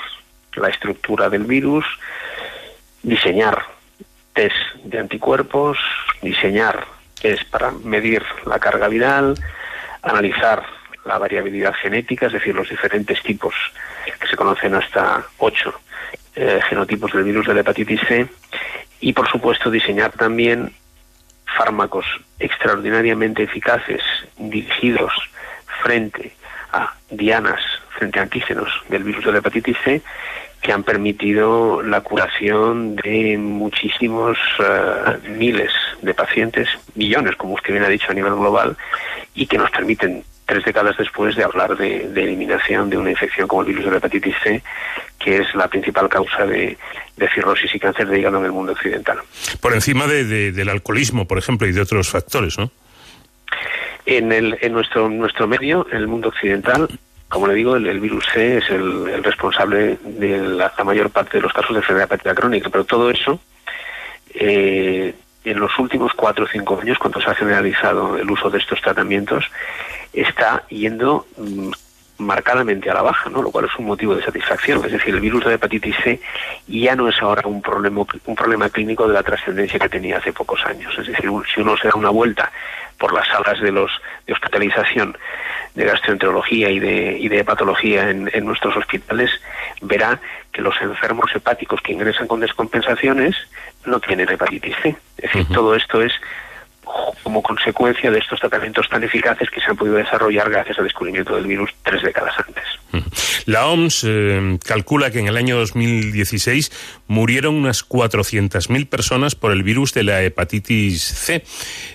la 0.57 0.69
estructura 0.69 1.29
del 1.29 1.45
virus, 1.45 1.85
diseñar 3.03 3.63
test 4.33 4.57
de 4.85 4.99
anticuerpos, 4.99 5.79
diseñar 6.21 6.87
test 7.21 7.49
para 7.51 7.71
medir 7.71 8.23
la 8.47 8.59
carga 8.59 8.89
viral, 8.89 9.35
analizar 10.03 10.65
la 11.05 11.19
variabilidad 11.19 11.75
genética, 11.75 12.27
es 12.27 12.33
decir, 12.33 12.55
los 12.55 12.69
diferentes 12.69 13.23
tipos 13.23 13.55
que 14.21 14.27
se 14.27 14.37
conocen 14.37 14.75
hasta 14.75 15.25
ocho 15.39 15.81
eh, 16.35 16.61
genotipos 16.69 17.13
del 17.13 17.25
virus 17.25 17.47
de 17.47 17.55
la 17.55 17.61
hepatitis 17.61 18.01
C, 18.07 18.27
y 19.01 19.13
por 19.13 19.29
supuesto 19.29 19.71
diseñar 19.71 20.13
también 20.13 20.73
fármacos 21.57 22.07
extraordinariamente 22.39 23.43
eficaces 23.43 24.01
dirigidos 24.39 25.13
frente 25.83 26.35
a 26.73 26.95
dianas, 27.11 27.61
frente 27.99 28.19
a 28.19 28.23
antígenos 28.23 28.71
del 28.89 29.05
virus 29.05 29.25
de 29.25 29.33
la 29.33 29.39
hepatitis 29.39 29.77
C, 29.85 30.03
que 30.63 30.73
han 30.73 30.85
permitido 30.85 31.83
la 31.83 32.01
curación 32.03 32.95
de 32.95 33.37
muchísimos 33.37 34.39
eh, 34.61 35.19
miles 35.37 35.73
de 36.01 36.15
pacientes, 36.15 36.69
millones, 36.95 37.35
como 37.37 37.55
usted 37.55 37.73
bien 37.73 37.85
ha 37.85 37.89
dicho, 37.89 38.07
a 38.11 38.15
nivel 38.15 38.35
global, 38.35 38.77
y 39.35 39.47
que 39.47 39.59
nos 39.59 39.71
permiten 39.73 40.23
tres 40.47 40.65
décadas 40.65 40.97
después 40.97 41.35
de 41.35 41.43
hablar 41.43 41.77
de, 41.77 42.05
eliminación 42.15 42.89
de 42.91 42.97
una 42.97 43.11
infección 43.11 43.49
como 43.49 43.63
el 43.63 43.69
virus 43.69 43.87
de 43.87 43.91
la 43.91 43.97
hepatitis 43.97 44.37
C, 44.43 44.63
que 45.19 45.39
es 45.39 45.55
la 45.55 45.67
principal 45.67 46.09
causa 46.09 46.47
de, 46.47 46.79
cirrosis 47.35 47.75
y 47.75 47.79
cáncer 47.79 48.09
de 48.09 48.21
hígado 48.21 48.39
en 48.39 48.45
el 48.45 48.53
mundo 48.53 48.73
occidental. 48.73 49.19
Por 49.61 49.73
encima 49.75 50.07
del 50.07 50.69
alcoholismo, 50.69 51.27
por 51.27 51.39
ejemplo, 51.39 51.67
y 51.67 51.73
de 51.73 51.81
otros 51.81 52.09
factores, 52.09 52.59
¿no? 52.59 52.71
En, 54.07 54.33
el, 54.33 54.59
en 54.61 54.73
nuestro, 54.73 55.09
nuestro 55.09 55.47
medio, 55.47 55.87
en 55.91 55.99
el 55.99 56.09
mundo 56.09 56.29
occidental, 56.29 56.89
como 57.33 57.47
le 57.47 57.55
digo, 57.55 57.77
el, 57.77 57.99
virus 57.99 58.27
C 58.31 58.59
es 58.59 58.69
el, 58.69 59.25
responsable 59.25 59.97
de 60.05 60.39
la, 60.39 60.71
mayor 60.85 61.09
parte 61.09 61.39
de 61.39 61.43
los 61.43 61.53
casos 61.53 61.71
de 61.71 61.79
enfermedad 61.79 62.05
hepática 62.05 62.35
crónica, 62.35 62.69
pero 62.69 62.85
todo 62.85 63.09
eso, 63.09 63.41
eh, 64.35 65.15
en 65.43 65.59
los 65.59 65.79
últimos 65.79 66.13
cuatro 66.13 66.45
o 66.45 66.49
cinco 66.49 66.79
años, 66.79 66.99
cuando 66.99 67.23
se 67.23 67.31
ha 67.31 67.35
generalizado 67.35 68.19
el 68.19 68.31
uso 68.31 68.51
de 68.51 68.59
estos 68.59 68.83
tratamientos, 68.83 69.47
está 70.13 70.65
yendo 70.69 71.27
mm, 71.39 71.71
marcadamente 72.19 72.91
a 72.91 72.95
la 72.95 73.03
baja, 73.03 73.31
¿no? 73.31 73.41
lo 73.41 73.51
cual 73.51 73.65
es 73.65 73.79
un 73.79 73.87
motivo 73.87 74.15
de 74.15 74.23
satisfacción. 74.23 74.85
Es 74.85 74.93
decir, 74.93 75.15
el 75.15 75.21
virus 75.23 75.47
de 75.47 75.55
hepatitis 75.55 75.97
C 76.05 76.21
ya 76.69 76.95
no 76.95 77.09
es 77.09 77.17
ahora 77.23 77.49
un 77.49 77.63
problema, 77.63 78.05
un 78.27 78.35
problema 78.35 78.69
clínico 78.69 79.09
de 79.09 79.15
la 79.15 79.23
trascendencia 79.23 79.79
que 79.79 79.89
tenía 79.89 80.19
hace 80.19 80.35
pocos 80.35 80.63
años. 80.67 80.93
Es 80.99 81.07
decir, 81.07 81.31
si 81.55 81.63
uno 81.63 81.79
se 81.79 81.89
da 81.89 81.95
una 81.95 82.11
vuelta 82.11 82.53
por 83.03 83.13
las 83.13 83.27
salas 83.27 83.61
de, 83.61 83.73
los, 83.73 83.91
de 84.29 84.33
hospitalización 84.33 85.19
de 85.75 85.85
gastroenterología 85.87 86.71
y 86.71 86.79
de, 86.79 87.19
y 87.19 87.27
de 87.27 87.41
hepatología 87.41 88.09
en, 88.09 88.31
en 88.33 88.45
nuestros 88.45 88.77
hospitales, 88.77 89.29
verá 89.81 90.21
que 90.53 90.63
los 90.63 90.81
enfermos 90.81 91.35
hepáticos 91.35 91.81
que 91.81 91.95
ingresan 91.95 92.29
con 92.29 92.39
descompensaciones 92.39 93.35
no 93.87 93.99
tienen 93.99 94.31
hepatitis 94.31 94.77
C. 94.85 94.97
Es 95.19 95.33
decir, 95.33 95.49
todo 95.53 95.75
esto 95.75 96.01
es 96.01 96.13
como 97.23 97.43
consecuencia 97.43 98.11
de 98.11 98.19
estos 98.19 98.41
tratamientos 98.41 98.89
tan 98.89 99.03
eficaces 99.03 99.51
que 99.51 99.61
se 99.61 99.71
han 99.71 99.77
podido 99.77 99.97
desarrollar 99.97 100.51
gracias 100.51 100.79
al 100.79 100.85
descubrimiento 100.85 101.35
del 101.35 101.47
virus 101.47 101.71
tres 101.83 102.03
décadas 102.03 102.35
antes. 102.39 102.65
La 103.47 103.67
OMS 103.67 104.05
eh, 104.07 104.59
calcula 104.65 105.11
que 105.11 105.21
en 105.21 105.29
el 105.29 105.37
año 105.37 105.57
2016 105.57 107.03
murieron 107.09 107.55
unas 107.55 107.89
400.000 107.89 108.89
personas 108.89 109.35
por 109.35 109.53
el 109.53 109.63
virus 109.63 109.95
de 109.95 110.05
la 110.05 110.23
hepatitis 110.23 111.03
C. 111.03 111.45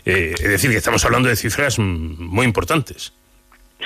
Eh, 0.06 0.34
es 0.38 0.50
decir, 0.50 0.72
que 0.72 0.78
estamos 0.78 1.06
hablando 1.06 1.30
de 1.30 1.36
cifras 1.36 1.80
muy 1.80 2.46
importantes. 2.46 3.14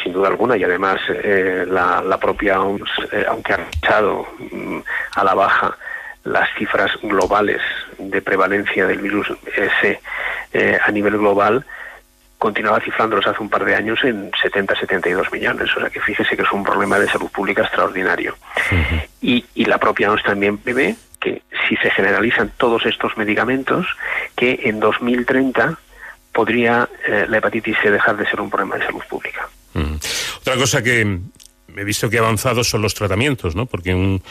Sin 0.01 0.13
duda 0.13 0.29
alguna, 0.29 0.55
y 0.55 0.63
además 0.63 1.01
eh, 1.09 1.65
la, 1.67 2.17
propia 2.19 2.61
OMS, 2.61 2.89
aunque 3.27 3.53
ha 3.53 3.67
echado 3.77 4.25
mm, 4.39 4.79
a 5.15 5.23
la 5.23 5.33
baja 5.33 5.77
las 6.23 6.47
cifras 6.57 6.91
globales 7.01 7.61
de 8.09 8.21
prevalencia 8.21 8.87
del 8.87 8.99
virus 8.99 9.31
C 9.81 9.99
eh, 10.53 10.77
a 10.83 10.91
nivel 10.91 11.17
global 11.17 11.65
continuaba 12.41 12.79
cifrándolos 12.79 13.27
hace 13.27 13.39
un 13.39 13.49
par 13.49 13.63
de 13.63 13.75
años 13.75 13.99
en 14.03 14.31
70-72 14.31 15.31
millones. 15.31 15.69
O 15.77 15.79
sea 15.79 15.91
que 15.91 15.99
fíjese 15.99 16.35
que 16.35 16.41
es 16.41 16.51
un 16.51 16.63
problema 16.63 16.97
de 16.97 17.07
salud 17.07 17.29
pública 17.29 17.61
extraordinario. 17.61 18.35
y, 19.21 19.45
y, 19.53 19.65
la 19.65 19.77
propia 19.77 20.11
OMS 20.11 20.23
también 20.23 20.57
prevé 20.57 20.95
que 21.19 21.43
si 21.67 21.75
se 21.77 21.91
generalizan 21.91 22.51
todos 22.57 22.87
estos 22.87 23.15
medicamentos, 23.15 23.85
que 24.35 24.59
en 24.63 24.79
2030 24.79 25.77
podría 26.33 26.89
eh, 27.05 27.25
la 27.29 27.37
hepatitis 27.37 27.77
C 27.81 27.91
dejar 27.91 28.17
de 28.17 28.25
ser 28.25 28.41
un 28.41 28.49
problema 28.49 28.77
de 28.77 28.85
salud 28.87 29.03
pública. 29.07 29.47
Otra 30.39 30.55
cosa 30.55 30.81
que 30.81 31.19
he 31.77 31.83
visto 31.83 32.09
que 32.09 32.17
avanzados 32.17 32.69
son 32.69 32.81
los 32.81 32.93
tratamientos, 32.93 33.55
¿no? 33.55 33.65
Porque 33.65 33.93
un, 33.93 34.21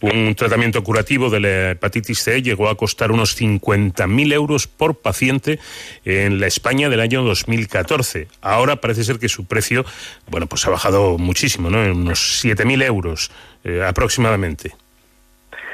un 0.00 0.34
tratamiento 0.34 0.82
curativo 0.82 1.30
de 1.30 1.40
la 1.40 1.70
hepatitis 1.72 2.22
C 2.22 2.42
llegó 2.42 2.68
a 2.68 2.76
costar 2.76 3.12
unos 3.12 3.40
50.000 3.40 4.32
euros 4.32 4.66
por 4.66 4.96
paciente 4.96 5.58
en 6.04 6.40
la 6.40 6.46
España 6.46 6.88
del 6.88 7.00
año 7.00 7.22
2014. 7.22 8.28
Ahora 8.40 8.76
parece 8.76 9.04
ser 9.04 9.18
que 9.18 9.28
su 9.28 9.46
precio, 9.46 9.84
bueno, 10.28 10.46
pues 10.46 10.66
ha 10.66 10.70
bajado 10.70 11.18
muchísimo, 11.18 11.70
¿no? 11.70 11.82
En 11.84 11.92
unos 11.92 12.44
7.000 12.44 12.84
euros 12.84 13.30
eh, 13.64 13.82
aproximadamente. 13.86 14.72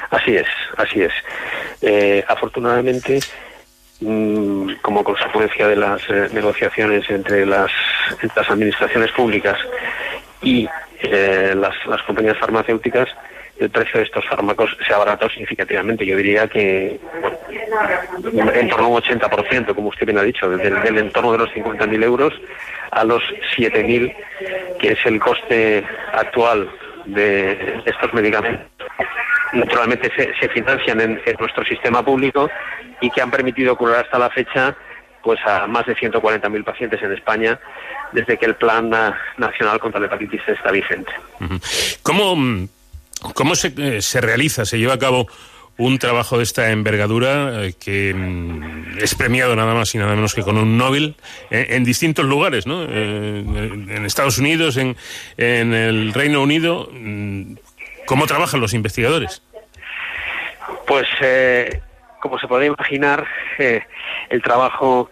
Así 0.09 0.35
es, 0.35 0.47
así 0.77 1.01
es. 1.01 1.13
Eh, 1.81 2.23
afortunadamente, 2.27 3.19
mm, 4.01 4.73
como 4.81 5.03
consecuencia 5.03 5.67
de 5.67 5.75
las 5.75 6.01
eh, 6.09 6.29
negociaciones 6.33 7.09
entre 7.09 7.45
las, 7.45 7.71
entre 8.21 8.41
las 8.41 8.49
administraciones 8.49 9.11
públicas 9.11 9.57
y 10.41 10.67
eh, 11.01 11.53
las, 11.55 11.73
las 11.85 12.01
compañías 12.03 12.37
farmacéuticas, 12.37 13.07
el 13.59 13.69
precio 13.69 13.99
de 13.99 14.05
estos 14.05 14.25
fármacos 14.27 14.75
se 14.85 14.93
ha 14.93 14.97
abaratado 14.97 15.29
significativamente. 15.29 16.05
Yo 16.05 16.15
diría 16.15 16.47
que 16.47 16.99
en 18.53 18.69
torno 18.69 18.85
a 18.85 18.89
un 18.89 19.01
80%, 19.01 19.73
como 19.73 19.89
usted 19.89 20.05
bien 20.05 20.17
ha 20.17 20.23
dicho, 20.23 20.49
desde 20.49 20.67
el 20.67 20.81
del 20.83 20.97
entorno 20.99 21.31
de 21.31 21.39
los 21.39 21.49
50.000 21.51 22.03
euros 22.03 22.33
a 22.91 23.03
los 23.03 23.23
7.000, 23.57 24.15
que 24.79 24.91
es 24.91 25.05
el 25.05 25.19
coste 25.19 25.83
actual 26.13 26.69
de 27.05 27.81
estos 27.85 28.13
medicamentos. 28.13 28.67
Naturalmente 29.53 30.11
se, 30.15 30.49
financian 30.49 30.99
en, 30.99 31.21
nuestro 31.39 31.63
sistema 31.63 32.03
público 32.03 32.49
y 32.99 33.09
que 33.09 33.21
han 33.21 33.31
permitido 33.31 33.75
curar 33.77 34.05
hasta 34.05 34.19
la 34.19 34.29
fecha 34.29 34.75
pues 35.27 35.41
a 35.45 35.67
más 35.67 35.85
de 35.85 35.93
140.000 35.93 36.63
pacientes 36.63 37.01
en 37.03 37.11
España 37.11 37.59
desde 38.13 38.37
que 38.37 38.45
el 38.45 38.55
Plan 38.55 38.89
Nacional 39.35 39.77
contra 39.77 39.99
la 39.99 40.05
Hepatitis 40.05 40.39
está 40.47 40.71
vigente. 40.71 41.11
¿Cómo, 42.01 42.69
cómo 43.33 43.55
se, 43.55 43.73
eh, 43.75 44.01
se 44.01 44.21
realiza, 44.21 44.63
se 44.63 44.79
lleva 44.79 44.93
a 44.93 44.97
cabo 44.97 45.27
un 45.75 45.99
trabajo 45.99 46.37
de 46.37 46.45
esta 46.45 46.71
envergadura 46.71 47.65
eh, 47.65 47.73
que 47.77 48.13
mm, 48.13 48.99
es 48.99 49.15
premiado 49.15 49.53
nada 49.57 49.73
más 49.73 49.93
y 49.95 49.97
nada 49.97 50.15
menos 50.15 50.33
que 50.33 50.43
con 50.43 50.57
un 50.57 50.77
Nobel 50.77 51.15
eh, 51.51 51.67
en, 51.71 51.83
distintos 51.83 52.23
lugares, 52.23 52.65
¿no? 52.65 52.83
en 52.83 54.05
Estados 54.05 54.37
Unidos, 54.37 54.77
en, 54.77 54.95
en 55.35 55.73
el 55.73 56.13
Reino 56.13 56.41
Unido. 56.41 56.89
Mm, 56.89 57.55
¿Cómo 58.05 58.27
trabajan 58.27 58.61
los 58.61 58.73
investigadores? 58.73 59.41
Pues, 60.85 61.05
como 62.19 62.39
se 62.39 62.47
puede 62.47 62.65
imaginar, 62.67 63.25
el 63.57 64.41
trabajo 64.41 65.09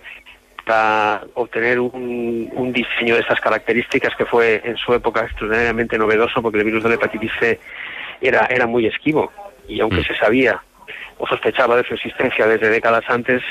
para 0.66 1.22
obtener 1.36 1.80
un, 1.80 2.72
diseño 2.74 3.16
de 3.16 3.22
estas 3.22 3.40
características 3.40 4.16
que 4.16 4.26
fue 4.26 4.62
en 4.66 4.76
su 4.78 4.94
época 4.94 5.24
extraordinariamente 5.26 5.98
novedoso 5.98 6.42
porque 6.42 6.58
el 6.58 6.66
virus 6.66 6.84
de 6.84 6.90
la 6.90 6.96
hepatitis 6.96 7.32
C 7.40 7.60
era, 8.20 8.48
era 8.50 8.66
muy 8.66 8.88
esquivo. 8.88 9.32
y 9.68 9.80
aunque 9.80 10.04
se 10.04 10.16
sabía 10.16 10.62
o 11.18 11.28
sospechaba 11.28 11.78
de 11.78 11.84
su 11.86 11.94
existencia 11.94 12.46
desde 12.46 12.70
décadas 12.70 13.04
antes, 13.08 13.42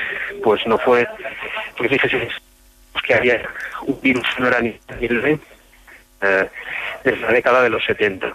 pues 0.42 0.66
no 0.66 0.76
fue, 0.76 1.08
porque 1.76 1.88
fíjese 1.88 2.28
que 3.06 3.14
había 3.14 3.48
un 3.82 4.00
virus 4.00 4.26
no 4.38 4.48
era 4.48 4.60
ni 4.60 4.78
eh, 5.00 6.48
desde 7.04 7.20
la 7.20 7.32
década 7.32 7.62
de 7.62 7.70
los 7.70 7.84
70. 7.84 8.32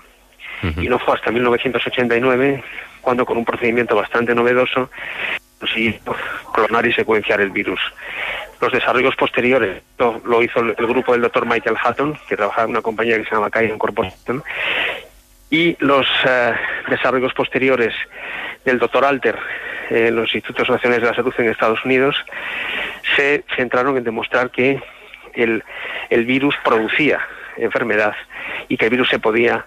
Y 0.78 0.90
no 0.90 1.00
fue 1.00 1.16
hasta 1.16 1.32
1989 1.32 2.64
cuando 3.02 3.26
con 3.26 3.38
un 3.38 3.46
procedimiento 3.46 3.96
bastante 3.96 4.36
novedoso 4.36 4.90
consiguió 5.60 6.00
clonar 6.54 6.86
y 6.86 6.94
secuenciar 6.94 7.42
el 7.42 7.52
virus. 7.52 7.80
Los 8.62 8.72
desarrollos 8.72 9.16
posteriores 9.16 9.82
lo, 9.98 10.22
lo 10.26 10.42
hizo 10.42 10.60
el, 10.60 10.74
grupo 10.74 11.14
del 11.14 11.22
doctor 11.22 11.46
Michael 11.46 11.78
Hatton, 11.82 12.18
que 12.28 12.36
trabajaba 12.36 12.66
en 12.66 12.72
una 12.72 12.82
compañía 12.82 13.18
que 13.18 13.26
se 13.26 13.36
llama 13.36 13.50
Cairn 13.50 13.78
Corporation, 13.78 14.44
y 15.50 15.76
los 15.80 16.06
eh, 16.26 16.54
desarrollos 16.90 17.34
posteriores 17.34 17.94
del 18.66 18.80
doctor 18.80 19.06
Alter 19.06 19.38
en 19.90 20.16
los 20.16 20.34
Institutos 20.36 20.70
Nacionales 20.70 21.02
de 21.02 21.10
la 21.10 21.16
Salud 21.16 21.34
en 21.38 21.50
Estados 21.50 21.84
Unidos 21.84 22.16
se 23.16 23.44
centraron 23.56 23.98
en 23.98 24.04
demostrar 24.04 24.52
que 24.52 24.82
el, 25.34 25.64
el 26.10 26.26
virus 26.26 26.56
producía 26.64 27.20
enfermedad 27.58 28.16
y 28.68 28.78
que 28.78 28.86
el 28.86 28.92
virus 28.92 29.10
se 29.10 29.20
podía 29.20 29.66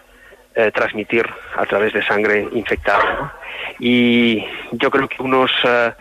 eh, 0.55 0.71
transmitir 0.73 1.29
a 1.57 1.65
través 1.67 1.93
de 1.93 2.03
sangre 2.03 2.49
infectada. 2.53 3.35
Y 3.79 4.45
yo 4.73 4.91
creo 4.91 5.09
que 5.09 5.23
unos 5.23 5.51
eh, 5.65 5.93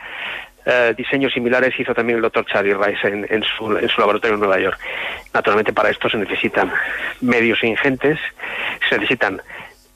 eh, 0.66 0.94
diseños 0.96 1.34
similares 1.34 1.80
hizo 1.80 1.94
también 1.94 2.18
el 2.18 2.22
doctor 2.22 2.46
Charlie 2.46 2.74
Rice 2.74 3.08
en, 3.08 3.26
en, 3.30 3.44
su, 3.44 3.78
en 3.78 3.90
su 3.90 4.00
laboratorio 4.00 4.36
en 4.36 4.40
Nueva 4.40 4.60
York. 4.60 4.80
Naturalmente 5.34 5.74
para 5.74 5.90
esto 5.90 6.10
se 6.10 6.18
necesitan 6.18 6.72
medios 7.22 7.64
ingentes, 7.64 8.20
se 8.88 8.96
necesitan 8.98 9.42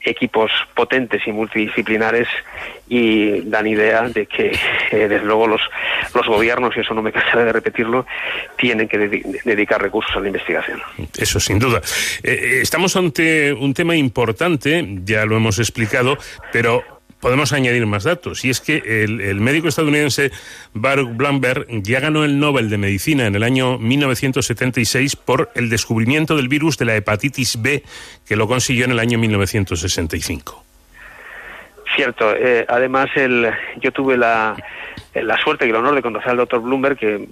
equipos 0.05 0.51
potentes 0.73 1.21
y 1.25 1.31
multidisciplinares 1.31 2.27
y 2.87 3.41
dan 3.41 3.65
idea 3.65 4.03
de 4.03 4.27
que 4.27 4.51
eh, 4.91 5.07
desde 5.07 5.25
luego 5.25 5.47
los, 5.47 5.61
los 6.13 6.27
gobiernos, 6.27 6.75
y 6.77 6.81
eso 6.81 6.93
no 6.93 7.01
me 7.01 7.11
cansaré 7.11 7.45
de 7.45 7.53
repetirlo, 7.53 8.05
tienen 8.57 8.87
que 8.87 8.97
dedi 8.97 9.23
dedicar 9.43 9.81
recursos 9.81 10.15
a 10.15 10.19
la 10.19 10.27
investigación. 10.27 10.81
Eso 11.17 11.39
sin 11.39 11.59
duda. 11.59 11.81
Eh, 12.23 12.59
estamos 12.61 12.95
ante 12.95 13.51
un 13.53 13.73
tema 13.73 13.95
importante, 13.95 14.85
ya 15.03 15.25
lo 15.25 15.35
hemos 15.35 15.57
explicado, 15.59 16.17
pero 16.51 16.94
podemos 17.25 17.53
añadir 17.53 17.87
más 17.87 18.03
datos. 18.03 18.45
Y 18.45 18.51
es 18.51 18.61
que 18.61 19.03
el, 19.03 19.41
médico 19.41 19.67
estadounidense 19.67 20.29
Baruch 20.75 21.09
Blumberg 21.17 21.65
ya 21.81 21.99
ganó 21.99 22.23
el 22.23 22.39
Nobel 22.39 22.69
de 22.69 22.77
Medicina 22.77 23.25
en 23.25 23.33
el 23.33 23.41
año 23.41 23.79
1976 23.79 25.15
por 25.15 25.49
el 25.55 25.67
descubrimiento 25.71 26.35
del 26.35 26.49
virus 26.49 26.77
de 26.77 26.85
la 26.85 26.95
hepatitis 26.95 27.59
B, 27.63 27.81
que 28.27 28.35
lo 28.35 28.47
consiguió 28.47 28.85
en 28.85 28.91
el 28.91 28.99
año 28.99 29.17
1965. 29.17 30.63
Cierto. 31.95 32.35
Eh, 32.35 32.63
además, 32.69 33.09
el, 33.15 33.51
yo 33.77 33.91
tuve 33.91 34.17
la, 34.17 34.55
la 35.15 35.37
suerte 35.39 35.65
y 35.65 35.71
el 35.71 35.77
honor 35.77 35.95
de 35.95 36.03
conocer 36.03 36.29
al 36.29 36.37
doctor 36.37 36.61
Bloomberg, 36.61 36.95
que 36.95 37.27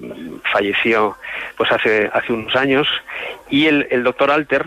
falleció 0.52 1.18
pues 1.56 1.72
hace, 1.72 2.10
hace 2.12 2.34
unos 2.34 2.56
años, 2.56 2.88
y 3.48 3.68
el, 3.68 3.86
el 3.92 4.04
doctor 4.04 4.32
Alter, 4.32 4.66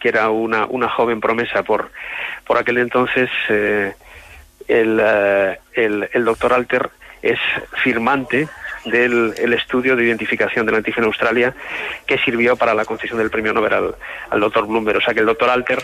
que 0.00 0.10
era 0.10 0.28
una, 0.28 0.66
una 0.66 0.90
joven 0.90 1.22
promesa 1.22 1.62
por, 1.62 1.90
por 2.44 2.58
aquel 2.58 2.76
entonces. 2.76 3.30
Eh, 3.48 3.94
el, 4.68 4.98
uh, 4.98 5.80
el, 5.80 6.08
el, 6.12 6.24
doctor 6.24 6.52
Alter 6.52 6.90
es 7.22 7.38
firmante 7.82 8.48
del 8.84 9.34
el 9.38 9.52
estudio 9.52 9.96
de 9.96 10.04
identificación 10.04 10.64
del 10.64 10.76
antígeno 10.76 11.08
Australia 11.08 11.54
que 12.06 12.18
sirvió 12.18 12.56
para 12.56 12.74
la 12.74 12.84
concesión 12.84 13.18
del 13.18 13.30
premio 13.30 13.52
Nobel 13.52 13.72
al, 13.72 13.94
al 14.30 14.40
doctor 14.40 14.66
Bloomberg. 14.66 14.98
O 14.98 15.00
sea 15.00 15.14
que 15.14 15.20
el 15.20 15.26
doctor 15.26 15.50
Alter, 15.50 15.82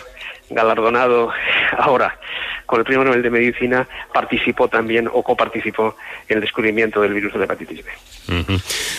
galardonado 0.53 1.31
ahora 1.77 2.17
con 2.65 2.79
el 2.79 2.85
premio 2.85 3.03
Nobel 3.03 3.21
de 3.21 3.29
Medicina, 3.29 3.87
participó 4.13 4.67
también 4.67 5.07
o 5.11 5.21
coparticipó 5.21 5.95
en 6.27 6.37
el 6.37 6.41
descubrimiento 6.41 7.01
del 7.01 7.13
virus 7.13 7.33
de 7.33 7.39
la 7.39 7.45
hepatitis 7.45 7.83
B. 7.83 7.91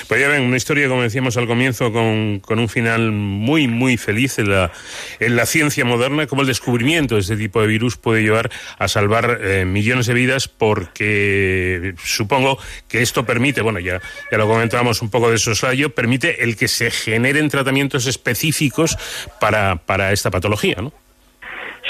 Pues 0.06 0.20
ya 0.20 0.28
ven, 0.28 0.42
una 0.42 0.56
historia, 0.56 0.86
como 0.88 1.02
decíamos 1.02 1.36
al 1.36 1.46
comienzo, 1.46 1.90
con, 1.92 2.40
con 2.40 2.58
un 2.58 2.68
final 2.68 3.10
muy, 3.10 3.66
muy 3.66 3.96
feliz 3.96 4.38
en 4.38 4.50
la, 4.50 4.70
en 5.18 5.34
la, 5.34 5.46
ciencia 5.46 5.84
moderna, 5.84 6.26
como 6.26 6.42
el 6.42 6.48
descubrimiento 6.48 7.14
de 7.14 7.22
este 7.22 7.36
tipo 7.36 7.60
de 7.60 7.66
virus 7.66 7.96
puede 7.96 8.22
llevar 8.22 8.50
a 8.78 8.86
salvar 8.86 9.38
eh, 9.40 9.64
millones 9.64 10.06
de 10.06 10.14
vidas, 10.14 10.46
porque 10.46 11.94
supongo 12.04 12.58
que 12.86 13.02
esto 13.02 13.24
permite, 13.24 13.62
bueno, 13.62 13.78
ya, 13.78 14.00
ya 14.30 14.38
lo 14.38 14.46
comentábamos 14.46 15.00
un 15.00 15.10
poco 15.10 15.30
de 15.30 15.38
soslayo, 15.38 15.94
permite 15.94 16.44
el 16.44 16.56
que 16.56 16.68
se 16.68 16.90
generen 16.90 17.48
tratamientos 17.48 18.06
específicos 18.06 18.98
para, 19.40 19.76
para 19.76 20.12
esta 20.12 20.30
patología, 20.30 20.76
¿no? 20.80 21.03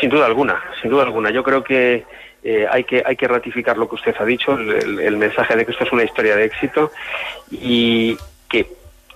Sin 0.01 0.11
duda 0.11 0.27
alguna, 0.27 0.63
sin 0.81 0.91
duda 0.91 1.05
alguna. 1.05 1.31
Yo 1.31 1.43
creo 1.43 1.63
que 1.63 2.05
eh, 2.43 2.67
hay 2.71 2.85
que 2.85 3.03
hay 3.05 3.17
que 3.17 3.27
ratificar 3.27 3.79
lo 3.79 3.89
que 3.89 3.95
usted 3.95 4.15
ha 4.19 4.25
dicho, 4.25 4.53
el, 4.53 5.17
mensaje 5.17 5.57
de 5.57 5.65
que 5.65 5.73
esto 5.73 5.85
es 5.85 5.93
una 5.93 6.05
historia 6.05 6.37
de 6.37 6.45
éxito 6.45 6.93
y 7.51 8.17
que 8.49 8.67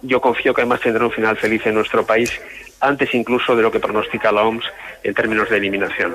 yo 0.03 0.21
confío 0.21 0.55
que 0.55 0.63
además 0.63 0.81
tendrá 0.81 1.05
un 1.05 1.13
final 1.13 1.37
feliz 1.37 1.67
en 1.67 1.75
nuestro 1.75 2.07
país 2.07 2.41
antes 2.81 3.13
incluso 3.15 3.57
de 3.57 3.63
lo 3.63 3.71
que 3.71 3.81
pronostica 3.81 4.33
la 4.33 4.43
OMS 4.43 4.65
en 5.03 5.15
términos 5.15 5.49
de 5.51 5.57
eliminación. 5.57 6.15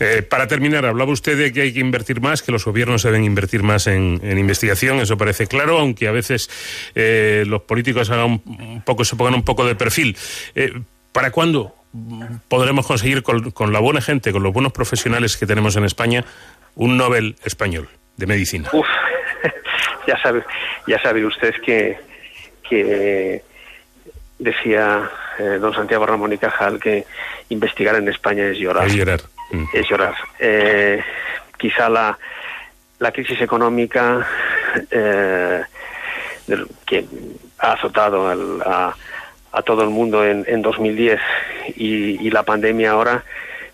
Eh, 0.00 0.22
para 0.22 0.46
terminar, 0.46 0.86
hablaba 0.86 1.12
usted 1.12 1.36
de 1.36 1.52
que 1.52 1.62
hay 1.62 1.72
que 1.72 1.80
invertir 1.80 2.20
más, 2.20 2.42
que 2.42 2.52
los 2.52 2.64
gobiernos 2.64 3.02
deben 3.02 3.24
invertir 3.24 3.62
más 3.62 3.86
en, 3.86 4.20
en 4.22 4.38
investigación, 4.38 5.00
eso 5.00 5.16
parece 5.16 5.46
claro, 5.46 5.78
aunque 5.78 6.08
a 6.08 6.12
veces 6.12 6.50
eh, 6.94 7.44
los 7.46 7.62
políticos 7.62 8.10
hagan 8.10 8.42
un 8.46 8.82
poco, 8.84 9.04
se 9.04 9.16
pongan 9.16 9.34
un 9.34 9.44
poco 9.44 9.66
de 9.66 9.74
perfil. 9.74 10.16
Eh, 10.54 10.72
¿Para 11.12 11.30
cuándo 11.30 11.75
podremos 12.48 12.86
conseguir 12.86 13.22
con, 13.22 13.50
con, 13.50 13.72
la 13.72 13.80
buena 13.80 14.00
gente, 14.00 14.32
con 14.32 14.42
los 14.42 14.52
buenos 14.52 14.72
profesionales 14.72 15.36
que 15.36 15.46
tenemos 15.46 15.76
en 15.76 15.84
España, 15.84 16.24
un 16.74 16.96
Nobel 16.96 17.36
español 17.44 17.88
de 18.16 18.26
medicina? 18.26 18.68
Uf, 18.72 18.86
ya 20.06 20.20
sabe, 20.22 20.44
ya 20.86 21.00
sabe 21.02 21.24
usted 21.24 21.54
que, 21.64 21.98
que 22.68 23.42
decía 24.38 25.10
eh, 25.38 25.58
don 25.60 25.74
Santiago 25.74 26.06
Ramón 26.06 26.32
y 26.32 26.38
Cajal 26.38 26.78
que 26.78 27.04
investigar 27.48 27.96
en 27.96 28.08
España 28.08 28.46
es 28.46 28.58
llorar. 28.58 28.86
Es 28.86 28.94
llorar. 28.94 29.20
Mm. 29.50 29.64
Es 29.72 29.88
llorar. 29.88 30.14
Eh, 30.38 31.02
quizá 31.58 31.88
la, 31.88 32.18
la 32.98 33.12
crisis 33.12 33.40
económica 33.40 34.26
eh, 34.90 35.62
que 36.86 37.04
ha 37.58 37.72
azotado 37.72 38.28
al, 38.28 38.62
a 38.62 38.94
a 39.56 39.62
todo 39.62 39.82
el 39.82 39.88
mundo 39.88 40.22
en, 40.22 40.44
en 40.46 40.60
2010 40.60 41.18
y, 41.76 42.26
y, 42.26 42.30
la 42.30 42.42
pandemia 42.42 42.90
ahora, 42.90 43.24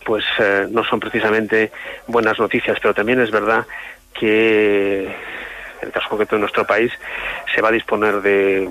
pues 0.06 0.24
eh, 0.38 0.66
no 0.70 0.84
son 0.84 1.00
precisamente 1.00 1.72
buenas 2.06 2.38
noticias, 2.38 2.78
pero 2.80 2.94
también 2.94 3.20
es 3.20 3.32
verdad 3.32 3.66
que 4.14 5.06
en 5.06 5.88
el 5.88 5.90
caso 5.90 6.08
concreto 6.08 6.36
de 6.36 6.40
nuestro 6.40 6.64
país 6.64 6.92
se 7.52 7.60
va 7.60 7.70
a 7.70 7.72
disponer 7.72 8.22
de 8.22 8.68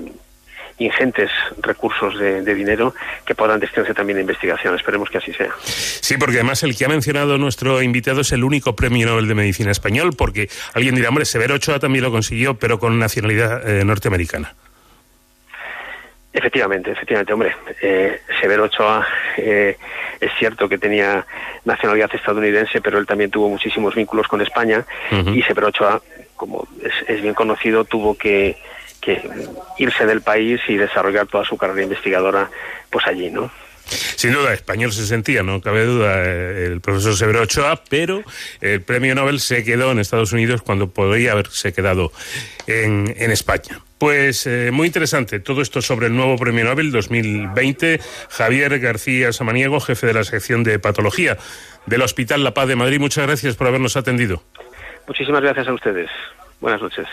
ingentes 0.78 1.30
recursos 1.60 2.18
de, 2.18 2.54
dinero 2.54 2.94
que 3.26 3.34
puedan 3.34 3.60
destinarse 3.60 3.92
también 3.92 4.16
a 4.16 4.22
investigación. 4.22 4.74
Esperemos 4.74 5.10
que 5.10 5.18
así 5.18 5.34
sea. 5.34 5.50
Sí, 5.62 6.16
porque 6.16 6.36
además 6.36 6.62
el 6.62 6.74
que 6.74 6.86
ha 6.86 6.88
mencionado 6.88 7.36
nuestro 7.36 7.82
invitado 7.82 8.22
es 8.22 8.32
el 8.32 8.42
único 8.42 8.74
premio 8.74 9.06
Nobel 9.06 9.28
de 9.28 9.34
Medicina 9.34 9.70
español, 9.70 10.14
porque 10.16 10.48
alguien 10.72 10.94
dirá, 10.94 11.10
hombre, 11.10 11.26
Severo 11.26 11.56
Ochoa 11.56 11.78
también 11.78 12.04
lo 12.04 12.10
consiguió, 12.10 12.54
pero 12.54 12.78
con 12.78 12.98
nacionalidad 12.98 13.68
eh, 13.68 13.84
norteamericana. 13.84 14.54
Efectivamente, 16.32 16.90
efectivamente, 16.90 17.32
hombre. 17.32 17.54
Eh, 17.82 18.20
Severo 18.40 18.64
Ochoa 18.64 19.06
eh, 19.36 19.76
es 20.18 20.30
cierto 20.38 20.68
que 20.68 20.78
tenía 20.78 21.26
nacionalidad 21.64 22.14
estadounidense, 22.14 22.80
pero 22.80 22.98
él 22.98 23.06
también 23.06 23.30
tuvo 23.30 23.50
muchísimos 23.50 23.94
vínculos 23.94 24.26
con 24.28 24.40
España 24.40 24.84
uh 25.10 25.14
-huh. 25.14 25.36
y 25.36 25.42
Severo 25.42 25.68
Ochoa, 25.68 26.00
como 26.36 26.66
es, 26.82 26.92
es 27.06 27.20
bien 27.20 27.34
conocido, 27.34 27.84
tuvo 27.84 28.16
que, 28.16 28.56
que, 29.00 29.20
irse 29.78 30.06
del 30.06 30.22
país 30.22 30.60
y 30.68 30.76
desarrollar 30.76 31.26
toda 31.26 31.44
su 31.44 31.58
carrera 31.58 31.82
investigadora 31.82 32.48
pues 32.88 33.06
allí, 33.06 33.30
¿no? 33.30 33.50
Sin 34.16 34.32
duda, 34.32 34.54
español 34.54 34.92
se 34.92 35.06
sentía, 35.06 35.42
no 35.42 35.60
cabe 35.60 35.84
duda, 35.84 36.24
eh, 36.24 36.66
el 36.66 36.80
profesor 36.80 37.16
Severo 37.16 37.42
Ochoa, 37.42 37.82
pero 37.88 38.22
el 38.60 38.80
premio 38.82 39.14
Nobel 39.14 39.40
se 39.40 39.64
quedó 39.64 39.92
en 39.92 39.98
Estados 39.98 40.32
Unidos 40.32 40.62
cuando 40.62 40.90
podría 40.90 41.32
haberse 41.32 41.72
quedado 41.72 42.12
en, 42.66 43.14
en 43.16 43.30
España. 43.30 43.80
Pues 44.02 44.48
eh, 44.48 44.70
muy 44.72 44.88
interesante 44.88 45.38
todo 45.38 45.62
esto 45.62 45.80
sobre 45.80 46.08
el 46.08 46.16
nuevo 46.16 46.36
Premio 46.36 46.64
Nobel 46.64 46.90
2020. 46.90 48.00
Javier 48.30 48.80
García 48.80 49.32
Samaniego, 49.32 49.78
jefe 49.78 50.08
de 50.08 50.14
la 50.14 50.24
sección 50.24 50.64
de 50.64 50.80
patología 50.80 51.38
del 51.86 52.02
Hospital 52.02 52.42
La 52.42 52.52
Paz 52.52 52.66
de 52.66 52.74
Madrid. 52.74 52.98
Muchas 52.98 53.24
gracias 53.28 53.54
por 53.54 53.68
habernos 53.68 53.96
atendido. 53.96 54.42
Muchísimas 55.06 55.42
gracias 55.42 55.68
a 55.68 55.72
ustedes. 55.72 56.10
Buenas 56.60 56.82
noches. 56.82 57.06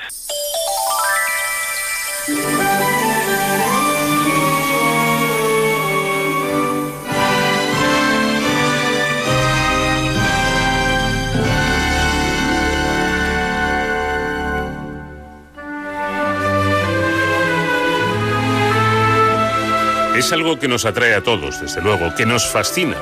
Es 20.30 20.34
algo 20.34 20.60
que 20.60 20.68
nos 20.68 20.86
atrae 20.86 21.16
a 21.16 21.24
todos, 21.24 21.60
desde 21.60 21.82
luego, 21.82 22.14
que 22.14 22.28
nos 22.28 22.46
fascina. 22.46 22.96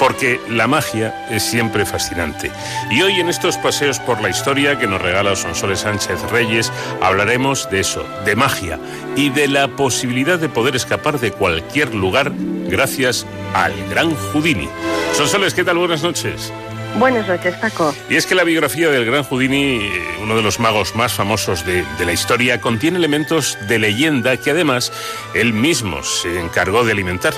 porque 0.00 0.40
la 0.50 0.66
magia 0.66 1.28
es 1.30 1.44
siempre 1.44 1.86
fascinante. 1.86 2.50
Y 2.90 3.02
hoy 3.02 3.20
en 3.20 3.28
estos 3.28 3.56
paseos 3.56 4.00
por 4.00 4.20
la 4.20 4.30
historia 4.30 4.76
que 4.76 4.88
nos 4.88 5.00
regala 5.00 5.36
Sonsoles 5.36 5.78
Sánchez 5.80 6.20
Reyes 6.28 6.72
hablaremos 7.00 7.70
de 7.70 7.80
eso, 7.80 8.04
de 8.24 8.34
magia 8.34 8.80
y 9.14 9.30
de 9.30 9.46
la 9.46 9.68
posibilidad 9.68 10.40
de 10.40 10.48
poder 10.48 10.74
escapar 10.74 11.20
de 11.20 11.30
cualquier 11.30 11.94
lugar 11.94 12.32
gracias 12.68 13.26
al 13.54 13.72
gran 13.88 14.12
Houdini. 14.16 14.68
Sonsoles, 15.14 15.54
¿qué 15.54 15.62
tal? 15.62 15.78
Buenas 15.78 16.02
noches. 16.02 16.52
Buenas 16.98 17.28
noches, 17.28 17.54
Paco. 17.56 17.94
Y 18.08 18.16
es 18.16 18.26
que 18.26 18.34
la 18.34 18.42
biografía 18.42 18.88
del 18.88 19.04
gran 19.04 19.22
Houdini, 19.22 19.76
eh, 19.76 20.18
uno 20.22 20.34
de 20.34 20.42
los 20.42 20.58
magos 20.58 20.96
más 20.96 21.12
famosos 21.12 21.66
de, 21.66 21.84
de, 21.98 22.06
la 22.06 22.12
historia, 22.12 22.58
contiene 22.58 22.96
elementos 22.96 23.58
de 23.68 23.78
leyenda 23.78 24.38
que 24.38 24.52
además 24.52 24.90
él 25.34 25.52
mismo 25.52 26.02
se 26.02 26.40
encargó 26.40 26.84
de 26.84 26.92
alimentar. 26.92 27.34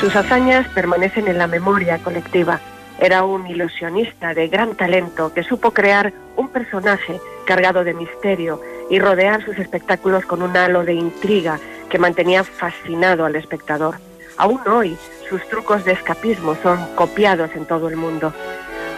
Sus 0.00 0.16
hazañas 0.16 0.66
permanecen 0.68 1.28
en 1.28 1.36
la 1.36 1.46
memoria 1.46 1.98
colectiva. 1.98 2.60
Era 2.98 3.24
un 3.24 3.46
ilusionista 3.46 4.32
de 4.32 4.48
gran 4.48 4.74
talento 4.74 5.34
que 5.34 5.42
supo 5.42 5.72
crear 5.72 6.14
un 6.36 6.48
personaje 6.48 7.20
cargado 7.46 7.84
de 7.84 7.92
misterio 7.92 8.60
y 8.88 9.00
rodear 9.00 9.44
sus 9.44 9.58
espectáculos 9.58 10.24
con 10.24 10.40
un 10.40 10.56
halo 10.56 10.82
de 10.84 10.94
intriga 10.94 11.60
que 11.90 11.98
mantenía 11.98 12.42
fascinado 12.42 13.26
al 13.26 13.36
espectador. 13.36 14.07
Aún 14.38 14.60
hoy, 14.68 14.96
sus 15.28 15.46
trucos 15.48 15.84
de 15.84 15.92
escapismo 15.92 16.56
son 16.62 16.78
copiados 16.94 17.50
en 17.56 17.66
todo 17.66 17.88
el 17.88 17.96
mundo. 17.96 18.32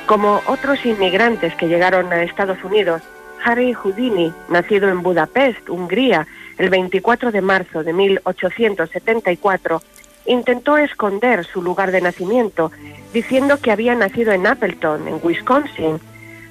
Como 0.06 0.42
otros 0.46 0.84
inmigrantes 0.84 1.54
que 1.54 1.66
llegaron 1.66 2.12
a 2.12 2.22
Estados 2.22 2.62
Unidos, 2.62 3.00
Harry 3.42 3.72
Houdini, 3.72 4.34
nacido 4.50 4.88
en 4.90 5.02
Budapest, 5.02 5.68
Hungría, 5.70 6.26
el 6.58 6.68
24 6.68 7.32
de 7.32 7.40
marzo 7.40 7.82
de 7.82 7.94
1874, 7.94 9.82
intentó 10.26 10.76
esconder 10.76 11.46
su 11.46 11.62
lugar 11.62 11.90
de 11.90 12.02
nacimiento, 12.02 12.70
diciendo 13.14 13.58
que 13.62 13.70
había 13.72 13.94
nacido 13.94 14.32
en 14.32 14.46
Appleton, 14.46 15.08
en 15.08 15.20
Wisconsin. 15.22 16.00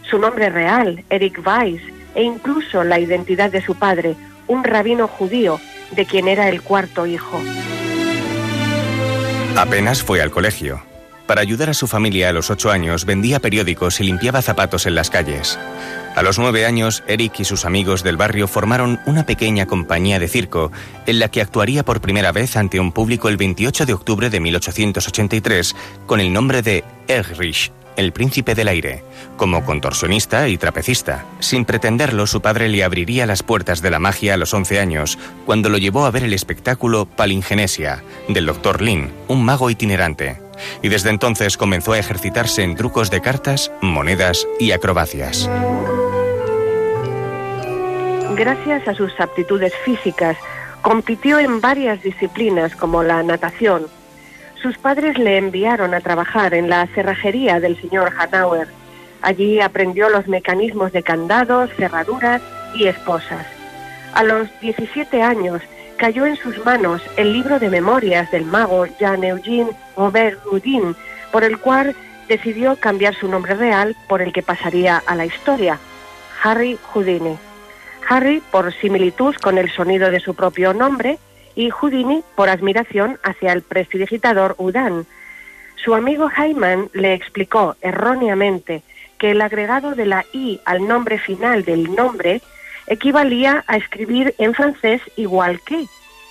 Su 0.01 0.17
nombre 0.17 0.49
real, 0.49 1.03
Eric 1.11 1.39
Weiss, 1.45 1.81
e 2.15 2.23
incluso 2.23 2.83
la 2.83 2.99
identidad 2.99 3.51
de 3.51 3.61
su 3.61 3.75
padre, 3.75 4.15
un 4.47 4.63
rabino 4.63 5.07
judío, 5.07 5.59
de 5.91 6.05
quien 6.05 6.27
era 6.27 6.49
el 6.49 6.63
cuarto 6.63 7.05
hijo. 7.05 7.39
Apenas 9.55 10.03
fue 10.03 10.21
al 10.21 10.31
colegio. 10.31 10.81
Para 11.27 11.41
ayudar 11.41 11.69
a 11.69 11.73
su 11.75 11.85
familia 11.85 12.29
a 12.29 12.33
los 12.33 12.49
ocho 12.49 12.71
años 12.71 13.05
vendía 13.05 13.39
periódicos 13.39 13.99
y 13.99 14.03
limpiaba 14.05 14.41
zapatos 14.41 14.87
en 14.87 14.95
las 14.95 15.09
calles. 15.09 15.59
A 16.15 16.23
los 16.23 16.39
nueve 16.39 16.65
años, 16.65 17.03
Eric 17.07 17.39
y 17.41 17.45
sus 17.45 17.65
amigos 17.65 18.03
del 18.03 18.17
barrio 18.17 18.47
formaron 18.47 18.99
una 19.05 19.25
pequeña 19.25 19.67
compañía 19.67 20.17
de 20.19 20.27
circo 20.27 20.71
en 21.05 21.19
la 21.19 21.29
que 21.29 21.41
actuaría 21.41 21.85
por 21.85 22.01
primera 22.01 22.31
vez 22.31 22.57
ante 22.57 22.79
un 22.79 22.91
público 22.91 23.29
el 23.29 23.37
28 23.37 23.85
de 23.85 23.93
octubre 23.93 24.29
de 24.31 24.39
1883 24.39 25.75
con 26.07 26.19
el 26.19 26.33
nombre 26.33 26.63
de 26.63 26.83
Erich, 27.07 27.71
el 27.99 28.13
príncipe 28.13 28.55
del 28.55 28.69
aire, 28.69 29.03
como 29.37 29.65
contorsionista 29.65 30.47
y 30.47 30.57
trapecista. 30.57 31.25
Sin 31.39 31.65
pretenderlo, 31.65 32.25
su 32.27 32.41
padre 32.41 32.69
le 32.69 32.83
abriría 32.83 33.25
las 33.25 33.43
puertas 33.43 33.81
de 33.81 33.91
la 33.91 33.99
magia 33.99 34.33
a 34.33 34.37
los 34.37 34.53
11 34.53 34.79
años, 34.79 35.19
cuando 35.45 35.69
lo 35.69 35.77
llevó 35.77 36.05
a 36.05 36.11
ver 36.11 36.23
el 36.23 36.33
espectáculo 36.33 37.05
Palingenesia, 37.05 38.03
del 38.27 38.45
Dr. 38.45 38.81
Lin, 38.81 39.11
un 39.27 39.43
mago 39.43 39.69
itinerante. 39.69 40.41
Y 40.81 40.89
desde 40.89 41.09
entonces 41.09 41.57
comenzó 41.57 41.93
a 41.93 41.99
ejercitarse 41.99 42.63
en 42.63 42.75
trucos 42.75 43.11
de 43.11 43.21
cartas, 43.21 43.71
monedas 43.81 44.47
y 44.59 44.71
acrobacias. 44.71 45.49
Gracias 48.35 48.87
a 48.87 48.93
sus 48.93 49.11
aptitudes 49.19 49.73
físicas, 49.83 50.37
compitió 50.81 51.39
en 51.39 51.59
varias 51.59 52.01
disciplinas 52.01 52.75
como 52.75 53.03
la 53.03 53.21
natación, 53.23 53.87
sus 54.61 54.77
padres 54.77 55.17
le 55.17 55.37
enviaron 55.37 55.93
a 55.93 56.01
trabajar 56.01 56.53
en 56.53 56.69
la 56.69 56.85
cerrajería 56.87 57.59
del 57.59 57.79
señor 57.79 58.11
Hanauer. 58.17 58.67
Allí 59.21 59.59
aprendió 59.59 60.09
los 60.09 60.27
mecanismos 60.27 60.91
de 60.91 61.03
candados, 61.03 61.69
cerraduras 61.77 62.41
y 62.75 62.87
esposas. 62.87 63.45
A 64.13 64.23
los 64.23 64.47
17 64.61 65.21
años 65.21 65.61
cayó 65.97 66.25
en 66.25 66.35
sus 66.35 66.63
manos 66.65 67.01
el 67.17 67.33
libro 67.33 67.59
de 67.59 67.69
memorias 67.69 68.31
del 68.31 68.45
mago 68.45 68.85
Jean-Eugène 68.85 69.75
Robert 69.95 70.39
Houdin, 70.45 70.95
por 71.31 71.43
el 71.43 71.59
cual 71.59 71.95
decidió 72.27 72.75
cambiar 72.77 73.15
su 73.15 73.27
nombre 73.27 73.55
real 73.55 73.95
por 74.07 74.21
el 74.21 74.31
que 74.31 74.41
pasaría 74.41 75.01
a 75.05 75.15
la 75.15 75.25
historia, 75.25 75.77
Harry 76.43 76.77
Houdini. 76.93 77.37
Harry 78.07 78.41
por 78.51 78.73
similitud 78.73 79.35
con 79.35 79.57
el 79.57 79.69
sonido 79.69 80.09
de 80.09 80.19
su 80.19 80.33
propio 80.33 80.73
nombre 80.73 81.19
y 81.55 81.69
Houdini 81.69 82.23
por 82.35 82.49
admiración 82.49 83.19
hacia 83.23 83.53
el 83.53 83.61
prestidigitador 83.61 84.55
Udan. 84.57 85.05
Su 85.75 85.95
amigo 85.95 86.29
Hyman 86.29 86.89
le 86.93 87.13
explicó 87.13 87.75
erróneamente 87.81 88.83
que 89.17 89.31
el 89.31 89.41
agregado 89.41 89.95
de 89.95 90.05
la 90.05 90.25
I 90.33 90.59
al 90.65 90.87
nombre 90.87 91.19
final 91.19 91.63
del 91.63 91.93
nombre 91.95 92.41
equivalía 92.87 93.63
a 93.67 93.77
escribir 93.77 94.33
en 94.37 94.53
francés 94.53 95.01
igual 95.15 95.61
que, 95.61 95.85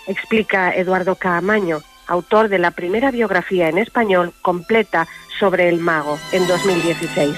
explica 0.07 0.75
Eduardo 0.75 1.15
Caamaño, 1.15 1.81
autor 2.07 2.49
de 2.49 2.59
la 2.59 2.73
primera 2.73 3.11
biografía 3.11 3.69
en 3.69 3.79
español 3.79 4.33
completa 4.43 5.07
sobre 5.39 5.69
el 5.69 5.79
mago 5.79 6.19
en 6.33 6.47
2016. 6.47 7.37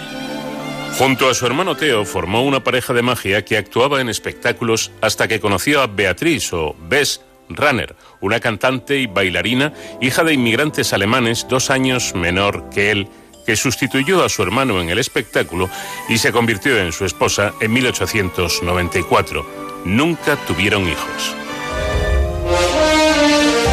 Junto 0.99 1.29
a 1.29 1.35
su 1.35 1.47
hermano 1.47 1.77
Teo 1.77 2.05
formó 2.05 2.43
una 2.43 2.63
pareja 2.63 2.93
de 2.93 3.03
magia 3.03 3.45
que 3.45 3.57
actuaba 3.57 4.01
en 4.01 4.09
espectáculos 4.09 4.91
hasta 5.01 5.29
que 5.29 5.41
conoció 5.41 5.81
a 5.81 5.87
Beatriz 5.87 6.53
o 6.53 6.77
Bess 6.89 7.21
Runner, 7.51 7.95
una 8.21 8.41
cantante 8.41 8.99
y 8.99 9.07
bailarina, 9.07 9.73
hija 10.01 10.25
de 10.25 10.35
inmigrantes 10.35 10.93
alemanes 10.93 11.47
dos 11.49 11.71
años 11.71 12.15
menor 12.15 12.71
que 12.71 12.91
él, 12.91 13.09
que 13.47 13.57
sustituyó 13.57 14.25
a 14.25 14.29
su 14.29 14.43
hermano 14.43 14.81
en 14.81 14.91
el 14.91 14.99
espectáculo 14.99 15.69
y 16.09 16.19
se 16.19 16.33
convirtió 16.33 16.79
en 16.79 16.93
su 16.93 17.05
esposa 17.05 17.53
en 17.61 17.73
1894. 17.73 19.47
Nunca 19.85 20.37
tuvieron 20.47 20.89
hijos. 20.89 21.37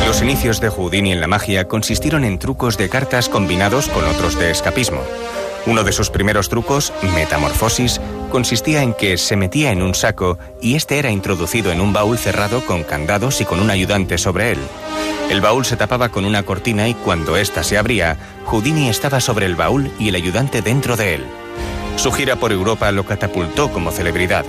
Los 0.05 0.21
inicios 0.21 0.61
de 0.61 0.69
Houdini 0.69 1.11
en 1.11 1.21
la 1.21 1.27
magia 1.27 1.67
consistieron 1.67 2.23
en 2.23 2.39
trucos 2.39 2.77
de 2.77 2.89
cartas 2.89 3.29
combinados 3.29 3.89
con 3.89 4.05
otros 4.05 4.39
de 4.39 4.51
escapismo. 4.51 5.03
Uno 5.67 5.83
de 5.83 5.91
sus 5.91 6.09
primeros 6.09 6.47
trucos, 6.47 6.93
metamorfosis, 7.13 7.99
consistía 8.31 8.83
en 8.83 8.93
que 8.93 9.17
se 9.17 9.35
metía 9.35 9.73
en 9.73 9.81
un 9.81 9.95
saco 9.95 10.39
y 10.61 10.75
este 10.75 10.97
era 10.97 11.11
introducido 11.11 11.73
en 11.73 11.81
un 11.81 11.91
baúl 11.91 12.17
cerrado 12.17 12.65
con 12.65 12.85
candados 12.85 13.41
y 13.41 13.45
con 13.45 13.59
un 13.59 13.69
ayudante 13.69 14.17
sobre 14.17 14.53
él. 14.53 14.59
El 15.29 15.41
baúl 15.41 15.65
se 15.65 15.75
tapaba 15.75 16.07
con 16.07 16.23
una 16.23 16.43
cortina 16.43 16.87
y 16.87 16.93
cuando 16.93 17.35
ésta 17.35 17.63
se 17.63 17.77
abría, 17.77 18.17
Houdini 18.45 18.87
estaba 18.87 19.19
sobre 19.19 19.45
el 19.45 19.57
baúl 19.57 19.91
y 19.99 20.07
el 20.07 20.15
ayudante 20.15 20.61
dentro 20.61 20.95
de 20.95 21.15
él. 21.15 21.25
Su 21.97 22.13
gira 22.13 22.37
por 22.37 22.53
Europa 22.53 22.89
lo 22.93 23.05
catapultó 23.05 23.69
como 23.69 23.91
celebridad. 23.91 24.45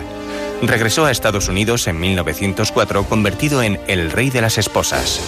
Regresó 0.62 1.05
a 1.05 1.12
Estados 1.12 1.48
Unidos 1.48 1.86
en 1.86 2.01
1904 2.01 3.05
convertido 3.05 3.62
en 3.62 3.80
el 3.86 4.10
rey 4.10 4.30
de 4.30 4.40
las 4.40 4.59
esposas. 4.59 5.20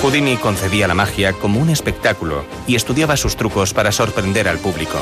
Houdini 0.00 0.36
concebía 0.36 0.88
la 0.88 0.94
magia 0.94 1.34
como 1.34 1.60
un 1.60 1.68
espectáculo 1.68 2.44
y 2.66 2.74
estudiaba 2.74 3.16
sus 3.16 3.36
trucos 3.36 3.74
para 3.74 3.92
sorprender 3.92 4.48
al 4.48 4.58
público. 4.58 4.98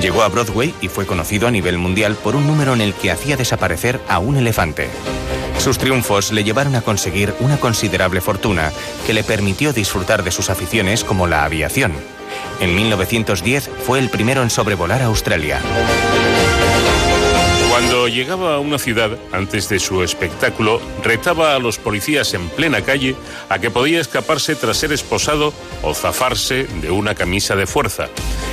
Llegó 0.00 0.22
a 0.22 0.28
Broadway 0.28 0.74
y 0.80 0.88
fue 0.88 1.06
conocido 1.06 1.46
a 1.46 1.50
nivel 1.52 1.78
mundial 1.78 2.16
por 2.16 2.34
un 2.34 2.46
número 2.46 2.74
en 2.74 2.80
el 2.80 2.92
que 2.94 3.12
hacía 3.12 3.36
desaparecer 3.36 4.00
a 4.08 4.18
un 4.18 4.36
elefante. 4.36 4.88
Sus 5.58 5.78
triunfos 5.78 6.32
le 6.32 6.42
llevaron 6.42 6.74
a 6.74 6.82
conseguir 6.82 7.32
una 7.40 7.58
considerable 7.58 8.20
fortuna 8.20 8.72
que 9.06 9.14
le 9.14 9.22
permitió 9.22 9.72
disfrutar 9.72 10.24
de 10.24 10.32
sus 10.32 10.50
aficiones 10.50 11.04
como 11.04 11.26
la 11.26 11.44
aviación. 11.44 11.92
En 12.60 12.74
1910 12.74 13.70
fue 13.86 14.00
el 14.00 14.10
primero 14.10 14.42
en 14.42 14.50
sobrevolar 14.50 15.02
Australia. 15.02 15.60
Llegaba 18.08 18.54
a 18.54 18.58
una 18.58 18.78
ciudad, 18.78 19.10
antes 19.32 19.68
de 19.68 19.78
su 19.78 20.02
espectáculo, 20.02 20.80
retaba 21.02 21.54
a 21.54 21.58
los 21.58 21.78
policías 21.78 22.34
en 22.34 22.48
plena 22.48 22.82
calle 22.82 23.14
a 23.48 23.58
que 23.58 23.70
podía 23.70 24.00
escaparse 24.00 24.54
tras 24.54 24.76
ser 24.76 24.92
esposado 24.92 25.52
o 25.82 25.94
zafarse 25.94 26.64
de 26.80 26.90
una 26.90 27.14
camisa 27.14 27.56
de 27.56 27.66
fuerza. 27.66 28.08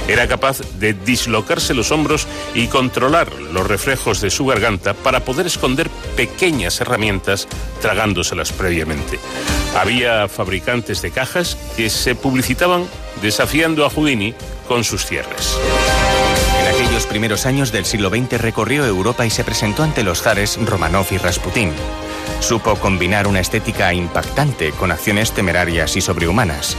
Era 0.07 0.28
capaz 0.28 0.60
de 0.80 0.94
dislocarse 0.94 1.74
los 1.74 1.91
hombros 1.91 2.28
y 2.53 2.68
controlar 2.68 3.34
los 3.34 3.68
reflejos 3.68 4.22
de 4.22 4.30
su 4.30 4.45
garganta 4.45 4.94
para 4.94 5.26
poder 5.26 5.48
esconder 5.48 5.90
pequeñas 6.15 6.80
herramientas 6.80 7.48
tragándoselas 7.82 8.52
previamente. 8.52 9.19
Había 9.76 10.28
fabricantes 10.28 11.02
de 11.02 11.11
cajas 11.11 11.57
que 11.76 11.90
se 11.90 12.15
publicitaban 12.15 12.86
desafiando 13.22 13.86
a 13.86 13.90
Houdini 13.90 14.34
con 14.68 14.84
sus 14.84 15.06
cierres. 15.06 15.57
Primeros 17.18 17.48
años 17.48 17.72
del 17.72 17.85
siglo 17.85 18.10
XX 18.10 18.39
recorrió 18.39 18.85
Europa 18.85 19.26
y 19.26 19.31
se 19.31 19.44
presentó 19.44 19.81
ante 19.81 20.03
los 20.03 20.22
zares 20.22 20.56
Romanov 20.64 21.07
y 21.10 21.18
Rasputín. 21.18 21.73
Supo 22.41 22.76
combinar 22.76 23.26
una 23.26 23.39
estética 23.39 23.91
impactante 23.91 24.72
con 24.72 24.91
acciones 24.91 25.31
temerarias 25.31 25.95
y 25.95 26.02
sobrehumanas. 26.02 26.77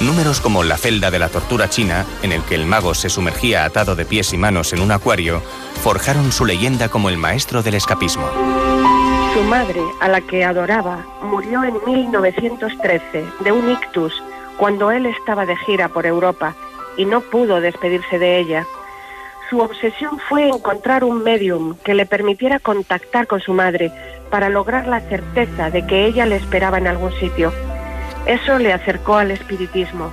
Números 0.00 0.40
como 0.40 0.64
La 0.64 0.78
celda 0.78 1.10
de 1.10 1.18
la 1.18 1.28
tortura 1.28 1.68
china, 1.68 2.06
en 2.22 2.32
el 2.32 2.42
que 2.44 2.54
el 2.54 2.64
mago 2.64 2.94
se 2.94 3.10
sumergía 3.10 3.66
atado 3.66 3.94
de 3.94 4.06
pies 4.06 4.32
y 4.32 4.38
manos 4.38 4.72
en 4.72 4.80
un 4.80 4.90
acuario, 4.90 5.42
forjaron 5.82 6.32
su 6.32 6.46
leyenda 6.46 6.88
como 6.88 7.10
el 7.10 7.18
maestro 7.18 7.62
del 7.62 7.74
escapismo. 7.74 8.26
Su 9.34 9.42
madre, 9.42 9.82
a 10.00 10.08
la 10.08 10.22
que 10.22 10.46
adoraba, 10.46 11.04
murió 11.20 11.62
en 11.62 11.74
1913 11.84 13.26
de 13.40 13.52
un 13.52 13.70
ictus, 13.70 14.14
cuando 14.56 14.90
él 14.90 15.04
estaba 15.04 15.44
de 15.44 15.58
gira 15.58 15.88
por 15.88 16.06
Europa 16.06 16.54
y 16.96 17.04
no 17.04 17.20
pudo 17.20 17.60
despedirse 17.60 18.18
de 18.18 18.38
ella. 18.38 18.66
Su 19.50 19.60
obsesión 19.60 20.18
fue 20.18 20.48
encontrar 20.48 21.04
un 21.04 21.22
medium 21.22 21.76
que 21.84 21.94
le 21.94 22.06
permitiera 22.06 22.58
contactar 22.58 23.26
con 23.26 23.40
su 23.40 23.52
madre 23.52 23.92
para 24.30 24.48
lograr 24.48 24.86
la 24.86 25.00
certeza 25.00 25.70
de 25.70 25.86
que 25.86 26.06
ella 26.06 26.24
le 26.24 26.36
esperaba 26.36 26.78
en 26.78 26.86
algún 26.86 27.12
sitio. 27.12 27.52
Eso 28.26 28.58
le 28.58 28.72
acercó 28.72 29.16
al 29.16 29.30
espiritismo. 29.30 30.10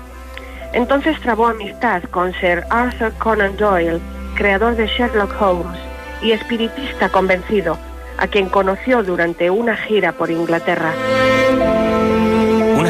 Entonces 0.73 1.19
trabó 1.21 1.47
amistad 1.47 2.03
con 2.11 2.33
Sir 2.33 2.63
Arthur 2.69 3.13
Conan 3.17 3.55
Doyle, 3.57 3.99
creador 4.35 4.75
de 4.75 4.87
Sherlock 4.87 5.41
Holmes 5.41 5.79
y 6.21 6.31
espiritista 6.33 7.09
convencido, 7.09 7.77
a 8.17 8.27
quien 8.27 8.49
conoció 8.49 9.01
durante 9.01 9.49
una 9.49 9.75
gira 9.77 10.11
por 10.11 10.29
Inglaterra. 10.29 10.93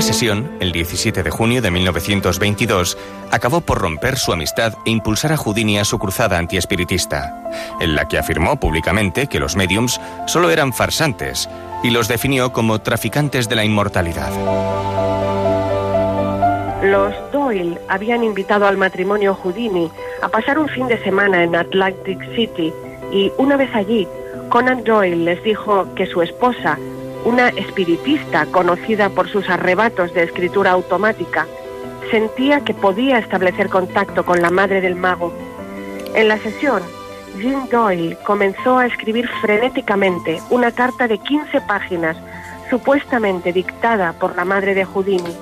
Sesión, 0.01 0.51
el 0.59 0.71
17 0.71 1.23
de 1.23 1.29
junio 1.29 1.61
de 1.61 1.71
1922, 1.71 2.97
acabó 3.31 3.61
por 3.61 3.79
romper 3.79 4.17
su 4.17 4.33
amistad 4.33 4.73
e 4.85 4.89
impulsar 4.89 5.31
a 5.31 5.37
Houdini 5.37 5.77
a 5.77 5.85
su 5.85 5.99
cruzada 5.99 6.37
antiespiritista, 6.37 7.49
en 7.79 7.95
la 7.95 8.07
que 8.07 8.17
afirmó 8.17 8.59
públicamente 8.59 9.27
que 9.27 9.39
los 9.39 9.55
mediums 9.55 9.99
solo 10.27 10.49
eran 10.49 10.73
farsantes 10.73 11.49
y 11.83 11.91
los 11.91 12.07
definió 12.07 12.51
como 12.51 12.79
traficantes 12.79 13.49
de 13.49 13.55
la 13.55 13.65
inmortalidad. 13.65 14.31
Los 16.83 17.13
Doyle 17.31 17.79
habían 17.87 18.23
invitado 18.23 18.65
al 18.65 18.77
matrimonio 18.77 19.35
Houdini 19.35 19.91
a 20.21 20.29
pasar 20.29 20.57
un 20.57 20.67
fin 20.67 20.87
de 20.87 21.01
semana 21.03 21.43
en 21.43 21.55
Atlantic 21.55 22.19
City 22.35 22.73
y 23.11 23.31
una 23.37 23.55
vez 23.55 23.69
allí, 23.75 24.07
Conan 24.49 24.83
Doyle 24.83 25.25
les 25.25 25.43
dijo 25.43 25.93
que 25.95 26.07
su 26.07 26.21
esposa, 26.21 26.77
una 27.23 27.49
espiritista 27.49 28.45
conocida 28.47 29.09
por 29.09 29.29
sus 29.29 29.49
arrebatos 29.49 30.13
de 30.13 30.23
escritura 30.23 30.71
automática, 30.71 31.47
sentía 32.09 32.61
que 32.61 32.73
podía 32.73 33.19
establecer 33.19 33.69
contacto 33.69 34.25
con 34.25 34.41
la 34.41 34.49
madre 34.49 34.81
del 34.81 34.95
mago. 34.95 35.33
En 36.15 36.27
la 36.27 36.37
sesión, 36.39 36.81
Jim 37.39 37.67
Doyle 37.71 38.17
comenzó 38.23 38.77
a 38.77 38.87
escribir 38.87 39.27
frenéticamente 39.41 40.41
una 40.49 40.71
carta 40.71 41.07
de 41.07 41.17
15 41.17 41.61
páginas, 41.61 42.17
supuestamente 42.69 43.53
dictada 43.53 44.13
por 44.13 44.35
la 44.35 44.45
madre 44.45 44.73
de 44.73 44.85
Houdini. 44.85 45.35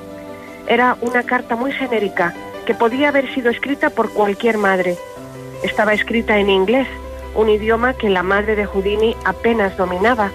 Era 0.68 0.98
una 1.02 1.24
carta 1.24 1.56
muy 1.56 1.72
genérica 1.72 2.34
que 2.66 2.76
podía 2.76 3.10
haber 3.10 3.34
sido 3.34 3.50
escrita 3.50 3.90
por 3.90 4.12
cualquier 4.12 4.58
madre. 4.58 4.98
Estaba 5.64 5.94
escrita 5.94 6.38
en 6.38 6.50
inglés, 6.50 6.88
un 7.36 7.50
idioma 7.50 7.94
que 7.94 8.10
la 8.10 8.22
madre 8.22 8.56
de 8.56 8.66
Houdini 8.66 9.16
apenas 9.26 9.76
dominaba. 9.78 10.30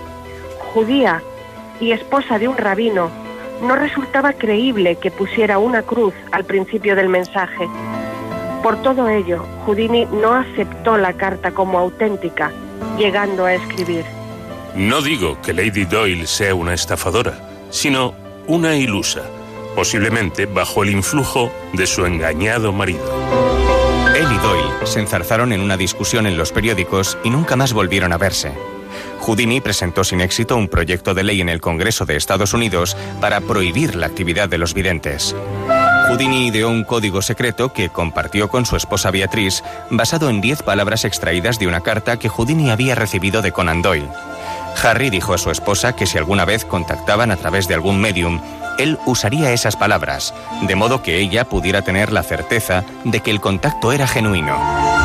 Judía 0.73 1.23
y 1.81 1.93
esposa 1.93 2.39
de 2.39 2.49
un 2.49 2.57
rabino, 2.57 3.11
no 3.63 3.77
resultaba 3.77 4.33
creíble 4.33 4.97
que 4.97 5.11
pusiera 5.11 5.59
una 5.59 5.83
cruz 5.83 6.15
al 6.33 6.45
principio 6.45 6.97
del 6.97 7.09
mensaje. 7.09 7.69
Por 8.63 8.81
todo 8.83 9.09
ello, 9.09 9.45
Houdini 9.67 10.07
no 10.07 10.35
aceptó 10.35 10.97
la 10.97 11.13
carta 11.13 11.53
como 11.53 11.79
auténtica, 11.79 12.51
llegando 12.99 13.45
a 13.45 13.55
escribir. 13.55 14.05
No 14.75 15.03
digo 15.03 15.41
que 15.43 15.53
Lady 15.53 15.85
Doyle 15.85 16.27
sea 16.27 16.55
una 16.55 16.75
estafadora, 16.75 17.39
sino 17.71 18.15
una 18.47 18.75
ilusa, 18.77 19.23
posiblemente 19.75 20.47
bajo 20.47 20.83
el 20.83 20.91
influjo 20.91 21.51
de 21.73 21.87
su 21.87 22.05
engañado 22.07 22.73
marido. 22.73 23.05
Él 24.17 24.27
y 24.33 24.39
Doyle 24.39 24.87
se 24.87 25.01
enzarzaron 25.01 25.53
en 25.53 25.61
una 25.61 25.77
discusión 25.77 26.27
en 26.27 26.37
los 26.37 26.53
periódicos 26.53 27.19
y 27.25 27.31
nunca 27.31 27.57
más 27.57 27.73
volvieron 27.73 28.13
a 28.13 28.19
verse. 28.19 28.53
Houdini 29.25 29.63
presentó 29.63 30.05
sin 30.05 30.21
éxito 30.21 30.55
un 30.55 30.69
proyecto 30.69 31.15
de 31.15 31.23
ley 31.23 31.41
en 31.41 31.49
el 31.49 31.63
Congreso 31.63 32.05
de 32.05 32.15
Estados 32.15 32.53
Unidos 32.53 32.95
para 33.23 33.41
prohibir 33.41 33.97
la 33.97 34.05
actividad 34.05 34.51
de 34.51 34.59
los 34.59 34.75
videntes. 34.75 35.35
Houdini 36.09 36.49
ideó 36.49 36.69
un 36.69 36.85
código 36.85 37.23
secreto 37.23 37.73
que 37.73 37.89
compartió 37.89 38.51
con 38.51 38.67
su 38.67 38.77
esposa 38.77 39.11
Beatriz, 39.11 39.63
basado 39.89 40.29
en 40.29 40.43
diez 40.43 40.63
palabras 40.63 41.07
extraídas 41.07 41.59
de 41.59 41.67
una 41.67 41.81
carta 41.81 42.19
que 42.19 42.29
Houdini 42.29 42.71
había 42.71 42.95
recibido 42.95 43.41
de 43.41 43.53
Conan 43.53 43.81
Doyle. 43.81 44.11
Harry 44.83 45.09
dijo 45.09 45.33
a 45.33 45.39
su 45.39 45.51
esposa 45.51 45.97
que 45.97 46.05
si 46.05 46.19
alguna 46.19 46.45
vez 46.45 46.67
contactaban 46.67 47.31
a 47.31 47.37
través 47.37 47.67
de 47.67 47.73
algún 47.73 48.03
medium, 48.03 48.43
él 48.79 48.99
usaría 49.07 49.53
esas 49.53 49.77
palabras, 49.77 50.35
de 50.67 50.77
modo 50.77 51.03
que 51.03 51.21
ella 51.21 51.47
pudiera 51.47 51.81
tener 51.81 52.13
la 52.13 52.25
certeza 52.25 52.85
de 53.05 53.21
que 53.21 53.31
el 53.31 53.41
contacto 53.41 53.91
era 53.91 54.07
genuino. 54.07 55.04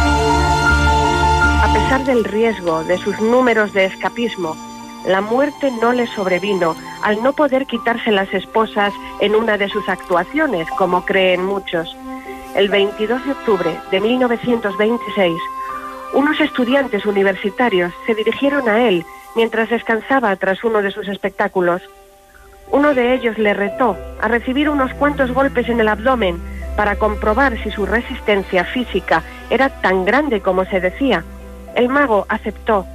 A 1.61 1.73
pesar 1.73 2.05
del 2.05 2.23
riesgo 2.23 2.85
de 2.85 2.97
sus 2.97 3.19
números 3.19 3.73
de 3.73 3.83
escapismo, 3.83 4.55
la 5.05 5.19
muerte 5.19 5.69
no 5.81 5.91
le 5.91 6.07
sobrevino 6.07 6.73
al 7.03 7.21
no 7.21 7.33
poder 7.33 7.65
quitarse 7.65 8.11
las 8.11 8.33
esposas 8.33 8.93
en 9.19 9.35
una 9.35 9.57
de 9.57 9.67
sus 9.67 9.87
actuaciones, 9.89 10.69
como 10.77 11.03
creen 11.03 11.43
muchos. 11.43 11.97
El 12.55 12.69
22 12.69 13.25
de 13.25 13.31
octubre 13.33 13.77
de 13.91 13.99
1926, 13.99 15.37
unos 16.13 16.39
estudiantes 16.39 17.05
universitarios 17.05 17.91
se 18.07 18.15
dirigieron 18.15 18.69
a 18.69 18.87
él 18.87 19.05
mientras 19.35 19.69
descansaba 19.69 20.33
tras 20.37 20.63
uno 20.63 20.81
de 20.81 20.91
sus 20.91 21.09
espectáculos. 21.09 21.81
Uno 22.71 22.93
de 22.93 23.13
ellos 23.13 23.37
le 23.37 23.53
retó 23.53 23.97
a 24.21 24.29
recibir 24.29 24.69
unos 24.69 24.93
cuantos 24.93 25.31
golpes 25.33 25.67
en 25.67 25.81
el 25.81 25.89
abdomen 25.89 26.39
para 26.77 26.95
comprobar 26.95 27.61
si 27.61 27.69
su 27.69 27.85
resistencia 27.85 28.63
física 28.63 29.23
era 29.49 29.81
tan 29.81 30.05
grande 30.05 30.39
como 30.39 30.63
se 30.63 30.79
decía. 30.79 31.25
El 31.75 31.89
mago 31.89 32.25
aceptó. 32.29 32.85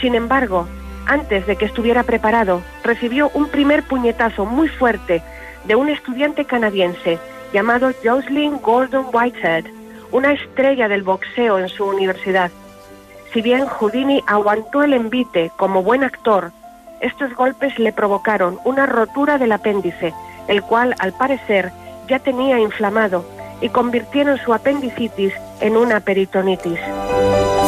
Sin 0.00 0.14
embargo, 0.14 0.66
antes 1.06 1.46
de 1.46 1.56
que 1.56 1.64
estuviera 1.64 2.02
preparado, 2.02 2.62
recibió 2.82 3.30
un 3.34 3.48
primer 3.48 3.82
puñetazo 3.84 4.44
muy 4.44 4.68
fuerte 4.68 5.22
de 5.64 5.74
un 5.74 5.88
estudiante 5.88 6.44
canadiense 6.44 7.18
llamado 7.52 7.90
Jocelyn 8.04 8.58
Gordon 8.60 9.06
Whitehead, 9.12 9.64
una 10.12 10.32
estrella 10.32 10.88
del 10.88 11.02
boxeo 11.02 11.58
en 11.58 11.68
su 11.68 11.84
universidad. 11.84 12.50
Si 13.32 13.42
bien 13.42 13.66
Houdini 13.66 14.22
aguantó 14.26 14.82
el 14.82 14.94
envite 14.94 15.50
como 15.56 15.82
buen 15.82 16.02
actor, 16.02 16.52
estos 17.00 17.34
golpes 17.34 17.78
le 17.78 17.92
provocaron 17.92 18.58
una 18.64 18.86
rotura 18.86 19.38
del 19.38 19.52
apéndice, 19.52 20.14
el 20.48 20.62
cual, 20.62 20.94
al 20.98 21.12
parecer, 21.12 21.70
ya 22.08 22.18
tenía 22.18 22.58
inflamado 22.58 23.24
y 23.60 23.68
convirtieron 23.68 24.38
su 24.38 24.54
apendicitis 24.54 25.32
en 25.60 25.76
una 25.76 26.00
peritonitis. 26.00 26.78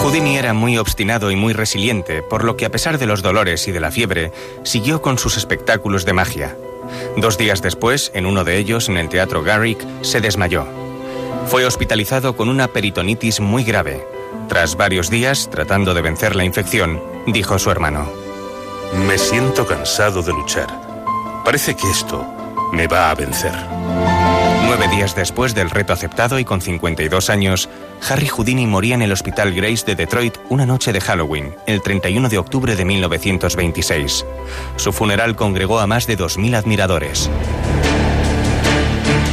Houdini 0.09 0.39
era 0.39 0.55
muy 0.55 0.79
obstinado 0.79 1.31
y 1.31 1.37
muy 1.37 1.53
resiliente, 1.53 2.23
por 2.23 2.43
lo 2.43 2.57
que 2.57 2.65
a 2.65 2.71
pesar 2.71 2.97
de 2.97 3.05
los 3.05 3.21
dolores 3.21 3.69
y 3.69 3.73
de 3.73 3.81
la 3.81 3.91
fiebre, 3.91 4.33
siguió 4.63 5.03
con 5.03 5.19
sus 5.19 5.37
espectáculos 5.37 6.07
de 6.07 6.15
magia. 6.15 6.57
Dos 7.19 7.37
días 7.37 7.61
después, 7.61 8.11
en 8.15 8.25
uno 8.25 8.43
de 8.43 8.57
ellos, 8.57 8.89
en 8.89 8.97
el 8.97 9.11
Teatro 9.11 9.43
Garrick, 9.43 9.85
se 10.01 10.23
desmayó. 10.23 10.67
Fue 11.49 11.67
hospitalizado 11.67 12.39
con 12.39 12.49
una 12.49 12.69
peritonitis 12.69 13.41
muy 13.41 13.65
grave. 13.65 14.03
Tras 14.49 14.79
varios 14.79 15.11
días, 15.11 15.51
tratando 15.51 15.93
de 15.93 16.01
vencer 16.01 16.37
la 16.37 16.45
infección, 16.45 17.03
dijo 17.27 17.59
su 17.59 17.71
hermano. 17.71 18.11
Me 19.07 19.19
siento 19.19 19.67
cansado 19.67 20.23
de 20.23 20.33
luchar. 20.33 20.69
Parece 21.45 21.77
que 21.77 21.91
esto 21.91 22.25
me 22.73 22.87
va 22.87 23.11
a 23.11 23.15
vencer. 23.15 23.53
Nueve 24.69 24.89
días 24.89 25.17
después 25.17 25.55
del 25.55 25.71
reto 25.71 25.95
aceptado 25.95 26.39
y 26.39 26.45
con 26.45 26.61
52 26.61 27.31
años, 27.31 27.71
Harry 28.07 28.27
Houdini 28.27 28.67
moría 28.67 28.97
en 28.97 29.01
el 29.01 29.13
Hospital 29.13 29.55
Grace 29.55 29.87
de 29.87 29.95
Detroit 29.95 30.37
una 30.51 30.67
noche 30.67 30.93
de 30.93 31.01
Halloween, 31.01 31.55
el 31.67 31.81
31 31.81 32.29
de 32.29 32.37
octubre 32.37 32.77
de 32.77 32.85
1926. 32.85 34.27
Su 34.77 34.93
funeral 34.93 35.37
congregó 35.37 35.79
a 35.79 35.87
más 35.87 36.07
de 36.07 36.19
2.000 36.19 36.55
admiradores. 36.55 37.31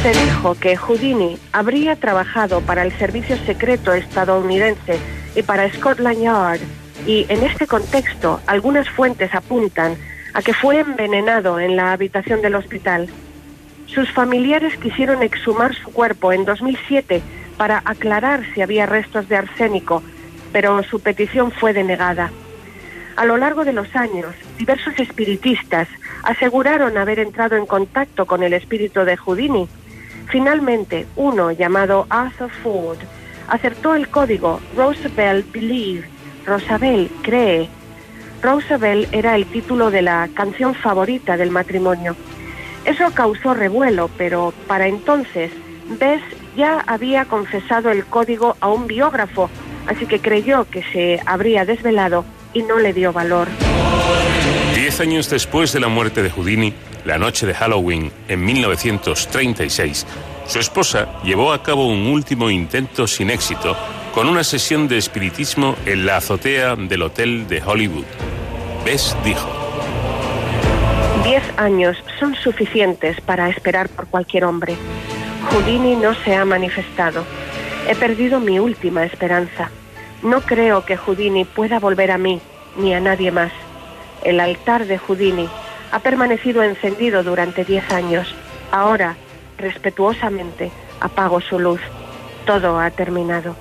Se 0.02 0.24
dijo 0.24 0.54
que 0.54 0.74
Houdini 0.74 1.36
habría 1.52 1.96
trabajado 1.96 2.62
para 2.62 2.82
el 2.82 2.96
servicio 2.96 3.36
secreto 3.44 3.92
estadounidense 3.92 4.98
y 5.34 5.42
para 5.42 5.70
Scotland 5.70 6.22
Yard, 6.22 6.60
y 7.06 7.26
en 7.28 7.44
este 7.44 7.66
contexto 7.66 8.40
algunas 8.46 8.88
fuentes 8.88 9.34
apuntan 9.34 9.98
a 10.32 10.40
que 10.40 10.54
fue 10.54 10.80
envenenado 10.80 11.60
en 11.60 11.76
la 11.76 11.92
habitación 11.92 12.40
del 12.40 12.54
hospital. 12.54 13.10
Sus 13.86 14.10
familiares 14.12 14.76
quisieron 14.78 15.22
exhumar 15.22 15.74
su 15.74 15.92
cuerpo 15.92 16.32
en 16.32 16.44
2007 16.44 17.22
para 17.56 17.82
aclarar 17.84 18.44
si 18.54 18.60
había 18.60 18.86
restos 18.86 19.28
de 19.28 19.36
arsénico, 19.36 20.02
pero 20.52 20.82
su 20.82 21.00
petición 21.00 21.50
fue 21.50 21.72
denegada. 21.72 22.30
A 23.16 23.24
lo 23.24 23.38
largo 23.38 23.64
de 23.64 23.72
los 23.72 23.94
años, 23.96 24.34
diversos 24.58 24.98
espiritistas 24.98 25.88
aseguraron 26.22 26.98
haber 26.98 27.18
entrado 27.18 27.56
en 27.56 27.64
contacto 27.64 28.26
con 28.26 28.42
el 28.42 28.52
espíritu 28.52 29.00
de 29.00 29.16
Houdini. 29.16 29.68
Finalmente, 30.28 31.06
uno 31.16 31.50
llamado 31.50 32.06
Arthur 32.10 32.50
Ford 32.62 32.98
acertó 33.48 33.94
el 33.94 34.08
código 34.08 34.60
Roosevelt 34.76 35.50
Believe, 35.52 36.06
Rosabel 36.44 37.10
cree. 37.22 37.68
Roosevelt 38.42 39.12
era 39.14 39.34
el 39.34 39.46
título 39.46 39.90
de 39.90 40.02
la 40.02 40.28
canción 40.34 40.74
favorita 40.74 41.36
del 41.36 41.50
matrimonio. 41.50 42.16
Eso 42.86 43.10
causó 43.12 43.52
revuelo, 43.52 44.08
pero 44.16 44.54
para 44.68 44.86
entonces 44.86 45.50
Bess 45.98 46.22
ya 46.56 46.80
había 46.86 47.24
confesado 47.24 47.90
el 47.90 48.06
código 48.06 48.56
a 48.60 48.68
un 48.68 48.86
biógrafo, 48.86 49.50
así 49.88 50.06
que 50.06 50.20
creyó 50.20 50.66
que 50.70 50.82
se 50.92 51.20
habría 51.26 51.64
desvelado 51.64 52.24
y 52.54 52.62
no 52.62 52.78
le 52.78 52.92
dio 52.92 53.12
valor. 53.12 53.48
Diez 54.74 55.00
años 55.00 55.28
después 55.28 55.72
de 55.72 55.80
la 55.80 55.88
muerte 55.88 56.22
de 56.22 56.30
Houdini, 56.30 56.72
la 57.04 57.18
noche 57.18 57.46
de 57.46 57.54
Halloween 57.54 58.12
en 58.28 58.44
1936, 58.44 60.06
su 60.46 60.60
esposa 60.60 61.08
llevó 61.24 61.52
a 61.52 61.62
cabo 61.62 61.88
un 61.88 62.06
último 62.06 62.50
intento 62.50 63.06
sin 63.08 63.30
éxito 63.30 63.76
con 64.14 64.28
una 64.28 64.44
sesión 64.44 64.86
de 64.86 64.96
espiritismo 64.96 65.74
en 65.86 66.06
la 66.06 66.18
azotea 66.18 66.76
del 66.76 67.02
hotel 67.02 67.48
de 67.48 67.62
Hollywood. 67.62 68.04
Bess 68.84 69.16
dijo, 69.24 69.48
Diez 71.26 71.42
años 71.56 71.96
son 72.20 72.36
suficientes 72.36 73.20
para 73.20 73.48
esperar 73.48 73.88
por 73.88 74.06
cualquier 74.06 74.44
hombre. 74.44 74.76
Houdini 75.50 75.96
no 75.96 76.14
se 76.14 76.36
ha 76.36 76.44
manifestado. 76.44 77.24
He 77.88 77.96
perdido 77.96 78.38
mi 78.38 78.60
última 78.60 79.02
esperanza. 79.04 79.70
No 80.22 80.42
creo 80.42 80.84
que 80.84 80.96
Houdini 80.96 81.44
pueda 81.44 81.80
volver 81.80 82.12
a 82.12 82.16
mí 82.16 82.40
ni 82.76 82.94
a 82.94 83.00
nadie 83.00 83.32
más. 83.32 83.50
El 84.22 84.38
altar 84.38 84.86
de 84.86 84.98
Houdini 84.98 85.48
ha 85.90 85.98
permanecido 85.98 86.62
encendido 86.62 87.24
durante 87.24 87.64
diez 87.64 87.90
años. 87.90 88.32
Ahora, 88.70 89.16
respetuosamente, 89.58 90.70
apago 91.00 91.40
su 91.40 91.58
luz. 91.58 91.80
Todo 92.44 92.78
ha 92.78 92.92
terminado. 92.92 93.56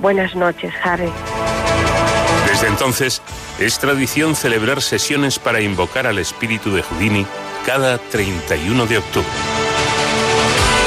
Buenas 0.00 0.36
noches, 0.36 0.74
Harry. 0.84 1.10
Desde 2.46 2.68
entonces, 2.68 3.22
es 3.58 3.78
tradición 3.78 4.36
celebrar 4.36 4.82
sesiones 4.82 5.38
para 5.38 5.60
invocar 5.60 6.06
al 6.06 6.18
espíritu 6.18 6.72
de 6.72 6.82
Houdini 6.82 7.26
cada 7.64 7.98
31 7.98 8.86
de 8.86 8.98
octubre. 8.98 9.28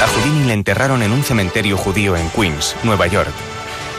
A 0.02 0.06
Houdini 0.06 0.46
le 0.46 0.54
enterraron 0.54 1.02
en 1.02 1.12
un 1.12 1.24
cementerio 1.24 1.76
judío 1.76 2.16
en 2.16 2.30
Queens, 2.30 2.76
Nueva 2.84 3.06
York, 3.06 3.32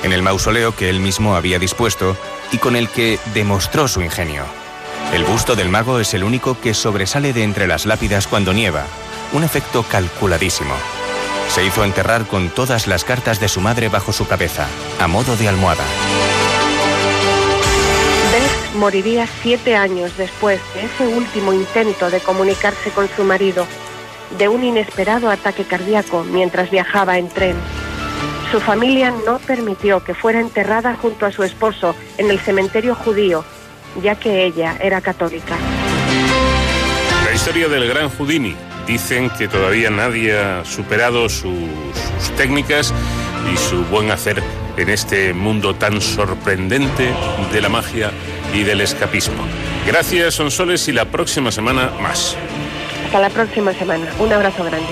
en 0.04 0.14
el 0.14 0.24
mausoleo 0.24 0.76
que 0.76 0.90
él 0.90 1.00
mismo 1.00 1.36
había 1.36 1.60
dispuesto 1.60 2.18
y 2.52 2.58
con 2.58 2.76
el 2.76 2.90
que 2.90 3.20
demostró 3.34 3.88
su 3.88 4.02
ingenio. 4.02 4.46
El 5.14 5.26
busto 5.26 5.56
del 5.56 5.70
mago 5.70 6.00
es 6.00 6.14
el 6.14 6.24
único 6.24 6.60
que 6.60 6.74
sobresale 6.74 7.34
de 7.34 7.44
entre 7.44 7.68
las 7.68 7.86
lápidas 7.86 8.28
cuando 8.28 8.54
nieva, 8.54 8.86
un 9.34 9.44
efecto 9.44 9.84
calculadísimo. 9.84 10.74
Se 11.50 11.66
hizo 11.66 11.84
enterrar 11.84 12.26
con 12.28 12.50
todas 12.50 12.88
las 12.88 13.04
cartas 13.04 13.42
de 13.42 13.50
su 13.50 13.60
madre 13.60 13.90
bajo 13.90 14.14
su 14.14 14.26
cabeza, 14.26 14.68
a 15.00 15.08
modo 15.08 15.36
de 15.36 15.50
almohada. 15.50 15.84
Moriría 18.82 19.28
siete 19.44 19.76
años 19.76 20.18
después 20.18 20.60
de 20.74 20.86
ese 20.86 21.06
último 21.16 21.54
intento 21.54 22.10
de 22.10 22.20
comunicarse 22.20 22.90
con 22.90 23.08
su 23.10 23.24
marido, 23.24 23.68
de 24.40 24.48
un 24.48 24.64
inesperado 24.64 25.30
ataque 25.30 25.66
cardíaco 25.66 26.24
mientras 26.24 26.72
viajaba 26.72 27.20
en 27.20 27.30
tren. 27.30 27.56
Su 28.52 28.60
familia 28.60 29.14
no 29.24 29.38
permitió 29.38 30.04
que 30.04 30.16
fuera 30.16 30.40
enterrada 30.40 30.98
junto 31.00 31.28
a 31.28 31.32
su 31.32 31.44
esposo 31.44 31.96
en 32.18 32.32
el 32.32 32.40
cementerio 32.40 32.96
judío, 32.96 33.46
ya 34.02 34.16
que 34.16 34.46
ella 34.46 34.76
era 34.82 35.00
católica. 35.00 35.56
La 37.24 37.36
historia 37.36 37.68
del 37.68 37.88
gran 37.88 38.10
Houdini. 38.10 38.56
Dicen 38.88 39.30
que 39.30 39.48
todavía 39.48 39.92
nadie 39.92 40.36
ha 40.36 40.66
superado 40.66 41.30
sus, 41.30 41.54
sus 42.20 42.36
técnicas 42.36 42.92
y 43.54 43.58
su 43.58 43.86
buen 43.86 44.10
hacer 44.10 44.42
en 44.76 44.90
este 44.90 45.34
mundo 45.34 45.76
tan 45.76 46.02
sorprendente 46.02 47.14
de 47.54 47.62
la 47.62 47.70
magia 47.70 48.12
y 48.54 48.64
del 48.64 48.82
escapismo. 48.82 49.44
Gracias, 49.86 50.36
Sonsoles, 50.36 50.88
y 50.88 50.92
la 50.92 51.06
próxima 51.06 51.52
semana 51.52 51.92
más. 52.02 52.38
Hasta 53.06 53.20
la 53.20 53.30
próxima 53.30 53.74
semana. 53.74 54.06
Un 54.20 54.32
abrazo 54.32 54.64
grande. 54.64 54.88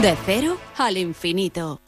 De 0.00 0.16
cero 0.26 0.58
al 0.78 0.96
infinito. 0.96 1.80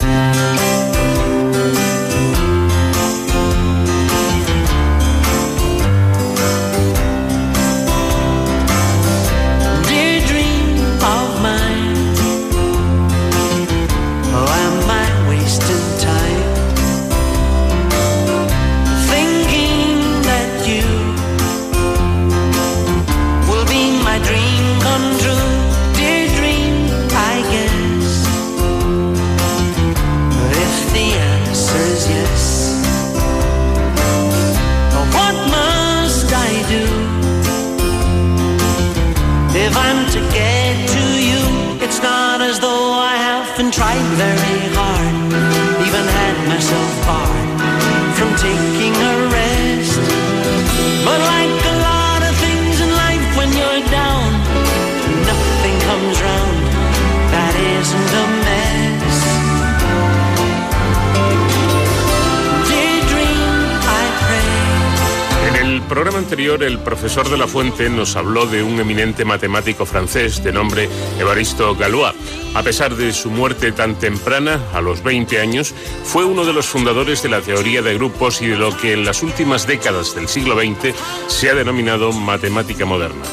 El 66.37 66.79
profesor 66.79 67.29
de 67.29 67.37
la 67.37 67.47
Fuente 67.47 67.89
nos 67.89 68.17
habló 68.17 68.45
de 68.45 68.61
un 68.61 68.77
eminente 68.77 69.23
matemático 69.23 69.85
francés 69.85 70.43
de 70.43 70.51
nombre 70.51 70.89
Evaristo 71.17 71.75
Galois. 71.75 72.13
A 72.53 72.61
pesar 72.61 72.93
de 72.97 73.13
su 73.13 73.31
muerte 73.31 73.71
tan 73.71 73.95
temprana, 73.95 74.59
a 74.73 74.81
los 74.81 75.01
20 75.01 75.39
años, 75.39 75.73
fue 76.03 76.25
uno 76.25 76.43
de 76.43 76.51
los 76.51 76.65
fundadores 76.65 77.23
de 77.23 77.29
la 77.29 77.39
teoría 77.39 77.81
de 77.81 77.93
grupos 77.93 78.41
y 78.41 78.47
de 78.47 78.57
lo 78.57 78.75
que 78.75 78.91
en 78.91 79.05
las 79.05 79.23
últimas 79.23 79.65
décadas 79.65 80.13
del 80.13 80.27
siglo 80.27 80.59
XX 80.59 80.93
se 81.27 81.49
ha 81.49 81.55
denominado 81.55 82.11
matemática 82.11 82.83
moderna. 82.83 83.23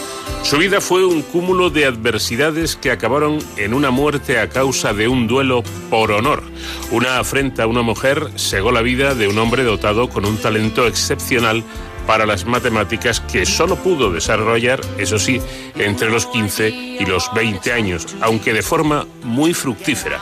Su 0.45 0.59
vida 0.59 0.81
fue 0.81 1.05
un 1.05 1.23
cúmulo 1.23 1.71
de 1.71 1.87
adversidades 1.87 2.77
que 2.77 2.91
acabaron 2.91 3.39
en 3.57 3.75
una 3.75 3.91
muerte 3.91 4.39
a 4.39 4.49
causa 4.49 4.93
de 4.93 5.09
un 5.09 5.27
duelo 5.27 5.63
por 5.91 6.13
honor. 6.13 6.43
Una 6.91 7.19
afrenta 7.19 7.65
a 7.65 7.67
una 7.67 7.83
mujer 7.83 8.29
cegó 8.37 8.71
la 8.71 8.83
vida 8.83 9.15
de 9.15 9.29
un 9.29 9.39
hombre 9.39 9.65
dotado 9.65 10.09
con 10.09 10.25
un 10.25 10.37
talento 10.37 10.87
excepcional 10.87 11.65
para 12.07 12.27
las 12.27 12.45
matemáticas 12.45 13.21
que 13.21 13.47
solo 13.47 13.77
pudo 13.77 14.13
desarrollar, 14.13 14.81
eso 14.99 15.19
sí, 15.19 15.41
entre 15.77 16.11
los 16.11 16.27
15 16.27 16.69
y 16.69 17.07
los 17.07 17.33
20 17.35 17.73
años, 17.73 18.07
aunque 18.21 18.53
de 18.53 18.63
forma 18.63 19.07
muy 19.23 19.55
fructífera. 19.55 20.21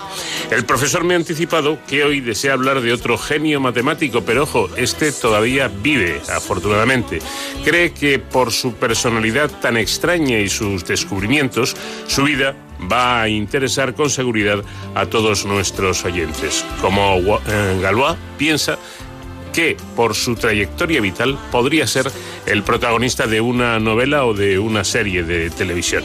El 0.51 0.65
profesor 0.65 1.05
me 1.05 1.15
ha 1.15 1.17
anticipado 1.17 1.79
que 1.87 2.05
hoy 2.05 2.21
desea 2.21 2.55
hablar 2.55 2.81
de 2.81 2.93
otro 2.93 3.17
genio 3.19 3.61
matemático, 3.61 4.23
pero 4.23 4.43
ojo, 4.45 4.69
este 4.77 5.13
todavía 5.13 5.69
vive, 5.69 6.21
afortunadamente. 6.35 7.21
Cree 7.65 7.93
que 7.93 8.19
por 8.19 8.53
su 8.53 8.75
personalidad 8.75 9.51
tan 9.61 9.77
extraña 9.77 10.39
y 10.39 10.49
sus 10.49 10.85
descubrimientos, 10.85 11.77
su 12.07 12.25
vida 12.25 12.55
va 12.91 13.23
a 13.23 13.29
interesar 13.29 13.95
con 13.95 14.11
seguridad 14.11 14.63
a 14.95 15.07
todos 15.07 15.45
nuestros 15.45 16.05
oyentes. 16.05 16.65
Como 16.81 17.19
eh, 17.47 17.79
Galois 17.81 18.17
piensa 18.39 18.79
que 19.53 19.77
por 19.97 20.15
su 20.15 20.35
trayectoria 20.35 21.01
vital 21.01 21.39
podría 21.51 21.87
ser 21.87 22.07
el 22.47 22.63
protagonista 22.63 23.27
de 23.27 23.41
una 23.41 23.79
novela 23.79 24.25
o 24.25 24.35
de 24.35 24.59
una 24.59 24.85
serie 24.85 25.23
de 25.23 25.51
televisión. 25.51 26.05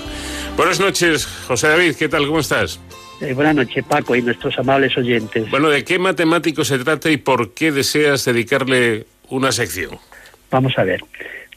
Buenas 0.58 0.80
noches, 0.80 1.26
José 1.48 1.68
David, 1.68 1.96
¿qué 1.98 2.10
tal? 2.10 2.26
¿Cómo 2.28 2.40
estás? 2.40 2.80
Eh, 3.22 3.34
buenas 3.34 3.56
noches, 3.56 3.84
Paco, 3.86 4.16
y 4.16 4.22
nuestros 4.22 4.58
amables 4.60 4.98
oyentes. 4.98 5.50
Bueno, 5.50 5.70
¿de 5.70 5.84
qué 5.84 6.00
matemático 6.00 6.66
se 6.66 6.80
trata 6.80 7.10
y 7.10 7.18
por 7.18 7.54
qué 7.54 7.72
deseas 7.72 8.26
dedicarle 8.26 9.06
una 9.30 9.52
sección? 9.52 9.98
Vamos 10.52 10.78
a 10.78 10.84
ver. 10.84 11.02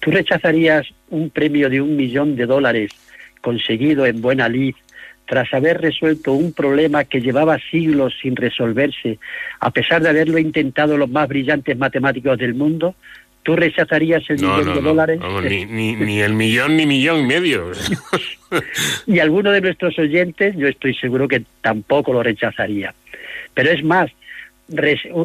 ¿Tú 0.01 0.11
rechazarías 0.11 0.87
un 1.11 1.31
premio 1.31 1.69
de 1.69 1.81
un 1.81 1.97
millón 1.97 2.37
de 2.37 2.47
dólares 2.47 2.93
conseguido 3.41 4.07
en 4.07 4.21
buena 4.21 4.49
lid 4.49 4.75
tras 5.29 5.53
haber 5.53 5.81
resuelto 5.81 6.33
un 6.33 6.53
problema 6.53 7.05
que 7.05 7.21
llevaba 7.21 7.59
siglos 7.71 8.15
sin 8.23 8.35
resolverse, 8.35 9.19
a 9.61 9.71
pesar 9.71 10.03
de 10.03 10.09
haberlo 10.09 10.39
intentado 10.39 10.97
los 10.97 11.11
más 11.11 11.29
brillantes 11.29 11.77
matemáticos 11.77 12.39
del 12.39 12.55
mundo? 12.55 12.95
¿Tú 13.43 13.55
rechazarías 13.57 14.23
el 14.29 14.41
No, 14.43 14.49
millón 14.57 14.67
no, 14.67 14.75
de 14.75 14.81
no. 14.83 14.89
dólares? 14.89 15.19
Vamos, 15.21 15.45
ni, 15.45 15.65
ni- 15.65 15.95
ni 15.97 16.21
el 16.21 16.33
millón 16.35 16.77
ni 16.77 16.87
millón 16.87 17.21
y 17.21 17.27
medio. 17.27 17.71
y 19.07 19.19
alguno 19.21 19.53
de 19.53 19.61
nuestros 19.61 19.99
oyentes, 19.99 20.55
yo 20.57 20.67
estoy 20.69 20.95
seguro 20.95 21.29
que 21.29 21.43
tampoco 21.63 22.13
lo 22.13 22.23
rechazaría. 22.23 22.95
Pero 23.55 23.71
es 23.71 23.83
más, 23.85 24.11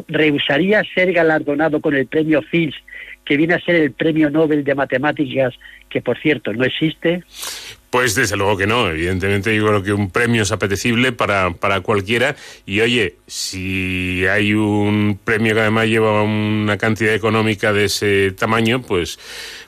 rehusaría 0.08 0.82
ser 0.94 1.12
galardonado 1.12 1.80
con 1.80 1.94
el 1.94 2.06
premio 2.06 2.42
Fields, 2.42 2.76
que 3.24 3.36
viene 3.36 3.54
a 3.54 3.60
ser 3.60 3.74
el 3.76 3.92
premio 3.92 4.30
Nobel 4.30 4.64
de 4.64 4.74
Matemáticas, 4.74 5.54
que 5.88 6.00
por 6.00 6.18
cierto 6.18 6.52
no 6.52 6.64
existe. 6.64 7.22
Pues 7.94 8.16
desde 8.16 8.36
luego 8.36 8.56
que 8.56 8.66
no, 8.66 8.90
evidentemente 8.90 9.54
yo 9.54 9.68
creo 9.68 9.80
que 9.84 9.92
un 9.92 10.10
premio 10.10 10.42
es 10.42 10.50
apetecible 10.50 11.12
para, 11.12 11.52
para 11.52 11.80
cualquiera 11.80 12.34
y 12.66 12.80
oye, 12.80 13.14
si 13.28 14.26
hay 14.26 14.52
un 14.52 15.16
premio 15.22 15.54
que 15.54 15.60
además 15.60 15.86
lleva 15.86 16.24
una 16.24 16.76
cantidad 16.76 17.14
económica 17.14 17.72
de 17.72 17.84
ese 17.84 18.32
tamaño, 18.32 18.82
pues, 18.82 19.16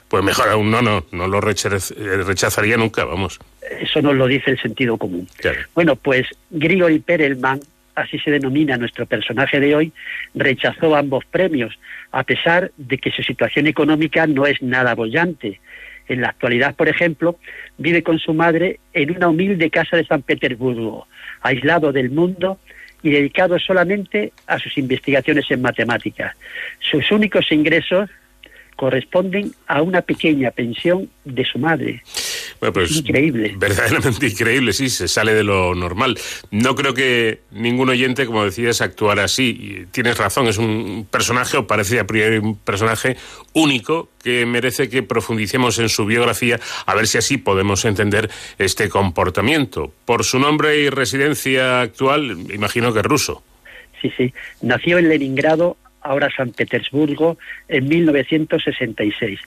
pues 0.09 0.25
mejor 0.25 0.49
aún 0.49 0.69
no, 0.69 0.81
no, 0.81 1.05
no 1.13 1.27
lo 1.29 1.39
rechaz- 1.39 1.95
eh, 1.97 2.21
rechazaría 2.23 2.75
nunca, 2.75 3.05
vamos. 3.05 3.39
Eso 3.79 4.01
nos 4.01 4.15
lo 4.15 4.27
dice 4.27 4.51
el 4.51 4.59
sentido 4.61 4.97
común. 4.97 5.25
Claro. 5.37 5.59
Bueno, 5.73 5.95
pues 5.95 6.27
Grigori 6.49 6.99
Perelman, 6.99 7.61
así 7.95 8.19
se 8.19 8.31
denomina 8.31 8.75
nuestro 8.75 9.05
personaje 9.05 9.61
de 9.61 9.73
hoy, 9.73 9.93
rechazó 10.35 10.97
ambos 10.97 11.23
premios, 11.31 11.79
a 12.11 12.23
pesar 12.23 12.71
de 12.75 12.97
que 12.97 13.09
su 13.09 13.23
situación 13.23 13.67
económica 13.67 14.27
no 14.27 14.45
es 14.45 14.61
nada 14.61 14.95
bollante. 14.95 15.61
En 16.07 16.21
la 16.21 16.29
actualidad, 16.29 16.75
por 16.75 16.87
ejemplo, 16.87 17.37
vive 17.77 18.03
con 18.03 18.19
su 18.19 18.33
madre 18.33 18.79
en 18.93 19.15
una 19.15 19.27
humilde 19.27 19.69
casa 19.69 19.97
de 19.97 20.05
San 20.05 20.21
Petersburgo, 20.21 21.07
aislado 21.41 21.91
del 21.91 22.09
mundo 22.09 22.59
y 23.03 23.11
dedicado 23.11 23.59
solamente 23.59 24.33
a 24.47 24.57
sus 24.59 24.77
investigaciones 24.77 25.45
en 25.51 25.61
matemáticas. 25.61 26.35
Sus 26.79 27.11
únicos 27.11 27.51
ingresos 27.51 28.09
corresponden 28.75 29.51
a 29.67 29.81
una 29.81 30.01
pequeña 30.01 30.51
pensión 30.51 31.09
de 31.25 31.43
su 31.43 31.59
madre. 31.59 32.01
Bueno, 32.59 32.73
pues 32.73 32.95
Increíble. 32.97 33.53
Verdaderamente 33.57 34.27
increíble, 34.31 34.73
sí, 34.73 34.89
se 34.89 35.07
sale 35.07 35.33
de 35.33 35.43
lo 35.43 35.75
normal. 35.75 36.17
No 36.51 36.75
creo 36.75 36.93
que 36.93 37.41
ningún 37.51 37.89
oyente, 37.89 38.25
como 38.25 38.43
decías, 38.43 38.81
actuara 38.81 39.25
así. 39.25 39.85
Tienes 39.91 40.17
razón, 40.17 40.47
es 40.47 40.57
un 40.57 41.07
personaje, 41.09 41.57
o 41.57 41.67
parece 41.67 41.99
a 41.99 42.07
priori 42.07 42.37
un 42.37 42.57
personaje 42.57 43.17
único 43.53 44.09
que 44.23 44.45
merece 44.45 44.89
que 44.89 45.03
profundicemos 45.03 45.79
en 45.79 45.89
su 45.89 46.05
biografía, 46.05 46.59
a 46.85 46.95
ver 46.95 47.07
si 47.07 47.17
así 47.17 47.37
podemos 47.37 47.85
entender 47.85 48.29
este 48.57 48.89
comportamiento. 48.89 49.91
Por 50.05 50.23
su 50.23 50.39
nombre 50.39 50.77
y 50.77 50.89
residencia 50.89 51.81
actual, 51.81 52.37
imagino 52.53 52.93
que 52.93 52.99
es 52.99 53.05
ruso. 53.05 53.43
Sí, 54.01 54.11
sí. 54.15 54.33
Nació 54.61 54.97
en 54.97 55.09
Leningrado, 55.09 55.77
ahora 56.07 56.29
San 56.35 56.51
Petersburgo, 56.51 57.37
en 57.67 57.87
1966. 57.87 59.39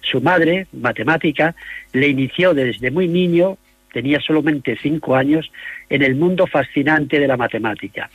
Su 0.00 0.20
madre, 0.20 0.66
matemática, 0.72 1.54
le 1.92 2.08
inició 2.08 2.54
desde 2.54 2.90
muy 2.90 3.08
niño, 3.08 3.58
tenía 3.92 4.20
solamente 4.20 4.78
cinco 4.80 5.14
años, 5.14 5.50
en 5.88 6.02
el 6.02 6.14
mundo 6.14 6.46
fascinante 6.46 7.20
de 7.20 7.28
la 7.28 7.36
matemática. 7.36 8.10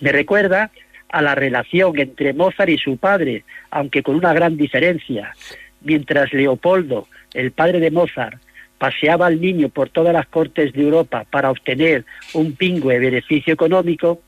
Me 0.00 0.12
recuerda 0.12 0.70
a 1.08 1.22
la 1.22 1.34
relación 1.34 1.98
entre 1.98 2.32
Mozart 2.32 2.70
y 2.70 2.78
su 2.78 2.96
padre, 2.96 3.44
aunque 3.70 4.02
con 4.02 4.16
una 4.16 4.32
gran 4.32 4.56
diferencia. 4.56 5.34
Mientras 5.82 6.32
Leopoldo, 6.32 7.08
el 7.34 7.52
padre 7.52 7.80
de 7.80 7.90
Mozart, 7.90 8.40
paseaba 8.78 9.26
al 9.26 9.40
niño 9.40 9.68
por 9.68 9.90
todas 9.90 10.12
las 10.12 10.26
cortes 10.26 10.72
de 10.72 10.82
Europa 10.82 11.24
para 11.30 11.50
obtener 11.50 12.04
un 12.34 12.56
pingüe 12.56 12.98
beneficio 12.98 13.54
económico, 13.54 14.22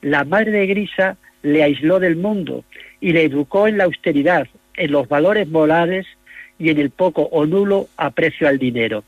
la 0.00 0.24
madre 0.24 0.50
de 0.50 0.66
Grisa 0.66 1.16
le 1.42 1.62
aisló 1.62 2.00
del 2.00 2.16
mundo 2.16 2.64
y 3.00 3.12
le 3.12 3.24
educó 3.24 3.66
en 3.66 3.78
la 3.78 3.84
austeridad, 3.84 4.46
en 4.76 4.92
los 4.92 5.08
valores 5.08 5.48
morales 5.48 6.06
y 6.58 6.70
en 6.70 6.78
el 6.78 6.90
poco 6.90 7.22
o 7.22 7.46
nulo 7.46 7.88
aprecio 7.96 8.48
al 8.48 8.58
dinero. 8.58 9.04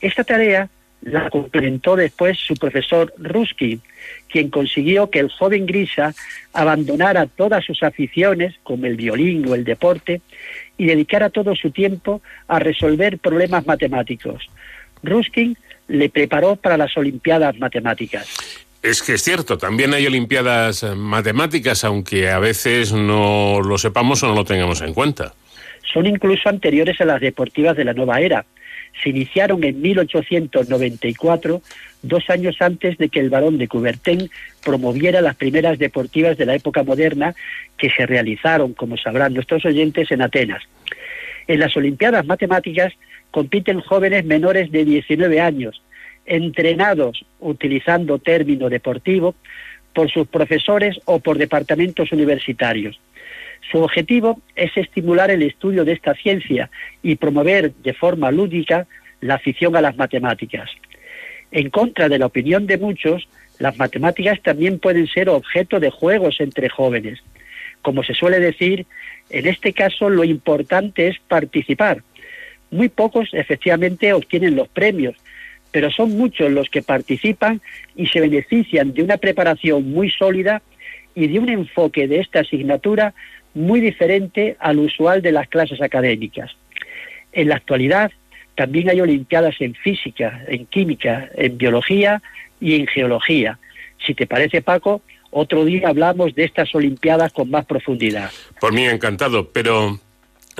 Esta 0.00 0.24
tarea 0.24 0.68
la 1.02 1.30
complementó 1.30 1.94
después 1.96 2.38
su 2.38 2.54
profesor 2.54 3.12
Ruskin, 3.18 3.80
quien 4.28 4.50
consiguió 4.50 5.08
que 5.10 5.20
el 5.20 5.30
joven 5.30 5.66
Grisa 5.66 6.14
abandonara 6.52 7.26
todas 7.26 7.64
sus 7.64 7.82
aficiones, 7.82 8.54
como 8.62 8.86
el 8.86 8.96
violín 8.96 9.46
o 9.48 9.54
el 9.54 9.64
deporte, 9.64 10.20
y 10.76 10.86
dedicara 10.86 11.30
todo 11.30 11.54
su 11.54 11.70
tiempo 11.70 12.22
a 12.48 12.58
resolver 12.58 13.18
problemas 13.18 13.66
matemáticos. 13.66 14.48
Ruskin 15.02 15.56
le 15.88 16.08
preparó 16.08 16.56
para 16.56 16.76
las 16.76 16.96
Olimpiadas 16.96 17.58
Matemáticas. 17.58 18.65
Es 18.86 19.02
que 19.02 19.14
es 19.14 19.22
cierto, 19.24 19.58
también 19.58 19.94
hay 19.94 20.06
Olimpiadas 20.06 20.84
eh, 20.84 20.94
matemáticas, 20.94 21.82
aunque 21.82 22.30
a 22.30 22.38
veces 22.38 22.92
no 22.92 23.60
lo 23.60 23.78
sepamos 23.78 24.22
o 24.22 24.28
no 24.28 24.34
lo 24.36 24.44
tengamos 24.44 24.80
en 24.80 24.94
cuenta. 24.94 25.34
son 25.92 26.06
incluso 26.06 26.48
anteriores 26.48 27.00
a 27.00 27.04
las 27.04 27.20
deportivas 27.20 27.76
de 27.76 27.84
la 27.84 27.94
nueva 27.94 28.20
era. 28.20 28.46
Se 29.02 29.08
iniciaron 29.10 29.64
en 29.64 29.82
1894, 29.82 31.62
dos 32.02 32.30
años 32.30 32.58
antes 32.60 32.96
de 32.98 33.08
que 33.08 33.18
el 33.18 33.28
barón 33.28 33.58
de 33.58 33.66
Coubertin 33.66 34.30
promoviera 34.64 35.20
las 35.20 35.34
primeras 35.34 35.80
deportivas 35.80 36.36
de 36.36 36.46
la 36.46 36.54
época 36.54 36.84
moderna 36.84 37.34
que 37.78 37.90
se 37.90 38.06
realizaron, 38.06 38.72
como 38.72 38.96
sabrán 38.96 39.34
nuestros 39.34 39.64
oyentes, 39.64 40.12
en 40.12 40.22
Atenas. 40.22 40.62
En 41.48 41.58
las 41.58 41.76
Olimpiadas 41.76 42.24
Matemáticas 42.24 42.92
compiten 43.32 43.80
jóvenes 43.80 44.24
menores 44.24 44.70
de 44.70 44.84
19 44.84 45.40
años, 45.40 45.82
entrenados 46.26 47.24
utilizando 47.40 48.18
término 48.18 48.68
deportivo 48.68 49.34
por 49.94 50.10
sus 50.10 50.28
profesores 50.28 50.98
o 51.06 51.20
por 51.20 51.38
departamentos 51.38 52.12
universitarios. 52.12 53.00
Su 53.70 53.78
objetivo 53.82 54.40
es 54.54 54.76
estimular 54.76 55.30
el 55.30 55.42
estudio 55.42 55.84
de 55.84 55.92
esta 55.92 56.14
ciencia 56.14 56.70
y 57.02 57.16
promover 57.16 57.72
de 57.72 57.94
forma 57.94 58.30
lúdica 58.30 58.86
la 59.20 59.34
afición 59.34 59.74
a 59.76 59.80
las 59.80 59.96
matemáticas. 59.96 60.70
En 61.50 61.70
contra 61.70 62.08
de 62.08 62.18
la 62.18 62.26
opinión 62.26 62.66
de 62.66 62.78
muchos, 62.78 63.28
las 63.58 63.78
matemáticas 63.78 64.40
también 64.42 64.78
pueden 64.78 65.06
ser 65.06 65.28
objeto 65.28 65.80
de 65.80 65.90
juegos 65.90 66.40
entre 66.40 66.68
jóvenes. 66.68 67.20
Como 67.82 68.02
se 68.02 68.14
suele 68.14 68.40
decir, 68.40 68.86
en 69.30 69.46
este 69.46 69.72
caso 69.72 70.10
lo 70.10 70.24
importante 70.24 71.08
es 71.08 71.18
participar. 71.26 72.02
Muy 72.70 72.88
pocos 72.88 73.30
efectivamente 73.32 74.12
obtienen 74.12 74.56
los 74.56 74.68
premios, 74.68 75.16
pero 75.76 75.90
son 75.90 76.16
muchos 76.16 76.50
los 76.50 76.70
que 76.70 76.80
participan 76.80 77.60
y 77.94 78.06
se 78.06 78.18
benefician 78.18 78.94
de 78.94 79.02
una 79.02 79.18
preparación 79.18 79.90
muy 79.90 80.10
sólida 80.10 80.62
y 81.14 81.26
de 81.26 81.38
un 81.38 81.50
enfoque 81.50 82.08
de 82.08 82.20
esta 82.20 82.40
asignatura 82.40 83.12
muy 83.52 83.80
diferente 83.80 84.56
al 84.58 84.78
usual 84.78 85.20
de 85.20 85.32
las 85.32 85.48
clases 85.48 85.82
académicas. 85.82 86.56
En 87.30 87.50
la 87.50 87.56
actualidad 87.56 88.10
también 88.54 88.88
hay 88.88 89.02
olimpiadas 89.02 89.56
en 89.60 89.74
física, 89.74 90.46
en 90.48 90.64
química, 90.64 91.28
en 91.34 91.58
biología 91.58 92.22
y 92.58 92.76
en 92.76 92.86
geología. 92.86 93.58
Si 93.98 94.14
te 94.14 94.26
parece, 94.26 94.62
Paco, 94.62 95.02
otro 95.30 95.66
día 95.66 95.90
hablamos 95.90 96.34
de 96.34 96.44
estas 96.44 96.74
olimpiadas 96.74 97.34
con 97.34 97.50
más 97.50 97.66
profundidad. 97.66 98.30
Por 98.58 98.72
mí 98.72 98.86
encantado, 98.86 99.50
pero 99.52 100.00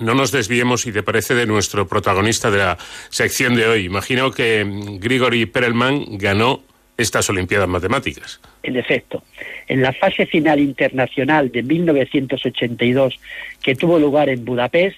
no 0.01 0.14
nos 0.14 0.32
desviemos, 0.32 0.82
si 0.82 0.93
te 0.93 1.02
parece, 1.02 1.35
de 1.35 1.47
nuestro 1.47 1.86
protagonista 1.89 2.51
de 2.51 2.59
la 2.59 2.78
sección 3.09 3.55
de 3.55 3.66
hoy. 3.66 3.85
Imagino 3.85 4.31
que 4.31 4.64
Grigori 5.01 5.47
Perelman 5.47 6.18
ganó 6.18 6.62
estas 6.97 7.28
Olimpiadas 7.28 7.68
Matemáticas. 7.68 8.40
En 8.62 8.77
efecto, 8.77 9.23
en 9.68 9.82
la 9.82 9.93
fase 9.93 10.27
final 10.27 10.60
internacional 10.60 11.51
de 11.51 11.62
1982, 11.62 13.18
que 13.62 13.74
tuvo 13.74 13.98
lugar 13.98 14.28
en 14.28 14.44
Budapest, 14.44 14.97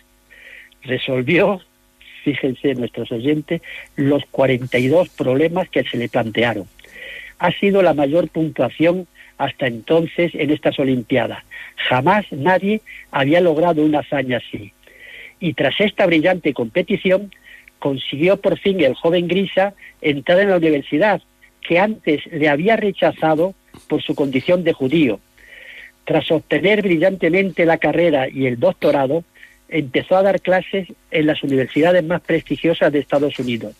resolvió, 0.82 1.60
fíjense 2.24 2.74
nuestros 2.74 3.10
oyentes, 3.12 3.62
los 3.96 4.24
42 4.30 5.08
problemas 5.10 5.68
que 5.68 5.84
se 5.84 5.96
le 5.96 6.08
plantearon. 6.08 6.66
Ha 7.38 7.52
sido 7.52 7.82
la 7.82 7.94
mayor 7.94 8.28
puntuación 8.28 9.06
hasta 9.38 9.68
entonces 9.68 10.32
en 10.34 10.50
estas 10.50 10.78
Olimpiadas. 10.78 11.44
Jamás 11.88 12.26
nadie 12.32 12.80
había 13.12 13.40
logrado 13.40 13.84
una 13.84 14.00
hazaña 14.00 14.38
así. 14.38 14.72
Y 15.40 15.54
tras 15.54 15.80
esta 15.80 16.06
brillante 16.06 16.52
competición, 16.52 17.32
consiguió 17.78 18.38
por 18.38 18.58
fin 18.58 18.80
el 18.80 18.94
joven 18.94 19.28
Grisa 19.28 19.74
entrar 20.00 20.40
en 20.40 20.50
la 20.50 20.56
universidad, 20.56 21.22
que 21.60 21.78
antes 21.78 22.26
le 22.26 22.48
había 22.48 22.76
rechazado 22.76 23.54
por 23.88 24.02
su 24.02 24.14
condición 24.14 24.64
de 24.64 24.72
judío. 24.72 25.20
Tras 26.04 26.30
obtener 26.30 26.82
brillantemente 26.82 27.66
la 27.66 27.78
carrera 27.78 28.28
y 28.28 28.46
el 28.46 28.58
doctorado, 28.58 29.24
empezó 29.68 30.16
a 30.16 30.22
dar 30.22 30.40
clases 30.40 30.88
en 31.10 31.26
las 31.26 31.42
universidades 31.42 32.02
más 32.02 32.22
prestigiosas 32.22 32.92
de 32.92 33.00
Estados 33.00 33.38
Unidos. 33.38 33.74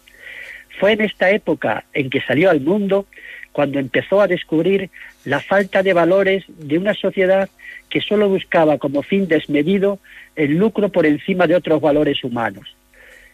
Fue 0.78 0.92
en 0.92 1.00
esta 1.00 1.30
época 1.30 1.86
en 1.92 2.10
que 2.10 2.20
salió 2.20 2.50
al 2.50 2.60
mundo 2.60 3.06
cuando 3.52 3.78
empezó 3.78 4.20
a 4.20 4.28
descubrir 4.28 4.90
la 5.24 5.40
falta 5.40 5.82
de 5.82 5.92
valores 5.92 6.44
de 6.48 6.78
una 6.78 6.94
sociedad 6.94 7.48
que 7.90 8.00
solo 8.00 8.28
buscaba 8.28 8.78
como 8.78 9.02
fin 9.02 9.28
desmedido 9.28 9.98
el 10.36 10.56
lucro 10.56 10.90
por 10.90 11.06
encima 11.06 11.46
de 11.46 11.56
otros 11.56 11.80
valores 11.80 12.22
humanos. 12.22 12.74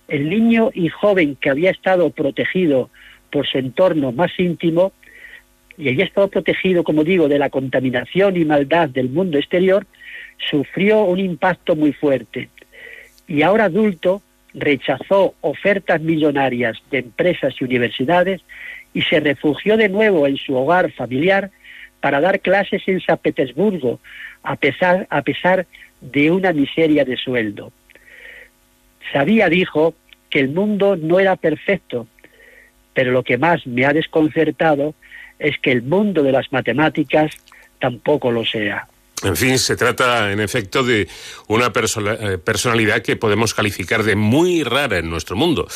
El 0.08 0.28
niño 0.28 0.70
y 0.72 0.88
joven 0.88 1.36
que 1.36 1.50
había 1.50 1.70
estado 1.70 2.10
protegido 2.10 2.90
por 3.30 3.46
su 3.46 3.58
entorno 3.58 4.12
más 4.12 4.30
íntimo 4.38 4.92
y 5.76 5.88
había 5.88 6.04
estado 6.04 6.28
protegido, 6.28 6.84
como 6.84 7.04
digo, 7.04 7.28
de 7.28 7.38
la 7.38 7.50
contaminación 7.50 8.36
y 8.36 8.44
maldad 8.44 8.88
del 8.88 9.08
mundo 9.08 9.38
exterior, 9.38 9.86
sufrió 10.50 11.04
un 11.04 11.18
impacto 11.18 11.74
muy 11.74 11.92
fuerte. 11.92 12.48
Y 13.26 13.42
ahora 13.42 13.64
adulto 13.64 14.22
rechazó 14.52 15.34
ofertas 15.40 16.00
millonarias 16.00 16.80
de 16.90 16.98
empresas 16.98 17.54
y 17.60 17.64
universidades 17.64 18.40
y 18.94 19.02
se 19.02 19.20
refugió 19.20 19.76
de 19.76 19.90
nuevo 19.90 20.26
en 20.26 20.38
su 20.38 20.56
hogar 20.56 20.90
familiar 20.92 21.50
para 22.00 22.20
dar 22.20 22.40
clases 22.40 22.82
en 22.86 23.00
San 23.00 23.18
Petersburgo, 23.18 24.00
a 24.42 24.56
pesar, 24.56 25.06
a 25.10 25.22
pesar 25.22 25.66
de 26.00 26.30
una 26.30 26.52
miseria 26.52 27.04
de 27.04 27.16
sueldo. 27.16 27.72
Sabía, 29.12 29.48
dijo, 29.48 29.94
que 30.30 30.40
el 30.40 30.48
mundo 30.48 30.96
no 30.96 31.20
era 31.20 31.36
perfecto, 31.36 32.06
pero 32.92 33.12
lo 33.12 33.22
que 33.22 33.38
más 33.38 33.66
me 33.66 33.84
ha 33.84 33.92
desconcertado 33.92 34.94
es 35.38 35.58
que 35.58 35.72
el 35.72 35.82
mundo 35.82 36.22
de 36.22 36.32
las 36.32 36.52
matemáticas 36.52 37.36
tampoco 37.78 38.30
lo 38.30 38.44
sea. 38.44 38.88
En 39.24 39.36
fin, 39.36 39.58
se 39.58 39.74
trata 39.74 40.32
en 40.32 40.40
efecto 40.40 40.84
de 40.84 41.08
una 41.48 41.72
eh, 41.74 42.38
personalidad 42.38 43.00
que 43.00 43.16
podemos 43.16 43.54
calificar 43.54 44.02
de 44.02 44.16
muy 44.16 44.62
rara 44.64 44.98
en 44.98 45.08
nuestro 45.08 45.34
mundo, 45.34 45.66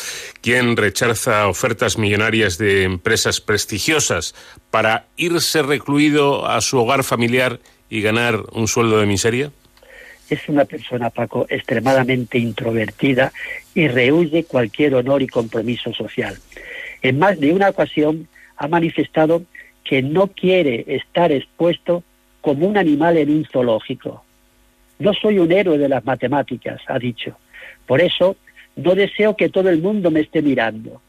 quien 0.41 0.77
rechaza 0.77 1.47
ofertas 1.47 1.97
millonarias 1.97 2.59
de 2.59 2.83
empresas 2.83 3.41
prestigiosas 3.41 4.35
para 4.69 5.07
irse 5.17 5.63
recluido 5.63 6.47
a 6.47 6.61
su 6.61 6.77
hogar 6.77 7.03
familiar 7.03 7.59
y 7.89 8.01
ganar 8.01 8.43
un 8.51 8.67
sueldo 8.67 8.99
de 8.99 9.07
miseria. 9.07 9.51
Es 10.29 10.47
una 10.47 10.65
persona, 10.65 11.09
Paco, 11.09 11.47
extremadamente 11.49 12.37
introvertida 12.37 13.33
y 13.73 13.87
rehuye 13.87 14.43
cualquier 14.43 14.93
honor 14.93 15.23
y 15.23 15.27
compromiso 15.27 15.91
social. 15.91 16.37
En 17.01 17.17
más 17.17 17.39
de 17.39 17.51
una 17.51 17.69
ocasión 17.69 18.27
ha 18.57 18.67
manifestado 18.67 19.41
que 19.83 20.03
no 20.03 20.27
quiere 20.27 20.85
estar 20.87 21.31
expuesto 21.31 22.03
como 22.41 22.67
un 22.67 22.77
animal 22.77 23.17
en 23.17 23.29
un 23.29 23.45
zoológico. 23.45 24.23
No 24.99 25.13
soy 25.13 25.39
un 25.39 25.51
héroe 25.51 25.77
de 25.77 25.89
las 25.89 26.05
matemáticas, 26.05 26.81
ha 26.87 26.99
dicho. 26.99 27.37
Por 27.85 28.01
eso 28.01 28.35
no 28.75 28.95
deseo 28.95 29.35
que 29.35 29.49
todo 29.49 29.69
el 29.69 29.81
mundo 29.81 30.11
me 30.11 30.21
esté 30.21 30.41
mirando. 30.41 31.01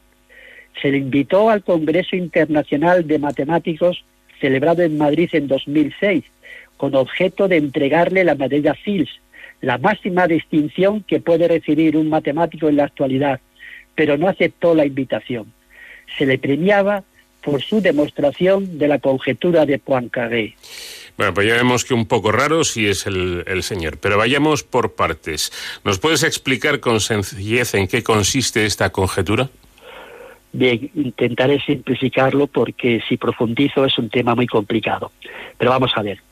Se 0.80 0.90
le 0.90 0.98
invitó 0.98 1.50
al 1.50 1.62
Congreso 1.62 2.16
Internacional 2.16 3.06
de 3.06 3.18
Matemáticos 3.18 4.04
celebrado 4.40 4.82
en 4.82 4.96
Madrid 4.96 5.28
en 5.32 5.46
2006, 5.46 6.24
con 6.76 6.94
objeto 6.94 7.46
de 7.46 7.58
entregarle 7.58 8.24
la 8.24 8.34
medalla 8.34 8.74
Fields, 8.74 9.10
la 9.60 9.76
máxima 9.76 10.26
distinción 10.26 11.02
que 11.02 11.20
puede 11.20 11.46
recibir 11.46 11.96
un 11.96 12.08
matemático 12.08 12.68
en 12.68 12.76
la 12.76 12.84
actualidad, 12.84 13.40
pero 13.94 14.16
no 14.16 14.28
aceptó 14.28 14.74
la 14.74 14.86
invitación. 14.86 15.52
Se 16.16 16.24
le 16.24 16.38
premiaba 16.38 17.04
por 17.42 17.62
su 17.62 17.80
demostración 17.80 18.78
de 18.78 18.88
la 18.88 18.98
conjetura 18.98 19.66
de 19.66 19.78
Poincaré. 19.78 20.54
Bueno, 21.20 21.34
pues 21.34 21.48
ya 21.48 21.56
vemos 21.56 21.84
que 21.84 21.92
un 21.92 22.06
poco 22.06 22.32
raro 22.32 22.64
sí 22.64 22.86
es 22.86 23.06
el, 23.06 23.44
el, 23.46 23.62
señor, 23.62 23.98
pero 23.98 24.16
vayamos 24.16 24.62
por 24.62 24.94
partes. 24.94 25.52
¿Nos 25.84 25.98
puedes 25.98 26.22
explicar 26.22 26.80
con 26.80 26.98
sencillez 26.98 27.74
en 27.74 27.88
qué 27.88 28.02
consiste 28.02 28.64
esta 28.64 28.88
conjetura? 28.88 29.50
Bien, 30.54 30.90
intentaré 30.94 31.60
simplificarlo 31.60 32.46
porque 32.46 33.02
si 33.06 33.18
profundizo 33.18 33.84
es 33.84 33.98
un 33.98 34.08
tema 34.08 34.34
muy 34.34 34.46
complicado. 34.46 35.12
Pero 35.58 35.72
vamos 35.72 35.92
a 35.94 36.00
ver. 36.00 36.22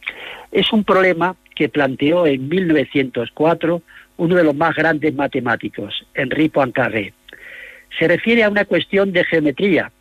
Es 0.53 0.73
un 0.73 0.85
problema 0.85 1.37
que 1.55 1.69
planteó 1.69 2.27
en 2.27 2.49
1904 2.49 3.83
uno 4.17 4.35
de 4.37 4.43
los 4.43 4.55
más 4.55 4.75
grandes 4.75 5.15
matemáticos, 5.15 6.07
Henri 6.15 6.49
Poincaré. 6.49 7.13
Se 7.99 8.09
refiere 8.09 8.43
a 8.43 8.49
una 8.49 8.65
cuestión 8.65 9.13
de 9.13 9.23
geometría. 9.25 9.93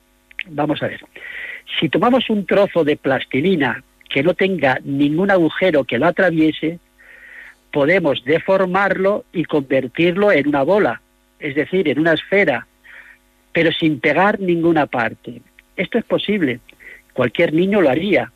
Vamos 0.45 0.81
a 0.81 0.87
ver. 0.87 1.01
Si 1.77 1.89
tomamos 1.89 2.29
un 2.29 2.45
trozo 2.45 2.85
de 2.85 2.95
plastilina 2.95 3.83
que 4.09 4.23
no 4.23 4.33
tenga 4.33 4.79
ningún 4.83 5.31
agujero 5.31 5.83
que 5.83 5.97
lo 5.97 6.07
atraviese, 6.07 6.79
podemos 7.71 8.23
deformarlo 8.23 9.25
y 9.33 9.45
convertirlo 9.45 10.31
en 10.31 10.47
una 10.47 10.63
bola, 10.63 11.01
es 11.39 11.55
decir, 11.55 11.87
en 11.87 11.99
una 11.99 12.13
esfera, 12.13 12.67
pero 13.51 13.71
sin 13.71 13.99
pegar 13.99 14.39
ninguna 14.39 14.85
parte. 14.85 15.41
Esto 15.75 15.97
es 15.97 16.05
posible, 16.05 16.59
cualquier 17.13 17.53
niño 17.53 17.81
lo 17.81 17.89
haría. 17.89 18.31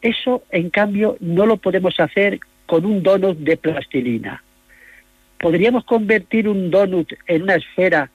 Eso, 0.00 0.42
en 0.50 0.70
cambio, 0.70 1.16
no 1.20 1.46
lo 1.46 1.56
podemos 1.56 1.98
hacer 2.00 2.40
con 2.66 2.84
un 2.84 3.02
donut 3.02 3.38
de 3.38 3.56
plastilina. 3.56 4.42
¿Podríamos 5.38 5.84
convertir 5.84 6.48
un 6.48 6.70
donut 6.70 7.12
en 7.26 7.42
una 7.42 7.54
esfera 7.54 8.10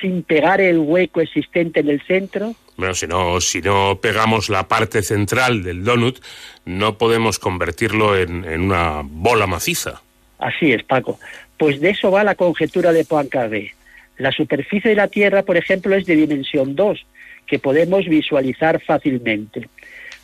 sin 0.00 0.22
pegar 0.22 0.60
el 0.60 0.78
hueco 0.78 1.20
existente 1.20 1.80
en 1.80 1.88
el 1.88 2.02
centro? 2.02 2.54
Bueno, 2.76 2.94
si 2.94 3.06
no, 3.06 3.40
si 3.40 3.62
no 3.62 3.98
pegamos 4.00 4.48
la 4.48 4.68
parte 4.68 5.02
central 5.02 5.62
del 5.62 5.84
donut, 5.84 6.18
no 6.64 6.98
podemos 6.98 7.38
convertirlo 7.38 8.16
en, 8.16 8.44
en 8.44 8.62
una 8.62 9.02
bola 9.02 9.46
maciza. 9.46 10.02
Así 10.38 10.72
es, 10.72 10.82
Paco. 10.82 11.18
Pues 11.56 11.80
de 11.80 11.90
eso 11.90 12.10
va 12.10 12.24
la 12.24 12.34
conjetura 12.34 12.92
de 12.92 13.04
Poincaré. 13.04 13.74
La 14.18 14.32
superficie 14.32 14.90
de 14.90 14.96
la 14.96 15.08
Tierra, 15.08 15.42
por 15.42 15.56
ejemplo, 15.56 15.94
es 15.94 16.06
de 16.06 16.16
dimensión 16.16 16.74
2, 16.74 17.06
que 17.46 17.58
podemos 17.58 18.06
visualizar 18.06 18.82
fácilmente. 18.82 19.68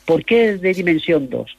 ¿Por 0.04 0.24
qué 0.24 0.50
es 0.50 0.60
de 0.60 0.74
dimensión 0.74 1.30
2? 1.30 1.56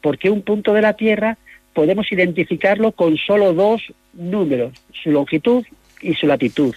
Porque 0.00 0.30
un 0.30 0.42
punto 0.42 0.72
de 0.72 0.82
la 0.82 0.94
Tierra 0.94 1.36
podemos 1.74 2.10
identificarlo 2.12 2.92
con 2.92 3.16
solo 3.16 3.52
dos 3.52 3.82
números, 4.12 4.72
su 5.02 5.10
longitud 5.10 5.64
y 6.00 6.14
su 6.14 6.26
latitud. 6.26 6.74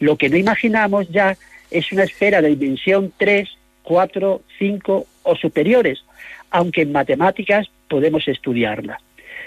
Lo 0.00 0.16
que 0.16 0.28
no 0.28 0.36
imaginamos 0.36 1.08
ya 1.08 1.36
es 1.70 1.92
una 1.92 2.04
esfera 2.04 2.40
de 2.40 2.54
dimensión 2.54 3.12
3, 3.16 3.48
4, 3.82 4.42
5 4.58 5.06
o 5.22 5.36
superiores, 5.36 6.04
aunque 6.50 6.82
en 6.82 6.92
matemáticas 6.92 7.68
podemos 7.88 8.26
estudiarla. 8.28 9.00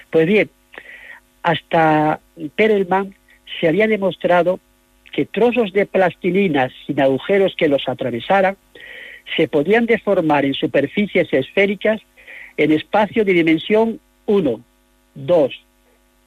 Pues 0.10 0.28
bien, 0.28 0.50
hasta 1.44 2.20
Perelman 2.56 3.16
se 3.60 3.68
había 3.68 3.88
demostrado 3.88 4.60
que 5.12 5.26
trozos 5.26 5.74
de 5.74 5.86
plastilina 5.86 6.70
sin 6.86 7.02
agujeros 7.02 7.56
que 7.58 7.68
los 7.68 7.88
atravesaran 7.88 8.58
se 9.36 9.48
podían 9.48 9.86
deformar 9.86 10.46
en 10.46 10.54
superficies 10.54 11.32
esféricas 11.32 12.02
en 12.58 12.72
espacio 12.72 13.24
de 13.26 13.34
dimensión 13.34 14.00
1, 14.26 14.62
2, 15.16 15.66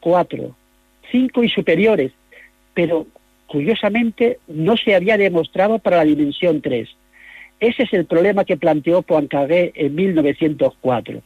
4, 0.01 0.56
5 1.10 1.44
y 1.44 1.48
superiores, 1.48 2.12
pero 2.74 3.06
curiosamente 3.46 4.38
no 4.48 4.76
se 4.76 4.94
había 4.94 5.16
demostrado 5.16 5.78
para 5.78 5.98
la 5.98 6.04
dimensión 6.04 6.60
3. 6.60 6.88
Ese 7.60 7.82
es 7.84 7.92
el 7.92 8.06
problema 8.06 8.44
que 8.44 8.56
planteó 8.56 9.02
Poincaré 9.02 9.72
en 9.74 9.94
1904. 9.94 11.22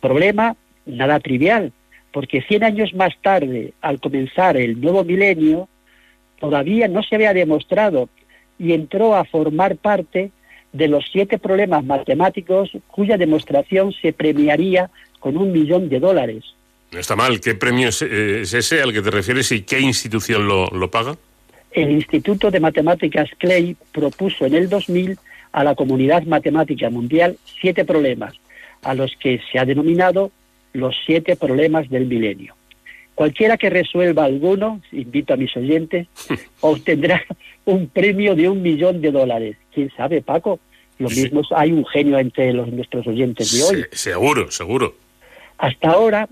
Problema 0.00 0.56
nada 0.86 1.18
trivial, 1.20 1.72
porque 2.12 2.42
100 2.42 2.64
años 2.64 2.94
más 2.94 3.14
tarde, 3.22 3.72
al 3.80 4.00
comenzar 4.00 4.56
el 4.56 4.80
nuevo 4.80 5.04
milenio, 5.04 5.68
todavía 6.38 6.88
no 6.88 7.02
se 7.02 7.16
había 7.16 7.32
demostrado 7.32 8.08
y 8.58 8.72
entró 8.72 9.16
a 9.16 9.24
formar 9.24 9.76
parte 9.76 10.30
de 10.72 10.88
los 10.88 11.04
siete 11.10 11.38
problemas 11.38 11.84
matemáticos 11.84 12.70
cuya 12.88 13.16
demostración 13.16 13.92
se 13.92 14.12
premiaría 14.12 14.90
con 15.20 15.36
un 15.36 15.52
millón 15.52 15.88
de 15.88 16.00
dólares. 16.00 16.44
No 16.92 17.00
está 17.00 17.16
mal. 17.16 17.40
¿Qué 17.40 17.54
premio 17.54 17.88
es, 17.88 18.02
eh, 18.02 18.42
ese 18.42 18.82
al 18.82 18.92
que 18.92 19.02
te 19.02 19.10
refieres 19.10 19.50
y 19.52 19.62
qué 19.62 19.80
institución 19.80 20.46
lo, 20.46 20.66
lo 20.68 20.90
paga? 20.90 21.16
El 21.74 21.90
Instituto 21.90 22.50
de 22.50 22.60
Matemáticas 22.60 23.28
Clay 23.38 23.76
propuso 23.92 24.46
en 24.46 24.54
el 24.54 24.68
2000 24.68 25.18
a 25.52 25.64
la 25.64 25.74
comunidad 25.74 26.24
matemática 26.24 26.90
mundial 26.90 27.36
siete 27.60 27.84
problemas, 27.84 28.34
a 28.82 28.94
los 28.94 29.14
que 29.16 29.40
se 29.50 29.58
ha 29.58 29.64
denominado 29.64 30.30
los 30.72 30.96
siete 31.06 31.36
problemas 31.36 31.88
del 31.88 32.06
milenio. 32.06 32.54
Cualquiera 33.14 33.56
que 33.56 33.70
resuelva 33.70 34.24
alguno, 34.24 34.80
invito 34.90 35.34
a 35.34 35.36
mis 35.36 35.56
oyentes, 35.56 36.08
obtendrá 36.60 37.22
un 37.64 37.88
premio 37.88 38.34
de 38.34 38.48
un 38.48 38.62
millón 38.62 39.00
de 39.00 39.12
dólares. 39.12 39.56
¿Quién 39.72 39.90
sabe, 39.96 40.22
Paco? 40.22 40.58
Lo 40.98 41.08
mismo 41.08 41.42
hay 41.54 41.72
un 41.72 41.84
genio 41.86 42.18
entre 42.18 42.52
los, 42.52 42.68
nuestros 42.68 43.06
oyentes 43.06 43.52
de 43.52 43.62
hoy. 43.62 43.84
seguro, 43.92 44.50
seguro. 44.50 44.94
Hasta 45.58 45.90
ahora 45.90 46.28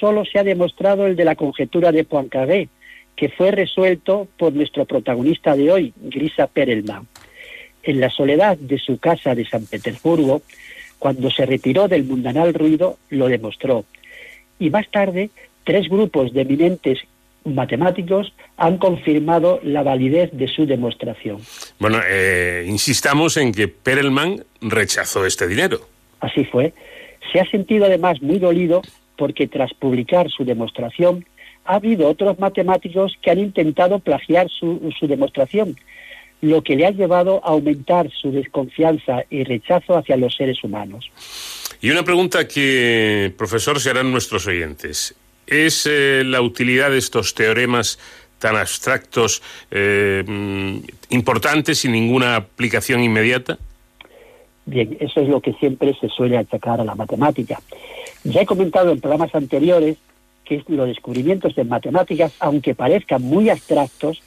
solo 0.00 0.24
se 0.24 0.38
ha 0.38 0.44
demostrado 0.44 1.06
el 1.06 1.16
de 1.16 1.24
la 1.24 1.36
conjetura 1.36 1.92
de 1.92 2.04
Poincaré, 2.04 2.68
que 3.16 3.28
fue 3.28 3.50
resuelto 3.50 4.28
por 4.38 4.52
nuestro 4.52 4.84
protagonista 4.84 5.54
de 5.56 5.70
hoy, 5.70 5.94
Grisa 5.96 6.46
Perelman. 6.46 7.06
En 7.82 8.00
la 8.00 8.10
soledad 8.10 8.56
de 8.56 8.78
su 8.78 8.98
casa 8.98 9.34
de 9.34 9.44
San 9.44 9.66
Petersburgo, 9.66 10.42
cuando 10.98 11.30
se 11.30 11.46
retiró 11.46 11.86
del 11.86 12.04
mundanal 12.04 12.54
ruido, 12.54 12.98
lo 13.10 13.28
demostró. 13.28 13.84
Y 14.58 14.70
más 14.70 14.90
tarde, 14.90 15.30
tres 15.64 15.88
grupos 15.88 16.32
de 16.32 16.42
eminentes 16.42 17.00
matemáticos 17.44 18.32
han 18.56 18.78
confirmado 18.78 19.60
la 19.62 19.82
validez 19.82 20.30
de 20.32 20.48
su 20.48 20.66
demostración. 20.66 21.40
Bueno, 21.78 21.98
eh, 22.08 22.64
insistamos 22.66 23.36
en 23.36 23.52
que 23.52 23.68
Perelman 23.68 24.44
rechazó 24.62 25.26
este 25.26 25.46
dinero. 25.46 25.80
Así 26.20 26.44
fue. 26.44 26.72
Se 27.32 27.40
ha 27.40 27.50
sentido 27.50 27.84
además 27.84 28.22
muy 28.22 28.38
dolido 28.38 28.80
porque 29.16 29.46
tras 29.46 29.74
publicar 29.74 30.30
su 30.30 30.44
demostración, 30.44 31.24
ha 31.64 31.76
habido 31.76 32.08
otros 32.08 32.38
matemáticos 32.38 33.16
que 33.22 33.30
han 33.30 33.38
intentado 33.38 33.98
plagiar 33.98 34.48
su, 34.50 34.92
su 34.98 35.06
demostración, 35.06 35.76
lo 36.40 36.62
que 36.62 36.76
le 36.76 36.86
ha 36.86 36.90
llevado 36.90 37.40
a 37.44 37.48
aumentar 37.48 38.10
su 38.10 38.30
desconfianza 38.30 39.24
y 39.30 39.44
rechazo 39.44 39.96
hacia 39.96 40.16
los 40.16 40.34
seres 40.36 40.62
humanos. 40.62 41.10
Y 41.80 41.90
una 41.90 42.02
pregunta 42.02 42.46
que, 42.46 43.32
profesor, 43.36 43.80
se 43.80 43.90
harán 43.90 44.10
nuestros 44.10 44.46
oyentes. 44.46 45.14
¿Es 45.46 45.86
eh, 45.86 46.22
la 46.24 46.40
utilidad 46.40 46.90
de 46.90 46.98
estos 46.98 47.34
teoremas 47.34 47.98
tan 48.38 48.56
abstractos 48.56 49.42
eh, 49.70 50.22
mm, 50.26 50.76
importantes 51.10 51.78
sin 51.78 51.92
ninguna 51.92 52.36
aplicación 52.36 53.02
inmediata? 53.02 53.58
Bien, 54.66 54.96
eso 55.00 55.20
es 55.20 55.28
lo 55.28 55.40
que 55.40 55.52
siempre 55.54 55.94
se 56.00 56.08
suele 56.08 56.38
atacar 56.38 56.80
a 56.80 56.84
la 56.84 56.94
matemática. 56.94 57.60
Ya 58.22 58.40
he 58.42 58.46
comentado 58.46 58.90
en 58.90 59.00
programas 59.00 59.34
anteriores 59.34 59.98
que 60.44 60.62
los 60.68 60.86
descubrimientos 60.86 61.54
de 61.54 61.64
matemáticas, 61.64 62.34
aunque 62.40 62.74
parezcan 62.74 63.22
muy 63.22 63.48
abstractos, 63.50 64.22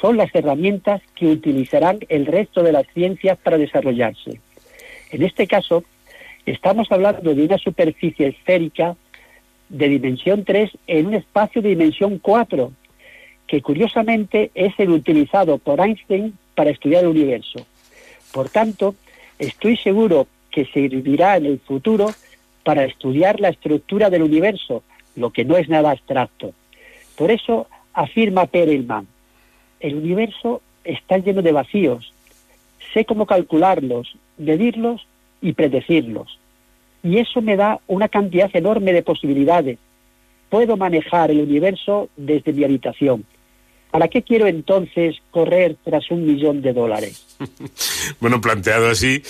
son 0.00 0.16
las 0.16 0.34
herramientas 0.34 1.02
que 1.14 1.26
utilizarán 1.26 1.98
el 2.08 2.26
resto 2.26 2.62
de 2.62 2.72
las 2.72 2.86
ciencias 2.94 3.38
para 3.38 3.58
desarrollarse. 3.58 4.40
En 5.10 5.22
este 5.22 5.46
caso, 5.46 5.84
estamos 6.46 6.90
hablando 6.90 7.34
de 7.34 7.44
una 7.44 7.58
superficie 7.58 8.28
esférica 8.28 8.96
de 9.68 9.88
dimensión 9.88 10.44
3 10.44 10.70
en 10.86 11.06
un 11.06 11.14
espacio 11.14 11.62
de 11.62 11.70
dimensión 11.70 12.18
4, 12.18 12.72
que 13.46 13.62
curiosamente 13.62 14.50
es 14.54 14.72
el 14.78 14.90
utilizado 14.90 15.58
por 15.58 15.80
Einstein 15.80 16.36
para 16.54 16.70
estudiar 16.70 17.04
el 17.04 17.10
universo. 17.10 17.66
Por 18.32 18.48
tanto, 18.48 18.94
estoy 19.38 19.76
seguro 19.76 20.28
que 20.50 20.66
servirá 20.66 21.36
en 21.36 21.46
el 21.46 21.58
futuro 21.58 22.10
para 22.64 22.84
estudiar 22.84 23.40
la 23.40 23.48
estructura 23.48 24.10
del 24.10 24.22
universo, 24.22 24.82
lo 25.16 25.30
que 25.30 25.44
no 25.44 25.56
es 25.56 25.68
nada 25.68 25.90
abstracto. 25.90 26.52
Por 27.16 27.30
eso 27.30 27.66
afirma 27.92 28.46
Perelman, 28.46 29.06
el 29.80 29.96
universo 29.96 30.60
está 30.84 31.18
lleno 31.18 31.42
de 31.42 31.52
vacíos, 31.52 32.12
sé 32.92 33.04
cómo 33.04 33.26
calcularlos, 33.26 34.14
medirlos 34.38 35.06
y 35.40 35.52
predecirlos. 35.52 36.38
Y 37.02 37.18
eso 37.18 37.40
me 37.40 37.56
da 37.56 37.80
una 37.86 38.08
cantidad 38.08 38.50
enorme 38.52 38.92
de 38.92 39.02
posibilidades. 39.02 39.78
Puedo 40.50 40.76
manejar 40.76 41.30
el 41.30 41.40
universo 41.40 42.10
desde 42.16 42.52
mi 42.52 42.64
habitación. 42.64 43.24
¿Para 43.90 44.08
qué 44.08 44.22
quiero 44.22 44.46
entonces 44.46 45.16
correr 45.30 45.76
tras 45.82 46.10
un 46.10 46.26
millón 46.26 46.62
de 46.62 46.72
dólares? 46.72 47.36
bueno, 48.20 48.40
planteado 48.40 48.88
así, 48.88 49.22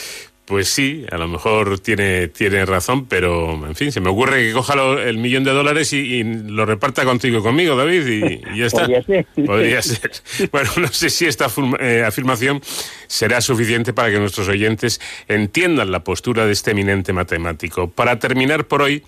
pues 0.51 0.69
sí, 0.69 1.07
a 1.13 1.17
lo 1.17 1.29
mejor 1.29 1.79
tiene, 1.79 2.27
tiene 2.27 2.67
razón, 2.67 3.07
pero 3.07 3.53
en 3.69 3.77
fin, 3.77 3.93
se 3.93 4.01
me 4.01 4.11
ocurre 4.11 4.49
que 4.49 4.53
coja 4.53 4.75
el 5.01 5.17
millón 5.17 5.45
de 5.45 5.53
dólares 5.53 5.93
y, 5.93 6.25
lo 6.25 6.67
reparta 6.67 7.05
contigo 7.05 7.39
y 7.39 7.43
conmigo, 7.43 7.77
David, 7.77 8.05
y, 8.09 8.59
ya 8.59 8.67
está. 8.67 8.81
Podría 8.81 9.03
ser. 9.05 9.27
Podría 9.47 9.81
ser. 9.81 10.11
Bueno, 10.51 10.71
no 10.79 10.89
sé 10.89 11.09
si 11.09 11.27
esta 11.27 11.47
eh, 11.79 12.03
afirmación 12.05 12.61
será 13.07 13.41
suficiente 13.41 13.93
para 13.93 14.11
que 14.11 14.19
nuestros 14.19 14.49
oyentes 14.49 15.01
entiendan 15.29 15.93
la 15.93 16.03
postura 16.03 16.47
de 16.47 16.53
este 16.53 16.73
eminente 16.73 17.13
matemático. 17.13 17.89
Para 17.89 18.19
terminar 18.19 18.67
por 18.67 18.83
hoy, 18.83 19.05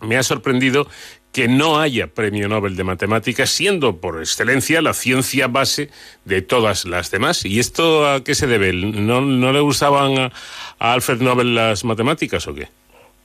me 0.00 0.16
ha 0.16 0.22
sorprendido 0.22 0.88
que 1.32 1.48
no 1.48 1.78
haya 1.78 2.08
premio 2.08 2.48
Nobel 2.48 2.76
de 2.76 2.84
Matemáticas, 2.84 3.50
siendo 3.50 3.96
por 3.96 4.18
excelencia 4.18 4.82
la 4.82 4.94
ciencia 4.94 5.46
base 5.46 5.90
de 6.24 6.42
todas 6.42 6.84
las 6.84 7.10
demás. 7.10 7.44
¿Y 7.44 7.60
esto 7.60 8.08
a 8.08 8.24
qué 8.24 8.34
se 8.34 8.46
debe? 8.46 8.72
¿No, 8.72 9.20
no 9.20 9.52
le 9.52 9.60
gustaban 9.60 10.18
a, 10.18 10.32
Alfred 10.78 11.20
Nobel 11.20 11.54
las 11.54 11.84
matemáticas 11.84 12.46
o 12.48 12.54
qué? 12.54 12.68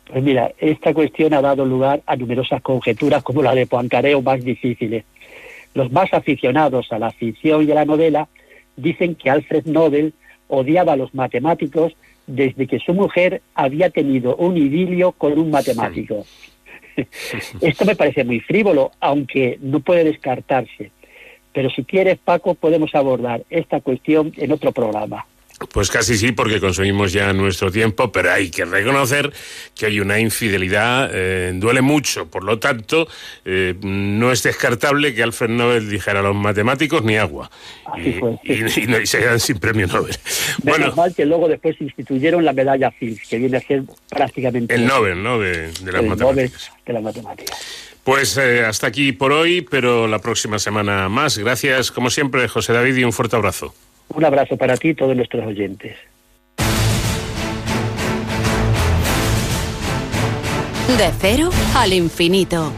Pues 0.07 0.23
mira, 0.23 0.51
esta 0.59 0.93
cuestión 0.93 1.33
ha 1.33 1.41
dado 1.41 1.65
lugar 1.65 2.03
a 2.05 2.15
numerosas 2.15 2.61
conjeturas 2.61 3.23
como 3.23 3.41
la 3.41 3.55
de 3.55 3.65
Poincaré 3.65 4.13
o 4.13 4.21
más 4.21 4.43
difíciles. 4.43 5.03
Los 5.73 5.91
más 5.91 6.13
aficionados 6.13 6.91
a 6.91 6.99
la 6.99 7.11
ficción 7.11 7.67
y 7.67 7.71
a 7.71 7.75
la 7.75 7.85
novela 7.85 8.27
dicen 8.75 9.15
que 9.15 9.29
Alfred 9.29 9.65
Nobel 9.65 10.13
odiaba 10.47 10.93
a 10.93 10.95
los 10.95 11.15
matemáticos 11.15 11.93
desde 12.27 12.67
que 12.67 12.79
su 12.79 12.93
mujer 12.93 13.41
había 13.55 13.89
tenido 13.89 14.35
un 14.35 14.57
idilio 14.57 15.11
con 15.11 15.37
un 15.39 15.49
matemático. 15.49 16.25
Esto 17.61 17.85
me 17.85 17.95
parece 17.95 18.23
muy 18.23 18.39
frívolo, 18.39 18.91
aunque 18.99 19.57
no 19.61 19.79
puede 19.79 20.03
descartarse. 20.03 20.91
Pero 21.53 21.69
si 21.69 21.83
quieres, 21.83 22.17
Paco, 22.17 22.55
podemos 22.55 22.93
abordar 22.95 23.43
esta 23.49 23.79
cuestión 23.79 24.33
en 24.37 24.51
otro 24.51 24.71
programa. 24.71 25.25
Pues 25.71 25.89
casi 25.89 26.17
sí, 26.17 26.33
porque 26.33 26.59
consumimos 26.59 27.13
ya 27.13 27.31
nuestro 27.31 27.71
tiempo, 27.71 28.11
pero 28.11 28.31
hay 28.31 28.49
que 28.49 28.65
reconocer 28.65 29.31
que 29.73 29.85
hay 29.85 30.01
una 30.01 30.19
infidelidad, 30.19 31.09
eh, 31.13 31.53
duele 31.55 31.81
mucho, 31.81 32.27
por 32.27 32.43
lo 32.43 32.59
tanto, 32.59 33.07
eh, 33.45 33.73
no 33.81 34.33
es 34.33 34.43
descartable 34.43 35.15
que 35.15 35.23
Alfred 35.23 35.49
Nobel 35.49 35.89
dijera 35.89 36.19
a 36.19 36.23
los 36.23 36.35
matemáticos 36.35 37.03
ni 37.03 37.15
agua. 37.15 37.49
y, 37.95 38.51
y, 38.51 38.69
se 39.05 39.19
quedan 39.19 39.39
sin 39.39 39.57
premio 39.59 39.87
Nobel. 39.87 40.15
bueno, 40.63 40.93
mal 40.93 41.15
que 41.15 41.25
luego 41.25 41.47
después 41.47 41.79
instituyeron 41.79 42.43
la 42.43 42.51
medalla 42.51 42.91
Fields, 42.91 43.21
que 43.29 43.37
viene 43.37 43.57
a 43.57 43.61
ser 43.61 43.83
prácticamente... 44.09 44.75
El 44.75 44.85
Nobel, 44.85 45.23
¿no?, 45.23 45.39
de, 45.39 45.71
las 45.85 46.03
matemáticas. 46.03 46.71
de 46.85 46.93
las 46.93 47.03
matemáticas. 47.03 47.57
Pues 48.03 48.37
eh, 48.37 48.65
hasta 48.65 48.87
aquí 48.87 49.13
por 49.13 49.31
hoy, 49.31 49.61
pero 49.61 50.07
la 50.07 50.19
próxima 50.19 50.59
semana 50.59 51.07
más. 51.07 51.37
Gracias, 51.37 51.91
como 51.91 52.09
siempre, 52.09 52.47
José 52.49 52.73
David, 52.73 52.97
y 52.97 53.03
un 53.03 53.13
fuerte 53.13 53.37
abrazo. 53.37 53.73
Un 54.09 54.23
abrazo 54.23 54.57
para 54.57 54.77
ti 54.77 54.89
y 54.89 54.93
todos 54.93 55.15
nuestros 55.15 55.45
oyentes. 55.45 55.95
De 60.97 61.11
cero 61.19 61.49
al 61.75 61.93
infinito. 61.93 62.71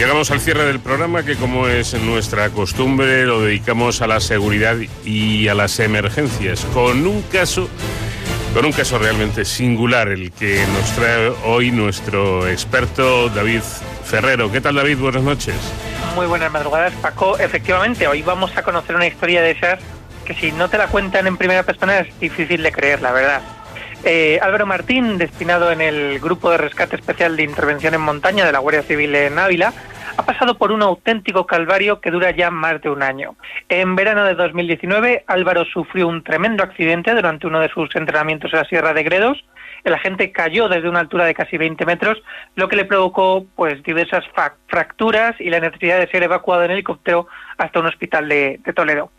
Llegamos 0.00 0.30
al 0.30 0.40
cierre 0.40 0.64
del 0.64 0.80
programa 0.80 1.24
que 1.24 1.36
como 1.36 1.68
es 1.68 1.92
nuestra 2.00 2.48
costumbre 2.48 3.26
lo 3.26 3.42
dedicamos 3.42 4.00
a 4.00 4.06
la 4.06 4.20
seguridad 4.20 4.76
y 5.04 5.48
a 5.48 5.54
las 5.54 5.78
emergencias 5.78 6.64
con 6.72 7.06
un 7.06 7.20
caso 7.20 7.68
con 8.54 8.64
un 8.64 8.72
caso 8.72 8.98
realmente 8.98 9.44
singular 9.44 10.08
el 10.08 10.32
que 10.32 10.64
nos 10.72 10.90
trae 10.92 11.30
hoy 11.44 11.70
nuestro 11.70 12.48
experto 12.48 13.28
David 13.28 13.60
Ferrero. 14.10 14.50
¿Qué 14.50 14.60
tal 14.60 14.74
David? 14.74 14.98
Buenas 14.98 15.22
noches. 15.22 15.54
Muy 16.16 16.26
buenas 16.26 16.50
madrugadas, 16.50 16.92
Paco. 16.94 17.38
Efectivamente, 17.38 18.08
hoy 18.08 18.22
vamos 18.22 18.56
a 18.56 18.62
conocer 18.64 18.96
una 18.96 19.06
historia 19.06 19.40
de 19.40 19.52
esas 19.52 19.78
que 20.24 20.34
si 20.34 20.50
no 20.50 20.68
te 20.68 20.78
la 20.78 20.88
cuentan 20.88 21.28
en 21.28 21.36
primera 21.36 21.62
persona 21.62 22.00
es 22.00 22.18
difícil 22.18 22.60
de 22.64 22.72
creer, 22.72 23.00
la 23.02 23.12
verdad. 23.12 23.40
Eh, 24.02 24.40
Álvaro 24.42 24.66
Martín, 24.66 25.16
destinado 25.16 25.70
en 25.70 25.80
el 25.80 26.18
Grupo 26.18 26.50
de 26.50 26.56
Rescate 26.56 26.96
Especial 26.96 27.36
de 27.36 27.44
Intervención 27.44 27.94
en 27.94 28.00
Montaña 28.00 28.44
de 28.44 28.50
la 28.50 28.58
Guardia 28.58 28.82
Civil 28.82 29.14
en 29.14 29.38
Ávila, 29.38 29.72
ha 30.16 30.24
pasado 30.24 30.58
por 30.58 30.72
un 30.72 30.82
auténtico 30.82 31.46
calvario 31.46 32.00
que 32.00 32.10
dura 32.10 32.32
ya 32.32 32.50
más 32.50 32.82
de 32.82 32.90
un 32.90 33.04
año. 33.04 33.36
En 33.68 33.94
verano 33.94 34.24
de 34.24 34.34
2019, 34.34 35.24
Álvaro 35.28 35.64
sufrió 35.66 36.08
un 36.08 36.24
tremendo 36.24 36.64
accidente 36.64 37.14
durante 37.14 37.46
uno 37.46 37.60
de 37.60 37.68
sus 37.68 37.94
entrenamientos 37.94 38.52
en 38.52 38.58
la 38.58 38.64
Sierra 38.64 38.92
de 38.92 39.04
Gredos, 39.04 39.44
el 39.84 39.94
agente 39.94 40.32
cayó 40.32 40.68
desde 40.68 40.88
una 40.88 41.00
altura 41.00 41.24
de 41.24 41.34
casi 41.34 41.56
20 41.56 41.84
metros, 41.86 42.22
lo 42.56 42.68
que 42.68 42.76
le 42.76 42.84
provocó 42.84 43.46
pues 43.56 43.82
diversas 43.82 44.24
fracturas 44.66 45.34
y 45.40 45.50
la 45.50 45.60
necesidad 45.60 45.98
de 45.98 46.08
ser 46.08 46.22
evacuado 46.22 46.64
en 46.64 46.72
helicóptero 46.72 47.26
hasta 47.58 47.80
un 47.80 47.86
hospital 47.86 48.28
de, 48.28 48.60
Toledo. 48.74 49.10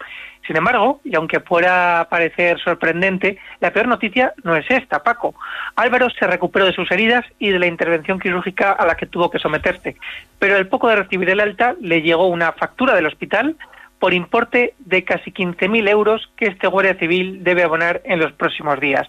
Sin 0.47 0.57
embargo, 0.57 1.01
y 1.03 1.15
aunque 1.15 1.39
pueda 1.39 2.09
parecer 2.09 2.59
sorprendente, 2.59 3.37
la 3.59 3.71
peor 3.71 3.87
noticia 3.87 4.33
no 4.43 4.55
es 4.55 4.65
esta, 4.69 5.03
Paco. 5.03 5.35
Álvaro 5.75 6.09
se 6.09 6.25
recuperó 6.25 6.65
de 6.65 6.73
sus 6.73 6.89
heridas 6.91 7.23
y 7.37 7.49
de 7.49 7.59
la 7.59 7.67
intervención 7.67 8.19
quirúrgica 8.19 8.71
a 8.71 8.85
la 8.85 8.95
que 8.95 9.05
tuvo 9.05 9.29
que 9.29 9.37
someterse, 9.37 9.95
pero 10.39 10.55
al 10.55 10.67
poco 10.67 10.89
de 10.89 10.95
recibir 10.95 11.29
el 11.29 11.39
alta 11.39 11.75
le 11.79 12.01
llegó 12.01 12.27
una 12.27 12.51
factura 12.53 12.95
del 12.95 13.05
hospital 13.05 13.55
por 14.01 14.15
importe 14.15 14.73
de 14.79 15.03
casi 15.03 15.31
15.000 15.31 15.87
euros 15.87 16.27
que 16.35 16.47
este 16.47 16.65
Guardia 16.65 16.95
Civil 16.95 17.43
debe 17.43 17.61
abonar 17.61 18.01
en 18.03 18.17
los 18.19 18.31
próximos 18.31 18.79
días. 18.79 19.07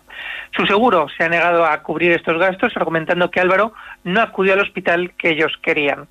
Su 0.54 0.66
seguro 0.66 1.06
se 1.16 1.24
ha 1.24 1.30
negado 1.30 1.64
a 1.64 1.82
cubrir 1.82 2.12
estos 2.12 2.38
gastos, 2.38 2.76
argumentando 2.76 3.30
que 3.30 3.40
Álvaro 3.40 3.72
no 4.04 4.20
acudió 4.20 4.52
al 4.52 4.60
hospital 4.60 5.14
que 5.16 5.30
ellos 5.30 5.58
querían. 5.62 6.08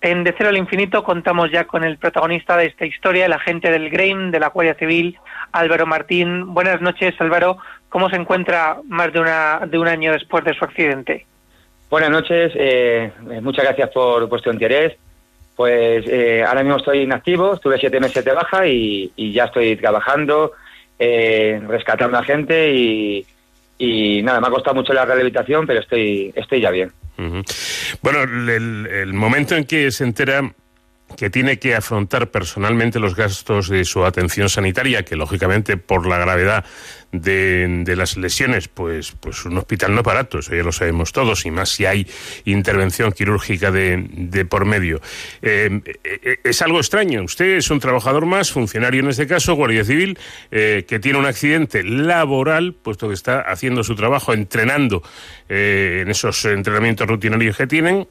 En 0.00 0.24
De 0.24 0.34
Cero 0.36 0.50
al 0.50 0.56
Infinito 0.56 1.04
contamos 1.04 1.52
ya 1.52 1.68
con 1.68 1.84
el 1.84 1.98
protagonista 1.98 2.56
de 2.56 2.66
esta 2.66 2.84
historia, 2.84 3.26
el 3.26 3.32
agente 3.32 3.70
del 3.70 3.90
GRAIM 3.90 4.32
de 4.32 4.40
la 4.40 4.48
Guardia 4.48 4.74
Civil, 4.74 5.16
Álvaro 5.52 5.86
Martín. 5.86 6.52
Buenas 6.52 6.80
noches, 6.80 7.14
Álvaro. 7.20 7.58
¿Cómo 7.90 8.10
se 8.10 8.16
encuentra 8.16 8.78
más 8.88 9.12
de, 9.12 9.20
una, 9.20 9.60
de 9.68 9.78
un 9.78 9.86
año 9.86 10.10
después 10.10 10.42
de 10.42 10.54
su 10.54 10.64
accidente? 10.64 11.26
Buenas 11.88 12.10
noches, 12.10 12.52
eh, 12.56 13.12
muchas 13.40 13.64
gracias 13.64 13.90
por 13.90 14.28
vuestro 14.28 14.52
interés. 14.52 14.96
Pues 15.56 16.04
eh, 16.06 16.44
ahora 16.46 16.62
mismo 16.62 16.76
estoy 16.76 17.00
inactivo, 17.00 17.54
estuve 17.54 17.78
siete 17.78 17.98
meses 17.98 18.22
de 18.22 18.32
baja 18.32 18.66
y, 18.66 19.10
ya 19.16 19.44
estoy 19.44 19.74
trabajando, 19.76 20.52
eh, 20.98 21.60
rescatando 21.66 22.18
a 22.18 22.22
gente 22.22 22.74
y, 23.78 24.22
nada, 24.22 24.40
me 24.40 24.48
ha 24.48 24.50
costado 24.50 24.76
mucho 24.76 24.92
la 24.92 25.06
rehabilitación, 25.06 25.66
pero 25.66 25.80
estoy, 25.80 26.30
estoy 26.36 26.60
ya 26.60 26.70
bien. 26.70 26.92
Bueno, 28.02 28.22
el, 28.22 29.14
momento 29.14 29.56
en 29.56 29.64
que 29.64 29.90
se 29.90 30.04
entera 30.04 30.42
que 31.16 31.30
tiene 31.30 31.58
que 31.58 31.74
afrontar 31.74 32.30
personalmente 32.30 32.98
los 32.98 33.16
gastos 33.16 33.68
de 33.68 33.84
su 33.84 34.04
atención 34.04 34.48
sanitaria, 34.48 35.04
que 35.04 35.16
lógicamente 35.16 35.76
por 35.76 36.06
la 36.06 36.18
gravedad 36.18 36.64
de, 37.12 37.94
las 37.96 38.16
lesiones, 38.16 38.68
pues, 38.68 39.12
pues 39.12 39.44
un 39.44 39.56
hospital 39.58 39.94
no 39.94 40.00
es 40.00 40.04
barato, 40.04 40.40
eso 40.40 40.54
ya 40.54 40.62
lo 40.62 40.72
sabemos 40.72 41.12
todos, 41.12 41.46
y 41.46 41.50
más 41.50 41.70
si 41.70 41.86
hay 41.86 42.06
intervención 42.44 43.12
quirúrgica 43.12 43.70
de, 43.70 44.46
por 44.48 44.64
medio. 44.64 45.00
Eh, 45.42 45.80
eh, 46.04 46.38
es 46.44 46.62
algo 46.62 46.78
extraño. 46.78 47.22
Usted 47.22 47.56
es 47.56 47.70
un 47.70 47.80
trabajador 47.80 48.26
más, 48.26 48.50
funcionario 48.50 49.00
en 49.00 49.08
este 49.08 49.26
caso, 49.26 49.54
Guardia 49.54 49.84
Civil, 49.84 50.18
eh, 50.50 50.84
que 50.86 50.98
tiene 50.98 51.18
un 51.18 51.26
accidente 51.26 51.82
laboral, 51.82 52.74
puesto 52.74 53.08
que 53.08 53.14
está 53.14 53.40
haciendo 53.40 53.82
su 53.82 53.94
trabajo, 53.94 54.32
entrenando 54.32 55.02
en 55.48 56.10
esos 56.10 56.44
entrenamientos 56.44 57.06
rutinarios 57.06 57.56
que 57.56 57.66
tienen, 57.66 58.08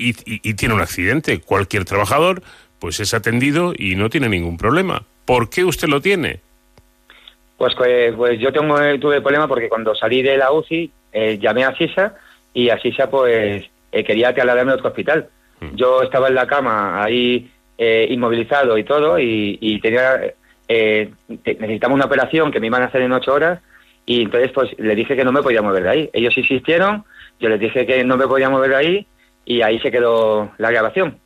y, 0.00 0.54
tiene 0.54 0.74
un 0.74 0.80
accidente. 0.80 1.40
Cualquier 1.40 1.84
trabajador, 1.84 2.42
pues 2.78 3.00
es 3.00 3.14
atendido 3.14 3.72
y 3.76 3.94
no 3.94 4.10
tiene 4.10 4.28
ningún 4.28 4.56
problema. 4.56 5.02
¿Por 5.24 5.50
qué 5.50 5.64
usted 5.64 5.88
lo 5.88 6.00
tiene? 6.00 6.40
Pues, 7.58 7.74
pues, 7.74 8.14
pues 8.14 8.40
yo 8.40 8.52
tengo, 8.52 8.80
eh, 8.80 8.98
tuve 8.98 9.16
el 9.16 9.22
problema 9.22 9.46
porque 9.46 9.68
cuando 9.68 9.94
salí 9.94 10.22
de 10.22 10.38
la 10.38 10.50
UCI 10.50 10.90
eh, 11.12 11.38
llamé 11.38 11.64
a 11.64 11.76
Sisa 11.76 12.14
y 12.54 12.70
a 12.70 12.78
Sisa 12.80 13.10
pues 13.10 13.68
eh, 13.92 14.04
quería 14.04 14.34
trasladarme 14.34 14.72
a 14.72 14.76
otro 14.76 14.88
hospital. 14.88 15.28
Yo 15.74 16.02
estaba 16.02 16.28
en 16.28 16.36
la 16.36 16.46
cama 16.46 17.02
ahí 17.02 17.50
eh, 17.76 18.06
inmovilizado 18.08 18.78
y 18.78 18.84
todo 18.84 19.18
y, 19.18 19.58
y 19.60 19.78
tenía 19.80 20.18
eh, 20.72 21.10
necesitaba 21.28 21.92
una 21.92 22.04
operación 22.04 22.52
que 22.52 22.60
me 22.60 22.68
iban 22.68 22.82
a 22.82 22.86
hacer 22.86 23.02
en 23.02 23.12
ocho 23.12 23.34
horas 23.34 23.60
y 24.06 24.22
entonces 24.22 24.52
pues 24.52 24.70
le 24.78 24.94
dije 24.94 25.16
que 25.16 25.24
no 25.24 25.32
me 25.32 25.42
podía 25.42 25.62
mover 25.62 25.82
de 25.82 25.90
ahí. 25.90 26.10
Ellos 26.12 26.38
insistieron, 26.38 27.04
yo 27.40 27.48
les 27.48 27.58
dije 27.58 27.86
que 27.86 28.04
no 28.04 28.16
me 28.16 28.28
podía 28.28 28.48
mover 28.48 28.70
de 28.70 28.76
ahí 28.76 29.06
y 29.50 29.62
ahí 29.62 29.80
se 29.80 29.90
quedó 29.90 30.52
la 30.58 30.70
grabación. 30.70 31.18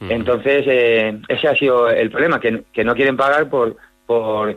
Entonces 0.00 0.64
eh, 0.68 1.18
ese 1.28 1.48
ha 1.48 1.56
sido 1.56 1.90
el 1.90 2.08
problema, 2.08 2.38
que, 2.38 2.62
que 2.72 2.84
no 2.84 2.94
quieren 2.94 3.16
pagar 3.16 3.48
por, 3.48 3.76
por, 4.06 4.56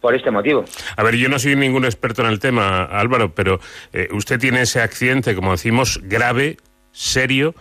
por 0.00 0.14
este 0.14 0.30
motivo. 0.30 0.64
A 0.96 1.02
ver, 1.02 1.16
yo 1.16 1.28
no 1.28 1.38
soy 1.38 1.54
ningún 1.54 1.84
experto 1.84 2.22
en 2.22 2.28
el 2.28 2.38
tema, 2.38 2.84
Álvaro, 2.84 3.34
pero 3.34 3.60
eh, 3.92 4.08
usted 4.12 4.38
tiene 4.38 4.62
ese 4.62 4.80
accidente, 4.80 5.34
como 5.34 5.50
decimos, 5.50 6.00
grave, 6.04 6.56
serio, 6.92 7.54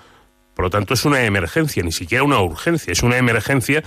por 0.55 0.65
lo 0.65 0.69
tanto 0.69 0.93
es 0.93 1.03
una 1.03 1.25
emergencia, 1.25 1.83
ni 1.83 1.91
siquiera 1.91 2.23
una 2.23 2.39
urgencia, 2.39 2.93
es 2.93 3.03
una 3.03 3.17
emergencia. 3.17 3.83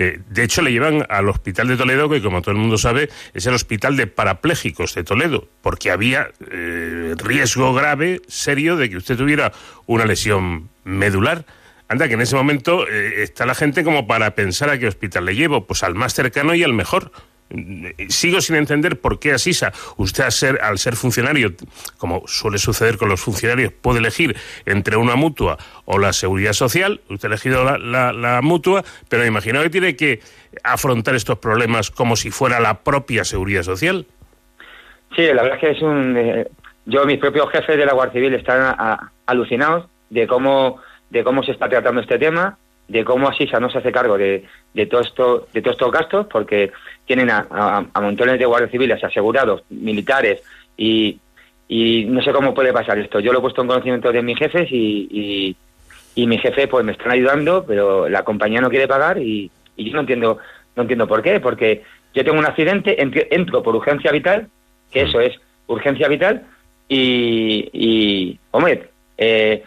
Eh, 0.00 0.20
de 0.30 0.44
hecho, 0.44 0.62
le 0.62 0.70
llevan 0.70 1.04
al 1.08 1.28
hospital 1.28 1.66
de 1.66 1.76
Toledo, 1.76 2.08
que 2.08 2.22
como 2.22 2.40
todo 2.40 2.52
el 2.52 2.58
mundo 2.58 2.78
sabe, 2.78 3.10
es 3.34 3.46
el 3.46 3.54
hospital 3.54 3.96
de 3.96 4.06
parapléjicos 4.06 4.94
de 4.94 5.02
Toledo, 5.02 5.48
porque 5.60 5.90
había 5.90 6.30
eh, 6.52 7.16
riesgo 7.16 7.74
grave, 7.74 8.22
serio, 8.28 8.76
de 8.76 8.88
que 8.88 8.96
usted 8.96 9.16
tuviera 9.16 9.52
una 9.86 10.06
lesión 10.06 10.68
medular. 10.84 11.44
Anda, 11.88 12.06
que 12.06 12.14
en 12.14 12.20
ese 12.20 12.36
momento 12.36 12.86
eh, 12.86 13.24
está 13.24 13.44
la 13.44 13.56
gente 13.56 13.82
como 13.82 14.06
para 14.06 14.36
pensar 14.36 14.70
a 14.70 14.78
qué 14.78 14.86
hospital 14.86 15.24
le 15.24 15.34
llevo, 15.34 15.66
pues 15.66 15.82
al 15.82 15.96
más 15.96 16.14
cercano 16.14 16.54
y 16.54 16.62
al 16.62 16.74
mejor. 16.74 17.10
Sigo 18.08 18.40
sin 18.42 18.56
entender 18.56 19.00
por 19.00 19.18
qué 19.18 19.32
Asisa, 19.32 19.72
usted 19.96 20.24
al 20.24 20.32
ser, 20.32 20.60
al 20.62 20.78
ser 20.78 20.96
funcionario, 20.96 21.52
como 21.96 22.22
suele 22.26 22.58
suceder 22.58 22.98
con 22.98 23.08
los 23.08 23.20
funcionarios, 23.20 23.72
puede 23.72 24.00
elegir 24.00 24.36
entre 24.66 24.96
una 24.96 25.14
mutua 25.16 25.56
o 25.86 25.98
la 25.98 26.12
seguridad 26.12 26.52
social. 26.52 27.00
Usted 27.08 27.28
ha 27.28 27.32
elegido 27.32 27.64
la, 27.64 28.12
la- 28.12 28.40
mutua, 28.42 28.84
pero 29.08 29.22
me 29.22 29.28
imagino 29.28 29.62
que 29.62 29.70
tiene 29.70 29.96
que 29.96 30.20
afrontar 30.62 31.14
estos 31.14 31.38
problemas 31.38 31.90
como 31.90 32.16
si 32.16 32.30
fuera 32.30 32.60
la 32.60 32.80
propia 32.82 33.24
seguridad 33.24 33.62
social. 33.62 34.06
Sí, 35.16 35.22
la 35.22 35.42
verdad 35.42 35.54
es 35.54 35.60
que 35.60 35.70
es 35.70 35.82
un... 35.82 36.16
eh, 36.16 36.46
yo, 36.84 37.04
mis 37.06 37.18
propios 37.18 37.50
jefes 37.50 37.76
de 37.78 37.86
la 37.86 37.92
Guardia 37.94 38.12
Civil 38.14 38.34
están 38.34 38.60
a- 38.62 39.10
alucinados 39.26 39.86
de 40.10 40.26
cómo, 40.26 40.80
de 41.10 41.24
cómo 41.24 41.42
se 41.42 41.52
está 41.52 41.68
tratando 41.68 42.00
este 42.02 42.18
tema, 42.18 42.58
de 42.88 43.04
cómo 43.04 43.28
Asisa 43.28 43.58
no 43.60 43.68
se 43.70 43.78
hace 43.78 43.92
cargo 43.92 44.16
de, 44.16 44.44
de, 44.74 44.86
todo 44.86 45.00
esto, 45.02 45.48
de 45.52 45.60
todos 45.60 45.74
estos 45.76 45.92
gastos, 45.92 46.26
porque 46.30 46.72
tienen 47.08 47.30
a, 47.30 47.86
montones 48.00 48.38
de 48.38 48.44
guardias 48.44 48.70
civiles 48.70 49.02
asegurados, 49.02 49.64
militares, 49.70 50.42
y, 50.76 51.18
no 51.70 52.22
sé 52.22 52.32
cómo 52.32 52.54
puede 52.54 52.72
pasar 52.72 52.98
esto. 52.98 53.18
Yo 53.18 53.32
lo 53.32 53.38
he 53.38 53.42
puesto 53.42 53.62
en 53.62 53.68
conocimiento 53.68 54.12
de 54.12 54.22
mis 54.22 54.38
jefes 54.38 54.70
y, 54.70 55.08
y, 55.10 55.56
y 56.14 56.26
mi 56.26 56.38
jefe 56.38 56.68
pues 56.68 56.84
me 56.84 56.92
están 56.92 57.10
ayudando, 57.10 57.64
pero 57.66 58.08
la 58.08 58.22
compañía 58.22 58.60
no 58.60 58.70
quiere 58.70 58.86
pagar 58.86 59.18
y, 59.18 59.50
yo 59.76 59.92
no 59.92 60.00
entiendo, 60.00 60.38
no 60.76 60.82
entiendo 60.82 61.08
por 61.08 61.22
qué, 61.22 61.40
porque 61.40 61.82
yo 62.14 62.24
tengo 62.24 62.38
un 62.38 62.46
accidente, 62.46 63.02
entro, 63.02 63.62
por 63.62 63.74
urgencia 63.74 64.12
vital, 64.12 64.48
que 64.92 65.02
eso 65.02 65.20
es 65.20 65.34
urgencia 65.66 66.08
vital, 66.08 66.46
y, 66.88 67.68
y 67.72 68.38
hombre, 68.50 68.90
eh, 69.16 69.62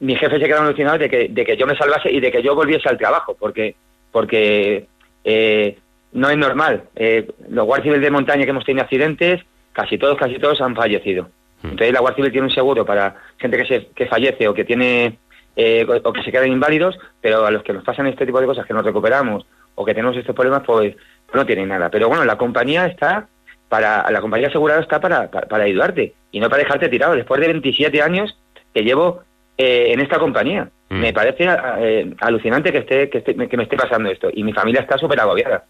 mi 0.00 0.16
jefe 0.16 0.38
se 0.38 0.46
quedaron 0.46 0.66
alucinados 0.66 1.00
de 1.00 1.10
que, 1.10 1.28
de 1.28 1.44
que 1.44 1.56
yo 1.56 1.66
me 1.66 1.76
salvase 1.76 2.10
y 2.10 2.20
de 2.20 2.32
que 2.32 2.42
yo 2.42 2.54
volviese 2.54 2.88
al 2.88 2.98
trabajo, 2.98 3.36
porque, 3.38 3.74
porque 4.10 4.86
eh, 5.24 5.78
no 6.12 6.30
es 6.30 6.36
normal. 6.36 6.84
Eh, 6.94 7.28
los 7.48 7.66
guardias 7.66 8.00
de 8.00 8.10
montaña 8.10 8.44
que 8.44 8.50
hemos 8.50 8.64
tenido 8.64 8.84
accidentes, 8.84 9.42
casi 9.72 9.98
todos, 9.98 10.16
casi 10.16 10.38
todos 10.38 10.60
han 10.60 10.76
fallecido. 10.76 11.28
Entonces 11.62 11.92
la 11.92 12.00
Guardia 12.00 12.16
Civil 12.16 12.32
tiene 12.32 12.46
un 12.48 12.52
seguro 12.52 12.84
para 12.84 13.14
gente 13.38 13.56
que, 13.56 13.66
se, 13.66 13.86
que 13.94 14.06
fallece 14.06 14.48
o 14.48 14.54
que 14.54 14.64
tiene 14.64 15.18
eh, 15.54 15.86
o 15.88 16.08
o 16.08 16.12
que 16.12 16.22
se 16.22 16.32
quedan 16.32 16.50
inválidos, 16.50 16.98
pero 17.20 17.46
a 17.46 17.50
los 17.50 17.62
que 17.62 17.72
nos 17.72 17.84
pasan 17.84 18.08
este 18.08 18.26
tipo 18.26 18.40
de 18.40 18.46
cosas, 18.46 18.66
que 18.66 18.74
nos 18.74 18.84
recuperamos 18.84 19.46
o 19.74 19.84
que 19.84 19.94
tenemos 19.94 20.16
estos 20.16 20.34
problemas, 20.34 20.62
pues 20.66 20.96
no 21.32 21.46
tienen 21.46 21.68
nada. 21.68 21.88
Pero 21.88 22.08
bueno, 22.08 22.24
la 22.24 22.36
compañía 22.36 22.86
está 22.86 23.28
para 23.68 24.10
la 24.10 24.20
compañía 24.20 24.48
asegurada 24.48 24.82
está 24.82 25.00
para, 25.00 25.30
para, 25.30 25.46
para 25.46 25.64
ayudarte 25.64 26.14
y 26.30 26.40
no 26.40 26.50
para 26.50 26.62
dejarte 26.62 26.88
tirado. 26.88 27.14
Después 27.14 27.40
de 27.40 27.46
27 27.46 28.02
años 28.02 28.36
que 28.74 28.82
llevo 28.82 29.22
eh, 29.56 29.92
en 29.92 30.00
esta 30.00 30.18
compañía, 30.18 30.68
me 30.92 31.12
parece 31.12 31.46
eh, 31.78 32.14
alucinante 32.20 32.70
que 32.70 32.78
esté, 32.78 33.08
que 33.08 33.18
esté 33.18 33.34
que 33.34 33.56
me 33.56 33.62
esté 33.62 33.76
pasando 33.76 34.10
esto 34.10 34.28
y 34.32 34.44
mi 34.44 34.52
familia 34.52 34.82
está 34.82 34.98
súper 34.98 35.20
agobiada. 35.20 35.64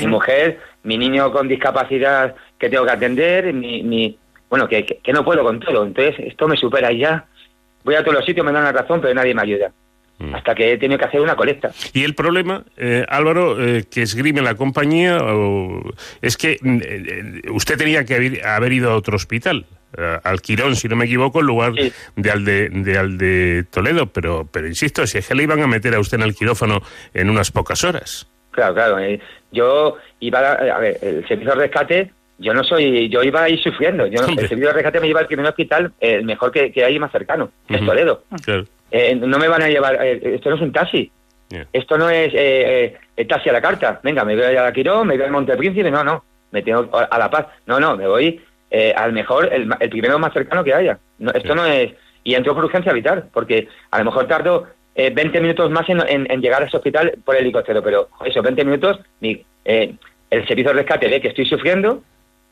Mi 0.00 0.06
mujer, 0.06 0.58
mi 0.82 0.98
niño 0.98 1.32
con 1.32 1.46
discapacidad 1.48 2.34
que 2.58 2.68
tengo 2.68 2.84
que 2.84 2.90
atender, 2.92 3.52
mi, 3.52 3.82
mi 3.82 4.18
bueno, 4.48 4.68
que, 4.68 4.84
que, 4.84 4.98
que 4.98 5.12
no 5.12 5.24
puedo 5.24 5.42
con 5.42 5.60
todo. 5.60 5.84
Entonces, 5.84 6.16
esto 6.18 6.48
me 6.48 6.56
supera 6.56 6.92
y 6.92 6.98
ya. 6.98 7.26
Voy 7.84 7.94
a 7.94 8.02
todos 8.02 8.14
los 8.14 8.24
sitios, 8.24 8.44
me 8.44 8.52
dan 8.52 8.64
la 8.64 8.72
razón, 8.72 9.00
pero 9.00 9.14
nadie 9.14 9.34
me 9.34 9.42
ayuda. 9.42 9.72
Hasta 10.32 10.54
que 10.54 10.72
he 10.72 10.78
tenido 10.78 10.98
que 10.98 11.04
hacer 11.06 11.20
una 11.20 11.34
colecta. 11.34 11.72
Y 11.92 12.04
el 12.04 12.14
problema, 12.14 12.62
eh, 12.76 13.04
Álvaro, 13.08 13.60
eh, 13.60 13.84
que 13.90 14.02
esgrime 14.02 14.40
la 14.40 14.54
compañía, 14.54 15.18
o- 15.20 15.82
es 16.20 16.36
que 16.36 16.58
mm, 16.62 16.78
eh, 16.84 17.42
usted 17.50 17.76
tenía 17.76 18.04
que 18.04 18.14
haber, 18.14 18.46
haber 18.46 18.72
ido 18.72 18.90
a 18.92 18.94
otro 18.96 19.16
hospital, 19.16 19.66
eh, 19.98 20.18
al 20.22 20.40
Quirón, 20.40 20.76
si 20.76 20.86
no 20.86 20.94
me 20.94 21.06
equivoco, 21.06 21.40
en 21.40 21.46
lugar 21.46 21.72
de 21.72 22.30
al 22.30 22.44
de, 22.44 22.68
de 22.68 22.98
al 22.98 23.18
de 23.18 23.64
Toledo. 23.70 24.06
Pero, 24.06 24.46
pero 24.50 24.68
insisto, 24.68 25.04
si 25.08 25.18
es 25.18 25.26
que 25.26 25.34
le 25.34 25.42
iban 25.42 25.60
a 25.60 25.66
meter 25.66 25.92
a 25.94 25.98
usted 25.98 26.18
en 26.18 26.22
el 26.24 26.34
quirófano 26.36 26.82
en 27.14 27.28
unas 27.28 27.50
pocas 27.50 27.82
horas. 27.82 28.28
Claro, 28.52 28.74
claro. 28.74 28.98
eh, 29.00 29.18
yo 29.50 29.96
iba 30.20 30.38
a, 30.38 30.52
a 30.76 30.78
ver, 30.78 30.98
el 31.02 31.26
servicio 31.26 31.54
de 31.54 31.60
rescate, 31.62 32.12
yo 32.38 32.54
no 32.54 32.62
soy, 32.62 33.08
yo 33.08 33.22
iba 33.24 33.42
a 33.42 33.48
ir 33.48 33.60
sufriendo. 33.60 34.06
Yo, 34.06 34.22
no- 34.22 34.28
el 34.28 34.48
servicio 34.48 34.68
de 34.68 34.72
rescate 34.74 35.00
me 35.00 35.08
lleva 35.08 35.20
al 35.20 35.26
primer 35.26 35.46
hospital, 35.46 35.92
el 36.00 36.24
mejor 36.24 36.52
que, 36.52 36.70
que 36.70 36.84
hay 36.84 36.96
más 37.00 37.10
cercano, 37.10 37.50
que 37.66 37.74
es. 37.74 37.84
Toledo. 37.84 38.24
Claro. 38.44 38.64
Eh, 38.92 39.14
no 39.16 39.38
me 39.38 39.48
van 39.48 39.62
a 39.62 39.68
llevar, 39.68 39.98
eh, 40.04 40.20
esto 40.36 40.50
no 40.50 40.56
es 40.56 40.62
un 40.62 40.72
taxi. 40.72 41.10
Yeah. 41.48 41.66
Esto 41.72 41.96
no 41.98 42.08
es 42.10 42.28
eh, 42.34 42.84
eh, 42.84 42.96
el 43.16 43.26
taxi 43.26 43.48
a 43.48 43.52
la 43.54 43.60
carta. 43.62 43.98
Venga, 44.02 44.24
me 44.24 44.36
voy 44.36 44.44
a 44.56 44.72
Quirón, 44.72 45.06
me 45.08 45.16
voy 45.16 45.24
al 45.24 45.32
Montepríncipe. 45.32 45.90
No, 45.90 46.04
no, 46.04 46.22
me 46.50 46.62
tengo 46.62 46.88
a, 46.96 47.18
La 47.18 47.30
Paz. 47.30 47.46
No, 47.66 47.80
no, 47.80 47.96
me 47.96 48.06
voy 48.06 48.40
eh, 48.70 48.92
al 48.96 49.12
mejor, 49.12 49.52
el, 49.52 49.68
el 49.80 49.90
primero 49.90 50.18
más 50.18 50.32
cercano 50.32 50.62
que 50.62 50.72
haya. 50.74 50.98
No, 51.18 51.30
esto 51.32 51.54
no 51.54 51.64
es... 51.66 51.92
Y 52.24 52.34
entro 52.34 52.54
por 52.54 52.64
urgencia 52.66 52.92
vital, 52.92 53.24
porque 53.32 53.66
a 53.90 53.98
lo 53.98 54.04
mejor 54.04 54.28
tardo 54.28 54.68
eh, 54.94 55.10
20 55.10 55.40
minutos 55.40 55.70
más 55.70 55.88
en, 55.88 56.00
en- 56.08 56.30
en 56.30 56.40
llegar 56.40 56.62
a 56.62 56.66
ese 56.66 56.76
hospital 56.76 57.14
por 57.24 57.34
helicóptero, 57.34 57.82
pero 57.82 58.08
esos 58.24 58.42
20 58.44 58.64
minutos, 58.64 59.00
mi, 59.20 59.44
eh, 59.64 59.94
el 60.30 60.46
servicio 60.46 60.70
de 60.70 60.78
rescate 60.78 61.08
ve 61.08 61.20
que 61.20 61.28
estoy 61.28 61.46
sufriendo 61.46 62.02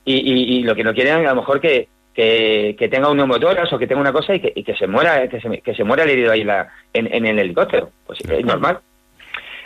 y, 0.04 0.14
y- 0.16 0.58
y 0.58 0.62
lo 0.64 0.74
que 0.74 0.82
no 0.82 0.92
quieren 0.92 1.24
a 1.24 1.30
lo 1.30 1.36
mejor 1.36 1.60
que, 1.60 1.86
que, 2.14 2.76
que 2.78 2.88
tenga 2.88 3.08
un 3.10 3.16
neumotórax 3.16 3.72
o 3.72 3.78
que 3.78 3.86
tenga 3.86 4.00
una 4.00 4.12
cosa 4.12 4.34
y 4.34 4.40
que, 4.40 4.52
y 4.54 4.64
que 4.64 4.74
se 4.74 4.86
muera 4.86 5.28
que 5.28 5.40
se, 5.40 5.60
que 5.60 5.74
se 5.74 5.84
muera 5.84 6.02
el 6.04 6.10
herido 6.10 6.32
ahí 6.32 6.44
la- 6.44 6.68
en, 6.92 7.12
en 7.12 7.26
el 7.26 7.38
helicóptero. 7.38 7.90
Pues 8.06 8.18
es 8.20 8.44
normal. 8.44 8.80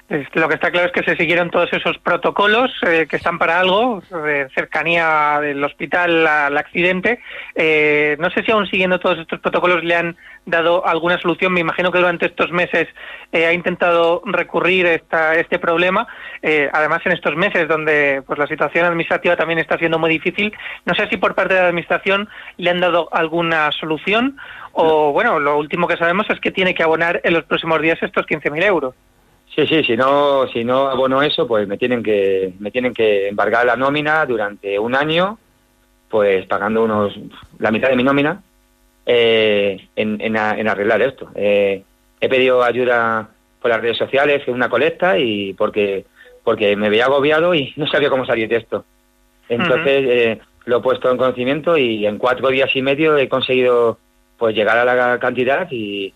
Lo 0.09 0.49
que 0.49 0.55
está 0.55 0.71
claro 0.71 0.89
es 0.89 0.93
que 0.93 1.03
se 1.03 1.17
siguieron 1.17 1.51
todos 1.51 1.73
esos 1.73 1.97
protocolos 1.97 2.71
eh, 2.87 3.07
que 3.09 3.17
están 3.17 3.39
para 3.39 3.59
algo, 3.59 4.03
de 4.11 4.49
cercanía 4.55 5.39
del 5.41 5.65
hospital 5.65 6.27
al 6.27 6.59
accidente. 6.59 7.21
Eh, 7.55 8.15
no 8.19 8.29
sé 8.31 8.43
si 8.43 8.53
aún 8.53 8.67
siguiendo 8.67 9.01
todos 9.01 9.19
estos 9.19 9.41
protocolos 9.41 9.83
le 9.83 9.97
han 9.97 10.17
dado 10.45 10.87
alguna 10.87 11.19
solución. 11.19 11.55
Me 11.55 11.61
imagino 11.61 11.91
que 11.91 11.99
durante 11.99 12.27
estos 12.27 12.53
meses 12.53 12.87
eh, 13.33 13.47
ha 13.47 13.55
intentado 13.55 14.21
recurrir 14.27 14.85
esta, 14.85 15.37
este 15.37 15.59
problema. 15.59 16.07
Eh, 16.43 16.69
además, 16.71 17.01
en 17.07 17.13
estos 17.13 17.35
meses 17.35 17.67
donde 17.67 18.23
pues 18.27 18.39
la 18.39 18.47
situación 18.47 18.85
administrativa 18.85 19.37
también 19.37 19.59
está 19.59 19.79
siendo 19.79 19.99
muy 19.99 20.11
difícil, 20.11 20.53
no 20.85 20.95
sé 20.95 21.09
si 21.09 21.17
por 21.17 21.35
parte 21.35 21.55
de 21.55 21.61
la 21.61 21.69
administración 21.69 22.29
le 22.59 22.69
han 22.69 22.81
dado 22.81 23.09
alguna 23.11 23.73
solución 23.73 24.37
o, 24.73 25.13
bueno, 25.13 25.39
lo 25.39 25.57
último 25.57 25.89
que 25.89 25.97
sabemos 25.97 26.29
es 26.29 26.41
que 26.41 26.51
tiene 26.51 26.75
que 26.75 26.83
abonar 26.83 27.23
en 27.25 27.33
los 27.33 27.45
próximos 27.45 27.81
días 27.81 27.99
estos 28.03 28.27
15.000 28.27 28.65
euros. 28.65 28.95
Sí, 29.55 29.67
sí, 29.69 29.85
si 29.85 29.97
no, 29.97 30.47
si 30.49 30.65
no 30.65 30.89
abono 30.89 31.23
eso, 31.23 31.47
pues 31.47 31.69
me 31.69 31.79
tienen 31.79 32.03
que, 32.03 32.53
me 32.59 32.71
tienen 32.71 32.93
que 32.93 33.29
embargar 33.29 33.65
la 33.67 33.77
nómina 33.77 34.27
durante 34.27 34.79
un 34.79 34.95
año, 34.97 35.39
pues 36.09 36.45
pagando 36.47 36.83
unos, 36.85 37.15
la 37.59 37.71
mitad 37.71 37.89
de 37.89 37.97
mi 37.97 38.03
nómina, 38.03 38.43
eh, 39.07 39.89
en, 39.97 40.21
en, 40.21 40.37
a- 40.37 40.59
en 40.59 40.69
arreglar 40.69 41.03
esto. 41.03 41.31
Eh, 41.35 41.83
he 42.21 42.29
pedido 42.29 42.63
ayuda 42.65 43.29
por 43.61 43.71
las 43.71 43.81
redes 43.81 43.97
sociales, 43.99 44.43
una 44.49 44.69
colecta, 44.69 45.19
y 45.19 45.53
porque, 45.55 46.05
porque 46.43 46.75
me 46.77 46.89
veía 46.91 47.05
agobiado 47.07 47.55
y 47.55 47.73
no 47.77 47.87
sabía 47.87 48.11
cómo 48.11 48.27
salir 48.27 48.49
de 48.49 48.57
esto. 48.57 48.85
Entonces, 49.49 50.05
eh, 50.09 50.39
lo 50.65 50.79
he 50.79 50.83
puesto 50.83 51.11
en 51.11 51.17
conocimiento 51.19 51.77
y 51.77 52.07
en 52.07 52.19
cuatro 52.19 52.49
días 52.49 52.75
y 52.75 52.83
medio 52.83 53.17
he 53.19 53.29
conseguido 53.29 53.99
pues 54.39 54.55
llegar 54.57 54.79
a 54.79 54.85
la 54.85 55.19
cantidad 55.21 55.69
y, 55.71 56.13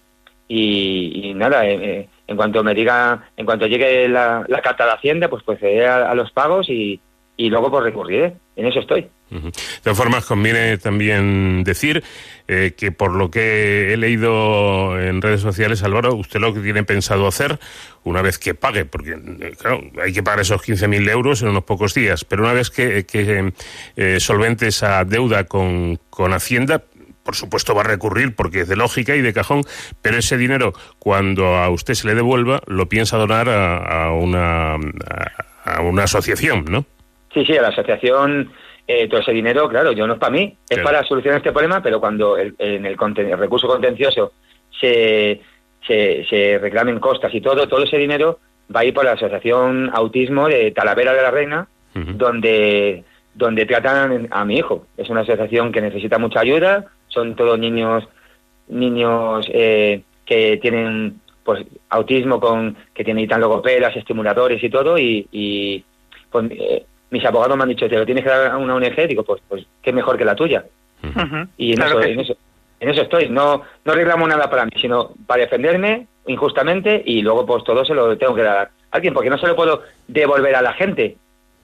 y, 0.49 1.29
y 1.31 1.35
nada, 1.35 1.67
eh, 1.69 1.79
eh, 1.81 2.09
en 2.29 2.37
cuanto 2.37 2.63
me 2.63 2.75
diga, 2.75 3.31
en 3.37 3.45
cuanto 3.45 3.67
llegue 3.67 4.09
la, 4.09 4.47
carta 4.63 4.85
de 4.85 4.93
Hacienda, 4.93 5.29
pues 5.29 5.43
procederé 5.43 5.89
a, 5.89 6.11
a 6.11 6.15
los 6.15 6.31
pagos 6.31 6.69
y, 6.69 7.01
y 7.37 7.49
luego 7.49 7.71
pues 7.71 7.85
recurriré. 7.85 8.37
En 8.57 8.67
eso 8.67 8.81
estoy. 8.81 9.09
De 9.31 9.53
todas 9.83 9.97
formas, 9.97 10.25
conviene 10.25 10.79
también 10.79 11.63
decir 11.63 12.03
eh, 12.49 12.73
que 12.77 12.93
por 12.93 13.15
lo 13.15 13.31
que 13.31 13.93
he 13.93 13.97
leído 13.97 14.99
en 14.99 15.21
redes 15.21 15.43
sociales, 15.43 15.83
Álvaro, 15.83 16.15
usted 16.15 16.41
lo 16.41 16.55
que 16.55 16.61
tiene 16.61 16.83
pensado 16.83 17.27
hacer 17.27 17.59
una 18.05 18.23
vez 18.23 18.39
que 18.39 18.55
pague, 18.55 18.87
porque 18.87 19.11
eh, 19.13 19.55
claro, 19.59 19.83
hay 20.03 20.13
que 20.13 20.23
pagar 20.23 20.41
esos 20.41 20.63
15.000 20.63 21.11
euros 21.11 21.43
en 21.43 21.49
unos 21.49 21.65
pocos 21.65 21.93
días, 21.95 22.25
pero 22.25 22.43
una 22.43 22.55
vez 22.55 22.71
que, 22.71 23.05
que, 23.05 23.53
eh, 23.97 24.19
solvente 24.19 24.69
esa 24.69 25.05
deuda 25.05 25.45
con, 25.45 26.01
con 26.09 26.33
Hacienda, 26.33 26.83
por 27.29 27.37
supuesto 27.37 27.75
va 27.75 27.83
a 27.83 27.85
recurrir 27.85 28.35
porque 28.35 28.61
es 28.61 28.69
de 28.69 28.77
lógica 28.77 29.15
y 29.15 29.21
de 29.21 29.35
cajón, 29.35 29.61
pero 30.01 30.17
ese 30.17 30.39
dinero, 30.39 30.73
cuando 30.99 31.57
a 31.57 31.69
usted 31.69 31.93
se 31.93 32.07
le 32.07 32.15
devuelva, 32.15 32.63
lo 32.67 32.89
piensa 32.89 33.19
donar 33.19 33.51
a, 33.51 34.11
una, 34.15 34.77
a, 35.67 35.83
una 35.83 36.05
asociación, 36.05 36.65
¿no? 36.71 36.87
Sí, 37.35 37.45
sí, 37.45 37.55
a 37.55 37.61
la 37.61 37.69
asociación 37.69 38.51
eh, 38.87 39.09
todo 39.09 39.21
ese 39.21 39.33
dinero, 39.33 39.69
claro, 39.69 39.93
yo 39.93 40.07
no 40.07 40.15
es 40.15 40.19
para 40.19 40.33
mí, 40.33 40.57
es 40.71 40.79
para 40.79 41.05
solucionar 41.05 41.37
este 41.37 41.53
problema, 41.53 41.83
pero 41.83 42.01
cuando 42.01 42.39
el, 42.39 42.55
en 42.59 42.87
el, 42.87 42.97
recurso 42.97 43.67
contencioso 43.67 44.33
se, 44.81 45.43
se, 45.87 46.59
reclamen 46.59 46.99
costas 46.99 47.35
y 47.35 47.43
todo, 47.43 47.69
todo 47.69 47.85
ese 47.85 47.99
dinero 47.99 48.39
va 48.75 48.81
a 48.81 48.85
ir 48.87 48.95
por 48.95 49.05
la 49.05 49.13
Asociación 49.13 49.91
Autismo 49.93 50.49
de 50.49 50.71
Talavera 50.71 51.13
de 51.13 51.23
la 51.23 51.31
Reina, 51.31 51.69
donde, 51.93 53.05
donde 53.35 53.67
tratan 53.67 54.29
a 54.31 54.45
mi 54.47 54.57
hijo. 54.57 54.87
Es 54.97 55.11
una 55.11 55.21
asociación 55.21 55.73
que 55.73 55.83
necesita 55.83 56.17
mucha 56.17 56.41
ayuda, 56.41 56.87
son 57.09 57.35
todos 57.35 57.59
niños 57.59 58.05
niños 58.69 59.47
eh, 59.53 60.03
que 60.25 60.59
tienen 60.59 61.21
pues 61.43 61.65
autismo 61.89 62.39
con 62.39 62.77
que 62.93 63.05
tienen 63.05 63.29
logopedas, 63.41 63.97
estimuladores 63.97 64.63
y 64.63 64.69
todo 64.69 64.99
y, 64.99 65.27
y 65.33 65.83
pues, 66.31 66.51
eh, 66.51 66.85
mis 67.11 67.25
abogados 67.25 67.57
me 67.57 67.63
han 67.63 67.71
dicho, 67.71 67.89
te 67.89 67.97
lo 67.97 68.05
tienes 68.05 68.23
que 68.23 68.31
dar 68.31 68.51
a 68.51 68.59
una 68.59 68.75
ONG, 68.75 69.09
digo, 69.09 69.23
pues, 69.23 69.41
pues 69.49 69.65
qué 69.81 69.93
mejor 69.93 70.19
que 70.19 70.25
la 70.25 70.35
tuya. 70.35 70.65
Y 71.57 71.73
en, 71.73 71.83
eso, 71.83 72.03
en, 72.03 72.21
eso, 72.21 72.37
en, 72.81 72.91
eso, 72.91 73.03
estoy, 73.03 73.29
no, 73.29 73.63
no 73.85 73.95
reclamo 73.95 74.27
nada 74.27 74.51
para 74.51 74.67
mí, 74.67 74.73
sino 74.77 75.13
para 75.27 75.43
defenderme 75.43 76.07
injustamente 76.27 77.03
y 77.05 77.23
luego 77.23 77.47
pues 77.47 77.65
todo 77.65 77.85
se 77.85 77.95
lo 77.95 78.19
tengo 78.19 78.35
que 78.35 78.43
dar 78.43 78.57
a 78.59 78.71
alguien, 78.91 79.15
porque 79.15 79.31
no 79.31 79.39
se 79.39 79.47
lo 79.47 79.57
puedo 79.57 79.83
devolver 80.07 80.55
a 80.55 80.63
la 80.63 80.75
gente. 80.75 81.17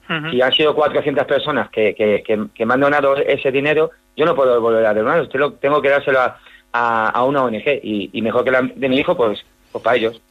Si 0.07 0.41
han 0.41 0.51
sido 0.51 0.75
400 0.75 1.25
personas 1.25 1.69
que, 1.69 1.95
que, 1.95 2.23
que, 2.53 2.65
me 2.65 2.73
han 2.73 2.79
donado 2.79 3.17
ese 3.17 3.51
dinero, 3.51 3.89
yo 4.15 4.25
no 4.25 4.35
puedo 4.35 4.53
devolver 4.53 4.85
a 4.85 4.93
devolver, 4.93 5.21
usted 5.21 5.39
lo, 5.39 5.53
tengo 5.53 5.81
que 5.81 5.89
dárselo 5.89 6.19
a, 6.19 7.09
a, 7.09 7.23
una 7.23 7.43
ONG 7.43 7.67
y, 7.81 8.11
y, 8.13 8.21
mejor 8.21 8.43
que 8.43 8.51
la 8.51 8.61
de 8.61 8.89
mi 8.89 8.99
hijo, 8.99 9.17
pues, 9.17 9.43
pues 9.71 9.83
para 9.83 9.97
ellos. 9.97 10.21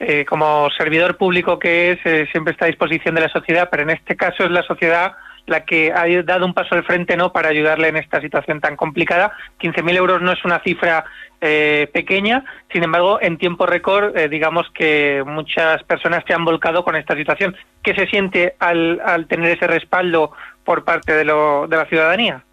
Eh, 0.00 0.24
como 0.24 0.70
servidor 0.70 1.16
público 1.16 1.58
que 1.58 1.92
es, 1.92 1.98
eh, 2.04 2.28
siempre 2.30 2.52
está 2.52 2.66
a 2.66 2.68
disposición 2.68 3.16
de 3.16 3.22
la 3.22 3.28
sociedad, 3.28 3.68
pero 3.70 3.82
en 3.82 3.90
este 3.90 4.16
caso 4.16 4.44
es 4.44 4.50
la 4.50 4.62
sociedad 4.62 5.16
la 5.48 5.64
que 5.64 5.92
ha 5.92 6.06
dado 6.22 6.46
un 6.46 6.54
paso 6.54 6.74
al 6.74 6.84
frente 6.84 7.16
no 7.16 7.32
para 7.32 7.48
ayudarle 7.48 7.88
en 7.88 7.96
esta 7.96 8.20
situación 8.20 8.60
tan 8.60 8.76
complicada. 8.76 9.32
15.000 9.60 9.96
euros 9.96 10.22
no 10.22 10.32
es 10.32 10.44
una 10.44 10.60
cifra 10.60 11.04
eh, 11.40 11.88
pequeña, 11.92 12.44
sin 12.72 12.82
embargo, 12.82 13.18
en 13.20 13.38
tiempo 13.38 13.66
récord, 13.66 14.16
digamos 14.28 14.66
que 14.74 15.22
muchas 15.26 15.82
personas 15.84 16.24
se 16.26 16.34
han 16.34 16.44
volcado 16.44 16.84
con 16.84 16.96
esta 16.96 17.14
situación. 17.14 17.56
¿Qué 17.82 17.94
se 17.94 18.06
siente 18.06 18.54
al, 18.58 19.00
al 19.04 19.26
tener 19.26 19.56
ese 19.56 19.66
respaldo 19.66 20.32
por 20.64 20.84
parte 20.84 21.12
de, 21.14 21.24
lo, 21.24 21.66
de 21.68 21.76
la 21.76 21.86
ciudadanía? 21.86 22.44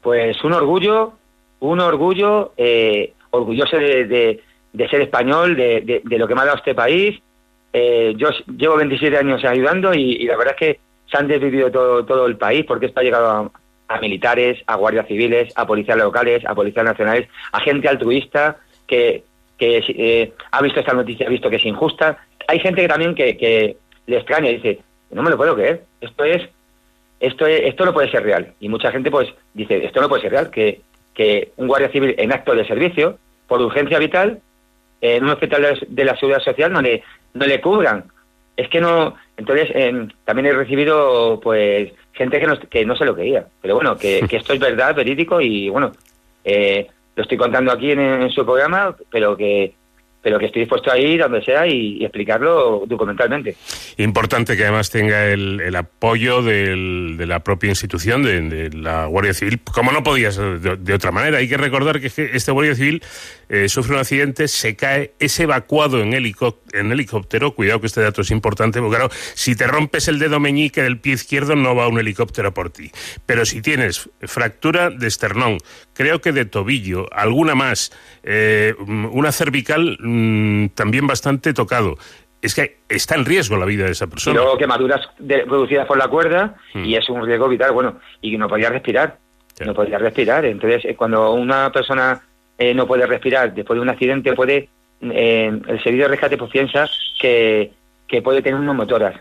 Pues 0.00 0.42
un 0.42 0.52
orgullo, 0.52 1.12
un 1.60 1.80
orgullo, 1.80 2.52
orgulloso 3.30 3.76
de 3.76 4.42
de 4.72 4.88
ser 4.88 5.02
español, 5.02 5.56
de, 5.56 6.02
de, 6.04 6.18
lo 6.18 6.26
que 6.26 6.34
me 6.34 6.40
ha 6.40 6.46
dado 6.46 6.56
este 6.56 6.74
país. 6.74 7.20
Eh, 7.72 8.14
yo 8.16 8.28
llevo 8.56 8.76
27 8.76 9.16
años 9.16 9.44
ayudando 9.44 9.94
y, 9.94 10.26
la 10.26 10.36
verdad 10.36 10.54
es 10.58 10.74
que 10.74 10.80
se 11.10 11.16
han 11.16 11.28
desvivido 11.28 11.70
todo, 11.70 12.04
todo 12.04 12.26
el 12.26 12.36
país 12.36 12.64
porque 12.66 12.86
esto 12.86 13.00
ha 13.00 13.02
llegado 13.04 13.30
a, 13.30 13.50
militares, 14.00 14.62
a 14.66 14.76
guardias 14.76 15.06
civiles, 15.06 15.52
a 15.56 15.66
policías 15.66 15.98
locales, 15.98 16.44
a 16.46 16.54
policías 16.54 16.84
nacionales, 16.84 17.28
a 17.52 17.60
gente 17.60 17.88
altruista 17.88 18.58
que, 18.86 19.24
que 19.58 19.84
eh, 19.88 20.32
ha 20.50 20.62
visto 20.62 20.80
esta 20.80 20.94
noticia, 20.94 21.26
ha 21.26 21.30
visto 21.30 21.50
que 21.50 21.56
es 21.56 21.66
injusta. 21.66 22.18
Hay 22.48 22.58
gente 22.60 22.82
que 22.82 22.88
también 22.88 23.14
que, 23.14 23.76
le 24.06 24.16
extraña 24.16 24.50
y 24.50 24.56
dice, 24.56 24.80
no 25.10 25.22
me 25.22 25.30
lo 25.30 25.36
puedo 25.36 25.54
creer, 25.54 25.84
esto 26.00 26.24
es, 26.24 26.48
esto 27.20 27.46
es, 27.46 27.62
esto 27.64 27.84
no 27.84 27.92
puede 27.92 28.10
ser 28.10 28.24
real. 28.24 28.54
Y 28.60 28.68
mucha 28.68 28.90
gente 28.90 29.10
pues 29.10 29.28
dice, 29.54 29.84
esto 29.84 30.00
no 30.00 30.08
puede 30.08 30.22
ser 30.22 30.32
real, 30.32 30.50
que, 30.50 30.80
que 31.14 31.52
un 31.56 31.68
guardia 31.68 31.90
civil 31.90 32.14
en 32.18 32.32
acto 32.32 32.54
de 32.54 32.66
servicio, 32.66 33.18
por 33.46 33.60
urgencia 33.60 33.98
vital, 33.98 34.40
en 35.00 35.24
un 35.24 35.30
hospital 35.30 35.78
de 35.86 36.04
la 36.04 36.16
seguridad 36.16 36.42
social 36.42 36.72
no 36.72 36.80
le, 36.80 37.02
no 37.34 37.46
le 37.46 37.60
cubran. 37.60 38.11
Es 38.56 38.68
que 38.68 38.80
no, 38.80 39.14
entonces 39.36 39.70
em, 39.74 40.08
también 40.24 40.46
he 40.46 40.52
recibido 40.52 41.40
pues 41.40 41.92
gente 42.12 42.38
que 42.38 42.46
no, 42.46 42.58
que 42.58 42.84
no 42.84 42.96
se 42.96 43.04
lo 43.04 43.14
creía. 43.14 43.46
Pero 43.60 43.74
bueno, 43.74 43.96
que, 43.96 44.26
que 44.28 44.36
esto 44.36 44.52
es 44.52 44.60
verdad, 44.60 44.94
verídico 44.94 45.40
y 45.40 45.68
bueno, 45.68 45.92
eh, 46.44 46.86
lo 47.14 47.22
estoy 47.22 47.38
contando 47.38 47.72
aquí 47.72 47.90
en, 47.92 48.30
su 48.30 48.44
programa, 48.44 48.96
pero 49.10 49.36
que 49.36 49.74
pero 50.22 50.38
que 50.38 50.46
estoy 50.46 50.62
dispuesto 50.62 50.90
a 50.90 50.98
ir 50.98 51.20
donde 51.20 51.42
sea 51.42 51.66
y, 51.66 52.02
explicarlo 52.02 52.84
documentalmente. 52.86 53.56
Importante 53.98 54.56
que 54.56 54.62
además 54.62 54.90
tenga 54.90 55.26
el, 55.26 55.74
apoyo 55.74 56.42
de 56.42 57.24
la 57.26 57.40
propia 57.40 57.70
institución, 57.70 58.22
de, 58.22 58.70
la 58.72 59.06
Guardia 59.06 59.34
Civil, 59.34 59.60
como 59.60 59.90
no 59.92 60.02
podía 60.02 60.30
ser 60.30 60.60
de, 60.60 60.94
otra 60.94 61.10
manera. 61.10 61.38
Hay 61.38 61.48
que 61.48 61.56
recordar 61.56 62.00
que 62.00 62.06
este 62.06 62.52
Guardia 62.52 62.74
Civil 62.74 63.02
eh, 63.48 63.68
sufre 63.68 63.94
un 63.94 64.00
accidente, 64.00 64.48
se 64.48 64.76
cae, 64.76 65.12
es 65.18 65.38
evacuado 65.40 66.00
en 66.00 66.12
en 66.12 66.92
helicóptero, 66.92 67.54
cuidado 67.54 67.80
que 67.80 67.86
este 67.86 68.00
dato 68.00 68.22
es 68.22 68.30
importante, 68.30 68.80
porque 68.80 68.96
claro, 68.96 69.10
si 69.34 69.56
te 69.56 69.66
rompes 69.66 70.08
el 70.08 70.18
dedo 70.18 70.40
meñique 70.40 70.82
del 70.82 70.98
pie 70.98 71.14
izquierdo 71.14 71.56
no 71.56 71.74
va 71.74 71.88
un 71.88 71.98
helicóptero 71.98 72.54
por 72.54 72.70
ti. 72.70 72.90
Pero 73.26 73.44
si 73.44 73.60
tienes 73.60 74.08
fractura 74.20 74.90
de 74.90 75.08
esternón, 75.08 75.58
creo 75.94 76.20
que 76.20 76.32
de 76.32 76.44
tobillo, 76.44 77.06
alguna 77.12 77.54
más, 77.54 77.92
eh, 78.22 78.74
una 78.78 79.32
cervical 79.32 79.98
mm, 80.00 80.68
también 80.68 81.06
bastante 81.06 81.52
tocado, 81.52 81.96
es 82.40 82.54
que 82.54 82.78
está 82.88 83.14
en 83.14 83.24
riesgo 83.24 83.56
la 83.56 83.66
vida 83.66 83.84
de 83.84 83.92
esa 83.92 84.06
persona. 84.06 84.34
Y 84.34 84.42
luego 84.42 84.58
quemaduras 84.58 85.08
producidas 85.46 85.86
por 85.86 85.98
la 85.98 86.08
cuerda 86.08 86.56
mm. 86.74 86.84
y 86.84 86.96
es 86.96 87.08
un 87.08 87.24
riesgo 87.24 87.48
vital, 87.48 87.72
bueno, 87.72 88.00
y 88.20 88.36
no 88.36 88.48
podía 88.48 88.70
respirar, 88.70 89.18
no 89.64 89.74
podía 89.74 89.98
respirar. 89.98 90.44
Entonces, 90.44 90.84
eh, 90.84 90.96
cuando 90.96 91.32
una 91.32 91.70
persona 91.70 92.20
eh, 92.58 92.74
no 92.74 92.86
puede 92.86 93.06
respirar 93.06 93.54
después 93.54 93.76
de 93.76 93.82
un 93.82 93.88
accidente, 93.88 94.32
puede 94.34 94.68
el 95.00 95.82
servicio 95.82 96.04
de 96.04 96.08
rescate 96.08 96.36
pues 96.36 96.52
piensa 96.52 96.88
que, 97.20 97.72
que 98.06 98.22
puede 98.22 98.40
tener 98.40 98.60
unos 98.60 98.76
motoras, 98.76 99.20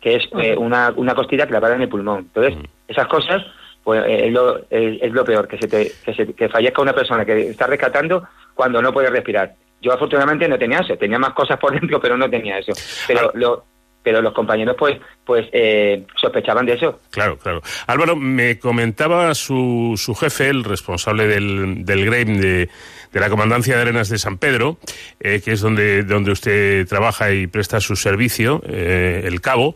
que 0.00 0.14
es 0.14 0.28
una, 0.56 0.92
una 0.94 1.16
costilla 1.16 1.48
clavada 1.48 1.74
en 1.74 1.82
el 1.82 1.88
pulmón. 1.88 2.18
Entonces, 2.18 2.56
mm. 2.56 2.64
esas 2.86 3.08
cosas 3.08 3.44
pues 3.86 4.02
es 4.04 4.32
lo, 4.32 4.68
es, 4.68 5.12
lo 5.12 5.24
peor, 5.24 5.46
que, 5.46 5.58
se 5.58 5.68
te, 5.68 5.92
que, 6.04 6.12
se, 6.12 6.34
que 6.34 6.48
fallezca 6.48 6.82
una 6.82 6.92
persona 6.92 7.24
que 7.24 7.50
está 7.50 7.68
rescatando 7.68 8.26
cuando 8.52 8.82
no 8.82 8.92
puede 8.92 9.10
respirar. 9.10 9.54
Yo 9.80 9.92
afortunadamente 9.92 10.48
no 10.48 10.58
tenía 10.58 10.80
eso, 10.80 10.96
tenía 10.96 11.20
más 11.20 11.34
cosas 11.34 11.56
por 11.56 11.72
dentro, 11.80 12.00
pero 12.00 12.16
no 12.16 12.28
tenía 12.28 12.58
eso. 12.58 12.72
Pero 13.06 13.30
lo, 13.34 13.64
pero 14.02 14.20
los 14.20 14.32
compañeros 14.32 14.74
pues 14.76 14.98
pues 15.24 15.46
eh, 15.52 16.04
sospechaban 16.16 16.66
de 16.66 16.72
eso. 16.72 16.98
Claro, 17.10 17.38
claro. 17.38 17.62
Álvaro, 17.86 18.16
me 18.16 18.58
comentaba 18.58 19.32
su, 19.36 19.94
su 19.96 20.16
jefe, 20.16 20.48
el 20.48 20.64
responsable 20.64 21.28
del, 21.28 21.84
del 21.84 22.06
GREIM 22.06 22.40
de, 22.40 22.68
de 23.12 23.20
la 23.20 23.30
Comandancia 23.30 23.76
de 23.76 23.82
Arenas 23.82 24.08
de 24.08 24.18
San 24.18 24.38
Pedro, 24.38 24.78
eh, 25.20 25.40
que 25.44 25.52
es 25.52 25.60
donde, 25.60 26.02
donde 26.02 26.32
usted 26.32 26.86
trabaja 26.88 27.32
y 27.32 27.46
presta 27.46 27.80
su 27.80 27.94
servicio, 27.96 28.62
eh, 28.66 29.22
el 29.24 29.40
Cabo, 29.40 29.74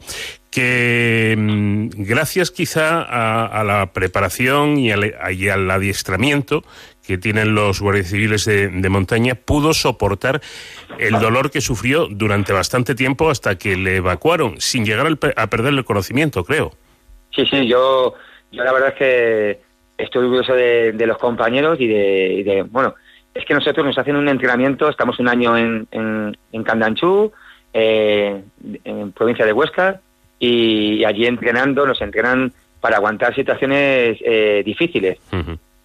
que 0.51 1.35
mm, 1.39 1.89
gracias 1.97 2.51
quizá 2.51 3.03
a, 3.03 3.63
la 3.65 3.93
preparación 3.93 4.79
y 4.79 4.91
al, 4.91 5.71
adiestramiento 5.71 6.63
que 7.07 7.19
tienen 7.19 7.55
los 7.55 7.81
guardias 7.81 8.09
civiles 8.09 8.45
de, 8.45 8.89
montaña, 8.89 9.35
pudo 9.35 9.73
soportar 9.73 10.41
el 10.99 11.19
dolor 11.19 11.51
que 11.51 11.61
sufrió 11.61 12.07
durante 12.09 12.53
bastante 12.53 12.95
tiempo 12.95 13.31
hasta 13.31 13.57
que 13.57 13.77
le 13.77 13.97
evacuaron, 13.97 14.61
sin 14.61 14.85
llegar 14.85 15.07
a 15.37 15.47
perder 15.49 15.75
el 15.75 15.85
conocimiento, 15.85 16.45
creo. 16.45 16.73
Sí, 17.35 17.45
sí, 17.47 17.67
yo, 17.67 18.15
yo 18.53 18.65
la 18.65 18.73
verdad 18.73 18.91
es 18.91 18.95
que 18.95 19.61
estoy 19.99 20.25
orgulloso 20.25 20.55
de, 20.55 20.93
los 21.07 21.19
compañeros 21.19 21.81
y 21.81 21.87
de, 21.89 22.65
bueno, 22.71 22.95
es 23.35 23.45
que 23.45 23.55
nosotros 23.55 23.85
nos 23.85 23.99
hacen 23.99 24.17
un 24.17 24.29
entrenamiento, 24.29 24.89
estamos 24.89 25.19
un 25.19 25.29
año 25.29 25.57
en, 25.57 25.89
en, 25.91 26.65
Candanchú, 26.65 27.33
eh, 27.73 28.43
en 28.85 29.13
provincia 29.13 29.47
de 29.47 29.53
Huesca, 29.53 30.01
y 30.41 31.05
allí 31.05 31.27
entrenando, 31.27 31.87
nos 31.87 32.01
entrenan 32.01 32.53
para 32.81 32.97
aguantar 32.97 33.35
situaciones 33.35 34.19
eh, 34.25 34.63
difíciles. 34.65 35.19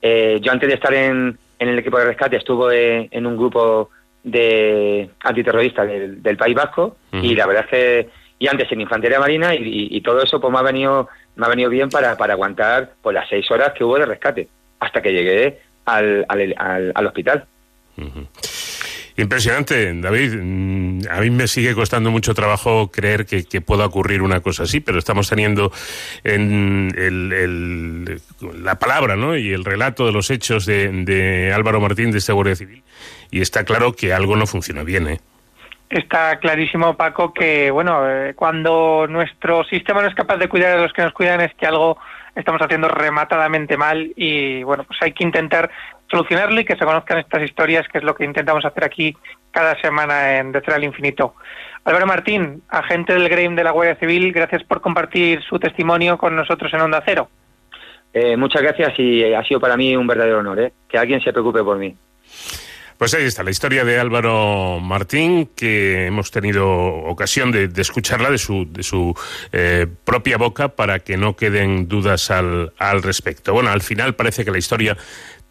Eh, 0.01 0.39
yo 0.41 0.51
antes 0.51 0.69
de 0.69 0.75
estar 0.75 0.93
en, 0.93 1.37
en, 1.59 1.67
el 1.67 1.79
equipo 1.79 1.99
de 1.99 2.05
rescate 2.05 2.37
estuve 2.37 3.09
en 3.11 3.25
un 3.25 3.35
grupo 3.35 3.89
de 4.23 5.09
antiterroristas 5.19 5.87
del, 5.87 6.37
País 6.37 6.55
Vasco 6.55 6.97
y 7.11 7.35
la 7.35 7.45
verdad 7.45 7.65
es 7.65 7.69
que 7.69 8.09
y 8.39 8.47
antes 8.47 8.71
en 8.71 8.81
infantería 8.81 9.19
marina 9.19 9.53
y, 9.53 10.01
todo 10.01 10.21
eso 10.21 10.39
pues 10.41 10.51
me 10.51 10.59
ha 10.59 10.63
venido 10.63 11.09
me 11.35 11.45
ha 11.45 11.49
venido 11.49 11.69
bien 11.69 11.89
para, 11.89 12.17
para 12.17 12.33
aguantar 12.33 12.93
pues 13.01 13.13
las 13.13 13.29
seis 13.29 13.49
horas 13.51 13.73
que 13.73 13.83
hubo 13.83 13.99
de 13.99 14.05
rescate 14.05 14.47
hasta 14.79 15.01
que 15.01 15.11
llegué 15.11 15.59
al, 15.85 16.25
al, 16.27 16.91
al, 16.95 17.05
hospital. 17.05 17.45
Impresionante, 19.17 19.93
David. 19.93 20.33
Mm, 20.41 20.99
a 21.09 21.21
mí 21.21 21.29
me 21.29 21.47
sigue 21.47 21.73
costando 21.73 22.11
mucho 22.11 22.33
trabajo 22.33 22.91
creer 22.91 23.25
que, 23.25 23.45
pueda 23.61 23.85
ocurrir 23.85 24.21
una 24.21 24.41
cosa 24.41 24.63
así, 24.63 24.81
pero 24.81 24.99
estamos 24.99 25.29
teniendo 25.29 25.71
en 26.23 26.91
el, 26.97 28.21
la 28.61 28.77
palabra 28.77 29.15
¿no? 29.15 29.37
y 29.37 29.53
el 29.53 29.63
relato 29.63 30.05
de 30.05 30.11
los 30.11 30.29
hechos 30.29 30.65
de, 30.65 31.51
Álvaro 31.55 31.79
Martín 31.79 32.11
de 32.11 32.17
esta 32.17 32.33
Guardia 32.33 32.55
Civil 32.55 32.83
y 33.31 33.41
está 33.41 33.63
claro 33.63 33.93
que 33.93 34.13
algo 34.13 34.35
no 34.35 34.45
funciona 34.45 34.83
bien. 34.83 35.07
¿eh? 35.07 35.19
Está 35.89 36.37
clarísimo, 36.39 36.97
Paco, 36.97 37.33
que 37.33 37.71
bueno, 37.71 38.09
eh, 38.09 38.33
cuando 38.35 39.07
nuestro 39.07 39.63
sistema 39.63 40.01
no 40.01 40.09
es 40.09 40.15
capaz 40.15 40.37
de 40.37 40.49
cuidar 40.49 40.77
a 40.77 40.81
los 40.81 40.91
que 40.91 41.03
nos 41.03 41.13
cuidan 41.13 41.41
es 41.41 41.53
que 41.55 41.65
algo 41.65 41.97
estamos 42.35 42.61
haciendo 42.61 42.89
rematadamente 42.89 43.77
mal 43.77 44.11
y 44.15 44.63
bueno, 44.63 44.83
pues 44.83 44.99
hay 45.01 45.13
que 45.13 45.23
intentar 45.23 45.71
solucionarlo 46.15 46.61
y 46.61 46.65
que 46.65 46.77
se 46.77 46.85
conozcan 46.85 47.17
estas 47.17 47.43
historias, 47.43 47.87
que 47.89 47.97
es 47.97 48.03
lo 48.03 48.15
que 48.15 48.23
intentamos 48.23 48.63
hacer 48.63 48.85
aquí 48.85 49.15
cada 49.51 49.79
semana 49.81 50.37
en 50.37 50.53
De 50.53 50.61
Cero 50.63 50.77
al 50.77 50.83
Infinito. 50.85 51.35
Álvaro 51.83 52.07
Martín, 52.07 52.63
agente 52.69 53.13
del 53.13 53.27
GREIM 53.27 53.55
de 53.55 53.63
la 53.65 53.71
Guardia 53.71 53.97
Civil, 53.97 54.31
gracias 54.31 54.63
por 54.63 54.79
compartir 54.79 55.43
su 55.43 55.59
testimonio 55.59 56.17
con 56.17 56.35
nosotros 56.35 56.73
en 56.73 56.81
Onda 56.81 57.03
Cero. 57.05 57.29
Eh, 58.13 58.37
muchas 58.37 58.61
gracias 58.61 58.97
y 58.97 59.33
ha 59.33 59.43
sido 59.43 59.59
para 59.59 59.75
mí 59.75 59.95
un 59.95 60.07
verdadero 60.07 60.39
honor, 60.39 60.59
¿eh? 60.61 60.73
que 60.87 60.97
alguien 60.97 61.21
se 61.21 61.33
preocupe 61.33 61.61
por 61.63 61.77
mí. 61.77 61.93
Pues 62.97 63.13
ahí 63.13 63.25
está 63.25 63.43
la 63.43 63.51
historia 63.51 63.83
de 63.83 63.99
Álvaro 63.99 64.79
Martín, 64.79 65.49
que 65.53 66.05
hemos 66.07 66.31
tenido 66.31 66.65
ocasión 66.65 67.51
de, 67.51 67.69
escucharla 67.75 68.29
de 68.29 68.37
su, 68.37 68.71
de 68.71 68.83
su 68.83 69.13
eh, 69.51 69.85
propia 70.05 70.37
boca 70.37 70.69
para 70.69 70.99
que 70.99 71.17
no 71.17 71.35
queden 71.35 71.89
dudas 71.89 72.31
al, 72.31 72.71
al 72.77 73.03
respecto. 73.03 73.51
Bueno, 73.51 73.69
al 73.69 73.81
final 73.81 74.15
parece 74.15 74.45
que 74.45 74.51
la 74.51 74.59
historia 74.59 74.95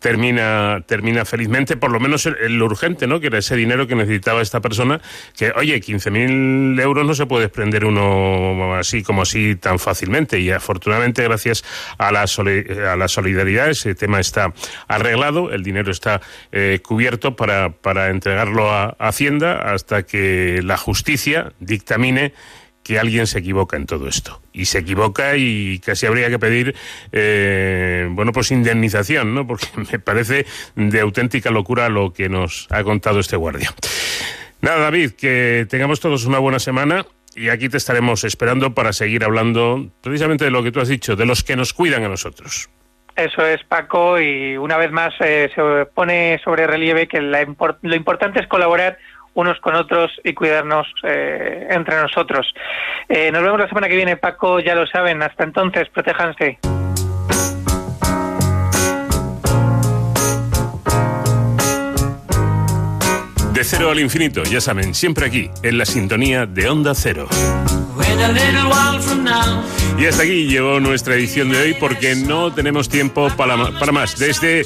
termina, 0.04 0.82
termina 0.86 1.24
felizmente, 1.24 1.78
por 1.78 1.90
lo 1.90 1.98
menos 1.98 2.26
lo 2.26 2.66
urgente, 2.66 3.06
¿no? 3.06 3.20
Que 3.20 3.28
era 3.28 3.38
ese 3.38 3.56
dinero 3.56 3.86
que 3.86 3.94
necesitaba 3.94 4.42
esta 4.42 4.60
persona, 4.60 5.00
que, 5.34 5.50
oye, 5.56 5.80
15.000 5.80 6.78
euros 6.78 7.06
no 7.06 7.14
se 7.14 7.24
puede 7.24 7.44
desprender 7.44 7.86
uno 7.86 8.74
así 8.74 9.02
como 9.02 9.22
así 9.22 9.56
tan 9.56 9.78
fácilmente. 9.78 10.38
Y 10.38 10.50
afortunadamente, 10.50 11.22
gracias 11.22 11.64
a 11.96 12.12
la, 12.12 12.26
a 12.26 12.96
la 12.96 13.08
solidaridad, 13.08 13.70
ese 13.70 13.94
tema 13.94 14.20
está 14.20 14.52
arreglado, 14.88 15.50
el 15.50 15.62
dinero 15.62 15.90
está 15.90 16.20
eh, 16.52 16.80
cubierto 16.82 17.34
para, 17.34 17.70
para 17.70 18.10
entregarlo 18.10 18.70
a 18.70 18.96
Hacienda 18.98 19.72
hasta 19.72 20.02
que 20.02 20.60
la 20.62 20.76
justicia 20.76 21.54
dictamine 21.60 22.34
que 22.84 22.98
alguien 22.98 23.26
se 23.26 23.40
equivoca 23.40 23.76
en 23.76 23.86
todo 23.86 24.06
esto. 24.06 24.40
Y 24.52 24.66
se 24.66 24.78
equivoca 24.78 25.36
y 25.36 25.80
casi 25.80 26.06
habría 26.06 26.28
que 26.28 26.38
pedir, 26.38 26.76
eh, 27.10 28.06
bueno, 28.10 28.30
pues 28.32 28.52
indemnización, 28.52 29.34
¿no? 29.34 29.46
Porque 29.46 29.66
me 29.92 29.98
parece 29.98 30.46
de 30.76 31.00
auténtica 31.00 31.50
locura 31.50 31.88
lo 31.88 32.12
que 32.12 32.28
nos 32.28 32.68
ha 32.70 32.84
contado 32.84 33.18
este 33.18 33.36
guardia. 33.36 33.74
Nada, 34.60 34.78
David, 34.78 35.12
que 35.12 35.66
tengamos 35.68 36.00
todos 36.00 36.26
una 36.26 36.38
buena 36.38 36.58
semana 36.58 37.04
y 37.34 37.48
aquí 37.48 37.68
te 37.68 37.78
estaremos 37.78 38.22
esperando 38.24 38.74
para 38.74 38.92
seguir 38.92 39.24
hablando 39.24 39.88
precisamente 40.02 40.44
de 40.44 40.50
lo 40.50 40.62
que 40.62 40.70
tú 40.70 40.80
has 40.80 40.88
dicho, 40.88 41.16
de 41.16 41.26
los 41.26 41.42
que 41.42 41.56
nos 41.56 41.72
cuidan 41.72 42.04
a 42.04 42.08
nosotros. 42.08 42.70
Eso 43.16 43.46
es, 43.46 43.62
Paco, 43.64 44.20
y 44.20 44.56
una 44.56 44.76
vez 44.76 44.90
más 44.90 45.14
eh, 45.20 45.48
se 45.54 45.86
pone 45.94 46.40
sobre 46.42 46.66
relieve 46.66 47.06
que 47.06 47.20
la 47.20 47.46
lo 47.82 47.94
importante 47.94 48.40
es 48.40 48.48
colaborar 48.48 48.98
unos 49.34 49.60
con 49.60 49.74
otros 49.74 50.10
y 50.24 50.32
cuidarnos 50.32 50.86
eh, 51.02 51.66
entre 51.70 52.00
nosotros. 52.00 52.52
Eh, 53.08 53.30
nos 53.30 53.42
vemos 53.42 53.60
la 53.60 53.68
semana 53.68 53.88
que 53.88 53.96
viene, 53.96 54.16
Paco, 54.16 54.60
ya 54.60 54.74
lo 54.74 54.86
saben. 54.86 55.22
Hasta 55.22 55.44
entonces, 55.44 55.88
protéjanse. 55.90 56.58
De 63.52 63.62
cero 63.62 63.90
al 63.92 64.00
infinito, 64.00 64.42
ya 64.42 64.60
saben, 64.60 64.94
siempre 64.94 65.26
aquí, 65.26 65.48
en 65.62 65.78
la 65.78 65.84
sintonía 65.84 66.44
de 66.44 66.68
Onda 66.68 66.92
Cero. 66.92 67.28
Y 69.96 70.06
hasta 70.06 70.22
aquí 70.24 70.48
llegó 70.48 70.80
nuestra 70.80 71.14
edición 71.14 71.50
de 71.50 71.60
hoy 71.60 71.76
porque 71.78 72.16
no 72.16 72.52
tenemos 72.52 72.88
tiempo 72.88 73.28
para, 73.36 73.70
para 73.78 73.92
más. 73.92 74.18
Desde 74.18 74.64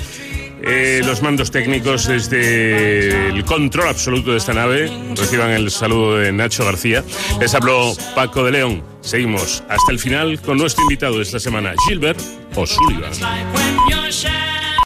eh, 0.63 1.03
los 1.05 1.23
mandos 1.23 1.51
técnicos 1.51 2.07
desde 2.07 3.29
el 3.29 3.45
control 3.45 3.89
absoluto 3.89 4.33
de 4.33 4.39
esta 4.39 4.53
nave. 4.55 4.91
Reciban 5.17 5.51
el 5.51 5.71
saludo 5.71 6.17
de 6.19 6.33
Nacho 6.33 6.65
García. 6.65 7.05
Les 7.41 7.55
habló 7.55 7.95
Paco 8.15 8.45
de 8.45 8.53
León. 8.53 8.83
Seguimos 9.01 9.63
hasta 9.69 9.93
el 9.93 9.99
final 9.99 10.41
con 10.41 10.59
nuestro 10.59 10.83
invitado 10.83 11.17
de 11.17 11.23
esta 11.23 11.39
semana, 11.39 11.75
Gilbert 11.87 12.21
O'Sullivan. 12.55 13.13